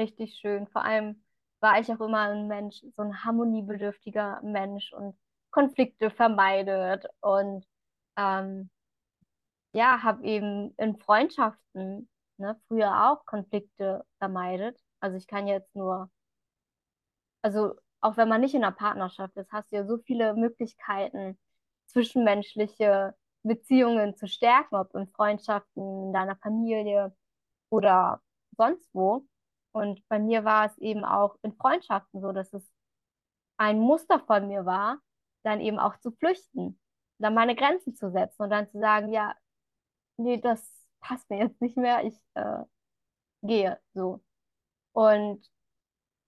richtig 0.00 0.34
schön. 0.40 0.66
Vor 0.68 0.84
allem 0.84 1.22
war 1.60 1.80
ich 1.80 1.92
auch 1.92 2.00
immer 2.00 2.30
ein 2.30 2.48
Mensch, 2.48 2.82
so 2.96 3.02
ein 3.02 3.24
harmoniebedürftiger 3.24 4.40
Mensch 4.42 4.92
und 4.92 5.16
Konflikte 5.50 6.10
vermeidet 6.10 7.06
und 7.20 7.66
ähm, 8.16 8.70
ja, 9.72 10.02
habe 10.02 10.24
eben 10.24 10.74
in 10.78 10.96
Freundschaften 10.98 12.08
ne, 12.38 12.60
früher 12.68 13.10
auch 13.10 13.24
Konflikte 13.26 14.04
vermeidet. 14.18 14.78
Also 15.00 15.16
ich 15.16 15.26
kann 15.26 15.46
jetzt 15.46 15.74
nur, 15.76 16.10
also 17.42 17.74
auch 18.00 18.16
wenn 18.16 18.28
man 18.28 18.40
nicht 18.40 18.54
in 18.54 18.64
einer 18.64 18.74
Partnerschaft 18.74 19.36
ist, 19.36 19.52
hast 19.52 19.70
du 19.72 19.76
ja 19.76 19.84
so 19.86 19.98
viele 19.98 20.34
Möglichkeiten, 20.34 21.38
zwischenmenschliche 21.86 23.14
Beziehungen 23.42 24.16
zu 24.16 24.26
stärken, 24.28 24.76
ob 24.76 24.94
in 24.94 25.08
Freundschaften, 25.08 26.06
in 26.06 26.12
deiner 26.12 26.36
Familie 26.36 27.14
oder 27.70 28.22
sonst 28.56 28.88
wo. 28.94 29.26
Und 29.72 30.06
bei 30.08 30.18
mir 30.18 30.44
war 30.44 30.66
es 30.66 30.78
eben 30.78 31.04
auch 31.04 31.36
in 31.42 31.54
Freundschaften 31.54 32.20
so, 32.20 32.32
dass 32.32 32.52
es 32.52 32.68
ein 33.56 33.78
Muster 33.78 34.20
von 34.20 34.48
mir 34.48 34.64
war, 34.66 34.98
dann 35.44 35.60
eben 35.60 35.78
auch 35.78 35.96
zu 35.98 36.12
flüchten, 36.12 36.80
dann 37.18 37.34
meine 37.34 37.54
Grenzen 37.54 37.94
zu 37.94 38.10
setzen 38.10 38.42
und 38.42 38.50
dann 38.50 38.68
zu 38.70 38.80
sagen, 38.80 39.12
ja, 39.12 39.34
nee, 40.16 40.38
das 40.40 40.66
passt 41.00 41.28
mir 41.30 41.38
jetzt 41.38 41.60
nicht 41.60 41.76
mehr, 41.76 42.04
ich 42.04 42.16
äh, 42.34 42.64
gehe 43.42 43.80
so. 43.94 44.22
Und 44.92 45.44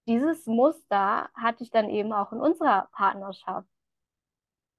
dieses 0.06 0.47
Muster 0.47 1.31
hatte 1.35 1.64
ich 1.64 1.70
dann 1.70 1.89
eben 1.90 2.12
auch 2.12 2.32
in 2.32 2.40
unserer 2.40 2.89
Partnerschaft, 2.93 3.69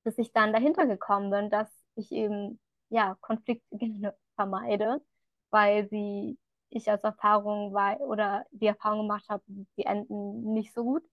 bis 0.03 0.17
ich 0.17 0.31
dann 0.33 0.53
dahinter 0.53 0.85
gekommen 0.85 1.29
bin, 1.31 1.49
dass 1.49 1.69
ich 1.95 2.11
eben 2.11 2.59
ja 2.89 3.15
Konflikte 3.21 3.63
vermeide, 4.35 5.01
weil 5.49 5.87
sie 5.89 6.37
ich 6.75 6.89
als 6.89 7.03
Erfahrung 7.03 7.73
war 7.73 7.99
oder 8.01 8.45
die 8.51 8.67
Erfahrung 8.67 9.01
gemacht 9.07 9.25
habe, 9.29 9.43
die 9.77 9.85
enden 9.85 10.53
nicht 10.53 10.73
so 10.73 10.83
gut. 10.83 11.03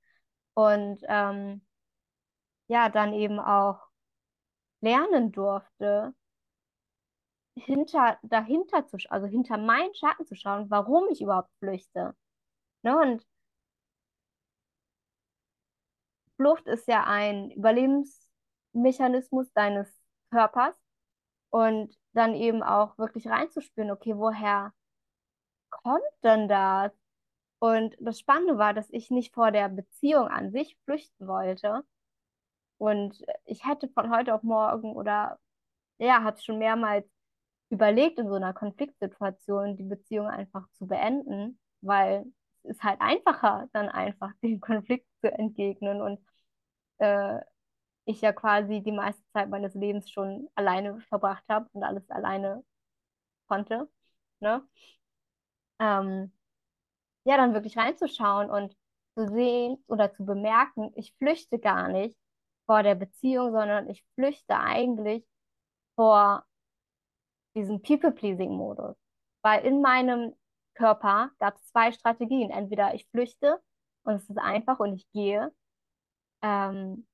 Und 0.54 1.00
ähm, 1.08 1.62
ja, 2.68 2.88
dann 2.88 3.12
eben 3.14 3.38
auch 3.40 3.80
lernen 4.82 5.32
durfte, 5.32 6.14
hinter, 7.56 8.18
dahinter 8.22 8.86
zu, 8.86 8.96
also 9.10 9.26
hinter 9.26 9.56
meinen 9.58 9.94
Schatten 9.94 10.26
zu 10.26 10.34
schauen, 10.34 10.70
warum 10.70 11.08
ich 11.10 11.20
überhaupt 11.20 11.50
flüchte. 11.60 12.14
Ne? 12.82 12.98
Und 12.98 13.26
Flucht 16.36 16.66
ist 16.66 16.88
ja 16.88 17.04
ein 17.04 17.50
Überlebensmechanismus 17.50 19.52
deines 19.52 19.88
Körpers 20.30 20.74
und 21.50 21.96
dann 22.12 22.34
eben 22.34 22.62
auch 22.62 22.96
wirklich 22.98 23.28
reinzuspüren, 23.28 23.90
okay, 23.90 24.16
woher 24.16 24.72
kommt 25.70 26.02
denn 26.24 26.48
das? 26.48 26.92
Und 27.60 27.96
das 28.00 28.18
Spannende 28.20 28.58
war, 28.58 28.74
dass 28.74 28.90
ich 28.90 29.10
nicht 29.10 29.34
vor 29.34 29.52
der 29.52 29.68
Beziehung 29.68 30.28
an 30.28 30.52
sich 30.52 30.78
flüchten 30.84 31.26
wollte. 31.28 31.84
Und 32.78 33.22
ich 33.44 33.66
hätte 33.66 33.88
von 33.90 34.10
heute 34.10 34.34
auf 34.34 34.42
morgen 34.42 34.92
oder 34.94 35.38
ja, 35.98 36.22
habe 36.24 36.40
schon 36.40 36.58
mehrmals 36.58 37.06
überlegt, 37.70 38.18
in 38.18 38.28
so 38.28 38.34
einer 38.36 38.54
Konfliktsituation 38.54 39.76
die 39.76 39.84
Beziehung 39.84 40.28
einfach 40.28 40.68
zu 40.74 40.86
beenden, 40.86 41.58
weil 41.82 42.26
es 42.64 42.72
ist 42.76 42.84
halt 42.84 43.00
einfacher, 43.00 43.68
dann 43.72 43.88
einfach 43.88 44.32
dem 44.42 44.60
Konflikt 44.60 45.06
zu 45.22 45.32
entgegnen. 45.32 46.02
Und 46.02 46.20
äh, 46.98 47.40
ich 48.06 48.20
ja 48.22 48.32
quasi 48.32 48.82
die 48.82 48.92
meiste 48.92 49.22
Zeit 49.32 49.50
meines 49.50 49.74
Lebens 49.74 50.10
schon 50.10 50.48
alleine 50.54 51.00
verbracht 51.08 51.44
habe 51.48 51.68
und 51.72 51.84
alles 51.84 52.08
alleine 52.10 52.64
konnte. 53.48 53.88
Ne? 54.40 54.66
Ähm, 55.80 56.32
ja, 57.24 57.36
dann 57.36 57.54
wirklich 57.54 57.76
reinzuschauen 57.76 58.50
und 58.50 58.76
zu 59.14 59.28
sehen 59.28 59.82
oder 59.86 60.12
zu 60.12 60.24
bemerken, 60.24 60.92
ich 60.94 61.14
flüchte 61.18 61.58
gar 61.58 61.88
nicht 61.88 62.16
vor 62.66 62.82
der 62.82 62.94
Beziehung, 62.94 63.52
sondern 63.52 63.88
ich 63.90 64.04
flüchte 64.14 64.56
eigentlich 64.56 65.24
vor 65.96 66.44
diesem 67.54 67.82
People-Pleasing-Modus. 67.82 68.96
Weil 69.42 69.64
in 69.64 69.82
meinem 69.82 70.34
Körper 70.74 71.30
gab 71.38 71.56
es 71.56 71.66
zwei 71.66 71.92
Strategien. 71.92 72.50
Entweder 72.50 72.94
ich 72.94 73.08
flüchte 73.10 73.60
und 74.04 74.14
es 74.14 74.28
ist 74.30 74.38
einfach 74.38 74.78
und 74.80 74.94
ich 74.94 75.10
gehe 75.12 75.52
ähm, 76.42 77.06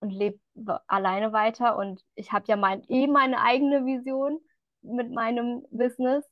und 0.00 0.10
lebe 0.10 0.40
alleine 0.88 1.32
weiter 1.32 1.76
und 1.76 2.02
ich 2.14 2.32
habe 2.32 2.46
ja 2.48 2.56
mein, 2.56 2.82
eh 2.88 3.06
meine 3.06 3.40
eigene 3.40 3.84
Vision 3.84 4.40
mit 4.82 5.12
meinem 5.12 5.64
Business 5.70 6.24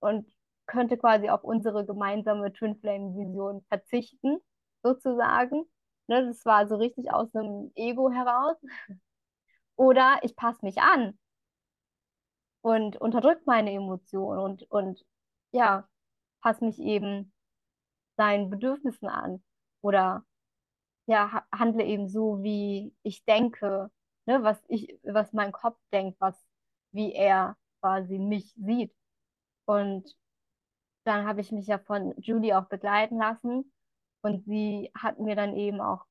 und 0.00 0.26
könnte 0.66 0.96
quasi 0.98 1.28
auf 1.30 1.44
unsere 1.44 1.84
gemeinsame 1.86 2.52
Twin 2.52 2.76
Flame 2.76 3.14
Vision 3.16 3.64
verzichten, 3.68 4.38
sozusagen. 4.82 5.64
Ne, 6.08 6.26
das 6.26 6.44
war 6.44 6.68
so 6.68 6.76
richtig 6.76 7.12
aus 7.12 7.34
einem 7.34 7.72
Ego 7.74 8.10
heraus. 8.10 8.56
Oder 9.76 10.18
ich 10.22 10.36
passe 10.36 10.64
mich 10.64 10.78
an 10.80 11.18
und 12.62 12.96
unterdrücke 13.00 13.42
meine 13.46 13.72
Emotionen 13.72 14.40
und, 14.40 14.70
und 14.70 15.04
ja, 15.52 15.88
passe 16.40 16.64
mich 16.64 16.78
eben 16.80 17.32
seinen 18.16 18.50
Bedürfnissen 18.50 19.08
an. 19.08 19.42
Oder 19.82 20.24
ja, 21.06 21.44
handle 21.52 21.84
eben 21.84 22.08
so, 22.08 22.42
wie 22.42 22.94
ich 23.02 23.24
denke, 23.24 23.90
ne, 24.26 24.42
was 24.42 24.58
ich, 24.68 24.98
was 25.04 25.32
mein 25.32 25.52
Kopf 25.52 25.78
denkt, 25.92 26.20
was, 26.20 26.36
wie 26.92 27.12
er 27.14 27.56
quasi 27.80 28.18
mich 28.18 28.54
sieht. 28.56 28.94
Und 29.66 30.16
dann 31.06 31.26
habe 31.26 31.40
ich 31.40 31.52
mich 31.52 31.66
ja 31.66 31.78
von 31.78 32.14
Julie 32.18 32.56
auch 32.58 32.66
begleiten 32.66 33.18
lassen 33.18 33.72
und 34.22 34.44
sie 34.44 34.90
hat 34.94 35.18
mir 35.20 35.36
dann 35.36 35.56
eben 35.56 35.80
auch 35.80 36.04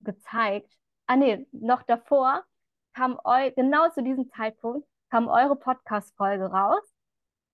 gezeigt, 0.00 0.72
ah 1.06 1.16
nee, 1.16 1.46
noch 1.52 1.82
davor 1.82 2.44
kam 2.92 3.18
eu 3.24 3.50
genau 3.54 3.88
zu 3.90 4.02
diesem 4.02 4.28
Zeitpunkt 4.30 4.88
kam 5.10 5.28
eure 5.28 5.56
Podcast-Folge 5.56 6.46
raus, 6.46 6.82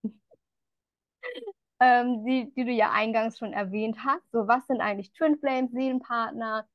ähm, 1.81 2.25
die, 2.25 2.53
die 2.55 2.65
du 2.65 2.71
ja 2.71 2.93
eingangs 2.93 3.39
schon 3.39 3.53
erwähnt 3.53 3.99
hast. 4.05 4.31
So, 4.31 4.47
was 4.47 4.67
sind 4.67 4.81
eigentlich 4.81 5.13
Twin 5.13 5.39
Flames, 5.39 5.73
Seelenpartner, 5.73 6.69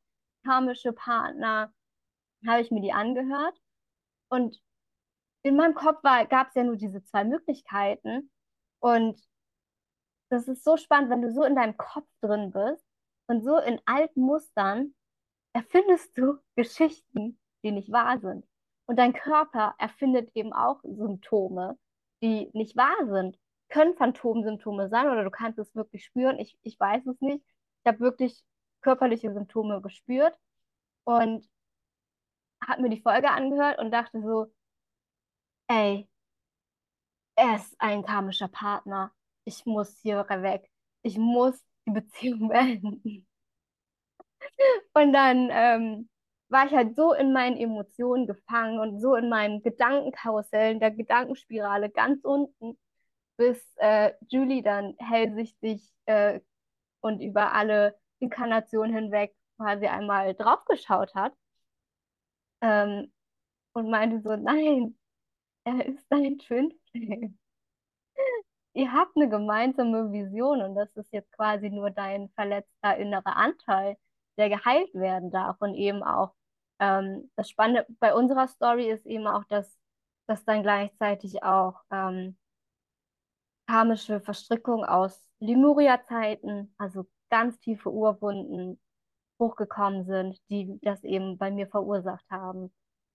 karmische 0.44 0.92
Partner? 0.94 1.74
Habe 2.48 2.62
ich 2.62 2.72
mir 2.72 2.82
die 2.82 2.94
angehört 2.94 3.60
und 4.30 4.60
in 5.44 5.56
meinem 5.56 5.76
Kopf 5.76 6.02
gab 6.02 6.50
es 6.50 6.56
ja 6.56 6.64
nur 6.64 6.78
diese 6.78 7.04
zwei 7.04 7.24
Möglichkeiten 7.24 8.32
und 8.80 9.20
das 10.32 10.48
ist 10.48 10.64
so 10.64 10.78
spannend, 10.78 11.10
wenn 11.10 11.22
du 11.22 11.32
so 11.32 11.44
in 11.44 11.56
deinem 11.56 11.76
Kopf 11.78 12.08
drin 12.22 12.52
bist 12.52 12.86
und 13.28 13.44
so 13.44 13.58
in 13.58 13.82
alten 13.86 14.22
Mustern 14.22 14.96
erfindest 15.54 16.18
du 16.18 16.38
Geschichten, 16.56 17.38
die 17.64 17.72
nicht 17.72 17.92
wahr 17.92 18.20
sind. 18.20 18.46
Und 18.86 18.98
dein 18.98 19.14
Körper 19.14 19.76
erfindet 19.78 20.32
eben 20.36 20.54
auch 20.54 20.80
Symptome, 20.84 21.78
die 22.24 22.50
nicht 22.54 22.78
wahr 22.78 23.08
sind. 23.08 23.38
Können 23.70 23.96
Phantomsymptome 23.96 24.90
sein 24.90 25.08
oder 25.10 25.24
du 25.24 25.32
kannst 25.32 25.60
es 25.60 25.76
wirklich 25.76 26.06
spüren. 26.06 26.40
Ich, 26.40 26.58
ich 26.62 26.80
weiß 26.80 27.06
es 27.08 27.20
nicht. 27.22 27.46
Ich 27.84 27.88
habe 27.88 28.00
wirklich 28.00 28.44
körperliche 28.82 29.34
Symptome 29.34 29.82
gespürt 29.82 30.38
und 31.04 31.48
habe 32.66 32.82
mir 32.82 32.90
die 32.90 33.02
Folge 33.02 33.30
angehört 33.32 33.80
und 33.80 33.92
dachte 33.92 34.22
so, 34.22 34.48
ey, 35.68 36.08
er 37.36 37.56
ist 37.58 37.76
ein 37.80 38.04
karmischer 38.04 38.48
Partner. 38.48 39.12
Ich 39.52 39.66
muss 39.66 40.00
hier 40.02 40.26
weg. 40.30 40.70
Ich 41.02 41.18
muss 41.18 41.62
die 41.86 41.92
Beziehung 41.92 42.48
beenden. 42.50 43.28
Und 44.94 45.14
dann 45.14 45.50
ähm, 45.52 46.10
war 46.50 46.66
ich 46.68 46.74
halt 46.74 46.96
so 46.96 47.14
in 47.14 47.34
meinen 47.34 47.58
Emotionen 47.58 48.28
gefangen 48.28 48.80
und 48.80 49.00
so 49.02 49.16
in 49.16 49.30
meinem 49.30 49.62
Gedankenkarussell, 49.62 50.74
in 50.74 50.80
der 50.80 50.92
Gedankenspirale 50.92 51.90
ganz 51.90 52.24
unten, 52.24 52.78
bis 53.38 53.60
äh, 53.78 54.14
Julie 54.30 54.64
dann 54.64 54.96
hellsichtig 55.00 55.92
äh, 56.06 56.40
und 57.02 57.22
über 57.22 57.54
alle 57.54 57.98
Inkarnationen 58.20 58.94
hinweg 58.96 59.36
quasi 59.58 59.88
einmal 59.88 60.36
draufgeschaut 60.36 61.16
hat 61.16 61.34
ähm, 62.62 63.12
und 63.74 63.90
meinte 63.90 64.22
so, 64.22 64.36
nein, 64.36 64.98
er 65.66 65.86
ist 65.88 66.06
dein 66.10 66.40
Twin 66.40 66.74
Flame. 66.92 67.36
Ihr 68.74 68.92
habt 68.94 69.16
eine 69.16 69.30
gemeinsame 69.30 70.12
Vision 70.12 70.62
und 70.62 70.76
das 70.76 70.90
ist 70.96 71.12
jetzt 71.12 71.32
quasi 71.34 71.70
nur 71.70 71.90
dein 71.92 72.30
verletzter 72.36 72.98
innerer 72.98 73.36
Anteil, 73.36 73.98
der 74.38 74.50
geheilt 74.50 74.94
werden 74.94 75.30
darf 75.32 75.58
und 75.60 75.76
eben 75.76 76.04
auch 76.04 76.34
ähm, 76.80 77.30
das 77.36 77.50
Spannende 77.50 77.86
bei 78.00 78.14
unserer 78.14 78.48
Story 78.48 78.90
ist 78.90 79.06
eben 79.06 79.28
auch, 79.28 79.44
dass, 79.46 79.78
dass 80.28 80.44
dann 80.46 80.64
gleichzeitig 80.64 81.44
auch 81.44 81.82
ähm, 81.92 82.38
karmische 83.68 84.20
Verstrickung 84.22 84.84
aus 84.86 85.30
Lemuria-Zeiten, 85.40 86.74
also 86.78 87.08
ganz 87.30 87.60
tiefe 87.60 87.92
Urwunden, 87.92 88.80
hochgekommen 89.40 90.06
sind, 90.06 90.38
die 90.50 90.80
das 90.82 91.04
eben 91.04 91.38
bei 91.38 91.52
mir 91.52 91.68
verursacht 91.68 92.26
haben. 92.30 92.72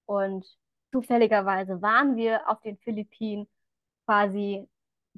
Und 0.07 0.47
zufälligerweise 0.93 1.83
waren 1.83 2.17
wir 2.17 2.49
auf 2.49 2.61
den 2.63 2.79
Philippinen 2.79 3.49
quasi 4.07 4.69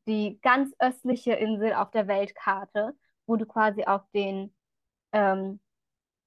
die 0.09 0.40
ganz 0.43 0.74
östliche 0.78 1.35
Insel 1.35 1.74
auf 1.74 1.90
der 1.90 2.09
Weltkarte, 2.09 2.94
wo 3.26 3.36
du 3.36 3.47
quasi 3.47 3.85
auf 3.85 4.02
den, 4.14 4.55
ähm, 5.12 5.60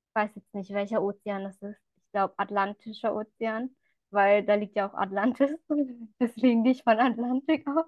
ich 0.10 0.16
weiß 0.16 0.32
jetzt 0.36 0.54
nicht, 0.56 0.72
welcher 0.74 1.04
Ozean 1.04 1.44
das 1.46 1.58
ist, 1.62 1.80
ich 1.98 2.12
glaube 2.12 2.34
Atlantischer 2.38 3.16
Ozean, 3.16 3.76
weil 4.12 4.46
da 4.46 4.56
liegt 4.56 4.76
ja 4.76 4.90
auch 4.90 4.96
Atlantis, 4.96 5.52
deswegen 6.20 6.64
nicht 6.64 6.84
von 6.84 7.00
Atlantik 7.00 7.68
aus. 7.68 7.86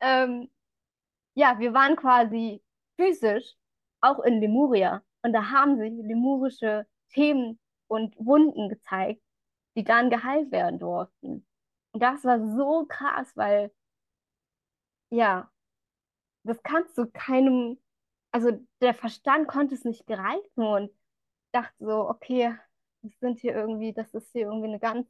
Ähm, 0.00 0.50
ja, 1.34 1.58
wir 1.58 1.74
waren 1.74 1.96
quasi 1.96 2.62
physisch 2.98 3.54
auch 4.00 4.20
in 4.20 4.40
Lemuria 4.40 5.02
und 5.22 5.32
da 5.32 5.50
haben 5.50 5.78
sich 5.78 5.92
lemurische 5.92 6.86
Themen 7.10 7.58
und 7.88 8.14
Wunden 8.18 8.68
gezeigt, 8.68 9.22
die 9.76 9.84
dann 9.84 10.10
geheilt 10.10 10.50
werden 10.52 10.78
durften. 10.78 11.46
Und 11.92 12.02
das 12.02 12.24
war 12.24 12.40
so 12.56 12.86
krass, 12.88 13.32
weil, 13.36 13.72
ja, 15.10 15.50
das 16.44 16.62
kannst 16.62 16.96
du 16.98 17.06
keinem, 17.10 17.78
also 18.32 18.50
der 18.80 18.94
Verstand 18.94 19.48
konnte 19.48 19.74
es 19.74 19.84
nicht 19.84 20.06
greifen 20.06 20.64
und 20.64 20.90
dachte 21.52 21.84
so, 21.84 22.08
okay, 22.08 22.54
das 23.02 23.12
sind 23.20 23.38
hier 23.40 23.54
irgendwie, 23.54 23.92
das 23.92 24.12
ist 24.14 24.30
hier 24.32 24.46
irgendwie 24.46 24.68
eine 24.68 24.80
ganz, 24.80 25.08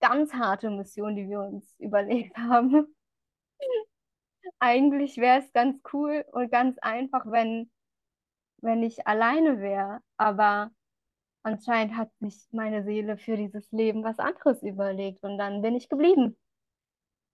ganz 0.00 0.32
harte 0.34 0.70
Mission, 0.70 1.16
die 1.16 1.28
wir 1.28 1.40
uns 1.40 1.74
überlegt 1.78 2.36
haben. 2.38 2.94
Eigentlich 4.58 5.16
wäre 5.18 5.40
es 5.40 5.52
ganz 5.52 5.80
cool 5.92 6.24
und 6.32 6.50
ganz 6.50 6.78
einfach, 6.78 7.26
wenn, 7.26 7.70
wenn 8.58 8.82
ich 8.82 9.06
alleine 9.06 9.60
wäre, 9.60 10.00
aber 10.16 10.70
anscheinend 11.42 11.96
hat 11.96 12.10
sich 12.20 12.48
meine 12.52 12.84
Seele 12.84 13.16
für 13.18 13.36
dieses 13.36 13.70
Leben 13.72 14.04
was 14.04 14.18
anderes 14.18 14.62
überlegt 14.62 15.22
und 15.24 15.38
dann 15.38 15.62
bin 15.62 15.74
ich 15.76 15.88
geblieben. 15.88 16.36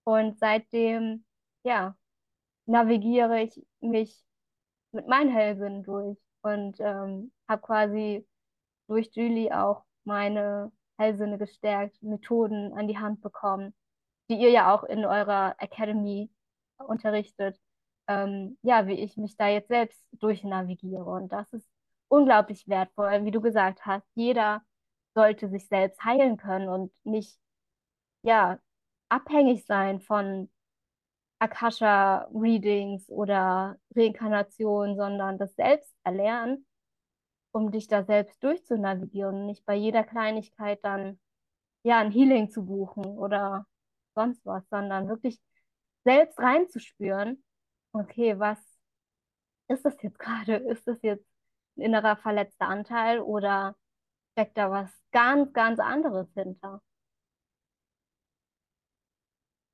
Und 0.05 0.39
seitdem, 0.39 1.25
ja, 1.65 1.97
navigiere 2.67 3.43
ich 3.43 3.65
mich 3.81 4.25
mit 4.93 5.09
meinen 5.09 5.31
Hellsinnen 5.31 5.85
durch 5.85 6.19
und 6.43 6.79
ähm, 6.81 7.33
habe 7.49 7.63
quasi 7.63 8.27
durch 8.89 9.11
Julie 9.15 9.51
auch 9.57 9.85
meine 10.05 10.73
Hellsinne 10.99 11.39
gestärkt, 11.39 12.03
Methoden 12.03 12.73
an 12.75 12.89
die 12.89 12.99
Hand 12.99 13.21
bekommen, 13.23 13.75
die 14.31 14.37
ihr 14.37 14.51
ja 14.51 14.75
auch 14.75 14.85
in 14.85 15.05
eurer 15.05 15.55
Academy 15.59 16.31
unterrichtet. 16.79 17.59
Ähm, 18.09 18.59
ja, 18.63 18.87
wie 18.87 18.95
ich 18.95 19.17
mich 19.17 19.37
da 19.37 19.49
jetzt 19.49 19.69
selbst 19.69 20.01
durchnavigiere. 20.13 21.05
Und 21.05 21.33
das 21.33 21.53
ist 21.53 21.69
unglaublich 22.09 22.69
wertvoll. 22.69 23.25
Wie 23.25 23.31
du 23.31 23.41
gesagt 23.41 23.87
hast, 23.87 24.07
jeder 24.15 24.63
sollte 25.15 25.49
sich 25.49 25.69
selbst 25.69 26.05
heilen 26.05 26.37
können 26.37 26.69
und 26.69 26.93
nicht, 27.05 27.39
ja, 28.23 28.59
abhängig 29.09 29.67
sein 29.67 30.01
von 30.01 30.51
Akasha-Readings 31.43 33.09
oder 33.11 33.77
Reinkarnation, 33.95 34.97
sondern 34.97 35.39
das 35.39 35.55
selbst 35.55 35.95
erlernen 36.05 36.67
um 37.53 37.71
dich 37.71 37.87
da 37.87 38.05
selbst 38.05 38.43
durchzunavigieren 38.43 39.35
und 39.43 39.47
nicht 39.47 39.65
bei 39.67 39.75
jeder 39.75 40.05
Kleinigkeit 40.05 40.81
dann 40.85 41.21
ja 41.85 41.99
ein 41.99 42.11
Healing 42.11 42.51
zu 42.51 42.65
buchen 42.67 43.05
oder 43.05 43.67
sonst 44.15 44.45
was, 44.47 44.69
sondern 44.71 45.09
wirklich 45.09 45.41
selbst 46.05 46.39
reinzuspüren, 46.39 47.43
okay, 47.93 48.39
was 48.39 48.59
ist 49.69 49.85
das 49.85 50.01
jetzt 50.03 50.19
gerade? 50.19 50.57
Ist 50.71 50.87
das 50.87 50.99
jetzt 51.03 51.27
ein 51.77 51.83
innerer 51.83 52.17
verletzter 52.17 52.69
Anteil 52.69 53.21
oder 53.21 53.77
steckt 54.33 54.59
da 54.59 54.71
was 54.71 54.91
ganz, 55.13 55.53
ganz 55.53 55.79
anderes 55.81 56.29
hinter? 56.35 56.83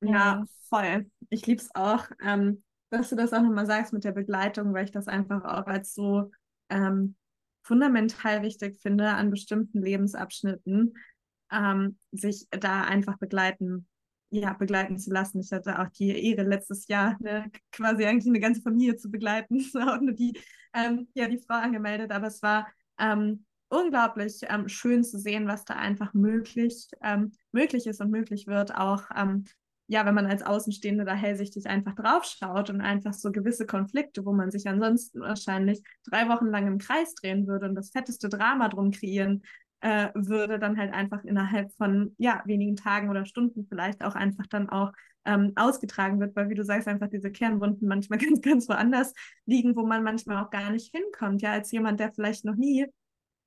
Ja, 0.01 0.45
voll. 0.69 1.11
Ich 1.31 1.47
liebe 1.47 1.61
es 1.61 1.75
auch, 1.75 2.07
ähm, 2.23 2.62
dass 2.91 3.11
du 3.11 3.16
das 3.16 3.33
auch 3.33 3.43
nochmal 3.43 3.66
sagst 3.66 3.93
mit 3.93 4.05
der 4.05 4.12
Begleitung, 4.12 4.73
weil 4.73 4.85
ich 4.85 4.93
das 4.93 5.09
einfach 5.09 5.45
auch 5.45 5.66
als 5.66 5.95
so 5.95 6.31
ähm, 6.69 7.16
fundamental 7.62 8.43
wichtig 8.43 8.81
finde, 8.81 9.09
an 9.11 9.31
bestimmten 9.31 9.83
Lebensabschnitten 9.83 10.95
ähm, 11.51 11.99
sich 12.12 12.47
da 12.51 12.83
einfach 12.85 13.19
begleiten, 13.19 13.87
ja, 14.31 14.53
begleiten 14.53 14.99
zu 14.99 15.11
lassen. 15.11 15.41
Ich 15.41 15.53
hatte 15.53 15.79
auch 15.81 15.89
die 15.91 16.11
Ehre, 16.31 16.43
letztes 16.43 16.87
Jahr 16.87 17.16
ne, 17.20 17.51
quasi 17.73 18.05
eigentlich 18.05 18.29
eine 18.29 18.41
ganze 18.41 18.62
Familie 18.62 18.97
zu 18.97 19.11
begleiten, 19.11 19.59
auch 19.89 20.01
nur 20.01 20.12
die, 20.15 20.39
ähm, 20.75 21.09
ja, 21.15 21.27
die 21.29 21.39
Frau 21.39 21.55
angemeldet, 21.55 22.12
aber 22.12 22.29
es 22.29 22.41
war 22.43 22.69
ähm, 22.99 23.45
unglaublich 23.69 24.41
ähm, 24.49 24.69
schön 24.69 25.03
zu 25.03 25.19
sehen, 25.19 25.49
was 25.49 25.65
da 25.65 25.75
einfach 25.75 26.15
möglich, 26.15 26.89
ähm, 27.03 27.33
möglich 27.53 27.87
ist 27.87 28.01
und 28.01 28.11
möglich 28.11 28.47
wird, 28.47 28.75
auch 28.75 29.03
ähm, 29.16 29.45
ja, 29.89 30.05
wenn 30.05 30.15
man 30.15 30.27
als 30.27 30.43
Außenstehende 30.43 31.05
da 31.05 31.15
hellsichtig 31.15 31.66
einfach 31.66 31.94
draufschaut 31.94 32.69
und 32.69 32.82
einfach 32.82 33.15
so 33.15 33.32
gewisse 33.32 33.66
Konflikte, 33.66 34.24
wo 34.24 34.32
man 34.32 34.51
sich 34.51 34.69
ansonsten 34.69 35.20
wahrscheinlich 35.20 35.82
drei 36.05 36.28
Wochen 36.28 36.47
lang 36.47 36.66
im 36.66 36.78
Kreis 36.78 37.15
drehen 37.15 37.47
würde 37.47 37.66
und 37.66 37.74
das 37.74 37.90
fetteste 37.90 38.28
Drama 38.28 38.69
drum 38.69 38.90
kreieren 38.90 39.43
äh, 39.81 40.09
würde, 40.15 40.59
dann 40.59 40.77
halt 40.77 40.93
einfach 40.93 41.24
innerhalb 41.24 41.73
von 41.77 42.15
ja, 42.19 42.43
wenigen 42.44 42.77
Tagen 42.77 43.09
oder 43.09 43.24
Stunden 43.24 43.66
vielleicht 43.66 44.05
auch 44.05 44.15
einfach 44.15 44.47
dann 44.47 44.69
auch 44.69 44.93
ähm, 45.24 45.52
ausgetragen 45.56 46.20
wird, 46.20 46.36
weil 46.36 46.51
wie 46.51 46.55
du 46.55 46.65
sagst, 46.65 46.86
einfach 46.86 47.09
diese 47.09 47.31
Kernwunden 47.31 47.89
manchmal 47.89 48.19
ganz, 48.24 48.43
ganz 48.43 48.69
woanders 48.69 49.15
liegen, 49.47 49.74
wo 49.74 49.86
man 49.86 50.02
manchmal 50.02 50.44
auch 50.44 50.51
gar 50.51 50.70
nicht 50.70 50.94
hinkommt. 50.94 51.40
Ja, 51.40 51.52
als 51.52 51.73
jemand, 51.73 51.98
der 51.98 52.12
vielleicht 52.12 52.44
noch 52.44 52.56
nie 52.56 52.86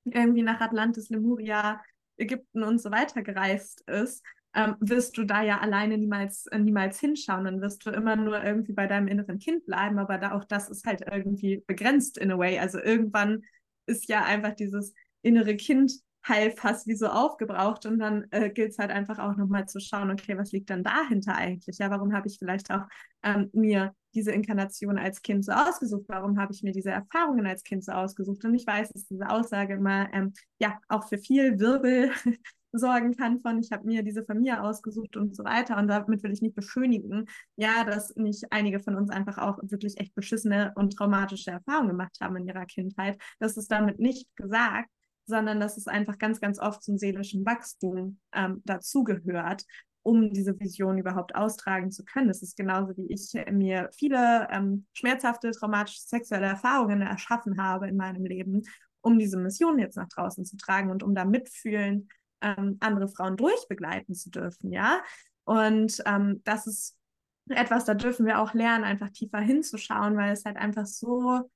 irgendwie 0.04 0.42
nach 0.42 0.60
Atlantis, 0.60 1.08
Lemuria, 1.08 1.80
Ägypten 2.16 2.64
und 2.64 2.80
so 2.80 2.90
weiter 2.90 3.22
gereist 3.22 3.82
ist, 3.88 4.24
ähm, 4.54 4.76
wirst 4.80 5.16
du 5.16 5.24
da 5.24 5.42
ja 5.42 5.60
alleine 5.60 5.98
niemals, 5.98 6.46
äh, 6.48 6.58
niemals 6.58 7.00
hinschauen. 7.00 7.44
Dann 7.44 7.60
wirst 7.60 7.84
du 7.86 7.90
immer 7.90 8.16
nur 8.16 8.42
irgendwie 8.42 8.72
bei 8.72 8.86
deinem 8.86 9.08
inneren 9.08 9.38
Kind 9.38 9.66
bleiben, 9.66 9.98
aber 9.98 10.18
da, 10.18 10.32
auch 10.32 10.44
das 10.44 10.68
ist 10.68 10.84
halt 10.86 11.02
irgendwie 11.10 11.62
begrenzt 11.66 12.18
in 12.18 12.30
a 12.30 12.38
way. 12.38 12.58
Also 12.58 12.78
irgendwann 12.78 13.42
ist 13.86 14.08
ja 14.08 14.24
einfach 14.24 14.54
dieses 14.54 14.94
innere 15.22 15.56
Kind 15.56 15.92
Heilfass 16.26 16.86
wie 16.86 16.94
so 16.94 17.08
aufgebraucht 17.08 17.84
und 17.84 17.98
dann 17.98 18.26
äh, 18.30 18.48
gilt 18.50 18.70
es 18.72 18.78
halt 18.78 18.90
einfach 18.90 19.18
auch 19.18 19.36
nochmal 19.36 19.66
zu 19.66 19.80
schauen, 19.80 20.10
okay, 20.10 20.38
was 20.38 20.52
liegt 20.52 20.70
dann 20.70 20.84
dahinter 20.84 21.34
eigentlich? 21.34 21.78
Ja, 21.78 21.90
warum 21.90 22.12
habe 22.12 22.28
ich 22.28 22.38
vielleicht 22.38 22.70
auch 22.70 22.82
ähm, 23.24 23.50
mir 23.52 23.94
diese 24.14 24.30
Inkarnation 24.30 24.98
als 24.98 25.22
Kind 25.22 25.44
so 25.44 25.52
ausgesucht? 25.52 26.04
Warum 26.06 26.38
habe 26.38 26.52
ich 26.52 26.62
mir 26.62 26.72
diese 26.72 26.90
Erfahrungen 26.90 27.46
als 27.46 27.64
Kind 27.64 27.84
so 27.84 27.92
ausgesucht? 27.92 28.44
Und 28.44 28.54
ich 28.54 28.66
weiß, 28.66 28.90
dass 28.90 29.06
diese 29.06 29.28
Aussage 29.30 29.74
immer 29.74 30.12
ähm, 30.14 30.32
ja 30.60 30.78
auch 30.88 31.08
für 31.08 31.18
viel 31.18 31.58
Wirbel 31.58 32.12
sorgen 32.72 33.16
kann 33.16 33.40
von, 33.40 33.58
ich 33.58 33.70
habe 33.72 33.86
mir 33.86 34.02
diese 34.02 34.24
Familie 34.24 34.62
ausgesucht 34.62 35.16
und 35.16 35.36
so 35.36 35.44
weiter. 35.44 35.76
Und 35.76 35.88
damit 35.88 36.22
will 36.22 36.32
ich 36.32 36.42
nicht 36.42 36.54
beschönigen, 36.54 37.26
ja, 37.56 37.84
dass 37.84 38.14
nicht 38.16 38.44
einige 38.50 38.80
von 38.80 38.96
uns 38.96 39.10
einfach 39.10 39.38
auch 39.38 39.58
wirklich 39.62 39.98
echt 39.98 40.14
beschissene 40.14 40.72
und 40.74 40.96
traumatische 40.96 41.50
Erfahrungen 41.50 41.90
gemacht 41.90 42.16
haben 42.20 42.36
in 42.36 42.46
ihrer 42.46 42.66
Kindheit. 42.66 43.20
Das 43.38 43.56
ist 43.56 43.70
damit 43.70 43.98
nicht 43.98 44.34
gesagt, 44.36 44.88
sondern 45.26 45.60
dass 45.60 45.76
es 45.76 45.86
einfach 45.86 46.18
ganz, 46.18 46.40
ganz 46.40 46.58
oft 46.58 46.82
zum 46.82 46.98
seelischen 46.98 47.44
Wachstum 47.44 48.18
ähm, 48.34 48.62
dazugehört, 48.64 49.64
um 50.02 50.32
diese 50.32 50.58
Vision 50.58 50.98
überhaupt 50.98 51.34
austragen 51.34 51.92
zu 51.92 52.04
können. 52.04 52.28
Es 52.28 52.42
ist 52.42 52.56
genauso, 52.56 52.96
wie 52.96 53.06
ich 53.06 53.32
mir 53.52 53.88
viele 53.96 54.48
ähm, 54.50 54.86
schmerzhafte, 54.92 55.52
traumatische 55.52 56.00
sexuelle 56.00 56.46
Erfahrungen 56.46 57.02
erschaffen 57.02 57.62
habe 57.62 57.88
in 57.88 57.96
meinem 57.96 58.24
Leben, 58.24 58.62
um 59.00 59.18
diese 59.18 59.36
Mission 59.36 59.78
jetzt 59.78 59.96
nach 59.96 60.08
draußen 60.08 60.44
zu 60.44 60.56
tragen 60.56 60.90
und 60.90 61.02
um 61.02 61.14
da 61.14 61.24
mitfühlen 61.24 62.08
ähm, 62.42 62.76
andere 62.80 63.08
Frauen 63.08 63.36
durchbegleiten 63.36 64.14
zu 64.14 64.30
dürfen, 64.30 64.72
ja. 64.72 65.02
Und 65.44 66.02
ähm, 66.06 66.42
das 66.44 66.66
ist 66.66 66.96
etwas, 67.48 67.84
da 67.84 67.94
dürfen 67.94 68.26
wir 68.26 68.40
auch 68.40 68.54
lernen, 68.54 68.84
einfach 68.84 69.10
tiefer 69.10 69.40
hinzuschauen, 69.40 70.16
weil 70.16 70.32
es 70.32 70.44
halt 70.44 70.56
einfach 70.56 70.86
so, 70.86 71.50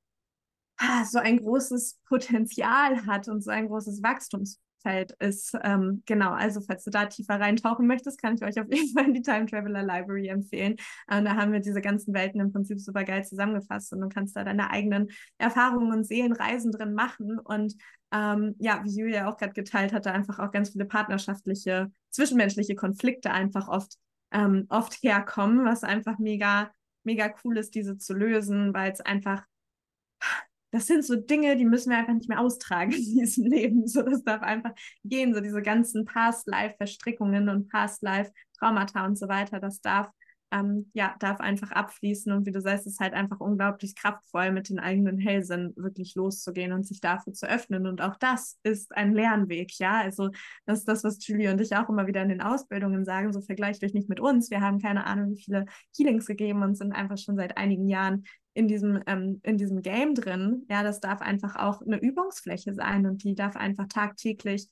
ah, 0.79 1.05
so 1.05 1.19
ein 1.19 1.39
großes 1.39 1.99
Potenzial 2.09 3.07
hat 3.07 3.29
und 3.29 3.43
so 3.43 3.51
ein 3.51 3.69
großes 3.69 4.03
Wachstums 4.03 4.61
Feld 4.87 5.13
ist. 5.19 5.57
Ähm, 5.65 6.05
genau, 6.07 6.31
also 6.31 6.61
falls 6.61 6.85
du 6.85 6.91
da 6.91 7.07
tiefer 7.07 7.41
reintauchen 7.41 7.89
möchtest, 7.89 8.23
kann 8.23 8.37
ich 8.37 8.45
euch 8.45 8.61
auf 8.61 8.73
jeden 8.73 8.95
Fall 8.95 9.13
die 9.13 9.23
Time 9.23 9.47
Traveler 9.47 9.83
Library 9.83 10.29
empfehlen. 10.29 10.77
Ähm, 11.11 11.25
da 11.25 11.35
haben 11.35 11.53
wir 11.53 11.59
diese 11.59 11.81
ganzen 11.81 12.15
Welten 12.15 12.41
im 12.41 12.53
Prinzip 12.53 12.79
super 12.79 13.03
geil 13.03 13.25
zusammengefasst 13.25 13.93
und 13.93 14.01
du 14.01 14.09
kannst 14.09 14.37
da 14.37 14.45
deine 14.45 14.71
eigenen 14.71 15.09
Erfahrungen 15.39 15.93
und 15.93 16.05
Seelenreisen 16.05 16.71
drin 16.71 16.95
machen. 16.95 17.41
Und 17.41 17.75
ähm, 18.17 18.55
ja, 18.59 18.83
wie 18.85 19.01
Julia 19.01 19.29
auch 19.29 19.37
gerade 19.37 19.53
geteilt 19.53 19.93
hatte, 19.93 20.13
einfach 20.13 20.39
auch 20.39 20.51
ganz 20.51 20.71
viele 20.71 20.87
partnerschaftliche, 20.87 21.91
zwischenmenschliche 22.11 22.75
Konflikte 22.75 23.31
einfach 23.31 23.69
oft, 23.69 23.97
ähm, 24.33 24.67
oft 24.69 24.95
herkommen, 25.03 25.65
was 25.65 25.85
einfach 25.85 26.19
mega, 26.19 26.71
mega 27.05 27.33
cool 27.45 27.59
ist, 27.59 27.75
diese 27.75 27.99
zu 27.99 28.15
lösen, 28.15 28.73
weil 28.73 28.93
es 28.93 29.01
einfach 29.01 29.45
das 30.73 30.87
sind 30.89 31.05
so 31.05 31.17
Dinge, 31.17 31.57
die 31.57 31.65
müssen 31.65 31.91
wir 31.91 31.99
einfach 31.99 32.13
nicht 32.13 32.29
mehr 32.29 32.41
austragen 32.41 32.93
in 32.93 33.19
diesem 33.19 33.47
Leben. 33.51 33.87
So, 33.87 34.03
das 34.03 34.23
darf 34.25 34.43
einfach 34.43 34.73
gehen. 35.05 35.33
So 35.33 35.41
diese 35.41 35.63
ganzen 35.63 36.05
Past-Life-Verstrickungen 36.05 37.49
und 37.49 37.71
Past-Life-Traumata 37.71 39.07
und 39.07 39.17
so 39.17 39.29
weiter, 39.29 39.61
das 39.61 39.81
darf 39.81 40.11
ähm, 40.53 40.91
ja, 40.95 41.15
darf 41.19 41.41
einfach 41.41 41.73
abfließen. 41.73 42.33
Und 42.33 42.47
wie 42.47 42.53
du 42.53 42.61
sagst, 42.61 42.87
ist 42.87 43.01
halt 43.01 43.15
einfach 43.15 43.41
unglaublich 43.41 43.95
kraftvoll, 43.95 44.53
mit 44.53 44.69
den 44.69 44.79
eigenen 44.79 45.19
Hellsinn 45.19 45.73
wirklich 45.77 46.15
loszugehen 46.15 46.73
und 46.73 46.87
sich 46.87 47.01
dafür 47.01 47.33
zu 47.33 47.49
öffnen. 47.49 47.87
Und 47.87 48.01
auch 48.01 48.17
das 48.17 48.59
ist 48.63 48.97
ein 48.97 49.13
Lernweg, 49.13 49.79
ja. 49.79 50.01
Also 50.01 50.31
das 50.65 50.81
ist 50.81 50.89
das, 50.89 51.05
was 51.05 51.27
Julie 51.27 51.51
und 51.51 51.61
ich 51.61 51.75
auch 51.77 51.89
immer 51.89 52.07
wieder 52.07 52.23
in 52.23 52.29
den 52.29 52.41
Ausbildungen 52.41 53.05
sagen. 53.05 53.33
So 53.33 53.41
vergleicht 53.41 53.83
euch 53.83 53.95
nicht 53.95 54.09
mit 54.09 54.21
uns. 54.21 54.51
Wir 54.51 54.61
haben 54.61 54.81
keine 54.81 55.07
Ahnung, 55.07 55.31
wie 55.31 55.43
viele 55.43 55.67
Healings 55.97 56.27
gegeben 56.27 56.63
und 56.63 56.77
sind 56.77 56.93
einfach 56.93 57.19
schon 57.19 57.37
seit 57.37 57.57
einigen 57.57 57.89
Jahren 57.89 58.25
in 58.55 58.69
diesem, 58.69 59.03
ähm, 59.07 59.41
in 59.43 59.59
diesem 59.59 59.83
Game 59.83 60.15
drin. 60.15 60.65
Ja, 60.71 60.83
das 60.83 61.01
darf 61.01 61.21
einfach 61.21 61.57
auch 61.57 61.83
eine 61.83 62.01
Übungsfläche 62.01 62.73
sein 62.73 63.07
und 63.07 63.23
die 63.23 63.35
darf 63.35 63.57
einfach 63.57 63.87
tagtäglich 63.89 64.69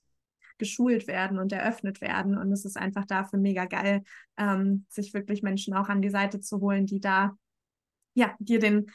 geschult 0.58 1.06
werden 1.06 1.38
und 1.38 1.52
eröffnet 1.52 2.00
werden. 2.00 2.36
Und 2.38 2.52
es 2.52 2.64
ist 2.64 2.76
einfach 2.76 3.04
dafür 3.04 3.38
mega 3.38 3.64
geil, 3.64 4.02
ähm, 4.36 4.86
sich 4.88 5.14
wirklich 5.14 5.42
Menschen 5.42 5.74
auch 5.74 5.88
an 5.88 6.02
die 6.02 6.10
Seite 6.10 6.40
zu 6.40 6.60
holen, 6.60 6.86
die 6.86 7.00
da 7.00 7.36
ja 8.14 8.34
dir 8.38 8.58
den 8.58 8.86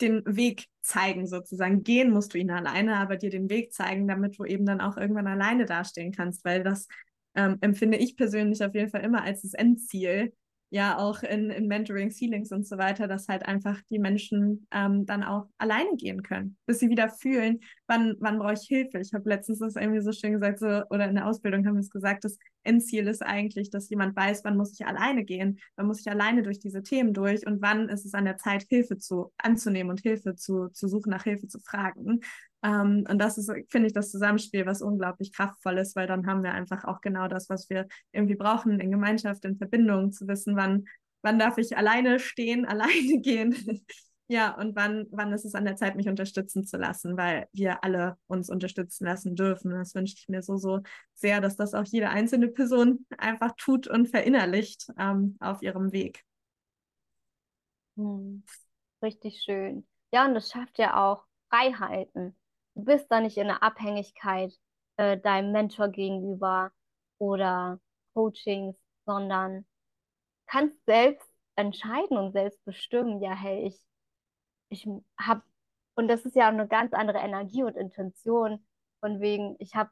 den 0.00 0.22
Weg 0.26 0.66
zeigen 0.82 1.26
sozusagen. 1.26 1.82
Gehen 1.82 2.10
musst 2.10 2.34
du 2.34 2.38
ihn 2.38 2.50
alleine, 2.50 2.96
aber 2.96 3.16
dir 3.16 3.30
den 3.30 3.48
Weg 3.48 3.72
zeigen, 3.72 4.06
damit 4.06 4.38
du 4.38 4.44
eben 4.44 4.66
dann 4.66 4.80
auch 4.80 4.96
irgendwann 4.96 5.26
alleine 5.26 5.64
dastehen 5.64 6.12
kannst, 6.12 6.44
weil 6.44 6.62
das 6.62 6.86
ähm, 7.34 7.58
empfinde 7.60 7.98
ich 7.98 8.16
persönlich 8.16 8.62
auf 8.62 8.74
jeden 8.74 8.90
Fall 8.90 9.02
immer 9.02 9.22
als 9.22 9.42
das 9.42 9.54
Endziel, 9.54 10.32
ja 10.70 10.98
auch 10.98 11.22
in, 11.22 11.50
in 11.50 11.68
Mentoring, 11.68 12.10
Healings 12.10 12.50
und 12.50 12.66
so 12.66 12.76
weiter, 12.76 13.06
dass 13.06 13.28
halt 13.28 13.46
einfach 13.46 13.80
die 13.88 13.98
Menschen 13.98 14.66
ähm, 14.72 15.06
dann 15.06 15.22
auch 15.22 15.46
alleine 15.58 15.96
gehen 15.96 16.22
können, 16.22 16.56
bis 16.66 16.80
sie 16.80 16.90
wieder 16.90 17.08
fühlen, 17.08 17.60
wann, 17.86 18.16
wann 18.18 18.38
brauche 18.38 18.54
ich 18.54 18.66
Hilfe. 18.66 18.98
Ich 18.98 19.12
habe 19.14 19.28
letztens 19.28 19.60
das 19.60 19.76
irgendwie 19.76 20.00
so 20.00 20.12
schön 20.12 20.32
gesagt, 20.32 20.58
so, 20.58 20.82
oder 20.90 21.08
in 21.08 21.14
der 21.14 21.26
Ausbildung 21.26 21.66
haben 21.66 21.74
wir 21.74 21.80
es 21.80 21.90
gesagt, 21.90 22.24
das 22.24 22.38
Endziel 22.64 23.06
ist 23.06 23.22
eigentlich, 23.22 23.70
dass 23.70 23.88
jemand 23.90 24.16
weiß, 24.16 24.42
wann 24.44 24.56
muss 24.56 24.72
ich 24.72 24.86
alleine 24.86 25.24
gehen, 25.24 25.60
wann 25.76 25.86
muss 25.86 26.00
ich 26.00 26.10
alleine 26.10 26.42
durch 26.42 26.58
diese 26.58 26.82
Themen 26.82 27.14
durch 27.14 27.46
und 27.46 27.62
wann 27.62 27.88
ist 27.88 28.04
es 28.04 28.14
an 28.14 28.24
der 28.24 28.36
Zeit, 28.36 28.64
Hilfe 28.68 28.98
zu 28.98 29.32
anzunehmen 29.38 29.90
und 29.90 30.00
Hilfe 30.00 30.34
zu, 30.34 30.68
zu 30.68 30.88
suchen, 30.88 31.10
nach 31.10 31.24
Hilfe 31.24 31.46
zu 31.46 31.60
fragen. 31.60 32.20
Ähm, 32.66 33.04
und 33.08 33.18
das 33.18 33.38
ist, 33.38 33.50
finde 33.68 33.86
ich, 33.86 33.92
das 33.92 34.10
Zusammenspiel, 34.10 34.66
was 34.66 34.82
unglaublich 34.82 35.32
kraftvoll 35.32 35.78
ist, 35.78 35.94
weil 35.94 36.08
dann 36.08 36.26
haben 36.26 36.42
wir 36.42 36.52
einfach 36.52 36.84
auch 36.84 37.00
genau 37.00 37.28
das, 37.28 37.48
was 37.48 37.70
wir 37.70 37.86
irgendwie 38.10 38.34
brauchen, 38.34 38.80
in 38.80 38.90
Gemeinschaft, 38.90 39.44
in 39.44 39.56
Verbindung, 39.56 40.10
zu 40.10 40.26
wissen, 40.26 40.56
wann, 40.56 40.86
wann 41.22 41.38
darf 41.38 41.58
ich 41.58 41.76
alleine 41.76 42.18
stehen, 42.18 42.64
alleine 42.66 43.20
gehen. 43.20 43.54
ja, 44.26 44.52
und 44.58 44.74
wann, 44.74 45.06
wann 45.10 45.32
ist 45.32 45.44
es 45.44 45.54
an 45.54 45.64
der 45.64 45.76
Zeit, 45.76 45.94
mich 45.94 46.08
unterstützen 46.08 46.64
zu 46.64 46.76
lassen, 46.76 47.16
weil 47.16 47.46
wir 47.52 47.84
alle 47.84 48.16
uns 48.26 48.50
unterstützen 48.50 49.04
lassen 49.04 49.36
dürfen. 49.36 49.70
Das 49.70 49.94
wünsche 49.94 50.16
ich 50.18 50.28
mir 50.28 50.42
so, 50.42 50.56
so 50.56 50.80
sehr, 51.14 51.40
dass 51.40 51.54
das 51.54 51.72
auch 51.72 51.84
jede 51.84 52.08
einzelne 52.08 52.48
Person 52.48 53.06
einfach 53.16 53.52
tut 53.56 53.86
und 53.86 54.08
verinnerlicht 54.08 54.88
ähm, 54.98 55.36
auf 55.38 55.62
ihrem 55.62 55.92
Weg. 55.92 56.24
Hm. 57.96 58.42
Richtig 59.02 59.40
schön. 59.44 59.86
Ja, 60.12 60.26
und 60.26 60.34
das 60.34 60.50
schafft 60.50 60.78
ja 60.78 60.96
auch 60.96 61.22
Freiheiten 61.48 62.34
du 62.76 62.84
bist 62.84 63.10
da 63.10 63.20
nicht 63.20 63.38
in 63.38 63.48
der 63.48 63.62
Abhängigkeit 63.62 64.54
äh, 64.96 65.18
deinem 65.18 65.52
Mentor 65.52 65.88
gegenüber 65.88 66.72
oder 67.18 67.80
Coachings, 68.14 68.76
sondern 69.06 69.66
kannst 70.46 70.76
selbst 70.86 71.28
entscheiden 71.56 72.18
und 72.18 72.32
selbst 72.32 72.62
bestimmen, 72.64 73.20
ja, 73.22 73.32
hey, 73.32 73.66
ich, 73.66 73.80
ich 74.68 74.88
habe, 75.18 75.42
und 75.96 76.08
das 76.08 76.24
ist 76.26 76.36
ja 76.36 76.48
eine 76.48 76.68
ganz 76.68 76.92
andere 76.92 77.18
Energie 77.18 77.62
und 77.62 77.76
Intention, 77.76 78.64
von 79.00 79.20
wegen, 79.20 79.56
ich 79.58 79.74
habe 79.74 79.90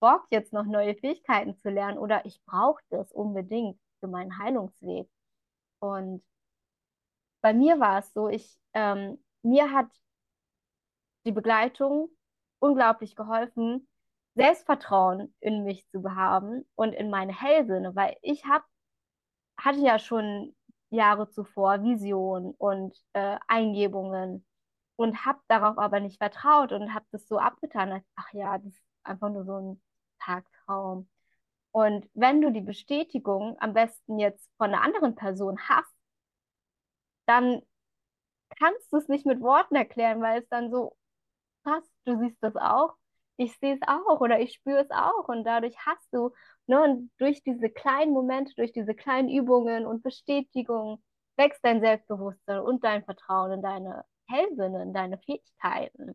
Bock, 0.00 0.26
jetzt 0.30 0.52
noch 0.52 0.64
neue 0.64 0.94
Fähigkeiten 0.96 1.56
zu 1.58 1.70
lernen 1.70 1.98
oder 1.98 2.24
ich 2.26 2.42
brauche 2.44 2.82
das 2.90 3.12
unbedingt 3.12 3.78
für 4.00 4.08
meinen 4.08 4.38
Heilungsweg. 4.38 5.08
Und 5.80 6.24
bei 7.42 7.52
mir 7.52 7.78
war 7.80 8.00
es 8.00 8.12
so, 8.12 8.28
ich, 8.28 8.58
ähm, 8.74 9.22
mir 9.42 9.72
hat 9.72 9.88
die 11.24 11.32
Begleitung 11.32 12.10
unglaublich 12.62 13.16
geholfen, 13.16 13.88
Selbstvertrauen 14.34 15.34
in 15.40 15.64
mich 15.64 15.86
zu 15.90 16.02
haben 16.14 16.64
und 16.74 16.94
in 16.94 17.10
meine 17.10 17.38
Hellsinne, 17.38 17.94
weil 17.94 18.16
ich 18.22 18.44
hab, 18.46 18.64
hatte 19.58 19.80
ja 19.80 19.98
schon 19.98 20.54
Jahre 20.90 21.28
zuvor 21.30 21.82
Visionen 21.82 22.52
und 22.58 22.96
äh, 23.14 23.38
Eingebungen 23.48 24.46
und 24.96 25.24
habe 25.26 25.40
darauf 25.48 25.78
aber 25.78 26.00
nicht 26.00 26.18
vertraut 26.18 26.72
und 26.72 26.94
habe 26.94 27.06
das 27.10 27.26
so 27.28 27.38
abgetan, 27.38 27.92
als 27.92 28.04
ach 28.16 28.32
ja, 28.32 28.58
das 28.58 28.72
ist 28.74 28.82
einfach 29.04 29.30
nur 29.30 29.44
so 29.44 29.56
ein 29.58 29.82
Tagtraum. 30.20 31.08
Und 31.72 32.08
wenn 32.14 32.40
du 32.42 32.52
die 32.52 32.60
Bestätigung 32.60 33.56
am 33.60 33.74
besten 33.74 34.18
jetzt 34.18 34.48
von 34.58 34.72
einer 34.72 34.82
anderen 34.82 35.14
Person 35.16 35.58
hast, 35.68 35.92
dann 37.26 37.62
kannst 38.58 38.92
du 38.92 38.98
es 38.98 39.08
nicht 39.08 39.26
mit 39.26 39.40
Worten 39.40 39.74
erklären, 39.76 40.20
weil 40.22 40.42
es 40.42 40.48
dann 40.48 40.70
so 40.70 40.96
du 42.04 42.18
siehst 42.18 42.38
das 42.42 42.56
auch, 42.56 42.94
ich 43.36 43.56
sehe 43.58 43.74
es 43.74 43.80
auch 43.86 44.20
oder 44.20 44.40
ich 44.40 44.54
spüre 44.54 44.80
es 44.80 44.90
auch 44.90 45.28
und 45.28 45.44
dadurch 45.44 45.76
hast 45.86 46.06
du, 46.12 46.30
ne, 46.66 46.82
und 46.82 47.10
durch 47.18 47.42
diese 47.42 47.70
kleinen 47.70 48.12
Momente, 48.12 48.54
durch 48.54 48.72
diese 48.72 48.94
kleinen 48.94 49.28
Übungen 49.28 49.86
und 49.86 50.02
Bestätigungen 50.02 51.02
wächst 51.36 51.64
dein 51.64 51.80
Selbstbewusstsein 51.80 52.60
und 52.60 52.84
dein 52.84 53.04
Vertrauen 53.04 53.52
in 53.52 53.62
deine 53.62 54.04
Hellsinne, 54.28 54.82
in 54.82 54.92
deine 54.92 55.18
Fähigkeiten. 55.18 56.14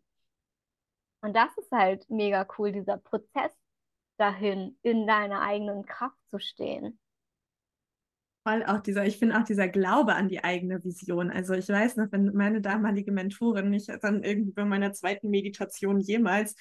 Und 1.22 1.36
das 1.36 1.56
ist 1.58 1.72
halt 1.72 2.10
mega 2.10 2.48
cool, 2.58 2.72
dieser 2.72 2.98
Prozess 2.98 3.52
dahin, 4.18 4.78
in 4.84 5.08
deiner 5.08 5.42
eigenen 5.42 5.86
Kraft 5.86 6.18
zu 6.30 6.40
stehen 6.40 7.00
voll 8.48 8.64
auch 8.64 8.80
dieser, 8.80 9.06
ich 9.06 9.18
finde 9.18 9.38
auch 9.38 9.44
dieser 9.44 9.68
Glaube 9.68 10.16
an 10.16 10.30
die 10.30 10.44
eigene 10.44 10.82
Vision. 10.84 11.30
Also 11.30 11.54
ich 11.54 11.68
weiß 11.68 11.98
noch, 11.98 12.12
wenn 12.12 12.34
meine 12.34 12.62
damalige 12.62 13.12
Mentorin 13.12 13.70
mich 13.70 13.88
dann 14.02 14.24
irgendwie 14.24 14.54
bei 14.54 14.64
meiner 14.64 14.94
zweiten 14.94 15.30
Meditation 15.30 16.00
jemals, 16.00 16.56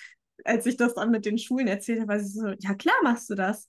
als 0.45 0.67
ich 0.67 0.77
das 0.77 0.95
dann 0.95 1.13
mit 1.13 1.25
den 1.25 1.39
Schulen 1.39 1.69
erzählt 1.69 2.01
habe, 2.01 2.09
war 2.09 2.21
sie 2.21 2.39
so, 2.39 2.49
ja 2.59 2.75
klar 2.75 2.97
machst 3.05 3.31
du 3.31 3.37
das. 3.37 3.69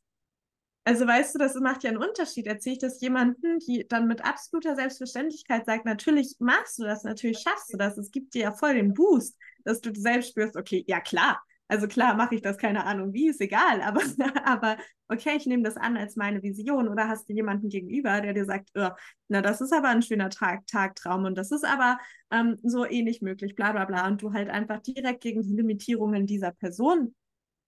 Also 0.83 1.05
weißt 1.05 1.35
du, 1.35 1.39
das 1.39 1.53
macht 1.55 1.83
ja 1.83 1.91
einen 1.91 2.01
Unterschied. 2.01 2.47
Erzähle 2.47 2.73
ich 2.73 2.79
das 2.79 3.01
jemandem, 3.01 3.59
die 3.59 3.85
dann 3.87 4.07
mit 4.07 4.25
absoluter 4.25 4.75
Selbstverständlichkeit 4.75 5.65
sagt, 5.65 5.85
natürlich 5.85 6.37
machst 6.39 6.79
du 6.79 6.85
das, 6.85 7.03
natürlich 7.03 7.39
schaffst 7.39 7.71
du 7.73 7.77
das. 7.77 7.97
Es 7.97 8.09
gibt 8.09 8.33
dir 8.33 8.41
ja 8.43 8.51
voll 8.51 8.73
den 8.73 8.93
Boost, 8.93 9.37
dass 9.63 9.81
du 9.81 9.93
selbst 9.93 10.29
spürst, 10.29 10.55
okay, 10.55 10.83
ja 10.87 11.01
klar, 11.01 11.43
also 11.67 11.87
klar 11.87 12.15
mache 12.15 12.35
ich 12.35 12.41
das, 12.41 12.57
keine 12.57 12.85
Ahnung 12.85 13.13
wie, 13.13 13.27
ist 13.27 13.41
egal, 13.41 13.81
aber, 13.81 14.01
aber 14.45 14.77
okay, 15.07 15.35
ich 15.35 15.45
nehme 15.45 15.63
das 15.63 15.77
an 15.77 15.97
als 15.97 16.15
meine 16.15 16.41
Vision 16.41 16.87
oder 16.87 17.07
hast 17.07 17.27
du 17.29 17.33
jemanden 17.33 17.69
gegenüber, 17.69 18.21
der 18.21 18.33
dir 18.33 18.45
sagt, 18.45 18.69
oh, 18.75 18.89
na, 19.27 19.41
das 19.41 19.61
ist 19.61 19.73
aber 19.73 19.89
ein 19.89 20.01
schöner 20.01 20.29
Tag, 20.29 20.65
Tagtraum 20.67 21.25
und 21.25 21.37
das 21.37 21.51
ist 21.51 21.65
aber 21.65 21.99
ähm, 22.31 22.57
so 22.63 22.85
ähnlich 22.85 23.21
möglich, 23.21 23.55
bla 23.55 23.71
bla 23.71 23.85
bla. 23.85 24.07
Und 24.07 24.21
du 24.21 24.33
halt 24.33 24.49
einfach 24.49 24.81
direkt 24.81 25.21
gegen 25.21 25.41
die 25.41 25.55
Limitierungen 25.55 26.25
dieser 26.25 26.51
Person 26.51 27.13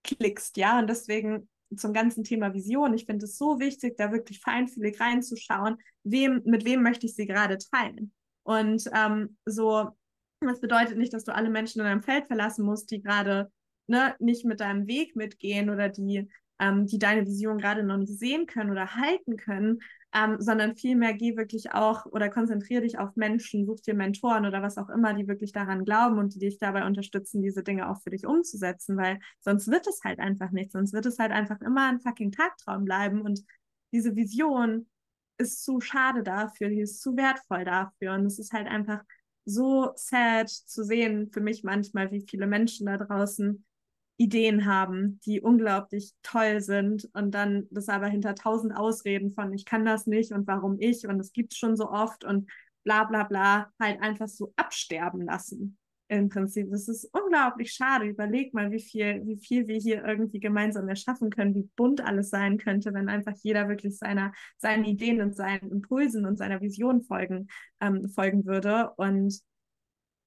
klickst, 0.04 0.58
ja. 0.58 0.80
Und 0.80 0.88
deswegen 0.88 1.50
zum 1.76 1.94
ganzen 1.94 2.24
Thema 2.24 2.54
Vision, 2.54 2.94
ich 2.94 3.06
finde 3.06 3.26
es 3.26 3.38
so 3.38 3.60
wichtig, 3.60 3.98
da 3.98 4.12
wirklich 4.12 4.40
feinfühlig 4.40 5.00
reinzuschauen, 5.00 5.78
wem, 6.04 6.42
mit 6.46 6.66
wem 6.66 6.82
möchte 6.82 7.06
ich 7.06 7.16
sie 7.16 7.28
gerade 7.28 7.58
teilen. 7.58 8.12
Und 8.44 8.90
ähm, 8.94 9.38
so, 9.46 9.90
das 10.40 10.62
bedeutet 10.62 10.98
nicht, 10.98 11.14
dass 11.14 11.26
du 11.26 11.36
alle 11.36 11.50
Menschen 11.50 11.80
in 11.80 11.86
deinem 11.86 12.02
Feld 12.02 12.28
verlassen 12.28 12.66
musst, 12.66 12.90
die 12.92 13.02
gerade 13.02 13.52
ne, 13.90 14.16
nicht 14.20 14.46
mit 14.46 14.60
deinem 14.60 14.88
Weg 14.88 15.16
mitgehen 15.16 15.70
oder 15.70 15.90
die, 15.90 16.30
ähm, 16.60 16.86
die 16.86 17.00
deine 17.00 17.26
Vision 17.26 17.58
gerade 17.58 17.84
noch 17.84 17.98
nicht 17.98 18.18
sehen 18.18 18.46
können 18.46 18.72
oder 18.72 18.96
halten 18.96 19.38
können, 19.38 19.80
ähm, 20.14 20.38
sondern 20.40 20.76
vielmehr 20.76 21.14
geh 21.14 21.38
wirklich 21.38 21.72
auch 21.72 22.06
oder 22.06 22.30
konzentriere 22.30 22.82
dich 22.82 22.98
auf 22.98 23.16
Menschen, 23.16 23.66
such 23.66 23.82
dir 23.82 23.94
Mentoren 23.94 24.46
oder 24.46 24.62
was 24.62 24.78
auch 24.78 24.90
immer, 24.90 25.14
die 25.14 25.28
wirklich 25.28 25.52
daran 25.52 25.86
glauben 25.86 26.18
und 26.18 26.34
die 26.34 26.40
dich 26.40 26.58
dabei 26.58 26.86
unterstützen, 26.86 27.42
diese 27.42 27.64
Dinge 27.64 27.90
auch 27.90 28.02
für 28.02 28.10
dich 28.10 28.26
umzusetzen, 28.26 28.98
weil 28.98 29.20
sonst 29.40 29.70
wird 29.70 29.86
es 29.88 30.02
halt 30.04 30.20
einfach 30.20 30.52
nicht, 30.52 30.72
sonst 30.72 30.94
wird 30.94 31.06
es 31.06 31.20
halt 31.20 31.32
einfach 31.32 31.62
immer 31.62 31.90
ein 31.90 32.02
fucking 32.02 32.32
Tagtraum 32.32 32.86
bleiben 32.86 33.22
und 33.22 33.42
diese 33.92 34.16
Vision 34.16 34.88
ist 35.38 35.64
zu 35.64 35.80
schade 35.80 36.22
dafür, 36.24 36.70
die 36.70 36.82
ist 36.82 37.02
zu 37.02 37.16
wertvoll 37.16 37.66
dafür. 37.66 38.14
Und 38.14 38.26
es 38.26 38.40
ist 38.40 38.52
halt 38.52 38.68
einfach 38.68 39.04
so 39.46 39.92
sad 39.96 40.50
zu 40.50 40.84
sehen 40.84 41.32
für 41.32 41.42
mich 41.42 41.64
manchmal, 41.64 42.12
wie 42.12 42.26
viele 42.28 42.46
Menschen 42.46 42.86
da 42.86 42.98
draußen 42.98 43.66
Ideen 44.20 44.66
haben, 44.66 45.20
die 45.26 45.40
unglaublich 45.40 46.14
toll 46.24 46.60
sind 46.60 47.10
und 47.14 47.32
dann 47.32 47.68
das 47.72 47.88
aber 47.88 48.08
hinter 48.08 48.36
tausend 48.36 48.76
Ausreden 48.76 49.32
von 49.32 49.54
ich 49.54 49.64
kann 49.64 49.86
das 49.86 50.08
nicht 50.08 50.34
und 50.34 50.46
warum 50.46 50.78
ich 50.80 51.08
und 51.08 51.20
es 51.20 51.32
gibt 51.32 51.56
schon 51.56 51.78
so 51.78 51.90
oft 51.90 52.26
und 52.26 52.52
bla 52.84 53.06
bla 53.06 53.24
bla 53.24 53.72
halt 53.80 54.02
einfach 54.02 54.28
so 54.28 54.52
absterben 54.58 55.22
lassen 55.22 55.78
im 56.10 56.28
Prinzip. 56.28 56.70
Das 56.72 56.88
ist 56.88 57.08
unglaublich 57.14 57.72
schade. 57.72 58.06
Überleg 58.06 58.54
mal, 58.54 58.72
wie 58.72 58.80
viel, 58.80 59.26
wie 59.26 59.38
viel 59.38 59.68
wir 59.68 59.78
hier 59.78 60.04
irgendwie 60.04 60.40
gemeinsam 60.40 60.90
erschaffen 60.90 61.30
können, 61.30 61.56
wie 61.56 61.70
bunt 61.76 62.02
alles 62.02 62.30
sein 62.30 62.58
könnte, 62.58 62.94
wenn 62.94 63.10
einfach 63.10 63.36
jeder 63.42 63.70
wirklich 63.70 63.98
seiner, 63.98 64.34
seinen 64.58 64.86
Ideen 64.86 65.22
und 65.22 65.36
seinen 65.36 65.72
Impulsen 65.72 66.26
und 66.26 66.38
seiner 66.38 66.62
Vision 66.62 67.04
folgen, 67.04 67.48
ähm, 67.80 68.10
folgen 68.10 68.46
würde. 68.46 68.92
Und 68.98 69.40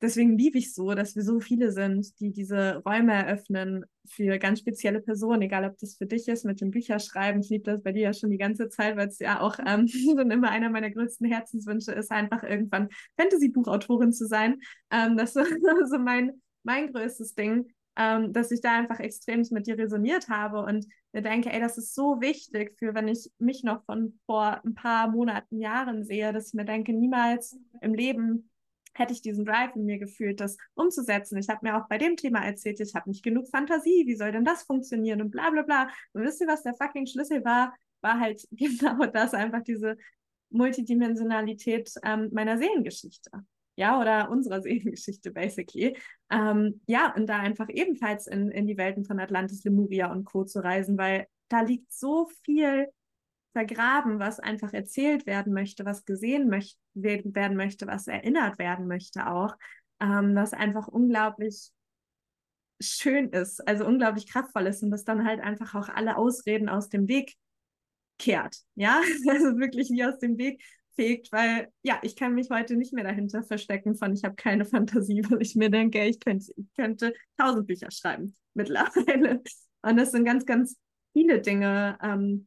deswegen 0.02 0.36
liebe 0.36 0.58
ich 0.58 0.74
so, 0.74 0.94
dass 0.94 1.14
wir 1.14 1.22
so 1.22 1.40
viele 1.40 1.70
sind, 1.70 2.18
die 2.20 2.32
diese 2.32 2.82
Räume 2.84 3.12
eröffnen 3.12 3.84
für 4.04 4.38
ganz 4.38 4.58
spezielle 4.58 5.00
Personen, 5.00 5.42
egal 5.42 5.64
ob 5.64 5.78
das 5.78 5.96
für 5.96 6.06
dich 6.06 6.26
ist 6.28 6.44
mit 6.44 6.60
dem 6.60 6.70
Bücherschreiben. 6.70 7.40
Ich 7.40 7.48
liebe 7.48 7.64
das 7.64 7.82
bei 7.82 7.92
dir 7.92 8.02
ja 8.02 8.12
schon 8.12 8.30
die 8.30 8.38
ganze 8.38 8.68
Zeit, 8.68 8.96
weil 8.96 9.08
es 9.08 9.20
ja 9.20 9.40
auch 9.40 9.58
ähm, 9.64 9.86
schon 9.88 10.30
immer 10.30 10.50
einer 10.50 10.70
meiner 10.70 10.90
größten 10.90 11.26
Herzenswünsche 11.26 11.92
ist, 11.92 12.10
einfach 12.10 12.42
irgendwann 12.42 12.88
Fantasy-Buchautorin 13.16 14.12
zu 14.12 14.26
sein. 14.26 14.60
Ähm, 14.90 15.16
das 15.16 15.36
ist 15.36 15.50
so 15.88 15.98
mein, 15.98 16.32
mein 16.64 16.92
größtes 16.92 17.34
Ding, 17.34 17.72
ähm, 17.96 18.32
dass 18.32 18.50
ich 18.50 18.60
da 18.60 18.76
einfach 18.76 18.98
extrem 18.98 19.46
mit 19.50 19.66
dir 19.66 19.78
resoniert 19.78 20.28
habe 20.28 20.64
und 20.64 20.86
mir 21.12 21.22
denke, 21.22 21.52
ey, 21.52 21.60
das 21.60 21.78
ist 21.78 21.94
so 21.94 22.20
wichtig 22.20 22.74
für, 22.78 22.94
wenn 22.94 23.06
ich 23.06 23.30
mich 23.38 23.62
noch 23.62 23.84
von 23.84 24.18
vor 24.26 24.64
ein 24.64 24.74
paar 24.74 25.10
Monaten, 25.10 25.60
Jahren 25.60 26.04
sehe, 26.04 26.32
dass 26.32 26.48
ich 26.48 26.54
mir 26.54 26.64
denke, 26.64 26.92
niemals 26.92 27.56
im 27.82 27.94
Leben 27.94 28.50
hätte 28.94 29.12
ich 29.12 29.22
diesen 29.22 29.44
Drive 29.44 29.74
in 29.76 29.84
mir 29.84 29.98
gefühlt, 29.98 30.40
das 30.40 30.56
umzusetzen. 30.74 31.38
Ich 31.38 31.48
habe 31.48 31.60
mir 31.62 31.76
auch 31.76 31.88
bei 31.88 31.98
dem 31.98 32.16
Thema 32.16 32.44
erzählt, 32.44 32.80
ich 32.80 32.94
habe 32.94 33.08
nicht 33.10 33.22
genug 33.22 33.48
Fantasie, 33.48 34.04
wie 34.06 34.16
soll 34.16 34.32
denn 34.32 34.44
das 34.44 34.62
funktionieren 34.64 35.22
und 35.22 35.30
bla 35.30 35.50
bla 35.50 35.62
bla. 35.62 35.88
Und 36.12 36.22
wisst 36.22 36.40
ihr, 36.40 36.46
was 36.46 36.62
der 36.62 36.74
fucking 36.74 37.06
Schlüssel 37.06 37.44
war? 37.44 37.74
War 38.00 38.20
halt 38.20 38.46
genau 38.50 39.06
das, 39.06 39.34
einfach 39.34 39.62
diese 39.62 39.96
Multidimensionalität 40.50 41.92
ähm, 42.04 42.28
meiner 42.32 42.58
Seelengeschichte. 42.58 43.30
Ja, 43.74 43.98
oder 43.98 44.30
unserer 44.30 44.60
Seelengeschichte, 44.60 45.30
basically. 45.30 45.96
Ähm, 46.30 46.82
ja, 46.86 47.14
und 47.14 47.26
da 47.26 47.38
einfach 47.38 47.68
ebenfalls 47.70 48.26
in, 48.26 48.50
in 48.50 48.66
die 48.66 48.76
Welten 48.76 49.04
von 49.04 49.18
Atlantis, 49.18 49.64
Lemuria 49.64 50.12
und 50.12 50.24
Co. 50.24 50.44
zu 50.44 50.62
reisen, 50.62 50.98
weil 50.98 51.26
da 51.48 51.62
liegt 51.62 51.92
so 51.92 52.28
viel 52.44 52.88
vergraben, 53.52 54.18
was 54.18 54.40
einfach 54.40 54.72
erzählt 54.72 55.26
werden 55.26 55.52
möchte, 55.52 55.84
was 55.84 56.04
gesehen 56.04 56.48
möcht 56.48 56.78
werden 56.94 57.56
möchte, 57.56 57.86
was 57.86 58.06
erinnert 58.06 58.58
werden 58.58 58.86
möchte 58.86 59.26
auch, 59.26 59.56
ähm, 60.00 60.34
was 60.34 60.52
einfach 60.52 60.88
unglaublich 60.88 61.70
schön 62.80 63.28
ist, 63.30 63.66
also 63.68 63.86
unglaublich 63.86 64.26
kraftvoll 64.26 64.66
ist 64.66 64.82
und 64.82 64.90
das 64.90 65.04
dann 65.04 65.26
halt 65.26 65.40
einfach 65.40 65.74
auch 65.74 65.88
alle 65.88 66.16
Ausreden 66.16 66.68
aus 66.68 66.88
dem 66.88 67.08
Weg 67.08 67.34
kehrt, 68.18 68.56
ja, 68.74 69.00
also 69.28 69.58
wirklich 69.58 69.90
wie 69.90 70.04
aus 70.04 70.18
dem 70.18 70.38
Weg 70.38 70.62
fegt, 70.94 71.32
weil 71.32 71.68
ja, 71.82 71.98
ich 72.02 72.16
kann 72.16 72.34
mich 72.34 72.50
heute 72.50 72.76
nicht 72.76 72.92
mehr 72.92 73.04
dahinter 73.04 73.42
verstecken 73.42 73.94
von, 73.94 74.12
ich 74.12 74.24
habe 74.24 74.34
keine 74.34 74.64
Fantasie, 74.64 75.22
weil 75.28 75.42
ich 75.42 75.54
mir 75.56 75.70
denke, 75.70 76.04
ich 76.04 76.20
könnte, 76.20 76.52
ich 76.56 76.66
könnte 76.74 77.14
tausend 77.38 77.66
Bücher 77.66 77.90
schreiben 77.90 78.34
mittlerweile. 78.54 79.42
Und 79.82 79.96
das 79.96 80.12
sind 80.12 80.24
ganz, 80.24 80.44
ganz 80.44 80.76
viele 81.12 81.40
Dinge, 81.40 81.98
ähm, 82.02 82.46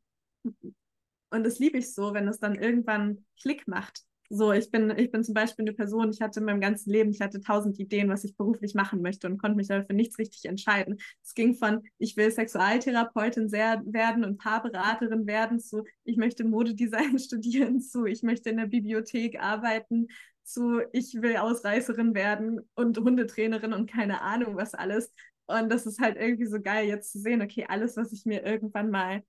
und 1.32 1.44
das 1.44 1.60
liebe 1.60 1.78
ich 1.78 1.94
so, 1.94 2.14
wenn 2.14 2.28
es 2.28 2.40
dann 2.40 2.56
irgendwann 2.56 3.26
Klick 3.40 3.68
macht. 3.68 4.04
So, 4.30 4.52
ich 4.52 4.72
bin, 4.72 4.92
ich 4.98 5.12
bin 5.12 5.24
zum 5.24 5.36
Beispiel 5.36 5.64
eine 5.64 5.74
Person, 5.74 6.10
ich 6.10 6.20
hatte 6.20 6.40
in 6.40 6.48
meinem 6.48 6.60
ganzen 6.60 6.90
Leben, 6.90 7.12
ich 7.12 7.22
hatte 7.22 7.42
tausend 7.42 7.78
Ideen, 7.80 8.10
was 8.10 8.24
ich 8.24 8.36
beruflich 8.36 8.74
machen 8.74 9.04
möchte 9.04 9.28
und 9.28 9.38
konnte 9.38 9.56
mich 9.56 9.72
aber 9.72 9.86
für 9.86 9.94
nichts 9.94 10.18
richtig 10.18 10.46
entscheiden. 10.46 10.98
Es 11.24 11.36
ging 11.36 11.54
von, 11.54 11.84
ich 12.00 12.18
will 12.18 12.32
Sexualtherapeutin 12.32 13.50
sehr, 13.50 13.84
werden 13.86 14.24
und 14.24 14.40
Paarberaterin 14.40 15.28
werden, 15.28 15.60
zu, 15.60 15.84
ich 16.04 16.18
möchte 16.18 16.44
Modedesign 16.44 17.20
studieren, 17.20 17.82
zu, 17.82 18.06
ich 18.06 18.24
möchte 18.24 18.50
in 18.50 18.58
der 18.58 18.66
Bibliothek 18.66 19.40
arbeiten, 19.40 20.08
zu, 20.44 20.82
ich 20.92 21.22
will 21.22 21.38
Ausreißerin 21.38 22.16
werden 22.16 22.62
und 22.74 22.98
Hundetrainerin 22.98 23.74
und 23.74 23.92
keine 23.92 24.22
Ahnung 24.22 24.56
was 24.56 24.74
alles. 24.74 25.14
Und 25.46 25.72
das 25.72 25.86
ist 25.86 26.00
halt 26.00 26.18
irgendwie 26.18 26.48
so 26.48 26.60
geil, 26.60 26.88
jetzt 26.88 27.12
zu 27.12 27.20
sehen, 27.20 27.44
okay, 27.44 27.66
alles, 27.70 27.96
was 27.96 28.12
ich 28.12 28.26
mir 28.26 28.44
irgendwann 28.44 28.90
mal 28.90 29.24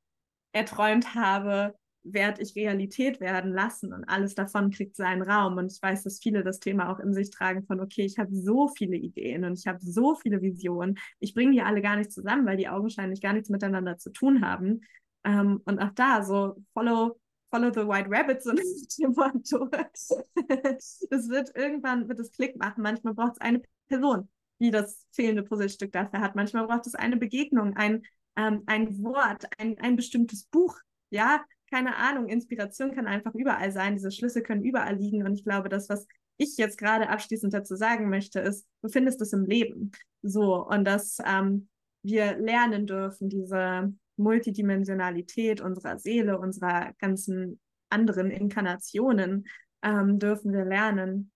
erträumt 0.52 1.14
habe, 1.14 1.74
werde 2.12 2.42
ich 2.42 2.54
Realität 2.54 3.20
werden 3.20 3.52
lassen 3.52 3.92
und 3.92 4.04
alles 4.04 4.34
davon 4.34 4.70
kriegt 4.70 4.96
seinen 4.96 5.22
Raum. 5.22 5.56
Und 5.56 5.72
ich 5.72 5.80
weiß, 5.80 6.04
dass 6.04 6.20
viele 6.20 6.42
das 6.42 6.60
Thema 6.60 6.90
auch 6.90 6.98
in 7.00 7.12
sich 7.12 7.30
tragen 7.30 7.64
von, 7.66 7.80
okay, 7.80 8.04
ich 8.04 8.18
habe 8.18 8.34
so 8.34 8.68
viele 8.68 8.96
Ideen 8.96 9.44
und 9.44 9.58
ich 9.58 9.66
habe 9.66 9.78
so 9.80 10.14
viele 10.14 10.40
Visionen. 10.42 10.98
Ich 11.18 11.34
bringe 11.34 11.52
die 11.52 11.62
alle 11.62 11.82
gar 11.82 11.96
nicht 11.96 12.12
zusammen, 12.12 12.46
weil 12.46 12.56
die 12.56 12.68
augenscheinlich 12.68 13.20
gar 13.20 13.32
nichts 13.32 13.48
miteinander 13.48 13.98
zu 13.98 14.10
tun 14.10 14.44
haben. 14.44 14.82
Ähm, 15.24 15.60
und 15.64 15.80
auch 15.80 15.90
da 15.90 16.22
so 16.22 16.56
follow, 16.72 17.18
follow 17.50 17.70
the 17.72 17.86
white 17.86 18.08
rabbits 18.10 18.46
und 18.46 18.60
dem 18.98 19.12
Motto. 19.12 19.68
Es 21.10 21.28
wird 21.28 21.54
irgendwann, 21.56 22.08
wird 22.08 22.20
es 22.20 22.30
Klick 22.32 22.56
machen. 22.56 22.82
Manchmal 22.82 23.14
braucht 23.14 23.32
es 23.32 23.40
eine 23.40 23.62
Person, 23.88 24.28
die 24.60 24.70
das 24.70 25.04
fehlende 25.12 25.42
Puzzlestück 25.42 25.92
dafür 25.92 26.20
hat. 26.20 26.36
Manchmal 26.36 26.66
braucht 26.66 26.86
es 26.86 26.94
eine 26.94 27.16
Begegnung, 27.16 27.76
ein, 27.76 28.02
ähm, 28.36 28.62
ein 28.66 29.02
Wort, 29.02 29.46
ein, 29.58 29.78
ein 29.80 29.96
bestimmtes 29.96 30.44
Buch, 30.44 30.78
ja, 31.10 31.44
keine 31.76 31.96
Ahnung, 31.96 32.28
Inspiration 32.28 32.94
kann 32.94 33.06
einfach 33.06 33.34
überall 33.34 33.70
sein, 33.70 33.96
diese 33.96 34.10
Schlüsse 34.10 34.42
können 34.42 34.64
überall 34.64 34.96
liegen 34.96 35.26
und 35.26 35.34
ich 35.34 35.44
glaube, 35.44 35.68
das, 35.68 35.90
was 35.90 36.06
ich 36.38 36.56
jetzt 36.56 36.78
gerade 36.78 37.10
abschließend 37.10 37.52
dazu 37.52 37.76
sagen 37.76 38.08
möchte, 38.08 38.40
ist, 38.40 38.66
du 38.80 38.88
findest 38.88 39.20
es 39.20 39.34
im 39.34 39.44
Leben. 39.44 39.92
So, 40.22 40.66
und 40.66 40.86
dass 40.86 41.18
ähm, 41.26 41.68
wir 42.02 42.38
lernen 42.38 42.86
dürfen, 42.86 43.28
diese 43.28 43.92
Multidimensionalität 44.16 45.60
unserer 45.60 45.98
Seele, 45.98 46.38
unserer 46.38 46.94
ganzen 46.98 47.60
anderen 47.90 48.30
Inkarnationen, 48.30 49.46
ähm, 49.82 50.18
dürfen 50.18 50.54
wir 50.54 50.64
lernen, 50.64 51.30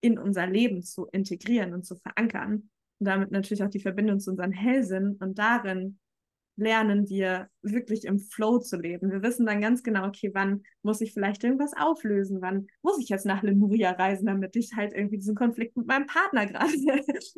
in 0.00 0.18
unser 0.18 0.46
Leben 0.46 0.82
zu 0.82 1.08
integrieren 1.12 1.74
und 1.74 1.84
zu 1.84 1.96
verankern. 1.96 2.70
Und 3.00 3.06
damit 3.06 3.32
natürlich 3.32 3.62
auch 3.62 3.70
die 3.70 3.80
Verbindung 3.80 4.18
zu 4.18 4.30
unseren 4.30 4.52
Hellsinn 4.52 5.18
und 5.20 5.38
darin 5.38 5.98
lernen 6.56 7.08
wir 7.08 7.48
wirklich 7.62 8.04
im 8.04 8.18
Flow 8.18 8.58
zu 8.58 8.76
leben. 8.76 9.10
Wir 9.10 9.22
wissen 9.22 9.46
dann 9.46 9.60
ganz 9.60 9.82
genau, 9.82 10.06
okay, 10.06 10.30
wann 10.34 10.62
muss 10.82 11.00
ich 11.00 11.12
vielleicht 11.12 11.42
irgendwas 11.42 11.72
auflösen, 11.76 12.40
wann 12.40 12.68
muss 12.82 12.98
ich 12.98 13.08
jetzt 13.08 13.26
nach 13.26 13.42
Lemuria 13.42 13.90
reisen, 13.92 14.26
damit 14.26 14.54
ich 14.56 14.72
halt 14.76 14.92
irgendwie 14.92 15.18
diesen 15.18 15.34
Konflikt 15.34 15.76
mit 15.76 15.86
meinem 15.86 16.06
Partner 16.06 16.46
gerade 16.46 16.72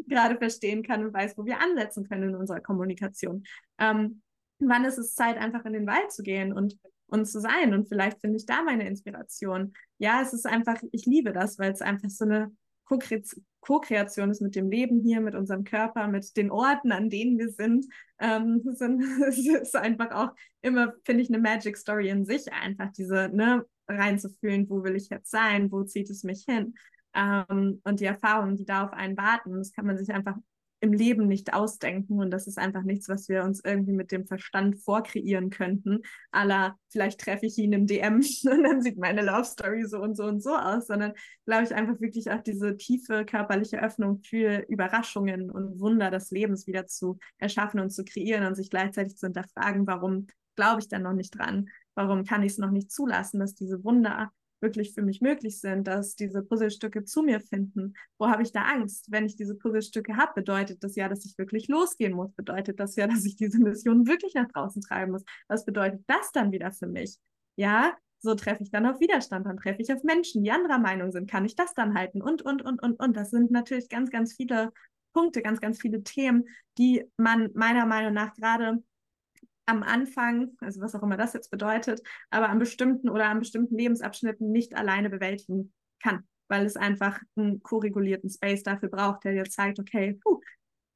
gerade 0.08 0.36
verstehen 0.36 0.82
kann 0.82 1.04
und 1.04 1.14
weiß, 1.14 1.36
wo 1.38 1.46
wir 1.46 1.60
ansetzen 1.60 2.08
können 2.08 2.30
in 2.30 2.34
unserer 2.34 2.60
Kommunikation. 2.60 3.44
Ähm, 3.78 4.22
wann 4.58 4.84
ist 4.84 4.98
es 4.98 5.14
Zeit, 5.14 5.38
einfach 5.38 5.64
in 5.64 5.72
den 5.72 5.86
Wald 5.86 6.12
zu 6.12 6.22
gehen 6.22 6.52
und 6.52 6.78
und 7.08 7.26
zu 7.26 7.40
sein 7.40 7.72
und 7.72 7.88
vielleicht 7.88 8.20
finde 8.20 8.36
ich 8.36 8.46
da 8.46 8.62
meine 8.62 8.88
Inspiration. 8.88 9.74
Ja, 9.98 10.22
es 10.22 10.32
ist 10.32 10.44
einfach, 10.44 10.82
ich 10.90 11.06
liebe 11.06 11.32
das, 11.32 11.56
weil 11.56 11.70
es 11.70 11.80
einfach 11.80 12.10
so 12.10 12.24
eine 12.24 12.50
Co-Kreation 12.86 14.30
ist 14.30 14.40
mit 14.40 14.54
dem 14.54 14.70
Leben 14.70 15.00
hier, 15.00 15.20
mit 15.20 15.34
unserem 15.34 15.64
Körper, 15.64 16.06
mit 16.08 16.36
den 16.36 16.50
Orten, 16.50 16.92
an 16.92 17.10
denen 17.10 17.38
wir 17.38 17.50
sind. 17.50 17.86
Ähm, 18.18 18.62
sind 18.74 19.02
ist 19.28 19.76
einfach 19.76 20.12
auch 20.12 20.30
immer, 20.62 20.94
finde 21.04 21.22
ich, 21.22 21.28
eine 21.28 21.38
Magic 21.38 21.76
Story 21.76 22.08
in 22.08 22.24
sich, 22.24 22.52
einfach 22.52 22.92
diese, 22.92 23.28
ne, 23.32 23.64
reinzufühlen, 23.88 24.68
wo 24.68 24.82
will 24.84 24.96
ich 24.96 25.08
jetzt 25.08 25.30
sein, 25.30 25.70
wo 25.70 25.82
zieht 25.84 26.10
es 26.10 26.22
mich 26.22 26.44
hin. 26.46 26.74
Ähm, 27.14 27.80
und 27.84 28.00
die 28.00 28.04
Erfahrungen, 28.04 28.56
die 28.56 28.64
da 28.64 28.84
auf 28.84 28.92
einen 28.92 29.16
warten, 29.16 29.56
das 29.56 29.72
kann 29.72 29.86
man 29.86 29.98
sich 29.98 30.12
einfach 30.12 30.36
im 30.80 30.92
Leben 30.92 31.26
nicht 31.26 31.54
ausdenken 31.54 32.18
und 32.20 32.30
das 32.30 32.46
ist 32.46 32.58
einfach 32.58 32.82
nichts, 32.82 33.08
was 33.08 33.28
wir 33.28 33.44
uns 33.44 33.62
irgendwie 33.64 33.92
mit 33.92 34.12
dem 34.12 34.26
Verstand 34.26 34.78
vorkreieren 34.78 35.50
könnten. 35.50 36.02
Aller, 36.30 36.78
vielleicht 36.90 37.20
treffe 37.20 37.46
ich 37.46 37.56
ihn 37.58 37.72
im 37.72 37.86
DM 37.86 38.16
und 38.50 38.62
dann 38.62 38.82
sieht 38.82 38.98
meine 38.98 39.22
Love 39.22 39.44
Story 39.44 39.84
so 39.86 39.98
und 39.98 40.16
so 40.16 40.24
und 40.24 40.42
so 40.42 40.54
aus, 40.54 40.86
sondern 40.86 41.12
glaube 41.46 41.64
ich 41.64 41.74
einfach 41.74 42.00
wirklich 42.00 42.30
auch 42.30 42.42
diese 42.42 42.76
tiefe 42.76 43.24
körperliche 43.24 43.82
Öffnung 43.82 44.20
für 44.22 44.64
Überraschungen 44.68 45.50
und 45.50 45.80
Wunder 45.80 46.10
des 46.10 46.30
Lebens 46.30 46.66
wieder 46.66 46.86
zu 46.86 47.18
erschaffen 47.38 47.80
und 47.80 47.90
zu 47.90 48.04
kreieren 48.04 48.44
und 48.44 48.54
sich 48.54 48.70
gleichzeitig 48.70 49.16
zu 49.16 49.26
hinterfragen, 49.26 49.86
warum 49.86 50.26
glaube 50.56 50.80
ich 50.80 50.88
denn 50.88 51.02
noch 51.02 51.12
nicht 51.12 51.38
dran? 51.38 51.68
Warum 51.94 52.24
kann 52.24 52.42
ich 52.42 52.52
es 52.52 52.58
noch 52.58 52.70
nicht 52.70 52.90
zulassen, 52.90 53.40
dass 53.40 53.54
diese 53.54 53.82
Wunder 53.84 54.30
wirklich 54.60 54.94
für 54.94 55.02
mich 55.02 55.20
möglich 55.20 55.60
sind, 55.60 55.86
dass 55.86 56.16
diese 56.16 56.42
Puzzlestücke 56.42 57.04
zu 57.04 57.22
mir 57.22 57.40
finden. 57.40 57.94
Wo 58.18 58.28
habe 58.28 58.42
ich 58.42 58.52
da 58.52 58.62
Angst? 58.62 59.06
Wenn 59.10 59.26
ich 59.26 59.36
diese 59.36 59.54
Puzzlestücke 59.54 60.16
habe, 60.16 60.32
bedeutet 60.34 60.82
das 60.82 60.96
ja, 60.96 61.08
dass 61.08 61.24
ich 61.24 61.36
wirklich 61.38 61.68
losgehen 61.68 62.14
muss, 62.14 62.32
bedeutet 62.32 62.80
das 62.80 62.96
ja, 62.96 63.06
dass 63.06 63.24
ich 63.24 63.36
diese 63.36 63.58
Mission 63.58 64.06
wirklich 64.06 64.34
nach 64.34 64.48
draußen 64.48 64.82
treiben 64.82 65.12
muss. 65.12 65.24
Was 65.48 65.64
bedeutet 65.64 66.02
das 66.06 66.32
dann 66.32 66.52
wieder 66.52 66.72
für 66.72 66.86
mich? 66.86 67.18
Ja, 67.56 67.94
so 68.18 68.34
treffe 68.34 68.62
ich 68.62 68.70
dann 68.70 68.86
auf 68.86 69.00
Widerstand, 69.00 69.46
dann 69.46 69.56
treffe 69.56 69.82
ich 69.82 69.92
auf 69.92 70.02
Menschen, 70.02 70.42
die 70.42 70.50
anderer 70.50 70.78
Meinung 70.78 71.12
sind. 71.12 71.30
Kann 71.30 71.44
ich 71.44 71.54
das 71.54 71.74
dann 71.74 71.94
halten? 71.94 72.22
Und, 72.22 72.42
und, 72.42 72.62
und, 72.62 72.82
und, 72.82 72.98
und. 72.98 73.16
Das 73.16 73.30
sind 73.30 73.50
natürlich 73.50 73.88
ganz, 73.88 74.10
ganz 74.10 74.34
viele 74.34 74.72
Punkte, 75.12 75.42
ganz, 75.42 75.60
ganz 75.60 75.80
viele 75.80 76.02
Themen, 76.02 76.44
die 76.78 77.04
man 77.16 77.50
meiner 77.54 77.86
Meinung 77.86 78.12
nach 78.12 78.34
gerade 78.34 78.82
am 79.66 79.82
Anfang, 79.82 80.52
also 80.60 80.80
was 80.80 80.94
auch 80.94 81.02
immer 81.02 81.16
das 81.16 81.32
jetzt 81.32 81.50
bedeutet, 81.50 82.00
aber 82.30 82.48
an 82.48 82.58
bestimmten 82.58 83.08
oder 83.08 83.26
an 83.26 83.40
bestimmten 83.40 83.76
Lebensabschnitten 83.76 84.50
nicht 84.50 84.76
alleine 84.76 85.10
bewältigen 85.10 85.72
kann, 86.00 86.24
weil 86.48 86.64
es 86.64 86.76
einfach 86.76 87.20
einen 87.34 87.62
koregulierten 87.62 88.30
Space 88.30 88.62
dafür 88.62 88.88
braucht, 88.88 89.24
der 89.24 89.32
dir 89.32 89.44
zeigt, 89.44 89.78
okay, 89.78 90.18
puh, 90.22 90.40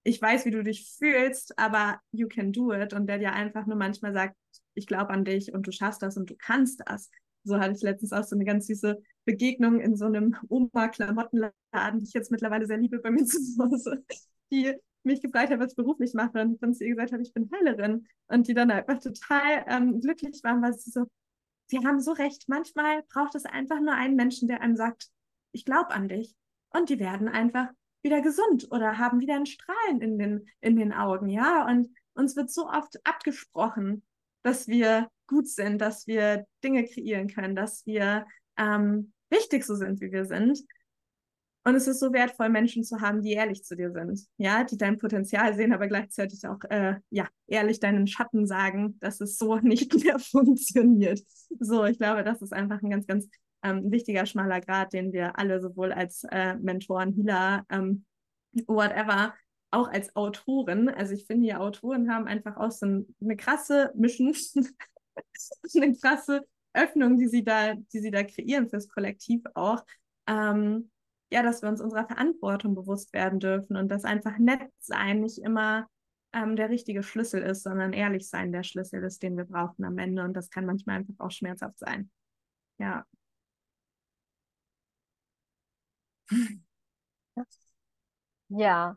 ich 0.03 0.21
weiß, 0.23 0.47
wie 0.47 0.51
du 0.51 0.63
dich 0.63 0.89
fühlst, 0.99 1.59
aber 1.59 2.01
you 2.13 2.29
can 2.29 2.53
do 2.53 2.73
it 2.73 2.95
und 2.95 3.07
der 3.07 3.19
dir 3.19 3.33
einfach 3.33 3.67
nur 3.67 3.77
manchmal 3.77 4.15
sagt, 4.15 4.37
ich 4.75 4.87
glaube 4.87 5.11
an 5.11 5.25
dich 5.25 5.53
und 5.53 5.67
du 5.67 5.73
schaffst 5.73 6.03
das 6.03 6.17
und 6.17 6.31
du 6.31 6.37
kannst 6.37 6.83
das. 6.87 7.11
So 7.45 7.59
hatte 7.59 7.75
ich 7.75 7.83
letztens 7.83 8.13
auch 8.13 8.25
so 8.25 8.37
eine 8.37 8.45
ganz 8.45 8.67
süße 8.67 9.03
Begegnung 9.25 9.81
in 9.81 9.97
so 9.97 10.07
einem 10.07 10.37
Oma-Klamottenladen, 10.49 11.99
die 11.99 12.05
ich 12.05 12.13
jetzt 12.13 12.31
mittlerweile 12.31 12.67
sehr 12.67 12.79
liebe 12.79 12.99
bei 12.99 13.11
mir 13.11 13.25
zu 13.25 13.39
Hause, 13.59 14.05
die 14.51 14.75
mich 15.03 15.23
gefragt 15.23 15.51
hat, 15.51 15.59
was 15.61 15.73
ich 15.73 15.77
beruflich 15.77 16.15
mache 16.15 16.41
und 16.41 16.63
dann 16.63 16.75
zu 16.75 16.85
ihr 16.85 16.91
gesagt 16.91 17.13
habe, 17.13 17.23
ich 17.23 17.33
bin 17.33 17.51
Heilerin. 17.53 18.07
Und 18.29 18.49
die 18.49 18.55
dann 18.55 18.71
einfach 18.71 18.99
total 18.99 19.65
ähm, 19.67 20.01
glücklich 20.01 20.41
waren, 20.43 20.63
weil 20.63 20.75
sie 20.75 20.91
so, 20.91 21.07
sie 21.67 21.79
haben 21.79 22.01
so 22.01 22.13
recht, 22.13 22.49
manchmal 22.49 23.03
braucht 23.13 23.35
es 23.35 23.45
einfach 23.45 23.81
nur 23.81 23.95
einen 23.95 24.17
Menschen, 24.17 24.49
der 24.49 24.61
einem 24.61 24.77
sagt, 24.77 25.09
ich 25.53 25.65
glaube 25.65 25.91
an 25.91 26.09
dich 26.09 26.35
und 26.71 26.89
die 26.91 27.01
werden 27.01 27.29
einfach 27.29 27.69
wieder 28.03 28.21
gesund 28.23 28.69
oder 28.71 28.99
haben 28.99 29.21
wieder 29.21 29.37
ein 29.37 29.47
Strahlen 29.47 30.01
in 30.01 30.19
den, 30.19 30.47
in 30.61 30.77
den 30.77 30.93
Augen, 30.93 31.29
ja, 31.29 31.67
und 31.67 31.95
uns 32.15 32.37
wird 32.37 32.51
so 32.51 32.69
oft 32.69 32.99
abgesprochen, 33.05 34.03
dass 34.43 34.69
wir 34.69 35.09
gut 35.27 35.49
sind, 35.49 35.81
dass 35.81 36.07
wir 36.07 36.47
Dinge 36.65 36.85
kreieren 36.85 37.29
können, 37.29 37.55
dass 37.55 37.85
wir 37.87 38.27
ähm, 38.57 39.13
wichtig 39.31 39.65
so 39.65 39.75
sind, 39.75 40.01
wie 40.01 40.13
wir 40.13 40.25
sind. 40.25 40.61
Und 41.65 41.75
es 41.75 41.87
ist 41.87 42.01
so 42.01 42.13
wertvoll, 42.13 42.49
Menschen 42.49 42.85
zu 42.85 43.01
haben, 43.01 43.21
die 43.21 43.33
ehrlich 43.33 43.65
zu 43.65 43.77
dir 43.77 43.93
sind, 43.93 44.21
ja, 44.39 44.65
die 44.65 44.79
dein 44.79 44.97
Potenzial 44.99 45.55
sehen, 45.55 45.75
aber 45.75 45.89
gleichzeitig 45.89 46.47
auch, 46.47 46.61
äh, 46.71 46.97
ja, 47.11 47.29
ehrlich 47.47 47.81
deinen 47.81 48.07
Schatten 48.07 48.47
sagen, 48.47 48.99
dass 49.01 49.21
es 49.21 49.37
so 49.37 49.57
nicht 49.63 49.95
mehr 50.03 50.19
funktioniert. 50.19 51.21
So, 51.59 51.85
ich 51.85 51.99
glaube, 51.99 52.25
das 52.25 52.41
ist 52.41 52.55
einfach 52.55 52.83
ein 52.83 52.91
ganz, 52.91 53.07
ganz 53.07 53.29
ähm, 53.63 53.91
wichtiger 53.91 54.25
schmaler 54.25 54.61
Grad, 54.61 54.95
den 54.95 55.13
wir 55.13 55.39
alle 55.39 55.61
sowohl 55.61 55.93
als 55.93 56.25
äh, 56.31 56.55
Mentoren, 56.55 57.13
Healer, 57.13 57.67
ähm, 57.69 58.07
whatever, 58.67 59.35
auch 59.71 59.89
als 59.89 60.17
Autoren. 60.17 60.89
Also 60.89 61.13
ich 61.13 61.27
finde, 61.27 61.47
die 61.47 61.55
Autoren 61.55 62.11
haben 62.11 62.27
einfach 62.27 62.57
auch 62.57 62.71
so 62.71 62.87
ein, 62.87 63.15
eine 63.21 63.37
krasse 63.37 63.93
Mission, 63.95 64.35
eine 65.77 65.95
krasse 65.95 66.47
Öffnung, 66.73 67.19
die 67.19 67.29
sie 67.29 67.45
da, 67.45 67.75
die 67.75 67.99
sie 67.99 68.11
da 68.11 68.23
kreieren 68.23 68.69
fürs 68.69 68.89
Kollektiv 68.89 69.43
auch. 69.55 69.85
Ähm, 70.27 70.91
ja, 71.31 71.43
dass 71.43 71.63
wir 71.63 71.69
uns 71.69 71.81
unserer 71.81 72.07
Verantwortung 72.07 72.75
bewusst 72.75 73.13
werden 73.13 73.41
dürfen 73.41 73.77
und 73.77 73.89
dass 73.89 74.05
einfach 74.05 74.39
nett 74.39 74.71
sein 74.79 75.21
nicht 75.21 75.39
immer 75.39 75.89
ähm, 76.33 76.57
der 76.57 76.71
richtige 76.71 77.03
Schlüssel 77.03 77.43
ist, 77.43 77.63
sondern 77.63 77.93
ehrlich 77.93 78.29
sein 78.29 78.53
der 78.53 78.63
Schlüssel 78.63 79.03
ist, 79.05 79.23
den 79.23 79.37
wir 79.37 79.45
brauchen 79.45 79.85
am 79.85 79.99
Ende. 79.99 80.25
Und 80.25 80.35
das 80.35 80.51
kann 80.51 80.67
manchmal 80.67 80.97
einfach 80.97 81.15
auch 81.19 81.31
schmerzhaft 81.31 81.79
sein. 81.79 82.11
Ja. 82.79 83.05
Ja, 88.49 88.97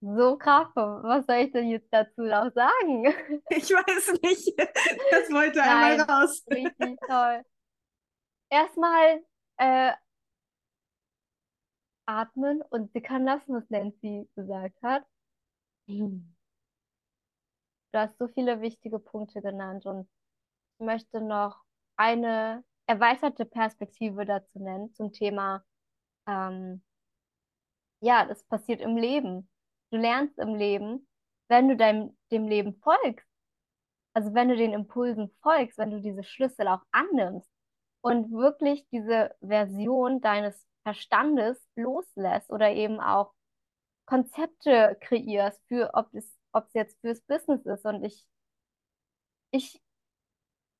so 0.00 0.36
kraftvoll. 0.36 1.02
Was 1.02 1.26
soll 1.26 1.36
ich 1.36 1.52
denn 1.52 1.68
jetzt 1.68 1.88
dazu 1.90 2.22
noch 2.22 2.52
sagen? 2.52 3.04
Ich 3.50 3.70
weiß 3.70 4.20
nicht. 4.22 4.52
Das 5.10 5.30
wollte 5.30 5.58
Nein, 5.58 6.00
einmal 6.00 6.22
raus. 6.22 6.44
Richtig 6.50 6.98
toll. 7.06 7.42
Erstmal 8.50 9.24
äh, 9.56 9.92
atmen 12.06 12.62
und 12.62 12.92
sickern 12.92 13.24
lassen, 13.24 13.54
was 13.54 13.68
Nancy 13.70 14.28
gesagt 14.34 14.80
hat. 14.82 15.04
Du 17.92 17.98
hast 17.98 18.18
so 18.18 18.28
viele 18.28 18.60
wichtige 18.60 18.98
Punkte 18.98 19.40
genannt 19.42 19.86
und 19.86 20.08
ich 20.78 20.84
möchte 20.86 21.20
noch 21.20 21.62
eine 21.96 22.64
erweiterte 22.86 23.44
Perspektive 23.44 24.24
dazu 24.24 24.58
nennen 24.58 24.92
zum 24.94 25.12
Thema, 25.12 25.64
ähm, 26.26 26.82
ja, 28.00 28.24
das 28.26 28.44
passiert 28.44 28.80
im 28.80 28.96
Leben. 28.96 29.48
Du 29.90 29.96
lernst 29.98 30.38
im 30.38 30.54
Leben, 30.54 31.06
wenn 31.48 31.68
du 31.68 31.76
deinem, 31.76 32.16
dem 32.30 32.46
Leben 32.48 32.74
folgst, 32.82 33.26
also 34.14 34.34
wenn 34.34 34.48
du 34.48 34.56
den 34.56 34.72
Impulsen 34.72 35.30
folgst, 35.42 35.78
wenn 35.78 35.90
du 35.90 36.00
diese 36.00 36.22
Schlüssel 36.22 36.68
auch 36.68 36.82
annimmst 36.90 37.50
und 38.02 38.30
wirklich 38.32 38.86
diese 38.88 39.34
Version 39.40 40.20
deines 40.20 40.66
Verstandes 40.86 41.58
loslässt 41.74 42.48
oder 42.52 42.70
eben 42.70 43.00
auch 43.00 43.34
Konzepte 44.06 44.96
kreierst 45.00 45.60
für, 45.66 45.90
ob 45.94 46.14
es, 46.14 46.38
ob 46.52 46.66
es 46.68 46.74
jetzt 46.74 47.00
fürs 47.00 47.20
Business 47.22 47.66
ist. 47.66 47.84
Und 47.84 48.04
ich, 48.04 48.24
ich 49.50 49.82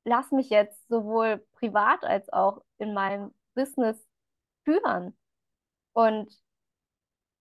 lasse 0.04 0.36
mich 0.36 0.50
jetzt 0.50 0.86
sowohl 0.88 1.44
privat 1.54 2.04
als 2.04 2.32
auch 2.32 2.62
in 2.78 2.94
meinem 2.94 3.34
Business 3.54 4.06
führen. 4.64 5.18
Und 5.92 6.32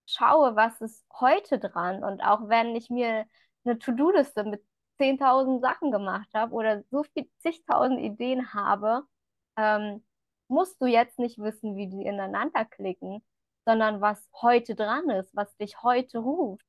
schaue, 0.06 0.56
was 0.56 0.80
ist 0.80 1.04
heute 1.20 1.58
dran. 1.58 2.02
Und 2.04 2.20
auch 2.22 2.48
wenn 2.48 2.74
ich 2.74 2.90
mir 2.90 3.26
eine 3.64 3.78
To-Do-Liste 3.78 4.44
mit 4.44 4.64
10.000 4.98 5.60
Sachen 5.60 5.92
gemacht 5.92 6.28
habe 6.34 6.52
oder 6.54 6.82
so 6.90 7.04
viel 7.04 7.28
zigtausend 7.40 8.00
Ideen 8.00 8.54
habe, 8.54 9.02
ähm, 9.56 10.05
musst 10.48 10.80
du 10.80 10.86
jetzt 10.86 11.18
nicht 11.18 11.38
wissen, 11.38 11.76
wie 11.76 11.88
die 11.88 12.04
ineinander 12.06 12.64
klicken, 12.64 13.22
sondern 13.64 14.00
was 14.00 14.28
heute 14.40 14.74
dran 14.74 15.10
ist, 15.10 15.34
was 15.34 15.56
dich 15.56 15.82
heute 15.82 16.18
ruft. 16.18 16.64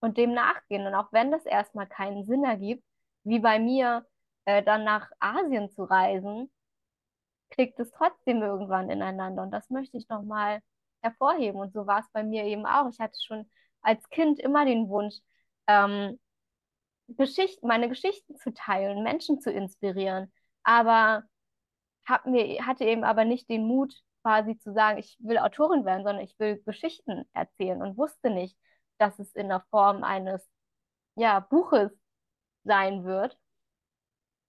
Und 0.00 0.16
dem 0.16 0.32
nachgehen. 0.32 0.86
Und 0.86 0.94
auch 0.94 1.12
wenn 1.12 1.32
das 1.32 1.44
erstmal 1.44 1.86
keinen 1.88 2.24
Sinn 2.24 2.44
ergibt, 2.44 2.84
wie 3.24 3.40
bei 3.40 3.58
mir, 3.58 4.06
äh, 4.44 4.62
dann 4.62 4.84
nach 4.84 5.10
Asien 5.18 5.70
zu 5.70 5.84
reisen, 5.84 6.50
klickt 7.50 7.80
es 7.80 7.90
trotzdem 7.90 8.42
irgendwann 8.42 8.90
ineinander. 8.90 9.42
Und 9.42 9.50
das 9.50 9.70
möchte 9.70 9.96
ich 9.96 10.08
nochmal 10.08 10.60
hervorheben. 11.02 11.60
Und 11.60 11.72
so 11.72 11.86
war 11.86 12.00
es 12.00 12.08
bei 12.12 12.22
mir 12.22 12.44
eben 12.44 12.66
auch. 12.66 12.88
Ich 12.90 13.00
hatte 13.00 13.18
schon 13.20 13.50
als 13.82 14.08
Kind 14.10 14.38
immer 14.40 14.64
den 14.64 14.88
Wunsch, 14.88 15.16
ähm, 15.66 16.18
Geschichten, 17.08 17.66
meine 17.66 17.88
Geschichten 17.88 18.36
zu 18.36 18.52
teilen, 18.52 19.02
Menschen 19.02 19.40
zu 19.40 19.50
inspirieren. 19.50 20.32
Aber 20.62 21.24
hab 22.08 22.26
mir, 22.26 22.66
hatte 22.66 22.84
eben 22.84 23.04
aber 23.04 23.24
nicht 23.24 23.48
den 23.48 23.66
Mut, 23.66 23.94
quasi 24.22 24.58
zu 24.58 24.72
sagen, 24.72 24.98
ich 24.98 25.16
will 25.20 25.38
Autorin 25.38 25.84
werden, 25.84 26.04
sondern 26.04 26.24
ich 26.24 26.38
will 26.38 26.62
Geschichten 26.64 27.24
erzählen 27.32 27.82
und 27.82 27.96
wusste 27.96 28.30
nicht, 28.30 28.56
dass 28.98 29.18
es 29.18 29.34
in 29.34 29.48
der 29.48 29.64
Form 29.70 30.04
eines 30.04 30.48
ja, 31.16 31.40
Buches 31.40 31.90
sein 32.64 33.04
wird. 33.04 33.38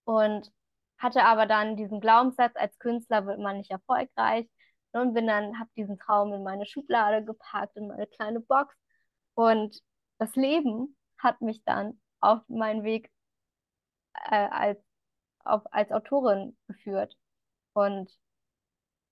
Und 0.06 0.52
hatte 0.98 1.23
aber 1.23 1.45
dann 1.45 1.77
diesen 1.77 2.02
Glaubenssatz, 2.02 2.53
als 2.56 2.77
Künstler 2.80 3.26
wird 3.26 3.40
man 3.40 3.57
nicht 3.57 3.72
erfolgreich. 3.72 4.49
Und 4.91 5.14
bin 5.14 5.27
dann, 5.27 5.60
habe 5.60 5.69
diesen 5.77 5.99
Traum 5.99 6.34
in 6.34 6.44
meine 6.44 6.65
Schublade 6.65 7.23
gepackt, 7.23 7.77
in 7.77 7.88
meine 7.88 8.07
kleine 8.07 8.40
Box. 8.40 8.76
Und 9.36 9.80
das 10.18 10.36
Leben 10.36 10.98
hat 11.18 11.41
mich 11.41 11.64
dann 11.64 12.02
auf 12.22 12.41
meinen 12.49 12.84
Weg 12.84 13.11
äh, 14.14 14.48
als, 14.49 14.80
auf, 15.44 15.64
als 15.72 15.91
Autorin 15.91 16.57
geführt. 16.68 17.15
Und 17.74 18.12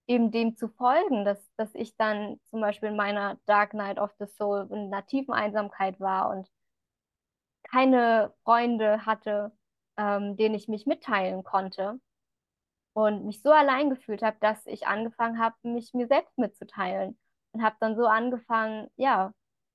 eben 0.08 0.32
dem 0.32 0.56
zu 0.56 0.70
folgen, 0.70 1.26
dass, 1.26 1.40
dass 1.58 1.74
ich 1.76 1.96
dann 1.98 2.40
zum 2.46 2.62
Beispiel 2.62 2.90
in 2.90 2.96
meiner 2.96 3.38
Dark 3.46 3.74
Night 3.74 4.00
of 4.00 4.12
the 4.20 4.26
Soul 4.26 4.68
in 4.72 4.94
einer 4.94 5.06
tiefen 5.06 5.34
Einsamkeit 5.34 6.00
war 6.00 6.30
und 6.30 6.50
keine 7.64 8.34
Freunde 8.44 9.06
hatte, 9.06 9.52
ähm, 9.98 10.38
denen 10.38 10.56
ich 10.56 10.68
mich 10.68 10.86
mitteilen 10.86 11.44
konnte 11.44 12.00
und 12.94 13.26
mich 13.26 13.42
so 13.42 13.52
allein 13.52 13.90
gefühlt 13.90 14.24
habe, 14.24 14.38
dass 14.40 14.66
ich 14.66 14.88
angefangen 14.88 15.40
habe, 15.40 15.56
mich 15.64 15.94
mir 15.94 16.08
selbst 16.08 16.38
mitzuteilen 16.38 17.18
und 17.52 17.64
habe 17.64 17.76
dann 17.80 17.96
so 17.96 18.08
angefangen, 18.08 18.90
ja, 18.96 19.34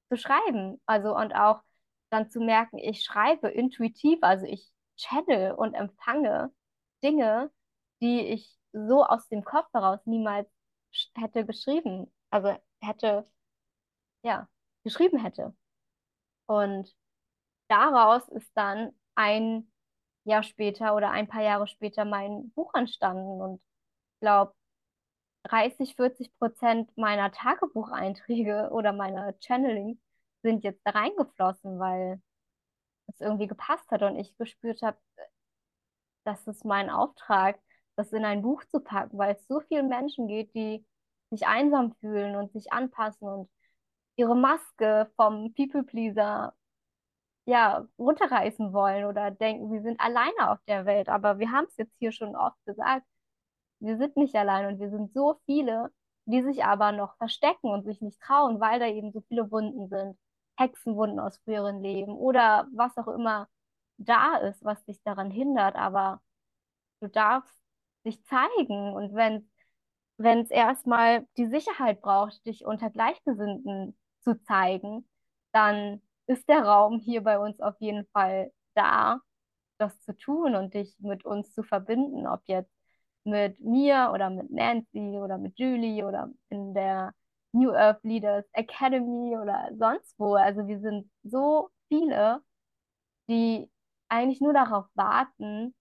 zu 0.09 0.17
schreiben. 0.17 0.81
Also 0.87 1.17
und 1.17 1.35
auch 1.35 1.63
dann 2.11 2.31
zu 2.31 2.41
merken, 2.41 2.79
ich 2.79 3.05
schreibe 3.05 3.49
intuitiv, 3.49 4.19
also 4.23 4.47
ich 4.47 4.71
channel 4.97 5.53
und 5.53 5.75
empfange 5.75 6.53
Dinge, 7.03 7.51
die 8.01 8.21
ich 8.21 8.59
so 8.73 9.05
aus 9.05 9.29
dem 9.29 9.45
Kopf 9.45 9.69
heraus 9.73 10.01
niemals 10.07 10.49
hätte 11.17 11.45
geschrieben, 11.47 12.13
also 12.31 12.57
hätte, 12.81 13.27
ja, 14.23 14.49
geschrieben 14.85 15.19
hätte. 15.19 15.55
Und 16.47 16.95
daraus 17.69 18.29
ist 18.31 18.51
dann 18.55 18.93
ein 19.15 19.71
Jahr 20.25 20.43
später 20.43 20.95
oder 20.97 21.11
ein 21.11 21.29
paar 21.29 21.43
Jahre 21.43 21.67
später 21.69 22.05
mein 22.05 22.51
Buch 22.53 22.75
entstanden. 22.75 23.41
Und 23.43 23.63
ich 24.15 24.21
glaube, 24.21 24.55
30, 25.45 25.97
40 25.97 26.37
Prozent 26.39 26.97
meiner 26.97 27.33
Tagebucheinträge 27.33 28.71
oder 28.73 28.93
meiner 28.93 29.35
Channeling 29.41 30.01
sind 30.43 30.65
jetzt 30.65 30.83
da 30.85 30.93
reingeflossen, 30.93 31.79
weil 31.79 32.23
es 33.09 33.21
irgendwie 33.21 33.47
gepasst 33.49 33.91
hat 33.91 34.03
und 34.03 34.17
ich 34.19 34.37
gespürt 34.39 34.83
habe, 34.83 34.99
das 36.25 36.47
ist 36.47 36.65
mein 36.65 36.91
Auftrag, 36.91 37.59
das 38.03 38.13
in 38.13 38.25
ein 38.25 38.43
Buch 38.43 38.65
zu 38.67 38.81
packen, 38.81 39.19
weil 39.19 39.35
es 39.35 39.47
so 39.49 39.61
vielen 39.61 39.89
Menschen 39.89 40.29
geht, 40.29 40.55
die 40.55 40.85
sich 41.31 41.47
einsam 41.47 41.95
fühlen 42.01 42.37
und 42.37 42.53
sich 42.53 42.73
anpassen 42.73 43.29
und 43.29 43.51
ihre 44.17 44.37
Maske 44.37 45.11
vom 45.17 45.55
People-Pleaser 45.55 46.55
ja, 47.45 47.87
runterreißen 47.99 48.73
wollen 48.73 49.05
oder 49.05 49.31
denken, 49.31 49.73
wir 49.73 49.83
sind 49.83 50.01
alleine 50.01 50.51
auf 50.51 50.59
der 50.69 50.87
Welt. 50.87 51.09
Aber 51.09 51.39
wir 51.39 51.51
haben 51.51 51.67
es 51.69 51.77
jetzt 51.77 51.97
hier 51.99 52.13
schon 52.13 52.37
oft 52.37 52.57
gesagt, 52.67 53.07
wir 53.81 53.97
sind 53.99 54.17
nicht 54.17 54.35
allein 54.37 54.67
und 54.67 54.81
wir 54.81 54.91
sind 54.91 55.13
so 55.13 55.41
viele, 55.47 55.91
die 56.27 56.43
sich 56.43 56.65
aber 56.65 56.93
noch 56.93 57.17
verstecken 57.17 57.71
und 57.71 57.85
sich 57.85 58.01
nicht 58.01 58.21
trauen, 58.21 58.61
weil 58.61 58.79
da 58.81 58.87
eben 58.87 59.13
so 59.13 59.23
viele 59.29 59.51
Wunden 59.51 59.89
sind. 59.89 60.19
Hexenwunden 60.59 61.19
aus 61.21 61.39
früheren 61.39 61.83
Leben 61.83 62.13
oder 62.15 62.69
was 62.75 62.97
auch 62.99 63.09
immer 63.09 63.49
da 63.99 64.37
ist, 64.39 64.65
was 64.65 64.85
dich 64.85 65.03
daran 65.03 65.31
hindert. 65.31 65.77
Aber 65.77 66.23
du 67.01 67.09
darfst 67.09 67.62
dich 68.05 68.23
zeigen 68.25 68.93
und 68.95 69.15
wenn 69.15 69.49
wenn 70.19 70.41
es 70.41 70.51
erstmal 70.51 71.27
die 71.37 71.49
Sicherheit 71.49 72.01
braucht, 72.01 72.45
dich 72.47 72.65
unter 72.65 72.91
Gleichgesinnten 72.91 73.97
zu 74.21 74.41
zeigen, 74.45 75.09
dann 75.53 76.03
ist 76.27 76.49
der 76.49 76.65
Raum 76.65 77.01
hier 77.01 77.23
bei 77.23 77.39
uns 77.39 77.61
auf 77.61 77.75
jeden 77.81 78.07
Fall 78.13 78.53
da, 78.75 79.21
das 79.79 80.01
zu 80.03 80.17
tun 80.17 80.55
und 80.55 80.75
dich 80.75 80.97
mit 81.01 81.25
uns 81.25 81.53
zu 81.55 81.63
verbinden, 81.63 82.27
ob 82.27 82.43
jetzt 82.47 82.71
mit 83.25 83.61
mir 83.61 84.11
oder 84.15 84.31
mit 84.31 84.51
Nancy 84.51 85.19
oder 85.19 85.39
mit 85.39 85.59
Julie 85.59 86.07
oder 86.07 86.31
in 86.49 86.75
der 86.75 87.13
New 87.53 87.73
Earth 87.73 88.03
Leaders 88.05 88.45
Academy 88.53 89.37
oder 89.37 89.71
sonst 89.79 90.15
wo. 90.19 90.35
Also 90.35 90.67
wir 90.67 90.81
sind 90.81 91.11
so 91.23 91.71
viele, 91.89 92.43
die 93.29 93.71
eigentlich 94.09 94.41
nur 94.41 94.53
darauf 94.53 94.87
warten, 94.95 95.75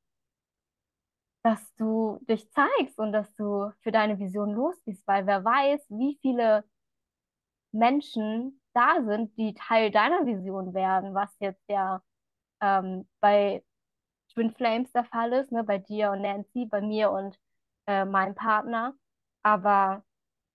dass 1.43 1.73
du 1.76 2.19
dich 2.30 2.49
zeigst 2.51 2.99
und 2.99 3.11
dass 3.13 3.34
du 3.35 3.72
für 3.81 3.91
deine 3.91 4.19
Vision 4.19 4.51
losgehst, 4.53 5.05
weil 5.07 5.26
wer 5.26 5.43
weiß, 5.43 5.81
wie 5.89 6.18
viele 6.22 6.63
Menschen 7.72 8.61
da 8.73 9.03
sind, 9.05 9.38
die 9.38 9.53
Teil 9.53 9.91
deiner 9.91 10.26
Vision 10.26 10.73
werden, 10.73 11.13
was 11.13 11.35
jetzt 11.39 11.63
ja 11.69 12.01
ähm, 12.61 13.07
bei 13.22 13.63
Twin 14.34 14.53
Flames 14.55 14.91
der 14.93 15.05
Fall 15.05 15.34
ist, 15.34 15.51
ne, 15.51 15.63
bei 15.63 15.77
dir 15.80 16.11
und 16.11 16.22
Nancy, 16.22 16.65
bei 16.65 16.81
mir 16.81 17.11
und 17.11 17.38
äh, 17.88 18.05
meinem 18.05 18.35
Partner. 18.35 18.95
Aber 19.43 20.03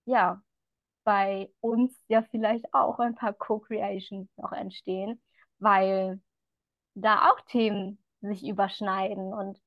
ja, 0.06 0.42
bei 1.04 1.50
uns 1.60 1.98
ja 2.08 2.22
vielleicht 2.30 2.72
auch 2.74 2.98
ein 3.00 3.14
paar 3.14 3.32
Co-Creations 3.34 4.28
noch 4.36 4.52
entstehen, 4.52 5.22
weil 5.58 6.20
da 6.94 7.30
auch 7.30 7.40
Themen 7.42 7.98
sich 8.22 8.46
überschneiden 8.46 9.32
und 9.34 9.60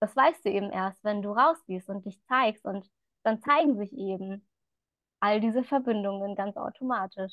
das 0.00 0.14
weißt 0.14 0.44
du 0.44 0.50
eben 0.50 0.70
erst, 0.70 1.02
wenn 1.04 1.22
du 1.22 1.32
rausgehst 1.32 1.88
und 1.88 2.04
dich 2.04 2.20
zeigst 2.24 2.64
und 2.64 2.88
dann 3.22 3.42
zeigen 3.42 3.76
sich 3.76 3.92
eben 3.92 4.46
all 5.20 5.40
diese 5.40 5.64
Verbindungen 5.64 6.36
ganz 6.36 6.56
automatisch. 6.56 7.32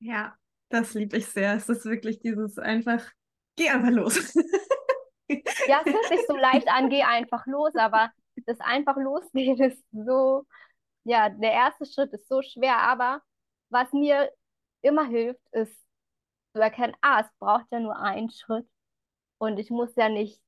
Ja, 0.00 0.36
das 0.68 0.94
liebe 0.94 1.16
ich 1.16 1.26
sehr. 1.26 1.54
Es 1.54 1.68
ist 1.68 1.84
wirklich 1.84 2.20
dieses 2.20 2.58
einfach, 2.58 3.10
geh 3.56 3.68
einfach 3.68 3.90
los. 3.90 4.34
ja, 5.66 5.82
es 5.84 5.92
hört 5.92 6.06
sich 6.08 6.20
so 6.26 6.36
leicht 6.36 6.68
an, 6.68 6.88
geh 6.88 7.02
einfach 7.02 7.46
los, 7.46 7.74
aber 7.74 8.10
das 8.46 8.60
einfach 8.60 8.96
losgehen 8.96 9.60
ist 9.60 9.84
so, 9.92 10.46
ja, 11.04 11.28
der 11.28 11.52
erste 11.52 11.86
Schritt 11.86 12.12
ist 12.12 12.28
so 12.28 12.42
schwer, 12.42 12.78
aber 12.78 13.22
was 13.70 13.92
mir 13.92 14.30
immer 14.82 15.04
hilft, 15.06 15.40
ist 15.52 15.76
zu 16.52 16.60
erkennen, 16.60 16.96
ah, 17.00 17.20
es 17.20 17.28
braucht 17.38 17.66
ja 17.70 17.80
nur 17.80 17.96
einen 17.98 18.30
Schritt 18.30 18.68
und 19.38 19.58
ich 19.58 19.70
muss 19.70 19.94
ja 19.96 20.08
nicht 20.08 20.40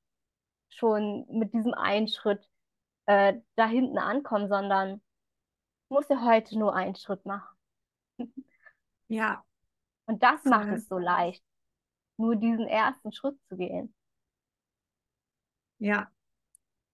schon 0.69 1.27
mit 1.31 1.53
diesem 1.53 1.75
einen 1.75 2.09
Schritt 2.09 2.49
äh, 3.07 3.35
da 3.57 3.67
hinten 3.67 3.99
ankommen, 3.99 4.49
sondern 4.49 5.01
ich 5.85 5.91
muss 5.91 6.09
ja 6.09 6.25
heute 6.25 6.59
nur 6.59 6.75
einen 6.75 6.97
Schritt 6.97 7.25
machen. 7.25 7.57
Ja. 9.13 9.45
Und 10.07 10.23
das 10.23 10.45
macht 10.45 10.69
es 10.69 10.87
so 10.87 10.97
leicht, 10.97 11.43
nur 12.17 12.37
diesen 12.37 12.69
ersten 12.69 13.13
Schritt 13.13 13.37
zu 13.49 13.57
gehen. 13.57 13.93
Ja. 15.79 16.13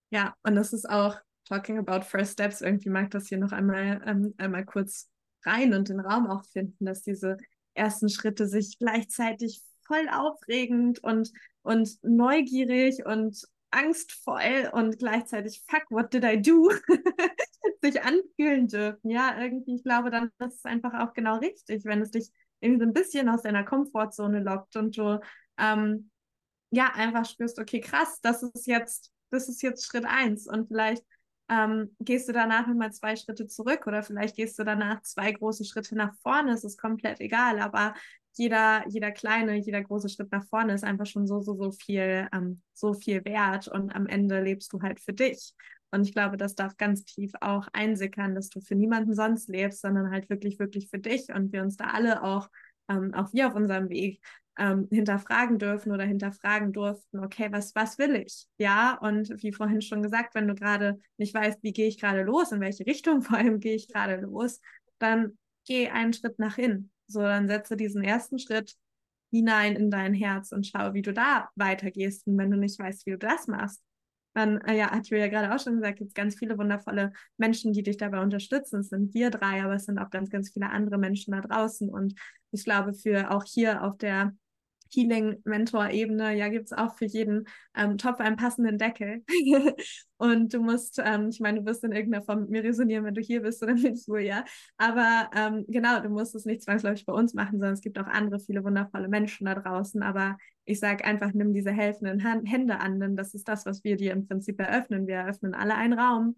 Ja, 0.09 0.35
und 0.43 0.55
das 0.55 0.73
ist 0.73 0.89
auch, 0.89 1.19
talking 1.45 1.79
about 1.79 2.07
first 2.07 2.33
steps, 2.33 2.63
irgendwie 2.63 2.89
mag 2.89 3.11
das 3.11 3.29
hier 3.29 3.37
noch 3.37 3.53
einmal, 3.53 4.01
ähm, 4.07 4.35
einmal 4.39 4.65
kurz 4.65 5.11
rein 5.45 5.75
und 5.75 5.91
den 5.91 6.01
Raum 6.01 6.27
auch 6.27 6.47
finden, 6.47 6.87
dass 6.87 7.03
diese 7.03 7.37
ersten 7.75 8.09
Schritte 8.09 8.47
sich 8.47 8.79
gleichzeitig 8.79 9.63
voll 9.87 10.09
aufregend 10.11 11.01
und, 11.01 11.31
und 11.67 11.99
neugierig 12.03 13.05
und 13.05 13.43
angstvoll 13.71 14.71
und 14.73 14.99
gleichzeitig, 14.99 15.63
fuck, 15.69 15.85
what 15.91 16.13
did 16.13 16.25
I 16.25 16.41
do? 16.41 16.71
sich 17.83 18.01
anfühlen 18.03 18.69
dürfen. 18.69 19.11
Ja, 19.11 19.37
irgendwie, 19.41 19.77
ich 19.77 19.83
glaube, 19.83 20.11
dann 20.11 20.31
ist 20.39 20.59
es 20.59 20.65
einfach 20.65 20.95
auch 20.95 21.13
genau 21.13 21.39
richtig, 21.39 21.85
wenn 21.85 22.01
es 22.01 22.11
dich 22.13 22.31
irgendwie 22.61 22.81
so 22.81 22.87
ein 22.87 22.93
bisschen 22.95 23.29
aus 23.29 23.43
deiner 23.43 23.65
Komfortzone 23.65 24.41
lockt 24.41 24.77
und 24.77 24.97
du 24.97 25.21
ähm, 25.59 26.11
ja 26.71 26.93
einfach 26.95 27.27
spürst, 27.27 27.59
okay, 27.59 27.81
krass, 27.81 28.21
das 28.23 28.43
ist 28.43 28.67
jetzt, 28.67 29.13
das 29.31 29.49
ist 29.49 29.63
jetzt 29.63 29.85
Schritt 29.85 30.05
eins 30.07 30.47
und 30.47 30.69
vielleicht 30.69 31.05
ähm, 31.49 31.95
gehst 32.01 32.29
du 32.29 32.33
danach 32.33 32.67
nochmal 32.67 32.93
zwei 32.93 33.17
Schritte 33.17 33.47
zurück 33.47 33.87
oder 33.87 34.03
vielleicht 34.03 34.37
gehst 34.37 34.59
du 34.59 34.65
danach 34.65 35.03
zwei 35.03 35.33
große 35.33 35.65
Schritte 35.65 35.95
nach 35.97 36.15
vorne, 36.23 36.53
es 36.53 36.65
ist 36.65 36.81
komplett 36.81 37.21
egal, 37.21 37.61
aber 37.61 37.95
jeder, 38.35 38.85
jeder 38.89 39.13
kleine, 39.13 39.57
jeder 39.57 39.83
große 39.83 40.09
Schritt 40.09 40.31
nach 40.31 40.45
vorne 40.47 40.75
ist 40.75 40.85
einfach 40.85 41.07
schon 41.07 41.27
so, 41.27 41.41
so, 41.41 41.57
so 41.57 41.71
viel, 41.71 42.29
ähm, 42.33 42.61
so 42.75 42.93
viel 42.93 43.25
wert 43.25 43.69
und 43.69 43.95
am 43.95 44.07
Ende 44.07 44.43
lebst 44.43 44.73
du 44.73 44.83
halt 44.83 45.01
für 45.01 45.13
dich. 45.13 45.55
Und 45.91 46.07
ich 46.07 46.13
glaube, 46.13 46.37
das 46.37 46.55
darf 46.55 46.77
ganz 46.77 47.05
tief 47.05 47.33
auch 47.41 47.69
einsickern, 47.73 48.35
dass 48.35 48.51
du 48.51 48.61
für 48.61 48.75
niemanden 48.75 49.15
sonst 49.15 49.49
lebst, 49.49 49.81
sondern 49.81 50.11
halt 50.11 50.29
wirklich, 50.29 50.59
wirklich 50.59 50.89
für 50.91 50.99
dich 50.99 51.33
und 51.33 51.53
wir 51.53 51.63
uns 51.63 51.77
da 51.77 51.87
alle 51.87 52.23
auch, 52.23 52.49
ähm, 52.89 53.15
auch 53.15 53.33
wir 53.33 53.49
auf 53.49 53.55
unserem 53.55 53.89
Weg 53.89 54.21
ähm, 54.59 54.89
hinterfragen 54.91 55.59
dürfen 55.59 55.93
oder 55.93 56.05
hinterfragen 56.05 56.73
durften, 56.73 57.21
okay, 57.21 57.49
was, 57.51 57.75
was 57.75 57.99
will 57.99 58.17
ich? 58.17 58.47
Ja, 58.59 58.99
und 58.99 59.31
wie 59.43 59.53
vorhin 59.53 59.83
schon 59.83 60.03
gesagt, 60.03 60.35
wenn 60.35 60.49
du 60.49 60.55
gerade 60.55 60.99
nicht 61.19 61.35
weißt, 61.35 61.63
wie 61.63 61.73
gehe 61.73 61.89
ich 61.89 62.01
gerade 62.01 62.23
los, 62.23 62.53
in 62.53 62.61
welche 62.61 62.87
Richtung 62.87 63.23
vor 63.23 63.37
allem 63.37 63.61
gehe 63.61 63.75
ich 63.75 63.89
gerade 63.89 64.17
los, 64.17 64.61
dann 64.99 65.37
geh 65.67 65.89
einen 65.89 66.13
Schritt 66.13 66.39
nach 66.39 66.59
innen. 66.59 66.91
So, 67.07 67.21
dann 67.21 67.49
setze 67.49 67.77
diesen 67.77 68.03
ersten 68.03 68.39
Schritt 68.39 68.75
hinein 69.31 69.77
in 69.77 69.91
dein 69.91 70.15
Herz 70.15 70.53
und 70.53 70.67
schau, 70.67 70.95
wie 70.95 71.03
du 71.03 71.13
da 71.13 71.51
weitergehst. 71.57 72.27
Und 72.27 72.39
wenn 72.39 72.51
du 72.51 72.57
nicht 72.57 72.79
weißt, 72.79 73.07
wie 73.07 73.13
du 73.13 73.19
das 73.19 73.47
machst, 73.49 73.83
dann, 74.37 74.61
äh, 74.61 74.77
ja, 74.77 74.91
hat 74.91 75.09
Julia 75.09 75.29
gerade 75.29 75.55
auch 75.55 75.59
schon 75.59 75.77
gesagt, 75.77 75.97
gibt 75.99 76.11
es 76.11 76.15
ganz 76.15 76.39
viele 76.39 76.59
wundervolle 76.59 77.13
Menschen, 77.39 77.73
die 77.73 77.83
dich 77.83 77.97
dabei 77.97 78.21
unterstützen. 78.21 78.81
Es 78.81 78.91
sind 78.91 79.15
wir 79.15 79.31
drei, 79.31 79.65
aber 79.65 79.75
es 79.77 79.87
sind 79.87 79.99
auch 79.99 80.11
ganz, 80.11 80.29
ganz 80.29 80.51
viele 80.53 80.69
andere 80.69 80.99
Menschen 80.99 81.33
da 81.33 81.41
draußen. 81.41 81.89
Und 81.89 82.15
ich 82.51 82.63
glaube, 82.65 82.93
für 82.93 83.31
auch 83.31 83.45
hier 83.45 83.83
auf 83.83 83.97
der 83.97 84.35
Healing-Mentor-Ebene, 84.93 86.37
ja, 86.37 86.49
gibt 86.49 86.67
es 86.67 86.73
auch 86.73 86.95
für 86.97 87.07
jeden 87.07 87.47
ähm, 87.77 87.99
Topf 87.99 88.21
einen 88.21 88.37
passenden 88.37 88.79
Deckel. 88.79 89.25
und 90.17 90.53
du 90.53 90.61
musst, 90.61 91.01
ähm, 91.05 91.29
ich 91.31 91.41
meine, 91.41 91.61
du 91.61 91.67
wirst 91.67 91.85
in 91.85 91.93
irgendeiner 91.93 92.25
Form 92.25 92.41
mit 92.43 92.51
mir 92.51 92.65
resonieren, 92.65 93.05
wenn 93.05 93.15
du 93.15 93.21
hier 93.21 93.43
bist 93.43 93.63
oder 93.63 93.75
mit 93.75 93.99
Julia. 94.07 94.45
Aber 94.77 95.31
ähm, 95.35 95.65
genau, 95.69 96.01
du 96.01 96.09
musst 96.09 96.35
es 96.35 96.45
nicht 96.45 96.63
zwangsläufig 96.63 97.07
bei 97.07 97.13
uns 97.13 97.35
machen, 97.35 97.59
sondern 97.59 97.75
es 97.75 97.81
gibt 97.81 97.99
auch 97.99 98.07
andere, 98.07 98.41
viele 98.41 98.65
wundervolle 98.65 99.09
Menschen 99.09 99.47
da 99.47 99.55
draußen. 99.55 100.03
Aber 100.03 100.37
ich 100.65 100.81
sage 100.81 101.05
einfach, 101.05 101.33
nimm 101.33 101.53
diese 101.53 101.73
helfenden 101.73 102.25
Hand 102.25 102.51
Hände 102.51 102.81
an, 102.81 103.01
denn 103.01 103.17
das 103.17 103.35
ist 103.35 103.49
das, 103.49 103.67
was 103.67 103.85
wir 103.85 103.97
dir 103.97 104.13
im 104.13 104.27
Prinzip 104.27 104.61
eröffnen. 104.61 105.07
Wir 105.07 105.17
eröffnen 105.17 105.55
alle 105.55 105.75
einen 105.75 105.99
Raum 105.99 106.37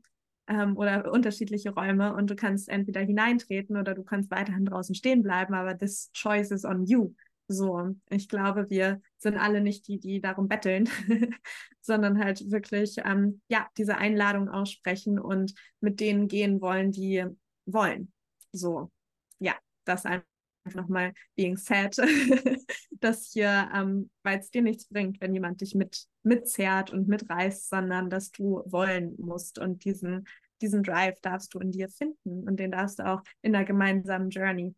ähm, 0.49 0.77
oder 0.77 1.11
unterschiedliche 1.13 1.71
Räume 1.71 2.15
und 2.15 2.31
du 2.31 2.37
kannst 2.37 2.69
entweder 2.69 3.01
hineintreten 3.01 3.77
oder 3.77 3.95
du 3.95 4.03
kannst 4.03 4.31
weiterhin 4.31 4.65
draußen 4.65 4.95
stehen 4.95 5.23
bleiben, 5.23 5.55
aber 5.55 5.77
this 5.77 6.11
choice 6.13 6.51
is 6.51 6.65
on 6.65 6.85
you. 6.87 7.13
So, 7.49 7.95
ich 8.11 8.29
glaube, 8.29 8.69
wir 8.69 9.01
sind 9.17 9.39
alle 9.39 9.63
nicht 9.63 9.89
die, 9.89 9.99
die 9.99 10.21
darum 10.21 10.49
betteln, 10.49 10.89
sondern 11.81 12.23
halt 12.23 12.51
wirklich, 12.51 12.97
ähm, 13.05 13.41
ja, 13.49 13.69
diese 13.79 13.97
Einladung 13.97 14.51
aussprechen 14.51 15.19
und 15.19 15.55
mit 15.81 16.01
denen 16.01 16.29
gehen 16.29 16.61
wollen, 16.61 16.93
die 16.93 17.25
wollen. 17.65 18.13
So, 18.53 18.91
ja, 19.39 19.55
das 19.85 20.05
einfach 20.05 20.27
nochmal 20.75 21.15
being 21.37 21.57
sad, 21.57 21.97
dass 22.91 23.31
hier, 23.33 23.71
ähm, 23.75 24.11
weil 24.23 24.41
es 24.41 24.51
dir 24.51 24.61
nichts 24.61 24.87
bringt, 24.87 25.19
wenn 25.23 25.33
jemand 25.33 25.63
dich 25.63 25.75
mit 25.75 26.05
mitzerrt 26.23 26.93
und 26.93 27.09
mitreißt, 27.09 27.71
sondern 27.71 28.11
dass 28.11 28.31
du 28.31 28.63
wollen 28.67 29.15
musst 29.19 29.59
und 29.59 29.85
diesen 29.85 30.27
diesen 30.61 30.83
Drive 30.83 31.21
darfst 31.21 31.55
du 31.55 31.61
in 31.61 31.73
dir 31.73 31.89
finden 31.89 32.49
und 32.49 32.59
den 32.59 32.73
darfst 32.73 32.99
du 32.99 33.07
auch 33.07 33.23
in 33.43 33.53
der 33.53 33.65
gemeinsamen 33.65 34.31
Journey 34.31 34.75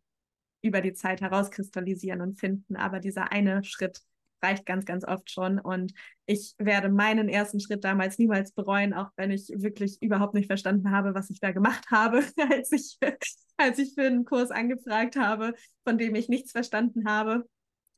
über 0.61 0.81
die 0.81 0.93
Zeit 0.93 1.21
herauskristallisieren 1.21 2.21
und 2.21 2.39
finden. 2.39 2.75
Aber 2.75 2.99
dieser 2.99 3.31
eine 3.31 3.63
Schritt 3.63 4.01
reicht 4.43 4.65
ganz, 4.65 4.85
ganz 4.85 5.05
oft 5.05 5.29
schon. 5.29 5.59
Und 5.59 5.93
ich 6.25 6.53
werde 6.57 6.89
meinen 6.89 7.29
ersten 7.29 7.59
Schritt 7.59 7.83
damals 7.83 8.17
niemals 8.17 8.51
bereuen, 8.51 8.93
auch 8.93 9.09
wenn 9.15 9.31
ich 9.31 9.49
wirklich 9.55 10.01
überhaupt 10.01 10.33
nicht 10.33 10.47
verstanden 10.47 10.91
habe, 10.91 11.13
was 11.13 11.29
ich 11.29 11.39
da 11.39 11.51
gemacht 11.51 11.85
habe, 11.91 12.23
als 12.51 12.71
ich, 12.71 12.97
als 13.57 13.79
ich 13.79 13.93
für 13.93 14.03
einen 14.03 14.25
Kurs 14.25 14.51
angefragt 14.51 15.15
habe, 15.15 15.53
von 15.83 15.97
dem 15.97 16.15
ich 16.15 16.29
nichts 16.29 16.51
verstanden 16.51 17.07
habe. 17.07 17.47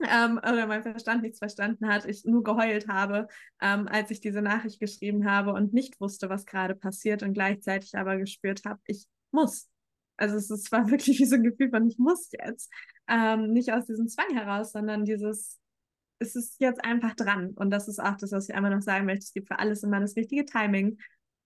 Ähm, 0.01 0.37
oder 0.37 0.67
mein 0.67 0.83
Verstand 0.83 1.21
nichts 1.21 1.39
verstanden 1.39 1.87
hat, 1.87 2.05
ich 2.05 2.25
nur 2.25 2.43
geheult 2.43 2.89
habe, 2.89 3.27
ähm, 3.61 3.87
als 3.87 4.11
ich 4.11 4.19
diese 4.19 4.41
Nachricht 4.41 4.79
geschrieben 4.79 5.29
habe 5.29 5.53
und 5.53 5.73
nicht 5.73 6.01
wusste, 6.01 6.29
was 6.29 6.45
gerade 6.45 6.75
passiert 6.75 7.23
und 7.23 7.33
gleichzeitig 7.33 7.95
aber 7.95 8.17
gespürt 8.17 8.65
habe, 8.65 8.81
ich 8.85 9.05
muss, 9.31 9.69
Also 10.17 10.35
es, 10.35 10.49
es 10.49 10.71
war 10.71 10.87
wirklich 10.91 11.19
wie 11.19 11.25
so 11.25 11.35
ein 11.35 11.43
Gefühl 11.43 11.69
von, 11.69 11.87
ich 11.87 11.97
muss 11.97 12.29
jetzt. 12.31 12.71
Ähm, 13.07 13.51
nicht 13.51 13.71
aus 13.73 13.85
diesem 13.85 14.07
Zwang 14.07 14.33
heraus, 14.33 14.71
sondern 14.71 15.05
dieses, 15.05 15.59
es 16.19 16.35
ist 16.35 16.59
jetzt 16.59 16.83
einfach 16.83 17.15
dran. 17.15 17.51
Und 17.51 17.69
das 17.69 17.87
ist 17.87 17.99
auch 17.99 18.15
das, 18.17 18.31
was 18.31 18.49
ich 18.49 18.55
einmal 18.55 18.73
noch 18.73 18.81
sagen 18.81 19.05
möchte. 19.05 19.23
Es 19.23 19.33
gibt 19.33 19.47
für 19.47 19.59
alles 19.59 19.83
immer 19.83 19.99
das 19.99 20.15
richtige 20.15 20.45
Timing. 20.45 20.97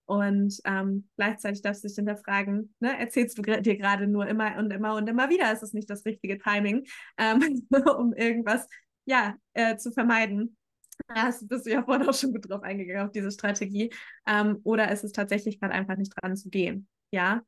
Und 0.06 0.58
ähm, 0.64 1.06
gleichzeitig 1.16 1.60
darfst 1.60 1.84
du 1.84 1.88
dich 1.88 1.96
hinterfragen, 1.96 2.74
ne, 2.80 2.98
erzählst 2.98 3.36
du 3.36 3.42
dir 3.42 3.76
gerade 3.76 4.06
nur 4.06 4.26
immer 4.26 4.56
und 4.56 4.72
immer 4.72 4.94
und 4.94 5.06
immer 5.06 5.28
wieder, 5.28 5.52
ist 5.52 5.62
es 5.62 5.74
nicht 5.74 5.90
das 5.90 6.06
richtige 6.06 6.38
Timing, 6.38 6.86
ähm, 7.18 7.68
um 7.98 8.14
irgendwas 8.14 8.66
ja, 9.04 9.36
äh, 9.52 9.76
zu 9.76 9.92
vermeiden. 9.92 10.56
Da 11.08 11.30
bist 11.42 11.66
du 11.66 11.70
ja 11.70 11.82
vorhin 11.82 12.08
auch 12.08 12.14
schon 12.14 12.32
gut 12.32 12.48
drauf 12.48 12.62
eingegangen, 12.62 13.06
auf 13.06 13.12
diese 13.12 13.30
Strategie. 13.30 13.92
Ähm, 14.26 14.60
oder 14.64 14.90
ist 14.90 15.04
es 15.04 15.12
tatsächlich 15.12 15.60
gerade 15.60 15.74
einfach 15.74 15.96
nicht 15.96 16.12
dran 16.16 16.36
zu 16.36 16.48
gehen? 16.48 16.88
Ja. 17.10 17.42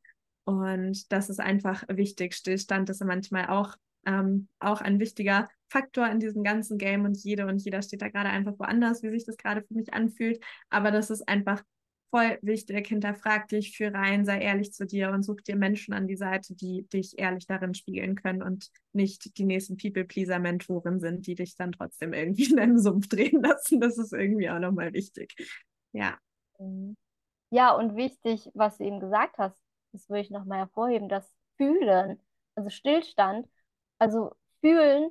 Und 0.59 1.13
das 1.13 1.31
ist 1.31 1.41
einfach 1.41 1.85
wichtig. 1.89 2.35
Stillstand 2.35 2.91
ist 2.91 3.05
manchmal 3.05 3.49
auch, 3.49 3.77
ähm, 4.07 4.49
auch 4.59 4.81
ein 4.81 4.99
wichtiger 4.99 5.49
Faktor 5.69 6.09
in 6.09 6.21
diesem 6.21 6.43
ganzen 6.43 6.79
Game 6.79 7.05
und 7.05 7.23
jede 7.23 7.47
und 7.47 7.63
jeder 7.63 7.83
steht 7.83 8.03
da 8.03 8.09
gerade 8.09 8.31
einfach 8.31 8.59
woanders, 8.59 9.03
wie 9.03 9.11
sich 9.11 9.25
das 9.25 9.37
gerade 9.37 9.63
für 9.63 9.75
mich 9.75 9.95
anfühlt. 9.95 10.43
Aber 10.69 10.91
das 10.91 11.11
ist 11.11 11.29
einfach 11.29 11.63
voll 12.11 12.39
wichtig. 12.43 12.89
Hinterfrag 12.89 13.49
dich, 13.49 13.77
führ 13.77 13.95
rein, 13.95 14.25
sei 14.25 14.41
ehrlich 14.41 14.73
zu 14.73 14.85
dir 14.85 15.11
und 15.11 15.23
such 15.23 15.43
dir 15.43 15.57
Menschen 15.57 15.95
an 15.95 16.07
die 16.07 16.17
Seite, 16.17 16.55
die 16.55 16.87
dich 16.89 17.19
ehrlich 17.19 17.47
darin 17.47 17.75
spiegeln 17.75 18.17
können 18.17 18.43
und 18.43 18.71
nicht 18.93 19.39
die 19.39 19.45
nächsten 19.45 19.77
People-Pleaser-Mentoren 19.77 21.01
sind, 21.01 21.27
die 21.27 21.37
dich 21.37 21.57
dann 21.57 21.73
trotzdem 21.73 22.13
irgendwie 22.13 22.51
in 22.51 22.59
einen 22.59 22.81
Sumpf 22.81 23.09
drehen 23.09 23.43
lassen. 23.43 23.81
Das 23.81 23.97
ist 23.97 24.13
irgendwie 24.13 24.51
auch 24.51 24.59
nochmal 24.59 24.93
wichtig. 24.93 25.35
Ja. 25.93 26.19
Ja, 27.51 27.73
und 27.75 27.97
wichtig, 27.97 28.51
was 28.55 28.79
du 28.79 28.85
eben 28.85 29.01
gesagt 29.01 29.39
hast, 29.39 29.59
das 29.93 30.09
würde 30.09 30.21
ich 30.23 30.31
nochmal 30.31 30.59
hervorheben, 30.59 31.09
das 31.09 31.33
Fühlen, 31.57 32.21
also 32.55 32.71
Stillstand. 32.71 33.49
Also 33.99 34.33
fühlen 34.61 35.11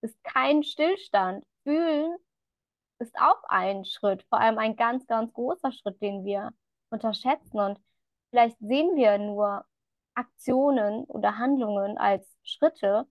ist 0.00 0.22
kein 0.24 0.62
Stillstand. 0.62 1.44
Fühlen 1.64 2.16
ist 2.98 3.14
auch 3.18 3.42
ein 3.48 3.84
Schritt, 3.84 4.24
vor 4.28 4.40
allem 4.40 4.58
ein 4.58 4.76
ganz, 4.76 5.06
ganz 5.06 5.32
großer 5.32 5.72
Schritt, 5.72 6.00
den 6.02 6.24
wir 6.24 6.52
unterschätzen. 6.90 7.60
Und 7.60 7.80
vielleicht 8.30 8.58
sehen 8.58 8.96
wir 8.96 9.18
nur 9.18 9.64
Aktionen 10.14 11.04
oder 11.04 11.38
Handlungen 11.38 11.96
als 11.98 12.36
Schritte, 12.42 13.06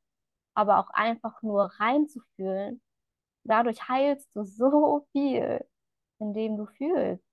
aber 0.53 0.79
auch 0.79 0.89
einfach 0.91 1.41
nur 1.41 1.71
reinzufühlen. 1.79 2.81
Dadurch 3.43 3.87
heilst 3.87 4.29
du 4.35 4.43
so 4.43 5.07
viel, 5.13 5.65
indem 6.19 6.57
du 6.57 6.65
fühlst. 6.67 7.23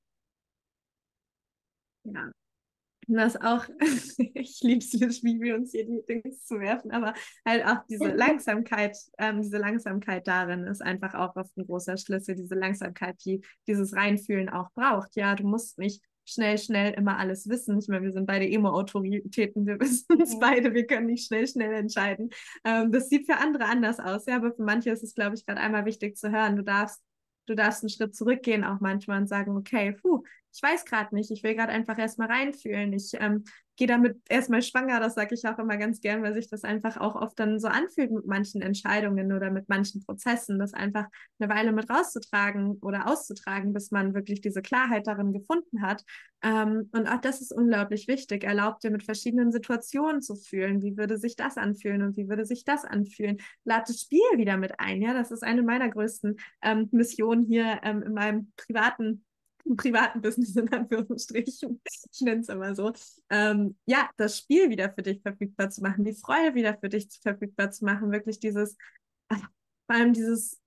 Ja, 2.05 2.31
was 3.09 3.37
auch, 3.37 3.67
ich 4.35 4.61
liebe 4.63 4.79
es, 4.79 5.23
wie 5.23 5.41
wir 5.41 5.55
uns 5.57 5.73
hier 5.73 5.87
die 5.87 6.05
Dinge 6.07 6.31
zu 6.31 6.61
werfen, 6.61 6.91
aber 6.91 7.15
halt 7.47 7.65
auch 7.67 7.85
diese 7.89 8.09
Langsamkeit, 8.15 8.97
ähm, 9.19 9.43
diese 9.43 9.59
Langsamkeit 9.59 10.27
darin 10.27 10.65
ist 10.65 10.83
einfach 10.83 11.15
auch 11.15 11.37
oft 11.37 11.57
ein 11.57 11.67
großer 11.67 11.97
Schlüssel, 11.97 12.35
diese 12.35 12.55
Langsamkeit, 12.55 13.17
die 13.25 13.43
dieses 13.67 13.95
Reinfühlen 13.95 14.49
auch 14.49 14.71
braucht. 14.75 15.17
Ja, 15.17 15.35
du 15.35 15.45
musst 15.45 15.79
nicht 15.79 16.03
schnell, 16.27 16.59
schnell 16.59 16.95
immer 16.95 17.19
alles 17.19 17.49
wissen. 17.49 17.79
Ich 17.79 17.89
meine, 17.89 18.05
wir 18.05 18.13
sind 18.13 18.27
beide 18.27 18.49
Emo-Autoritäten, 18.49 19.67
wir 19.67 19.79
wissen 19.81 20.21
es 20.21 20.39
beide, 20.39 20.75
wir 20.75 20.87
können 20.87 21.07
nicht 21.07 21.27
schnell, 21.27 21.47
schnell 21.47 21.73
entscheiden. 21.75 22.31
Ähm, 22.65 22.93
das 22.93 23.09
sieht 23.09 23.27
für 23.27 23.37
andere 23.37 23.65
anders 23.67 24.01
aus, 24.01 24.27
ja, 24.27 24.37
aber 24.37 24.53
für 24.53 24.63
manche 24.63 24.91
ist 24.91 25.03
es, 25.03 25.15
glaube 25.15 25.35
ich, 25.35 25.47
gerade 25.47 25.61
einmal 25.61 25.85
wichtig 25.85 26.17
zu 26.17 26.31
hören. 26.31 26.57
Du 26.57 26.63
darfst 26.63 27.03
du 27.47 27.55
darfst 27.55 27.83
einen 27.83 27.91
Schritt 27.91 28.15
zurückgehen 28.15 28.65
auch 28.65 28.81
manchmal 28.81 29.21
und 29.21 29.29
sagen, 29.29 29.57
okay, 29.57 29.93
puh, 29.93 30.23
ich 30.53 30.63
weiß 30.63 30.85
gerade 30.85 31.15
nicht, 31.15 31.31
ich 31.31 31.43
will 31.43 31.55
gerade 31.55 31.73
einfach 31.73 31.99
erstmal 31.99 32.29
reinfühlen. 32.29 32.93
Ich 32.93 33.13
ähm, 33.15 33.45
gehe 33.77 33.87
damit 33.87 34.21
erstmal 34.29 34.63
schwanger, 34.63 35.01
das 35.01 35.15
sage 35.15 35.35
ich 35.35 35.47
auch 35.47 35.59
immer 35.59 35.77
ganz 35.77 36.01
gern, 36.01 36.23
weil 36.23 36.35
sich 36.35 36.49
das 36.49 36.65
einfach 36.65 36.97
auch 36.97 37.17
oft 37.17 37.39
dann 37.39 37.59
so 37.59 37.69
anfühlt 37.69 38.11
mit 38.13 38.27
manchen 38.27 38.63
Entscheidungen 38.63 39.33
oder 39.33 39.51
mit 39.51 39.69
manchen 39.69 40.05
Prozessen, 40.05 40.59
das 40.59 40.75
einfach 40.75 41.07
eine 41.39 41.49
Weile 41.49 41.73
mit 41.73 41.91
rauszutragen 41.91 42.79
oder 42.81 43.09
auszutragen, 43.09 43.73
bis 43.73 43.91
man 43.91 44.15
wirklich 44.15 44.41
diese 44.41 44.63
Klarheit 44.63 45.07
darin 45.07 45.33
gefunden 45.33 45.83
hat. 45.83 46.05
Ähm, 46.43 46.89
und 46.93 47.09
auch 47.09 47.21
das 47.21 47.41
ist 47.41 47.53
unglaublich 47.53 48.07
wichtig. 48.07 48.45
Erlaubt 48.45 48.85
dir 48.85 48.91
mit 48.91 49.03
verschiedenen 49.03 49.51
Situationen 49.51 50.23
zu 50.23 50.37
fühlen. 50.37 50.83
Wie 50.83 50.97
würde 50.97 51.19
sich 51.19 51.37
das 51.37 51.57
anfühlen 51.57 52.03
und 52.03 52.17
wie 52.17 52.29
würde 52.29 52.45
sich 52.45 52.65
das 52.65 52.85
anfühlen? 52.85 53.39
Lad 53.65 53.89
das 53.89 54.03
Spiel 54.03 54.21
wieder 54.37 54.57
mit 54.57 54.79
ein. 54.79 55.03
Ja, 55.03 55.15
das 55.15 55.31
ist 55.31 55.43
eine 55.43 55.63
meiner 55.63 55.89
größten 55.89 56.37
ähm, 56.63 56.89
Missionen 56.93 57.47
hier 57.47 57.81
ähm, 57.83 58.03
in 58.03 58.13
meinem 58.13 58.53
privaten 58.57 59.25
privaten 59.77 60.21
Business 60.21 60.55
in 60.57 60.73
Anführungsstrichen, 60.73 61.81
ich 61.85 62.21
nenne 62.21 62.41
es 62.41 62.49
immer 62.49 62.75
so, 62.75 62.93
ähm, 63.31 63.77
ja, 63.87 64.11
das 64.17 64.39
Spiel 64.39 64.71
wieder 64.71 64.93
für 64.93 65.03
dich 65.03 65.23
verfügbar 65.23 65.71
zu 65.71 65.83
machen, 65.83 66.05
die 66.05 66.15
Freude 66.15 66.55
wieder 66.55 66.77
für 66.79 66.89
dich 66.89 67.09
verfügbar 67.23 67.71
zu 67.71 67.85
machen, 67.85 68.13
wirklich 68.13 68.39
dieses, 68.39 68.77
vor 69.29 69.97
allem 69.97 70.13
dieses, 70.13 70.61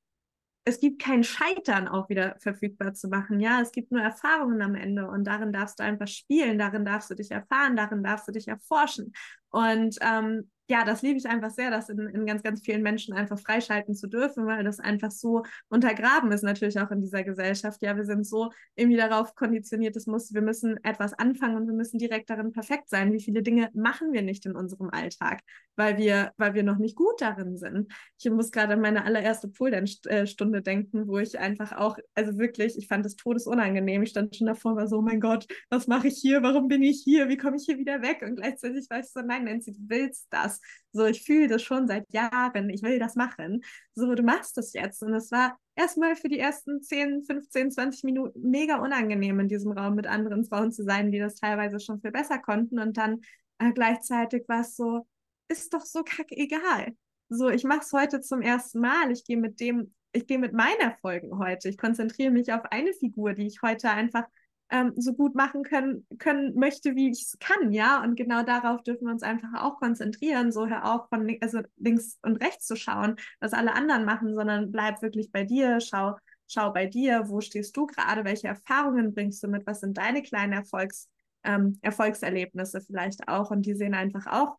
es 0.65 0.79
gibt 0.79 1.01
kein 1.01 1.23
Scheitern 1.23 1.87
auch 1.87 2.09
wieder 2.09 2.35
verfügbar 2.39 2.93
zu 2.93 3.07
machen, 3.07 3.39
ja, 3.39 3.61
es 3.61 3.71
gibt 3.71 3.91
nur 3.91 4.01
Erfahrungen 4.01 4.61
am 4.61 4.75
Ende 4.75 5.07
und 5.07 5.23
darin 5.23 5.53
darfst 5.53 5.79
du 5.79 5.83
einfach 5.83 6.07
spielen, 6.07 6.59
darin 6.59 6.83
darfst 6.83 7.09
du 7.09 7.15
dich 7.15 7.31
erfahren, 7.31 7.75
darin 7.75 8.03
darfst 8.03 8.27
du 8.27 8.31
dich 8.31 8.47
erforschen. 8.47 9.13
Und 9.49 9.97
ähm, 10.01 10.49
ja, 10.69 10.83
das 10.83 11.01
liebe 11.01 11.17
ich 11.17 11.27
einfach 11.27 11.49
sehr, 11.49 11.71
das 11.71 11.89
in, 11.89 11.99
in 11.99 12.25
ganz, 12.25 12.43
ganz 12.43 12.61
vielen 12.61 12.81
Menschen 12.81 13.13
einfach 13.13 13.39
freischalten 13.39 13.95
zu 13.95 14.07
dürfen, 14.07 14.45
weil 14.45 14.63
das 14.63 14.79
einfach 14.79 15.11
so 15.11 15.43
untergraben 15.69 16.31
ist, 16.31 16.43
natürlich 16.43 16.79
auch 16.79 16.91
in 16.91 17.01
dieser 17.01 17.23
Gesellschaft. 17.23 17.81
Ja, 17.81 17.95
wir 17.95 18.05
sind 18.05 18.25
so 18.25 18.51
irgendwie 18.75 18.97
darauf 18.97 19.35
konditioniert, 19.35 19.95
es 19.95 20.07
muss, 20.07 20.33
wir 20.33 20.41
müssen 20.41 20.77
etwas 20.83 21.13
anfangen 21.13 21.55
und 21.55 21.67
wir 21.67 21.73
müssen 21.73 21.97
direkt 21.97 22.29
darin 22.29 22.51
perfekt 22.51 22.89
sein. 22.89 23.13
Wie 23.13 23.21
viele 23.21 23.43
Dinge 23.43 23.69
machen 23.73 24.11
wir 24.11 24.21
nicht 24.21 24.45
in 24.45 24.55
unserem 24.55 24.89
Alltag, 24.89 25.41
weil 25.75 25.97
wir, 25.97 26.33
weil 26.37 26.53
wir 26.53 26.63
noch 26.63 26.77
nicht 26.77 26.95
gut 26.95 27.21
darin 27.21 27.57
sind. 27.57 27.91
Ich 28.19 28.29
muss 28.29 28.51
gerade 28.51 28.73
an 28.73 28.81
meine 28.81 29.05
allererste 29.05 29.47
Pole-Stunde 29.47 30.61
denken, 30.61 31.07
wo 31.07 31.17
ich 31.17 31.39
einfach 31.39 31.71
auch, 31.77 31.97
also 32.13 32.37
wirklich, 32.37 32.77
ich 32.77 32.87
fand 32.87 33.05
es 33.05 33.15
todesunangenehm. 33.15 34.03
Ich 34.03 34.09
stand 34.09 34.35
schon 34.35 34.47
davor, 34.47 34.75
war 34.75 34.87
so, 34.87 34.97
oh 34.97 35.01
mein 35.01 35.21
Gott, 35.21 35.47
was 35.69 35.87
mache 35.87 36.09
ich 36.09 36.17
hier? 36.17 36.43
Warum 36.43 36.67
bin 36.67 36.83
ich 36.83 37.01
hier? 37.03 37.29
Wie 37.29 37.37
komme 37.37 37.55
ich 37.55 37.63
hier 37.65 37.77
wieder 37.77 38.01
weg? 38.01 38.21
Und 38.21 38.35
gleichzeitig 38.35 38.89
war 38.89 38.99
ich 38.99 39.07
so, 39.07 39.21
nein, 39.21 39.45
Nancy, 39.45 39.71
du 39.71 39.79
willst 39.87 40.27
das. 40.29 40.56
So, 40.91 41.05
ich 41.05 41.23
fühle 41.23 41.47
das 41.47 41.61
schon 41.61 41.87
seit 41.87 42.11
Jahren, 42.11 42.69
ich 42.69 42.81
will 42.81 42.99
das 42.99 43.15
machen. 43.15 43.63
So, 43.93 44.15
du 44.15 44.23
machst 44.23 44.57
das 44.57 44.73
jetzt. 44.73 45.03
Und 45.03 45.13
es 45.13 45.31
war 45.31 45.59
erstmal 45.75 46.15
für 46.15 46.29
die 46.29 46.39
ersten 46.39 46.81
10, 46.81 47.23
15, 47.23 47.71
20 47.71 48.03
Minuten 48.03 48.49
mega 48.49 48.77
unangenehm, 48.77 49.39
in 49.39 49.47
diesem 49.47 49.71
Raum 49.71 49.95
mit 49.95 50.07
anderen 50.07 50.45
Frauen 50.45 50.71
zu 50.71 50.83
sein, 50.83 51.11
die 51.11 51.19
das 51.19 51.35
teilweise 51.35 51.79
schon 51.79 52.01
viel 52.01 52.11
besser 52.11 52.39
konnten. 52.39 52.79
Und 52.79 52.97
dann 52.97 53.21
äh, 53.59 53.71
gleichzeitig 53.71 54.47
war 54.47 54.61
es 54.61 54.75
so, 54.75 55.07
ist 55.47 55.73
doch 55.73 55.85
so 55.85 56.03
kackegal. 56.03 56.95
So, 57.29 57.49
ich 57.49 57.63
mache 57.63 57.81
es 57.81 57.91
heute 57.93 58.21
zum 58.21 58.41
ersten 58.41 58.79
Mal. 58.79 59.11
Ich 59.11 59.25
gehe 59.25 59.37
mit 59.37 59.59
dem, 59.59 59.93
ich 60.13 60.27
gehe 60.27 60.39
mit 60.39 60.53
meinen 60.53 60.79
Erfolgen 60.79 61.37
heute. 61.37 61.69
Ich 61.69 61.77
konzentriere 61.77 62.31
mich 62.31 62.51
auf 62.53 62.63
eine 62.71 62.93
Figur, 62.93 63.33
die 63.33 63.47
ich 63.47 63.61
heute 63.61 63.89
einfach 63.89 64.25
ähm, 64.69 64.93
so 64.95 65.13
gut 65.13 65.35
machen 65.35 65.63
können, 65.63 66.05
können 66.19 66.55
möchte, 66.55 66.95
wie 66.95 67.09
ich 67.09 67.21
es 67.21 67.37
kann, 67.39 67.71
ja. 67.71 68.03
Und 68.03 68.15
genau 68.15 68.43
darauf 68.43 68.83
dürfen 68.83 69.05
wir 69.05 69.13
uns 69.13 69.23
einfach 69.23 69.61
auch 69.61 69.79
konzentrieren, 69.79 70.51
so 70.51 70.67
hör 70.67 70.93
auf, 70.93 71.09
von 71.09 71.27
also 71.41 71.61
links 71.77 72.19
und 72.21 72.37
rechts 72.43 72.65
zu 72.65 72.75
schauen, 72.75 73.15
was 73.39 73.53
alle 73.53 73.73
anderen 73.73 74.05
machen, 74.05 74.35
sondern 74.35 74.71
bleib 74.71 75.01
wirklich 75.01 75.31
bei 75.31 75.43
dir, 75.43 75.79
schau, 75.79 76.15
schau 76.47 76.71
bei 76.71 76.85
dir, 76.85 77.23
wo 77.27 77.41
stehst 77.41 77.75
du 77.77 77.87
gerade, 77.87 78.25
welche 78.25 78.47
Erfahrungen 78.47 79.13
bringst 79.13 79.41
du 79.43 79.47
mit, 79.47 79.65
was 79.65 79.79
sind 79.79 79.97
deine 79.97 80.21
kleinen 80.21 80.53
Erfolgs, 80.53 81.09
ähm, 81.43 81.77
Erfolgserlebnisse 81.81 82.81
vielleicht 82.81 83.27
auch 83.27 83.51
und 83.51 83.65
die 83.65 83.75
sehen 83.75 83.93
einfach 83.93 84.27
auch 84.27 84.57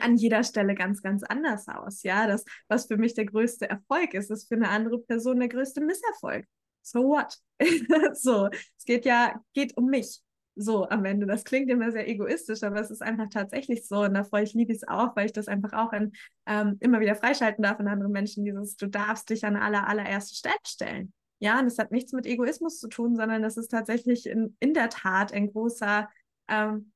an 0.00 0.16
jeder 0.16 0.42
Stelle 0.42 0.74
ganz, 0.74 1.02
ganz 1.02 1.22
anders 1.22 1.68
aus. 1.68 2.02
Ja, 2.02 2.26
das, 2.26 2.44
was 2.68 2.86
für 2.86 2.96
mich 2.96 3.14
der 3.14 3.26
größte 3.26 3.68
Erfolg 3.68 4.14
ist, 4.14 4.30
ist 4.30 4.48
für 4.48 4.54
eine 4.54 4.70
andere 4.70 4.98
Person 4.98 5.38
der 5.40 5.48
größte 5.48 5.82
Misserfolg 5.82 6.46
so 6.82 7.04
what? 7.04 7.38
so, 8.14 8.48
es 8.78 8.84
geht 8.84 9.04
ja, 9.04 9.40
geht 9.54 9.76
um 9.76 9.86
mich. 9.86 10.20
So 10.54 10.86
am 10.86 11.06
Ende. 11.06 11.26
Das 11.26 11.44
klingt 11.44 11.70
immer 11.70 11.90
sehr 11.92 12.06
egoistisch, 12.06 12.62
aber 12.62 12.78
es 12.78 12.90
ist 12.90 13.02
einfach 13.02 13.30
tatsächlich 13.30 13.88
so. 13.88 14.00
Und 14.02 14.12
da 14.12 14.22
freue 14.22 14.42
ich 14.42 14.52
liebe 14.52 14.72
es 14.72 14.86
auch, 14.86 15.16
weil 15.16 15.26
ich 15.26 15.32
das 15.32 15.48
einfach 15.48 15.72
auch 15.72 15.94
in, 15.94 16.12
ähm, 16.46 16.76
immer 16.80 17.00
wieder 17.00 17.14
freischalten 17.14 17.62
darf 17.62 17.80
in 17.80 17.88
anderen 17.88 18.12
Menschen. 18.12 18.44
Dieses, 18.44 18.76
du 18.76 18.86
darfst 18.86 19.30
dich 19.30 19.46
an 19.46 19.56
aller, 19.56 19.88
allererste 19.88 20.34
Stelle 20.34 20.54
stellen. 20.66 21.12
Ja, 21.38 21.58
und 21.58 21.64
das 21.64 21.78
hat 21.78 21.90
nichts 21.90 22.12
mit 22.12 22.26
Egoismus 22.26 22.78
zu 22.78 22.88
tun, 22.88 23.16
sondern 23.16 23.42
das 23.42 23.56
ist 23.56 23.68
tatsächlich 23.68 24.26
in, 24.26 24.56
in 24.60 24.74
der 24.74 24.90
Tat 24.90 25.32
ein 25.32 25.50
großer, 25.50 26.08
ähm, 26.48 26.91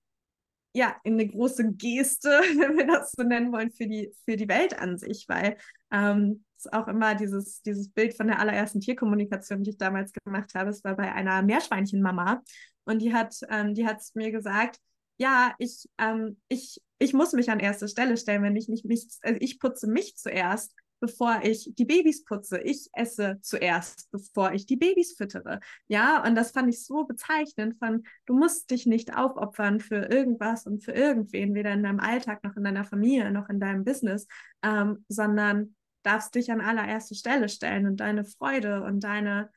ja, 0.76 0.94
eine 1.04 1.26
große 1.26 1.72
Geste, 1.72 2.28
wenn 2.58 2.76
wir 2.76 2.86
das 2.86 3.12
so 3.16 3.22
nennen 3.22 3.50
wollen, 3.50 3.70
für 3.70 3.86
die, 3.86 4.12
für 4.24 4.36
die 4.36 4.48
Welt 4.48 4.78
an 4.78 4.98
sich, 4.98 5.24
weil 5.26 5.56
ähm, 5.90 6.44
ist 6.56 6.72
auch 6.72 6.86
immer 6.88 7.14
dieses, 7.14 7.62
dieses 7.62 7.88
Bild 7.88 8.14
von 8.14 8.26
der 8.26 8.40
allerersten 8.40 8.80
Tierkommunikation, 8.80 9.62
die 9.62 9.70
ich 9.70 9.78
damals 9.78 10.12
gemacht 10.12 10.54
habe. 10.54 10.70
Es 10.70 10.84
war 10.84 10.94
bei 10.94 11.12
einer 11.12 11.42
Meerschweinchenmama 11.42 12.42
und 12.84 13.00
die 13.00 13.14
hat, 13.14 13.34
ähm, 13.48 13.74
die 13.74 13.86
hat 13.86 14.02
mir 14.14 14.30
gesagt, 14.30 14.78
ja, 15.18 15.54
ich, 15.58 15.88
ähm, 15.98 16.38
ich, 16.48 16.82
ich 16.98 17.14
muss 17.14 17.32
mich 17.32 17.50
an 17.50 17.58
erste 17.58 17.88
Stelle 17.88 18.18
stellen, 18.18 18.42
wenn 18.42 18.56
ich 18.56 18.68
nicht 18.68 18.84
mich, 18.84 19.06
also 19.22 19.38
ich 19.40 19.58
putze 19.58 19.86
mich 19.86 20.16
zuerst, 20.16 20.74
bevor 21.00 21.40
ich 21.42 21.70
die 21.74 21.84
Babys 21.84 22.24
putze. 22.24 22.60
Ich 22.60 22.88
esse 22.92 23.38
zuerst, 23.42 24.10
bevor 24.10 24.52
ich 24.52 24.66
die 24.66 24.76
Babys 24.76 25.14
füttere. 25.16 25.60
Ja, 25.88 26.24
und 26.24 26.34
das 26.34 26.50
fand 26.50 26.68
ich 26.68 26.84
so 26.84 27.04
bezeichnend 27.04 27.78
von, 27.78 28.04
du 28.26 28.34
musst 28.34 28.70
dich 28.70 28.86
nicht 28.86 29.16
aufopfern 29.16 29.80
für 29.80 30.10
irgendwas 30.10 30.66
und 30.66 30.84
für 30.84 30.92
irgendwen, 30.92 31.54
weder 31.54 31.72
in 31.72 31.82
deinem 31.82 32.00
Alltag 32.00 32.42
noch 32.44 32.56
in 32.56 32.64
deiner 32.64 32.84
Familie 32.84 33.30
noch 33.30 33.48
in 33.48 33.60
deinem 33.60 33.84
Business, 33.84 34.26
ähm, 34.62 35.04
sondern 35.08 35.74
darfst 36.02 36.34
dich 36.34 36.50
an 36.52 36.60
allererste 36.60 37.14
Stelle 37.14 37.48
stellen 37.48 37.86
und 37.86 37.98
deine 37.98 38.24
Freude 38.24 38.82
und 38.84 39.00
deine 39.00 39.50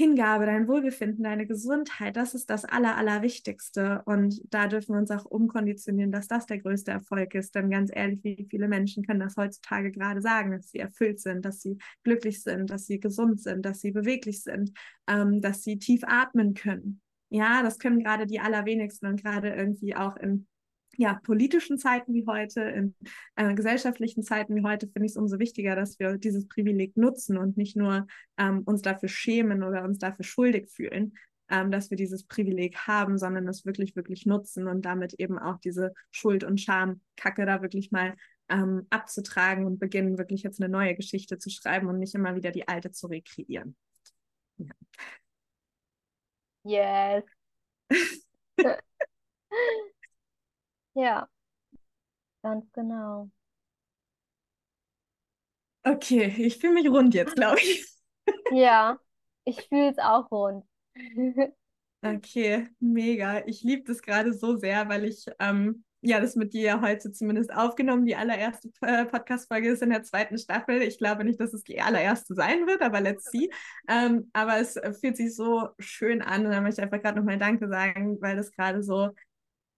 Hingabe, 0.00 0.46
dein 0.46 0.66
Wohlbefinden, 0.66 1.24
deine 1.24 1.46
Gesundheit, 1.46 2.16
das 2.16 2.34
ist 2.34 2.48
das 2.48 2.64
Aller, 2.64 2.96
Allerwichtigste. 2.96 4.00
Und 4.06 4.40
da 4.48 4.66
dürfen 4.66 4.94
wir 4.94 4.98
uns 4.98 5.10
auch 5.10 5.26
umkonditionieren, 5.26 6.10
dass 6.10 6.26
das 6.26 6.46
der 6.46 6.58
größte 6.58 6.90
Erfolg 6.90 7.34
ist. 7.34 7.54
Denn 7.54 7.68
ganz 7.68 7.90
ehrlich, 7.92 8.24
wie 8.24 8.46
viele 8.48 8.66
Menschen 8.66 9.04
können 9.04 9.20
das 9.20 9.36
heutzutage 9.36 9.92
gerade 9.92 10.22
sagen, 10.22 10.52
dass 10.52 10.70
sie 10.70 10.78
erfüllt 10.78 11.20
sind, 11.20 11.44
dass 11.44 11.60
sie 11.60 11.76
glücklich 12.02 12.42
sind, 12.42 12.70
dass 12.70 12.86
sie 12.86 12.98
gesund 12.98 13.42
sind, 13.42 13.66
dass 13.66 13.82
sie 13.82 13.90
beweglich 13.90 14.42
sind, 14.42 14.72
ähm, 15.06 15.42
dass 15.42 15.64
sie 15.64 15.78
tief 15.78 16.00
atmen 16.06 16.54
können. 16.54 17.02
Ja, 17.28 17.62
das 17.62 17.78
können 17.78 18.02
gerade 18.02 18.26
die 18.26 18.40
allerwenigsten 18.40 19.06
und 19.06 19.22
gerade 19.22 19.50
irgendwie 19.50 19.94
auch 19.94 20.16
in 20.16 20.46
ja, 21.00 21.14
politischen 21.24 21.78
Zeiten 21.78 22.12
wie 22.12 22.26
heute, 22.26 22.60
in 22.60 22.94
äh, 23.34 23.54
gesellschaftlichen 23.54 24.22
Zeiten 24.22 24.54
wie 24.54 24.62
heute, 24.62 24.86
finde 24.86 25.06
ich 25.06 25.12
es 25.12 25.16
umso 25.16 25.38
wichtiger, 25.38 25.74
dass 25.74 25.98
wir 25.98 26.18
dieses 26.18 26.46
Privileg 26.46 26.94
nutzen 26.98 27.38
und 27.38 27.56
nicht 27.56 27.74
nur 27.74 28.06
ähm, 28.36 28.60
uns 28.66 28.82
dafür 28.82 29.08
schämen 29.08 29.62
oder 29.62 29.82
uns 29.82 29.98
dafür 29.98 30.26
schuldig 30.26 30.68
fühlen, 30.68 31.14
ähm, 31.48 31.70
dass 31.70 31.88
wir 31.88 31.96
dieses 31.96 32.24
Privileg 32.26 32.76
haben, 32.86 33.16
sondern 33.16 33.48
es 33.48 33.64
wirklich, 33.64 33.96
wirklich 33.96 34.26
nutzen 34.26 34.68
und 34.68 34.84
damit 34.84 35.14
eben 35.14 35.38
auch 35.38 35.58
diese 35.58 35.94
Schuld- 36.10 36.44
und 36.44 36.60
Scham-Kacke 36.60 37.46
da 37.46 37.62
wirklich 37.62 37.90
mal 37.90 38.14
ähm, 38.50 38.86
abzutragen 38.90 39.64
und 39.64 39.78
beginnen, 39.78 40.18
wirklich 40.18 40.42
jetzt 40.42 40.60
eine 40.60 40.70
neue 40.70 40.94
Geschichte 40.94 41.38
zu 41.38 41.48
schreiben 41.48 41.88
und 41.88 41.98
nicht 41.98 42.14
immer 42.14 42.36
wieder 42.36 42.50
die 42.50 42.68
alte 42.68 42.90
zu 42.90 43.06
rekreieren. 43.06 43.74
Ja. 44.58 44.74
Yes. 46.62 47.24
Ja, 50.94 51.28
ganz 52.42 52.70
genau. 52.72 53.30
Okay, 55.82 56.34
ich 56.38 56.58
fühle 56.58 56.74
mich 56.74 56.88
rund 56.88 57.14
jetzt, 57.14 57.34
glaube 57.36 57.58
ich. 57.60 57.86
Ja, 58.50 58.98
ich 59.44 59.66
fühle 59.68 59.90
es 59.90 59.98
auch 59.98 60.30
rund. 60.30 60.64
Okay, 62.02 62.66
mega. 62.80 63.44
Ich 63.46 63.62
liebe 63.62 63.82
das 63.84 64.00
gerade 64.00 64.32
so 64.32 64.56
sehr, 64.56 64.88
weil 64.88 65.04
ich 65.04 65.26
ähm, 65.38 65.84
ja 66.00 66.18
das 66.18 66.34
mit 66.34 66.54
dir 66.54 66.80
heute 66.80 67.12
zumindest 67.12 67.52
aufgenommen. 67.52 68.06
Die 68.06 68.16
allererste 68.16 68.70
äh, 68.80 69.04
Podcast-Folge 69.04 69.68
ist 69.68 69.82
in 69.82 69.90
der 69.90 70.02
zweiten 70.02 70.38
Staffel. 70.38 70.80
Ich 70.80 70.96
glaube 70.96 71.24
nicht, 71.24 71.38
dass 71.38 71.52
es 71.52 71.62
die 71.62 71.78
allererste 71.82 72.34
sein 72.34 72.66
wird, 72.66 72.80
aber 72.80 73.02
let's 73.02 73.30
see. 73.30 73.50
Ähm, 73.86 74.30
aber 74.32 74.56
es 74.60 74.80
fühlt 74.98 75.18
sich 75.18 75.36
so 75.36 75.68
schön 75.78 76.22
an 76.22 76.46
und 76.46 76.52
da 76.52 76.62
möchte 76.62 76.80
ich 76.80 76.84
einfach 76.84 77.02
gerade 77.02 77.18
nochmal 77.18 77.38
Danke 77.38 77.68
sagen, 77.68 78.16
weil 78.22 78.34
das 78.34 78.50
gerade 78.50 78.82
so 78.82 79.10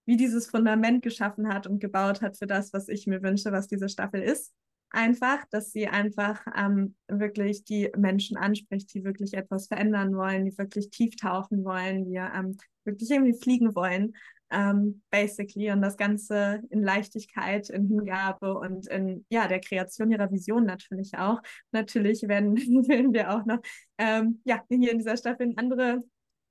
wie 0.05 0.17
dieses 0.17 0.49
Fundament 0.49 1.03
geschaffen 1.03 1.49
hat 1.49 1.67
und 1.67 1.81
gebaut 1.81 2.23
hat 2.23 2.37
für 2.37 2.47
das, 2.47 2.73
was 2.73 2.89
ich 2.89 3.07
mir 3.07 3.23
wünsche, 3.23 3.53
was 3.53 3.69
diese 3.69 3.89
Staffel 3.89 4.23
ist. 4.23 4.53
Einfach, 4.91 5.45
dass 5.51 5.73
sie 5.73 5.89
einfach 5.89 6.45
ähm, 6.55 6.95
wirklich 7.09 7.65
die 7.65 7.91
Menschen 7.97 8.37
anspricht, 8.37 8.93
die 8.93 9.05
wirklich 9.05 9.33
etwas 9.35 9.69
verändern 9.69 10.15
wollen, 10.15 10.45
die 10.45 10.59
wirklich 10.59 10.91
tief 10.91 11.17
tauchen 11.17 11.65
wollen, 11.65 12.05
die 12.05 12.17
ähm, 12.17 12.59
wirklich 12.85 13.11
irgendwie 13.11 13.33
fliegen 13.33 13.75
wollen, 13.75 14.13
ähm, 14.51 15.03
basically. 15.11 15.71
Und 15.71 15.81
das 15.81 15.97
Ganze 15.97 16.61
in 16.69 16.83
Leichtigkeit, 16.83 17.71
in 17.71 17.89
Hingabe 17.89 18.59
und 18.59 18.87
in 18.89 19.25
ja, 19.31 19.49
der 19.49 19.61
Kreation 19.61 20.11
ihrer 20.11 20.31
Vision 20.31 20.67
natürlich 20.67 21.17
auch. 21.17 21.41
Natürlich 21.71 22.29
werden, 22.29 22.57
werden 22.89 23.15
wir 23.15 23.35
auch 23.35 23.47
noch 23.47 23.61
ähm, 23.97 24.43
ja, 24.45 24.63
hier 24.69 24.93
in 24.93 24.99
dieser 24.99 25.17
Staffel 25.17 25.55
andere 25.57 26.03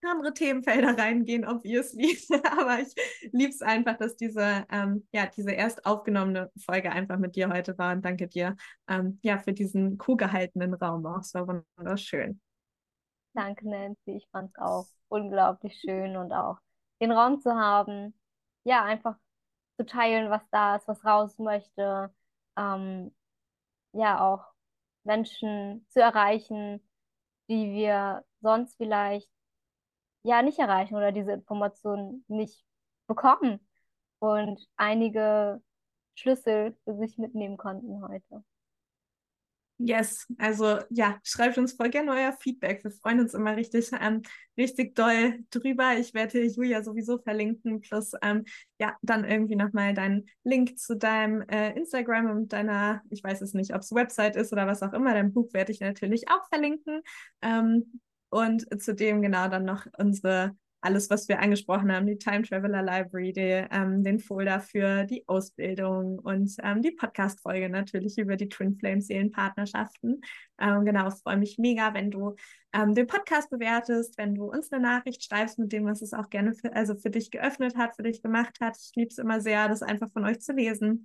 andere 0.10 0.34
Themenfelder 0.34 0.98
reingehen, 0.98 1.46
obviously. 1.46 2.18
Aber 2.60 2.80
ich 2.80 2.94
liebe 3.32 3.52
es 3.52 3.62
einfach, 3.62 3.98
dass 3.98 4.16
diese, 4.16 4.66
ähm, 4.72 5.08
ja, 5.12 5.28
diese 5.28 5.52
erst 5.52 5.86
aufgenommene 5.86 6.52
Folge 6.66 6.92
einfach 6.92 7.18
mit 7.18 7.36
dir 7.36 7.50
heute 7.50 7.78
war. 7.78 7.94
Und 7.94 8.04
danke 8.04 8.28
dir 8.28 8.56
ähm, 8.88 9.20
ja, 9.22 9.38
für 9.38 9.54
diesen 9.54 9.98
kuhgehaltenen 9.98 10.74
Raum 10.74 11.06
auch. 11.06 11.20
Es 11.20 11.34
war 11.34 11.48
wunderschön. 11.78 12.42
Danke, 13.34 13.70
Nancy. 13.70 14.18
Ich 14.18 14.28
fand 14.32 14.52
es 14.52 14.62
auch 14.62 14.88
unglaublich 15.08 15.80
schön 15.80 16.18
und 16.18 16.32
auch 16.34 16.58
den 17.00 17.12
Raum 17.12 17.40
zu 17.40 17.56
haben, 17.56 18.14
ja, 18.64 18.84
einfach 18.84 19.16
zu 19.78 19.86
teilen, 19.86 20.30
was 20.30 20.44
da 20.52 20.76
ist, 20.76 20.88
was 20.88 21.04
raus 21.06 21.38
möchte. 21.40 22.14
Ähm, 22.58 23.14
ja, 23.94 24.20
auch 24.22 24.46
Menschen 25.04 25.86
zu 25.90 26.02
erreichen, 26.02 26.82
die 27.50 27.72
wir 27.72 28.24
sonst 28.42 28.76
vielleicht 28.78 29.30
ja 30.24 30.42
nicht 30.42 30.60
erreichen 30.60 30.96
oder 30.96 31.12
diese 31.12 31.32
Informationen 31.32 32.24
nicht 32.28 32.64
bekommen 33.08 33.60
und 34.20 34.68
einige 34.76 35.62
Schlüssel 36.16 36.76
für 36.84 36.96
sich 36.98 37.18
mitnehmen 37.18 37.58
konnten 37.58 38.08
heute. 38.08 38.44
Yes, 39.84 40.28
also 40.38 40.78
ja, 40.92 41.20
schreibt 41.24 41.58
uns 41.58 41.74
voll 41.74 41.90
gerne 41.90 42.12
euer 42.12 42.34
Feedback. 42.34 42.84
Wir 42.84 42.92
freuen 42.92 43.20
uns 43.20 43.34
immer 43.34 43.56
richtig, 43.56 43.90
ähm, 44.00 44.22
richtig 44.56 44.94
doll 44.94 45.40
drüber. 45.50 45.98
Ich 45.98 46.14
werde 46.14 46.44
Julia 46.44 46.84
sowieso 46.84 47.18
verlinken, 47.18 47.82
plus 47.82 48.12
ähm, 48.22 48.46
ja, 48.80 48.96
dann 49.02 49.26
irgendwie 49.26 49.56
nochmal 49.56 49.96
deinen 49.96 50.28
Link 50.44 50.78
zu 50.78 50.96
deinem 50.96 51.42
äh, 51.50 51.72
Instagram 51.72 52.30
und 52.30 52.54
deiner, 52.54 53.02
ich 53.10 53.24
weiß 53.24 53.42
es 53.42 53.56
nicht, 53.56 53.74
ob 53.74 53.82
es 53.82 53.92
Website 53.92 54.36
ist 54.36 54.54
oder 54.54 54.68
was 54.68 54.84
auch 54.84 54.94
immer, 54.94 55.16
dein 55.16 55.34
Buch 55.34 55.52
werde 55.52 55.72
ich 55.72 55.80
natürlich 55.80 56.30
auch 56.30 56.48
verlinken. 56.50 57.02
Ähm, 57.42 58.00
und 58.32 58.66
zudem 58.82 59.22
genau 59.22 59.50
dann 59.50 59.66
noch 59.66 59.86
unsere, 59.98 60.56
alles, 60.80 61.10
was 61.10 61.28
wir 61.28 61.40
angesprochen 61.40 61.92
haben, 61.92 62.08
die 62.08 62.18
Time 62.18 62.44
Traveler 62.44 62.82
Library, 62.82 63.34
die, 63.34 63.68
ähm, 63.70 64.04
den 64.04 64.20
Folder 64.20 64.62
für 64.62 65.04
die 65.04 65.28
Ausbildung 65.28 66.18
und 66.18 66.56
ähm, 66.64 66.82
die 66.82 66.92
Podcast-Folge 66.92 67.70
natürlich 67.70 68.18
über 68.18 68.38
die 68.38 68.48
Twin 68.48 68.78
Flame 68.78 69.02
Seelenpartnerschaften. 69.02 70.22
Ähm, 70.60 70.86
genau, 70.86 71.10
freue 71.12 71.38
mich 71.38 71.58
mega, 71.58 71.94
wenn 71.94 72.10
du 72.10 72.36
ähm, 72.74 72.96
den 72.96 73.06
Podcast 73.06 73.50
bewertest, 73.50 74.18
wenn 74.18 74.34
du 74.34 74.46
uns 74.46 74.72
eine 74.72 74.82
Nachricht 74.82 75.24
schreibst 75.24 75.60
mit 75.60 75.74
dem, 75.74 75.86
was 75.86 76.02
es 76.02 76.14
auch 76.14 76.30
gerne 76.30 76.54
für, 76.54 76.74
also 76.74 76.96
für 76.96 77.10
dich 77.10 77.32
geöffnet 77.32 77.76
hat, 77.76 77.98
für 77.98 78.04
dich 78.04 78.24
gemacht 78.24 78.58
hat. 78.62 78.78
Ich 78.78 78.92
liebe 78.96 79.10
es 79.10 79.18
immer 79.18 79.42
sehr, 79.42 79.68
das 79.68 79.84
einfach 79.84 80.10
von 80.14 80.24
euch 80.24 80.40
zu 80.40 80.54
lesen. 80.54 81.04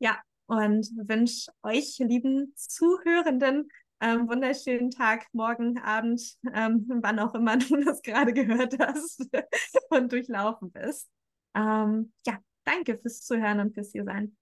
Ja, 0.00 0.18
und 0.46 0.90
wünsche 0.96 1.50
euch, 1.62 1.98
lieben 1.98 2.52
Zuhörenden, 2.56 3.68
ähm, 4.00 4.28
wunderschönen 4.28 4.90
Tag, 4.90 5.26
morgen, 5.32 5.78
Abend, 5.78 6.20
ähm, 6.52 6.86
wann 7.02 7.18
auch 7.18 7.34
immer 7.34 7.56
du 7.58 7.82
das 7.82 8.02
gerade 8.02 8.32
gehört 8.32 8.78
hast 8.78 9.28
und 9.90 10.12
durchlaufen 10.12 10.72
bist. 10.72 11.10
Ähm, 11.54 12.12
ja, 12.26 12.38
danke 12.64 12.98
fürs 12.98 13.22
Zuhören 13.22 13.60
und 13.60 13.74
fürs 13.74 13.92
hier 13.92 14.04
sein. 14.04 14.36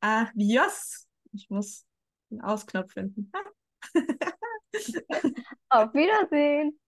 Adios. 0.00 1.08
Ich 1.32 1.48
muss 1.48 1.86
den 2.30 2.40
Ausknopf 2.42 2.92
finden. 2.92 3.30
Auf 5.70 5.94
Wiedersehen. 5.94 6.78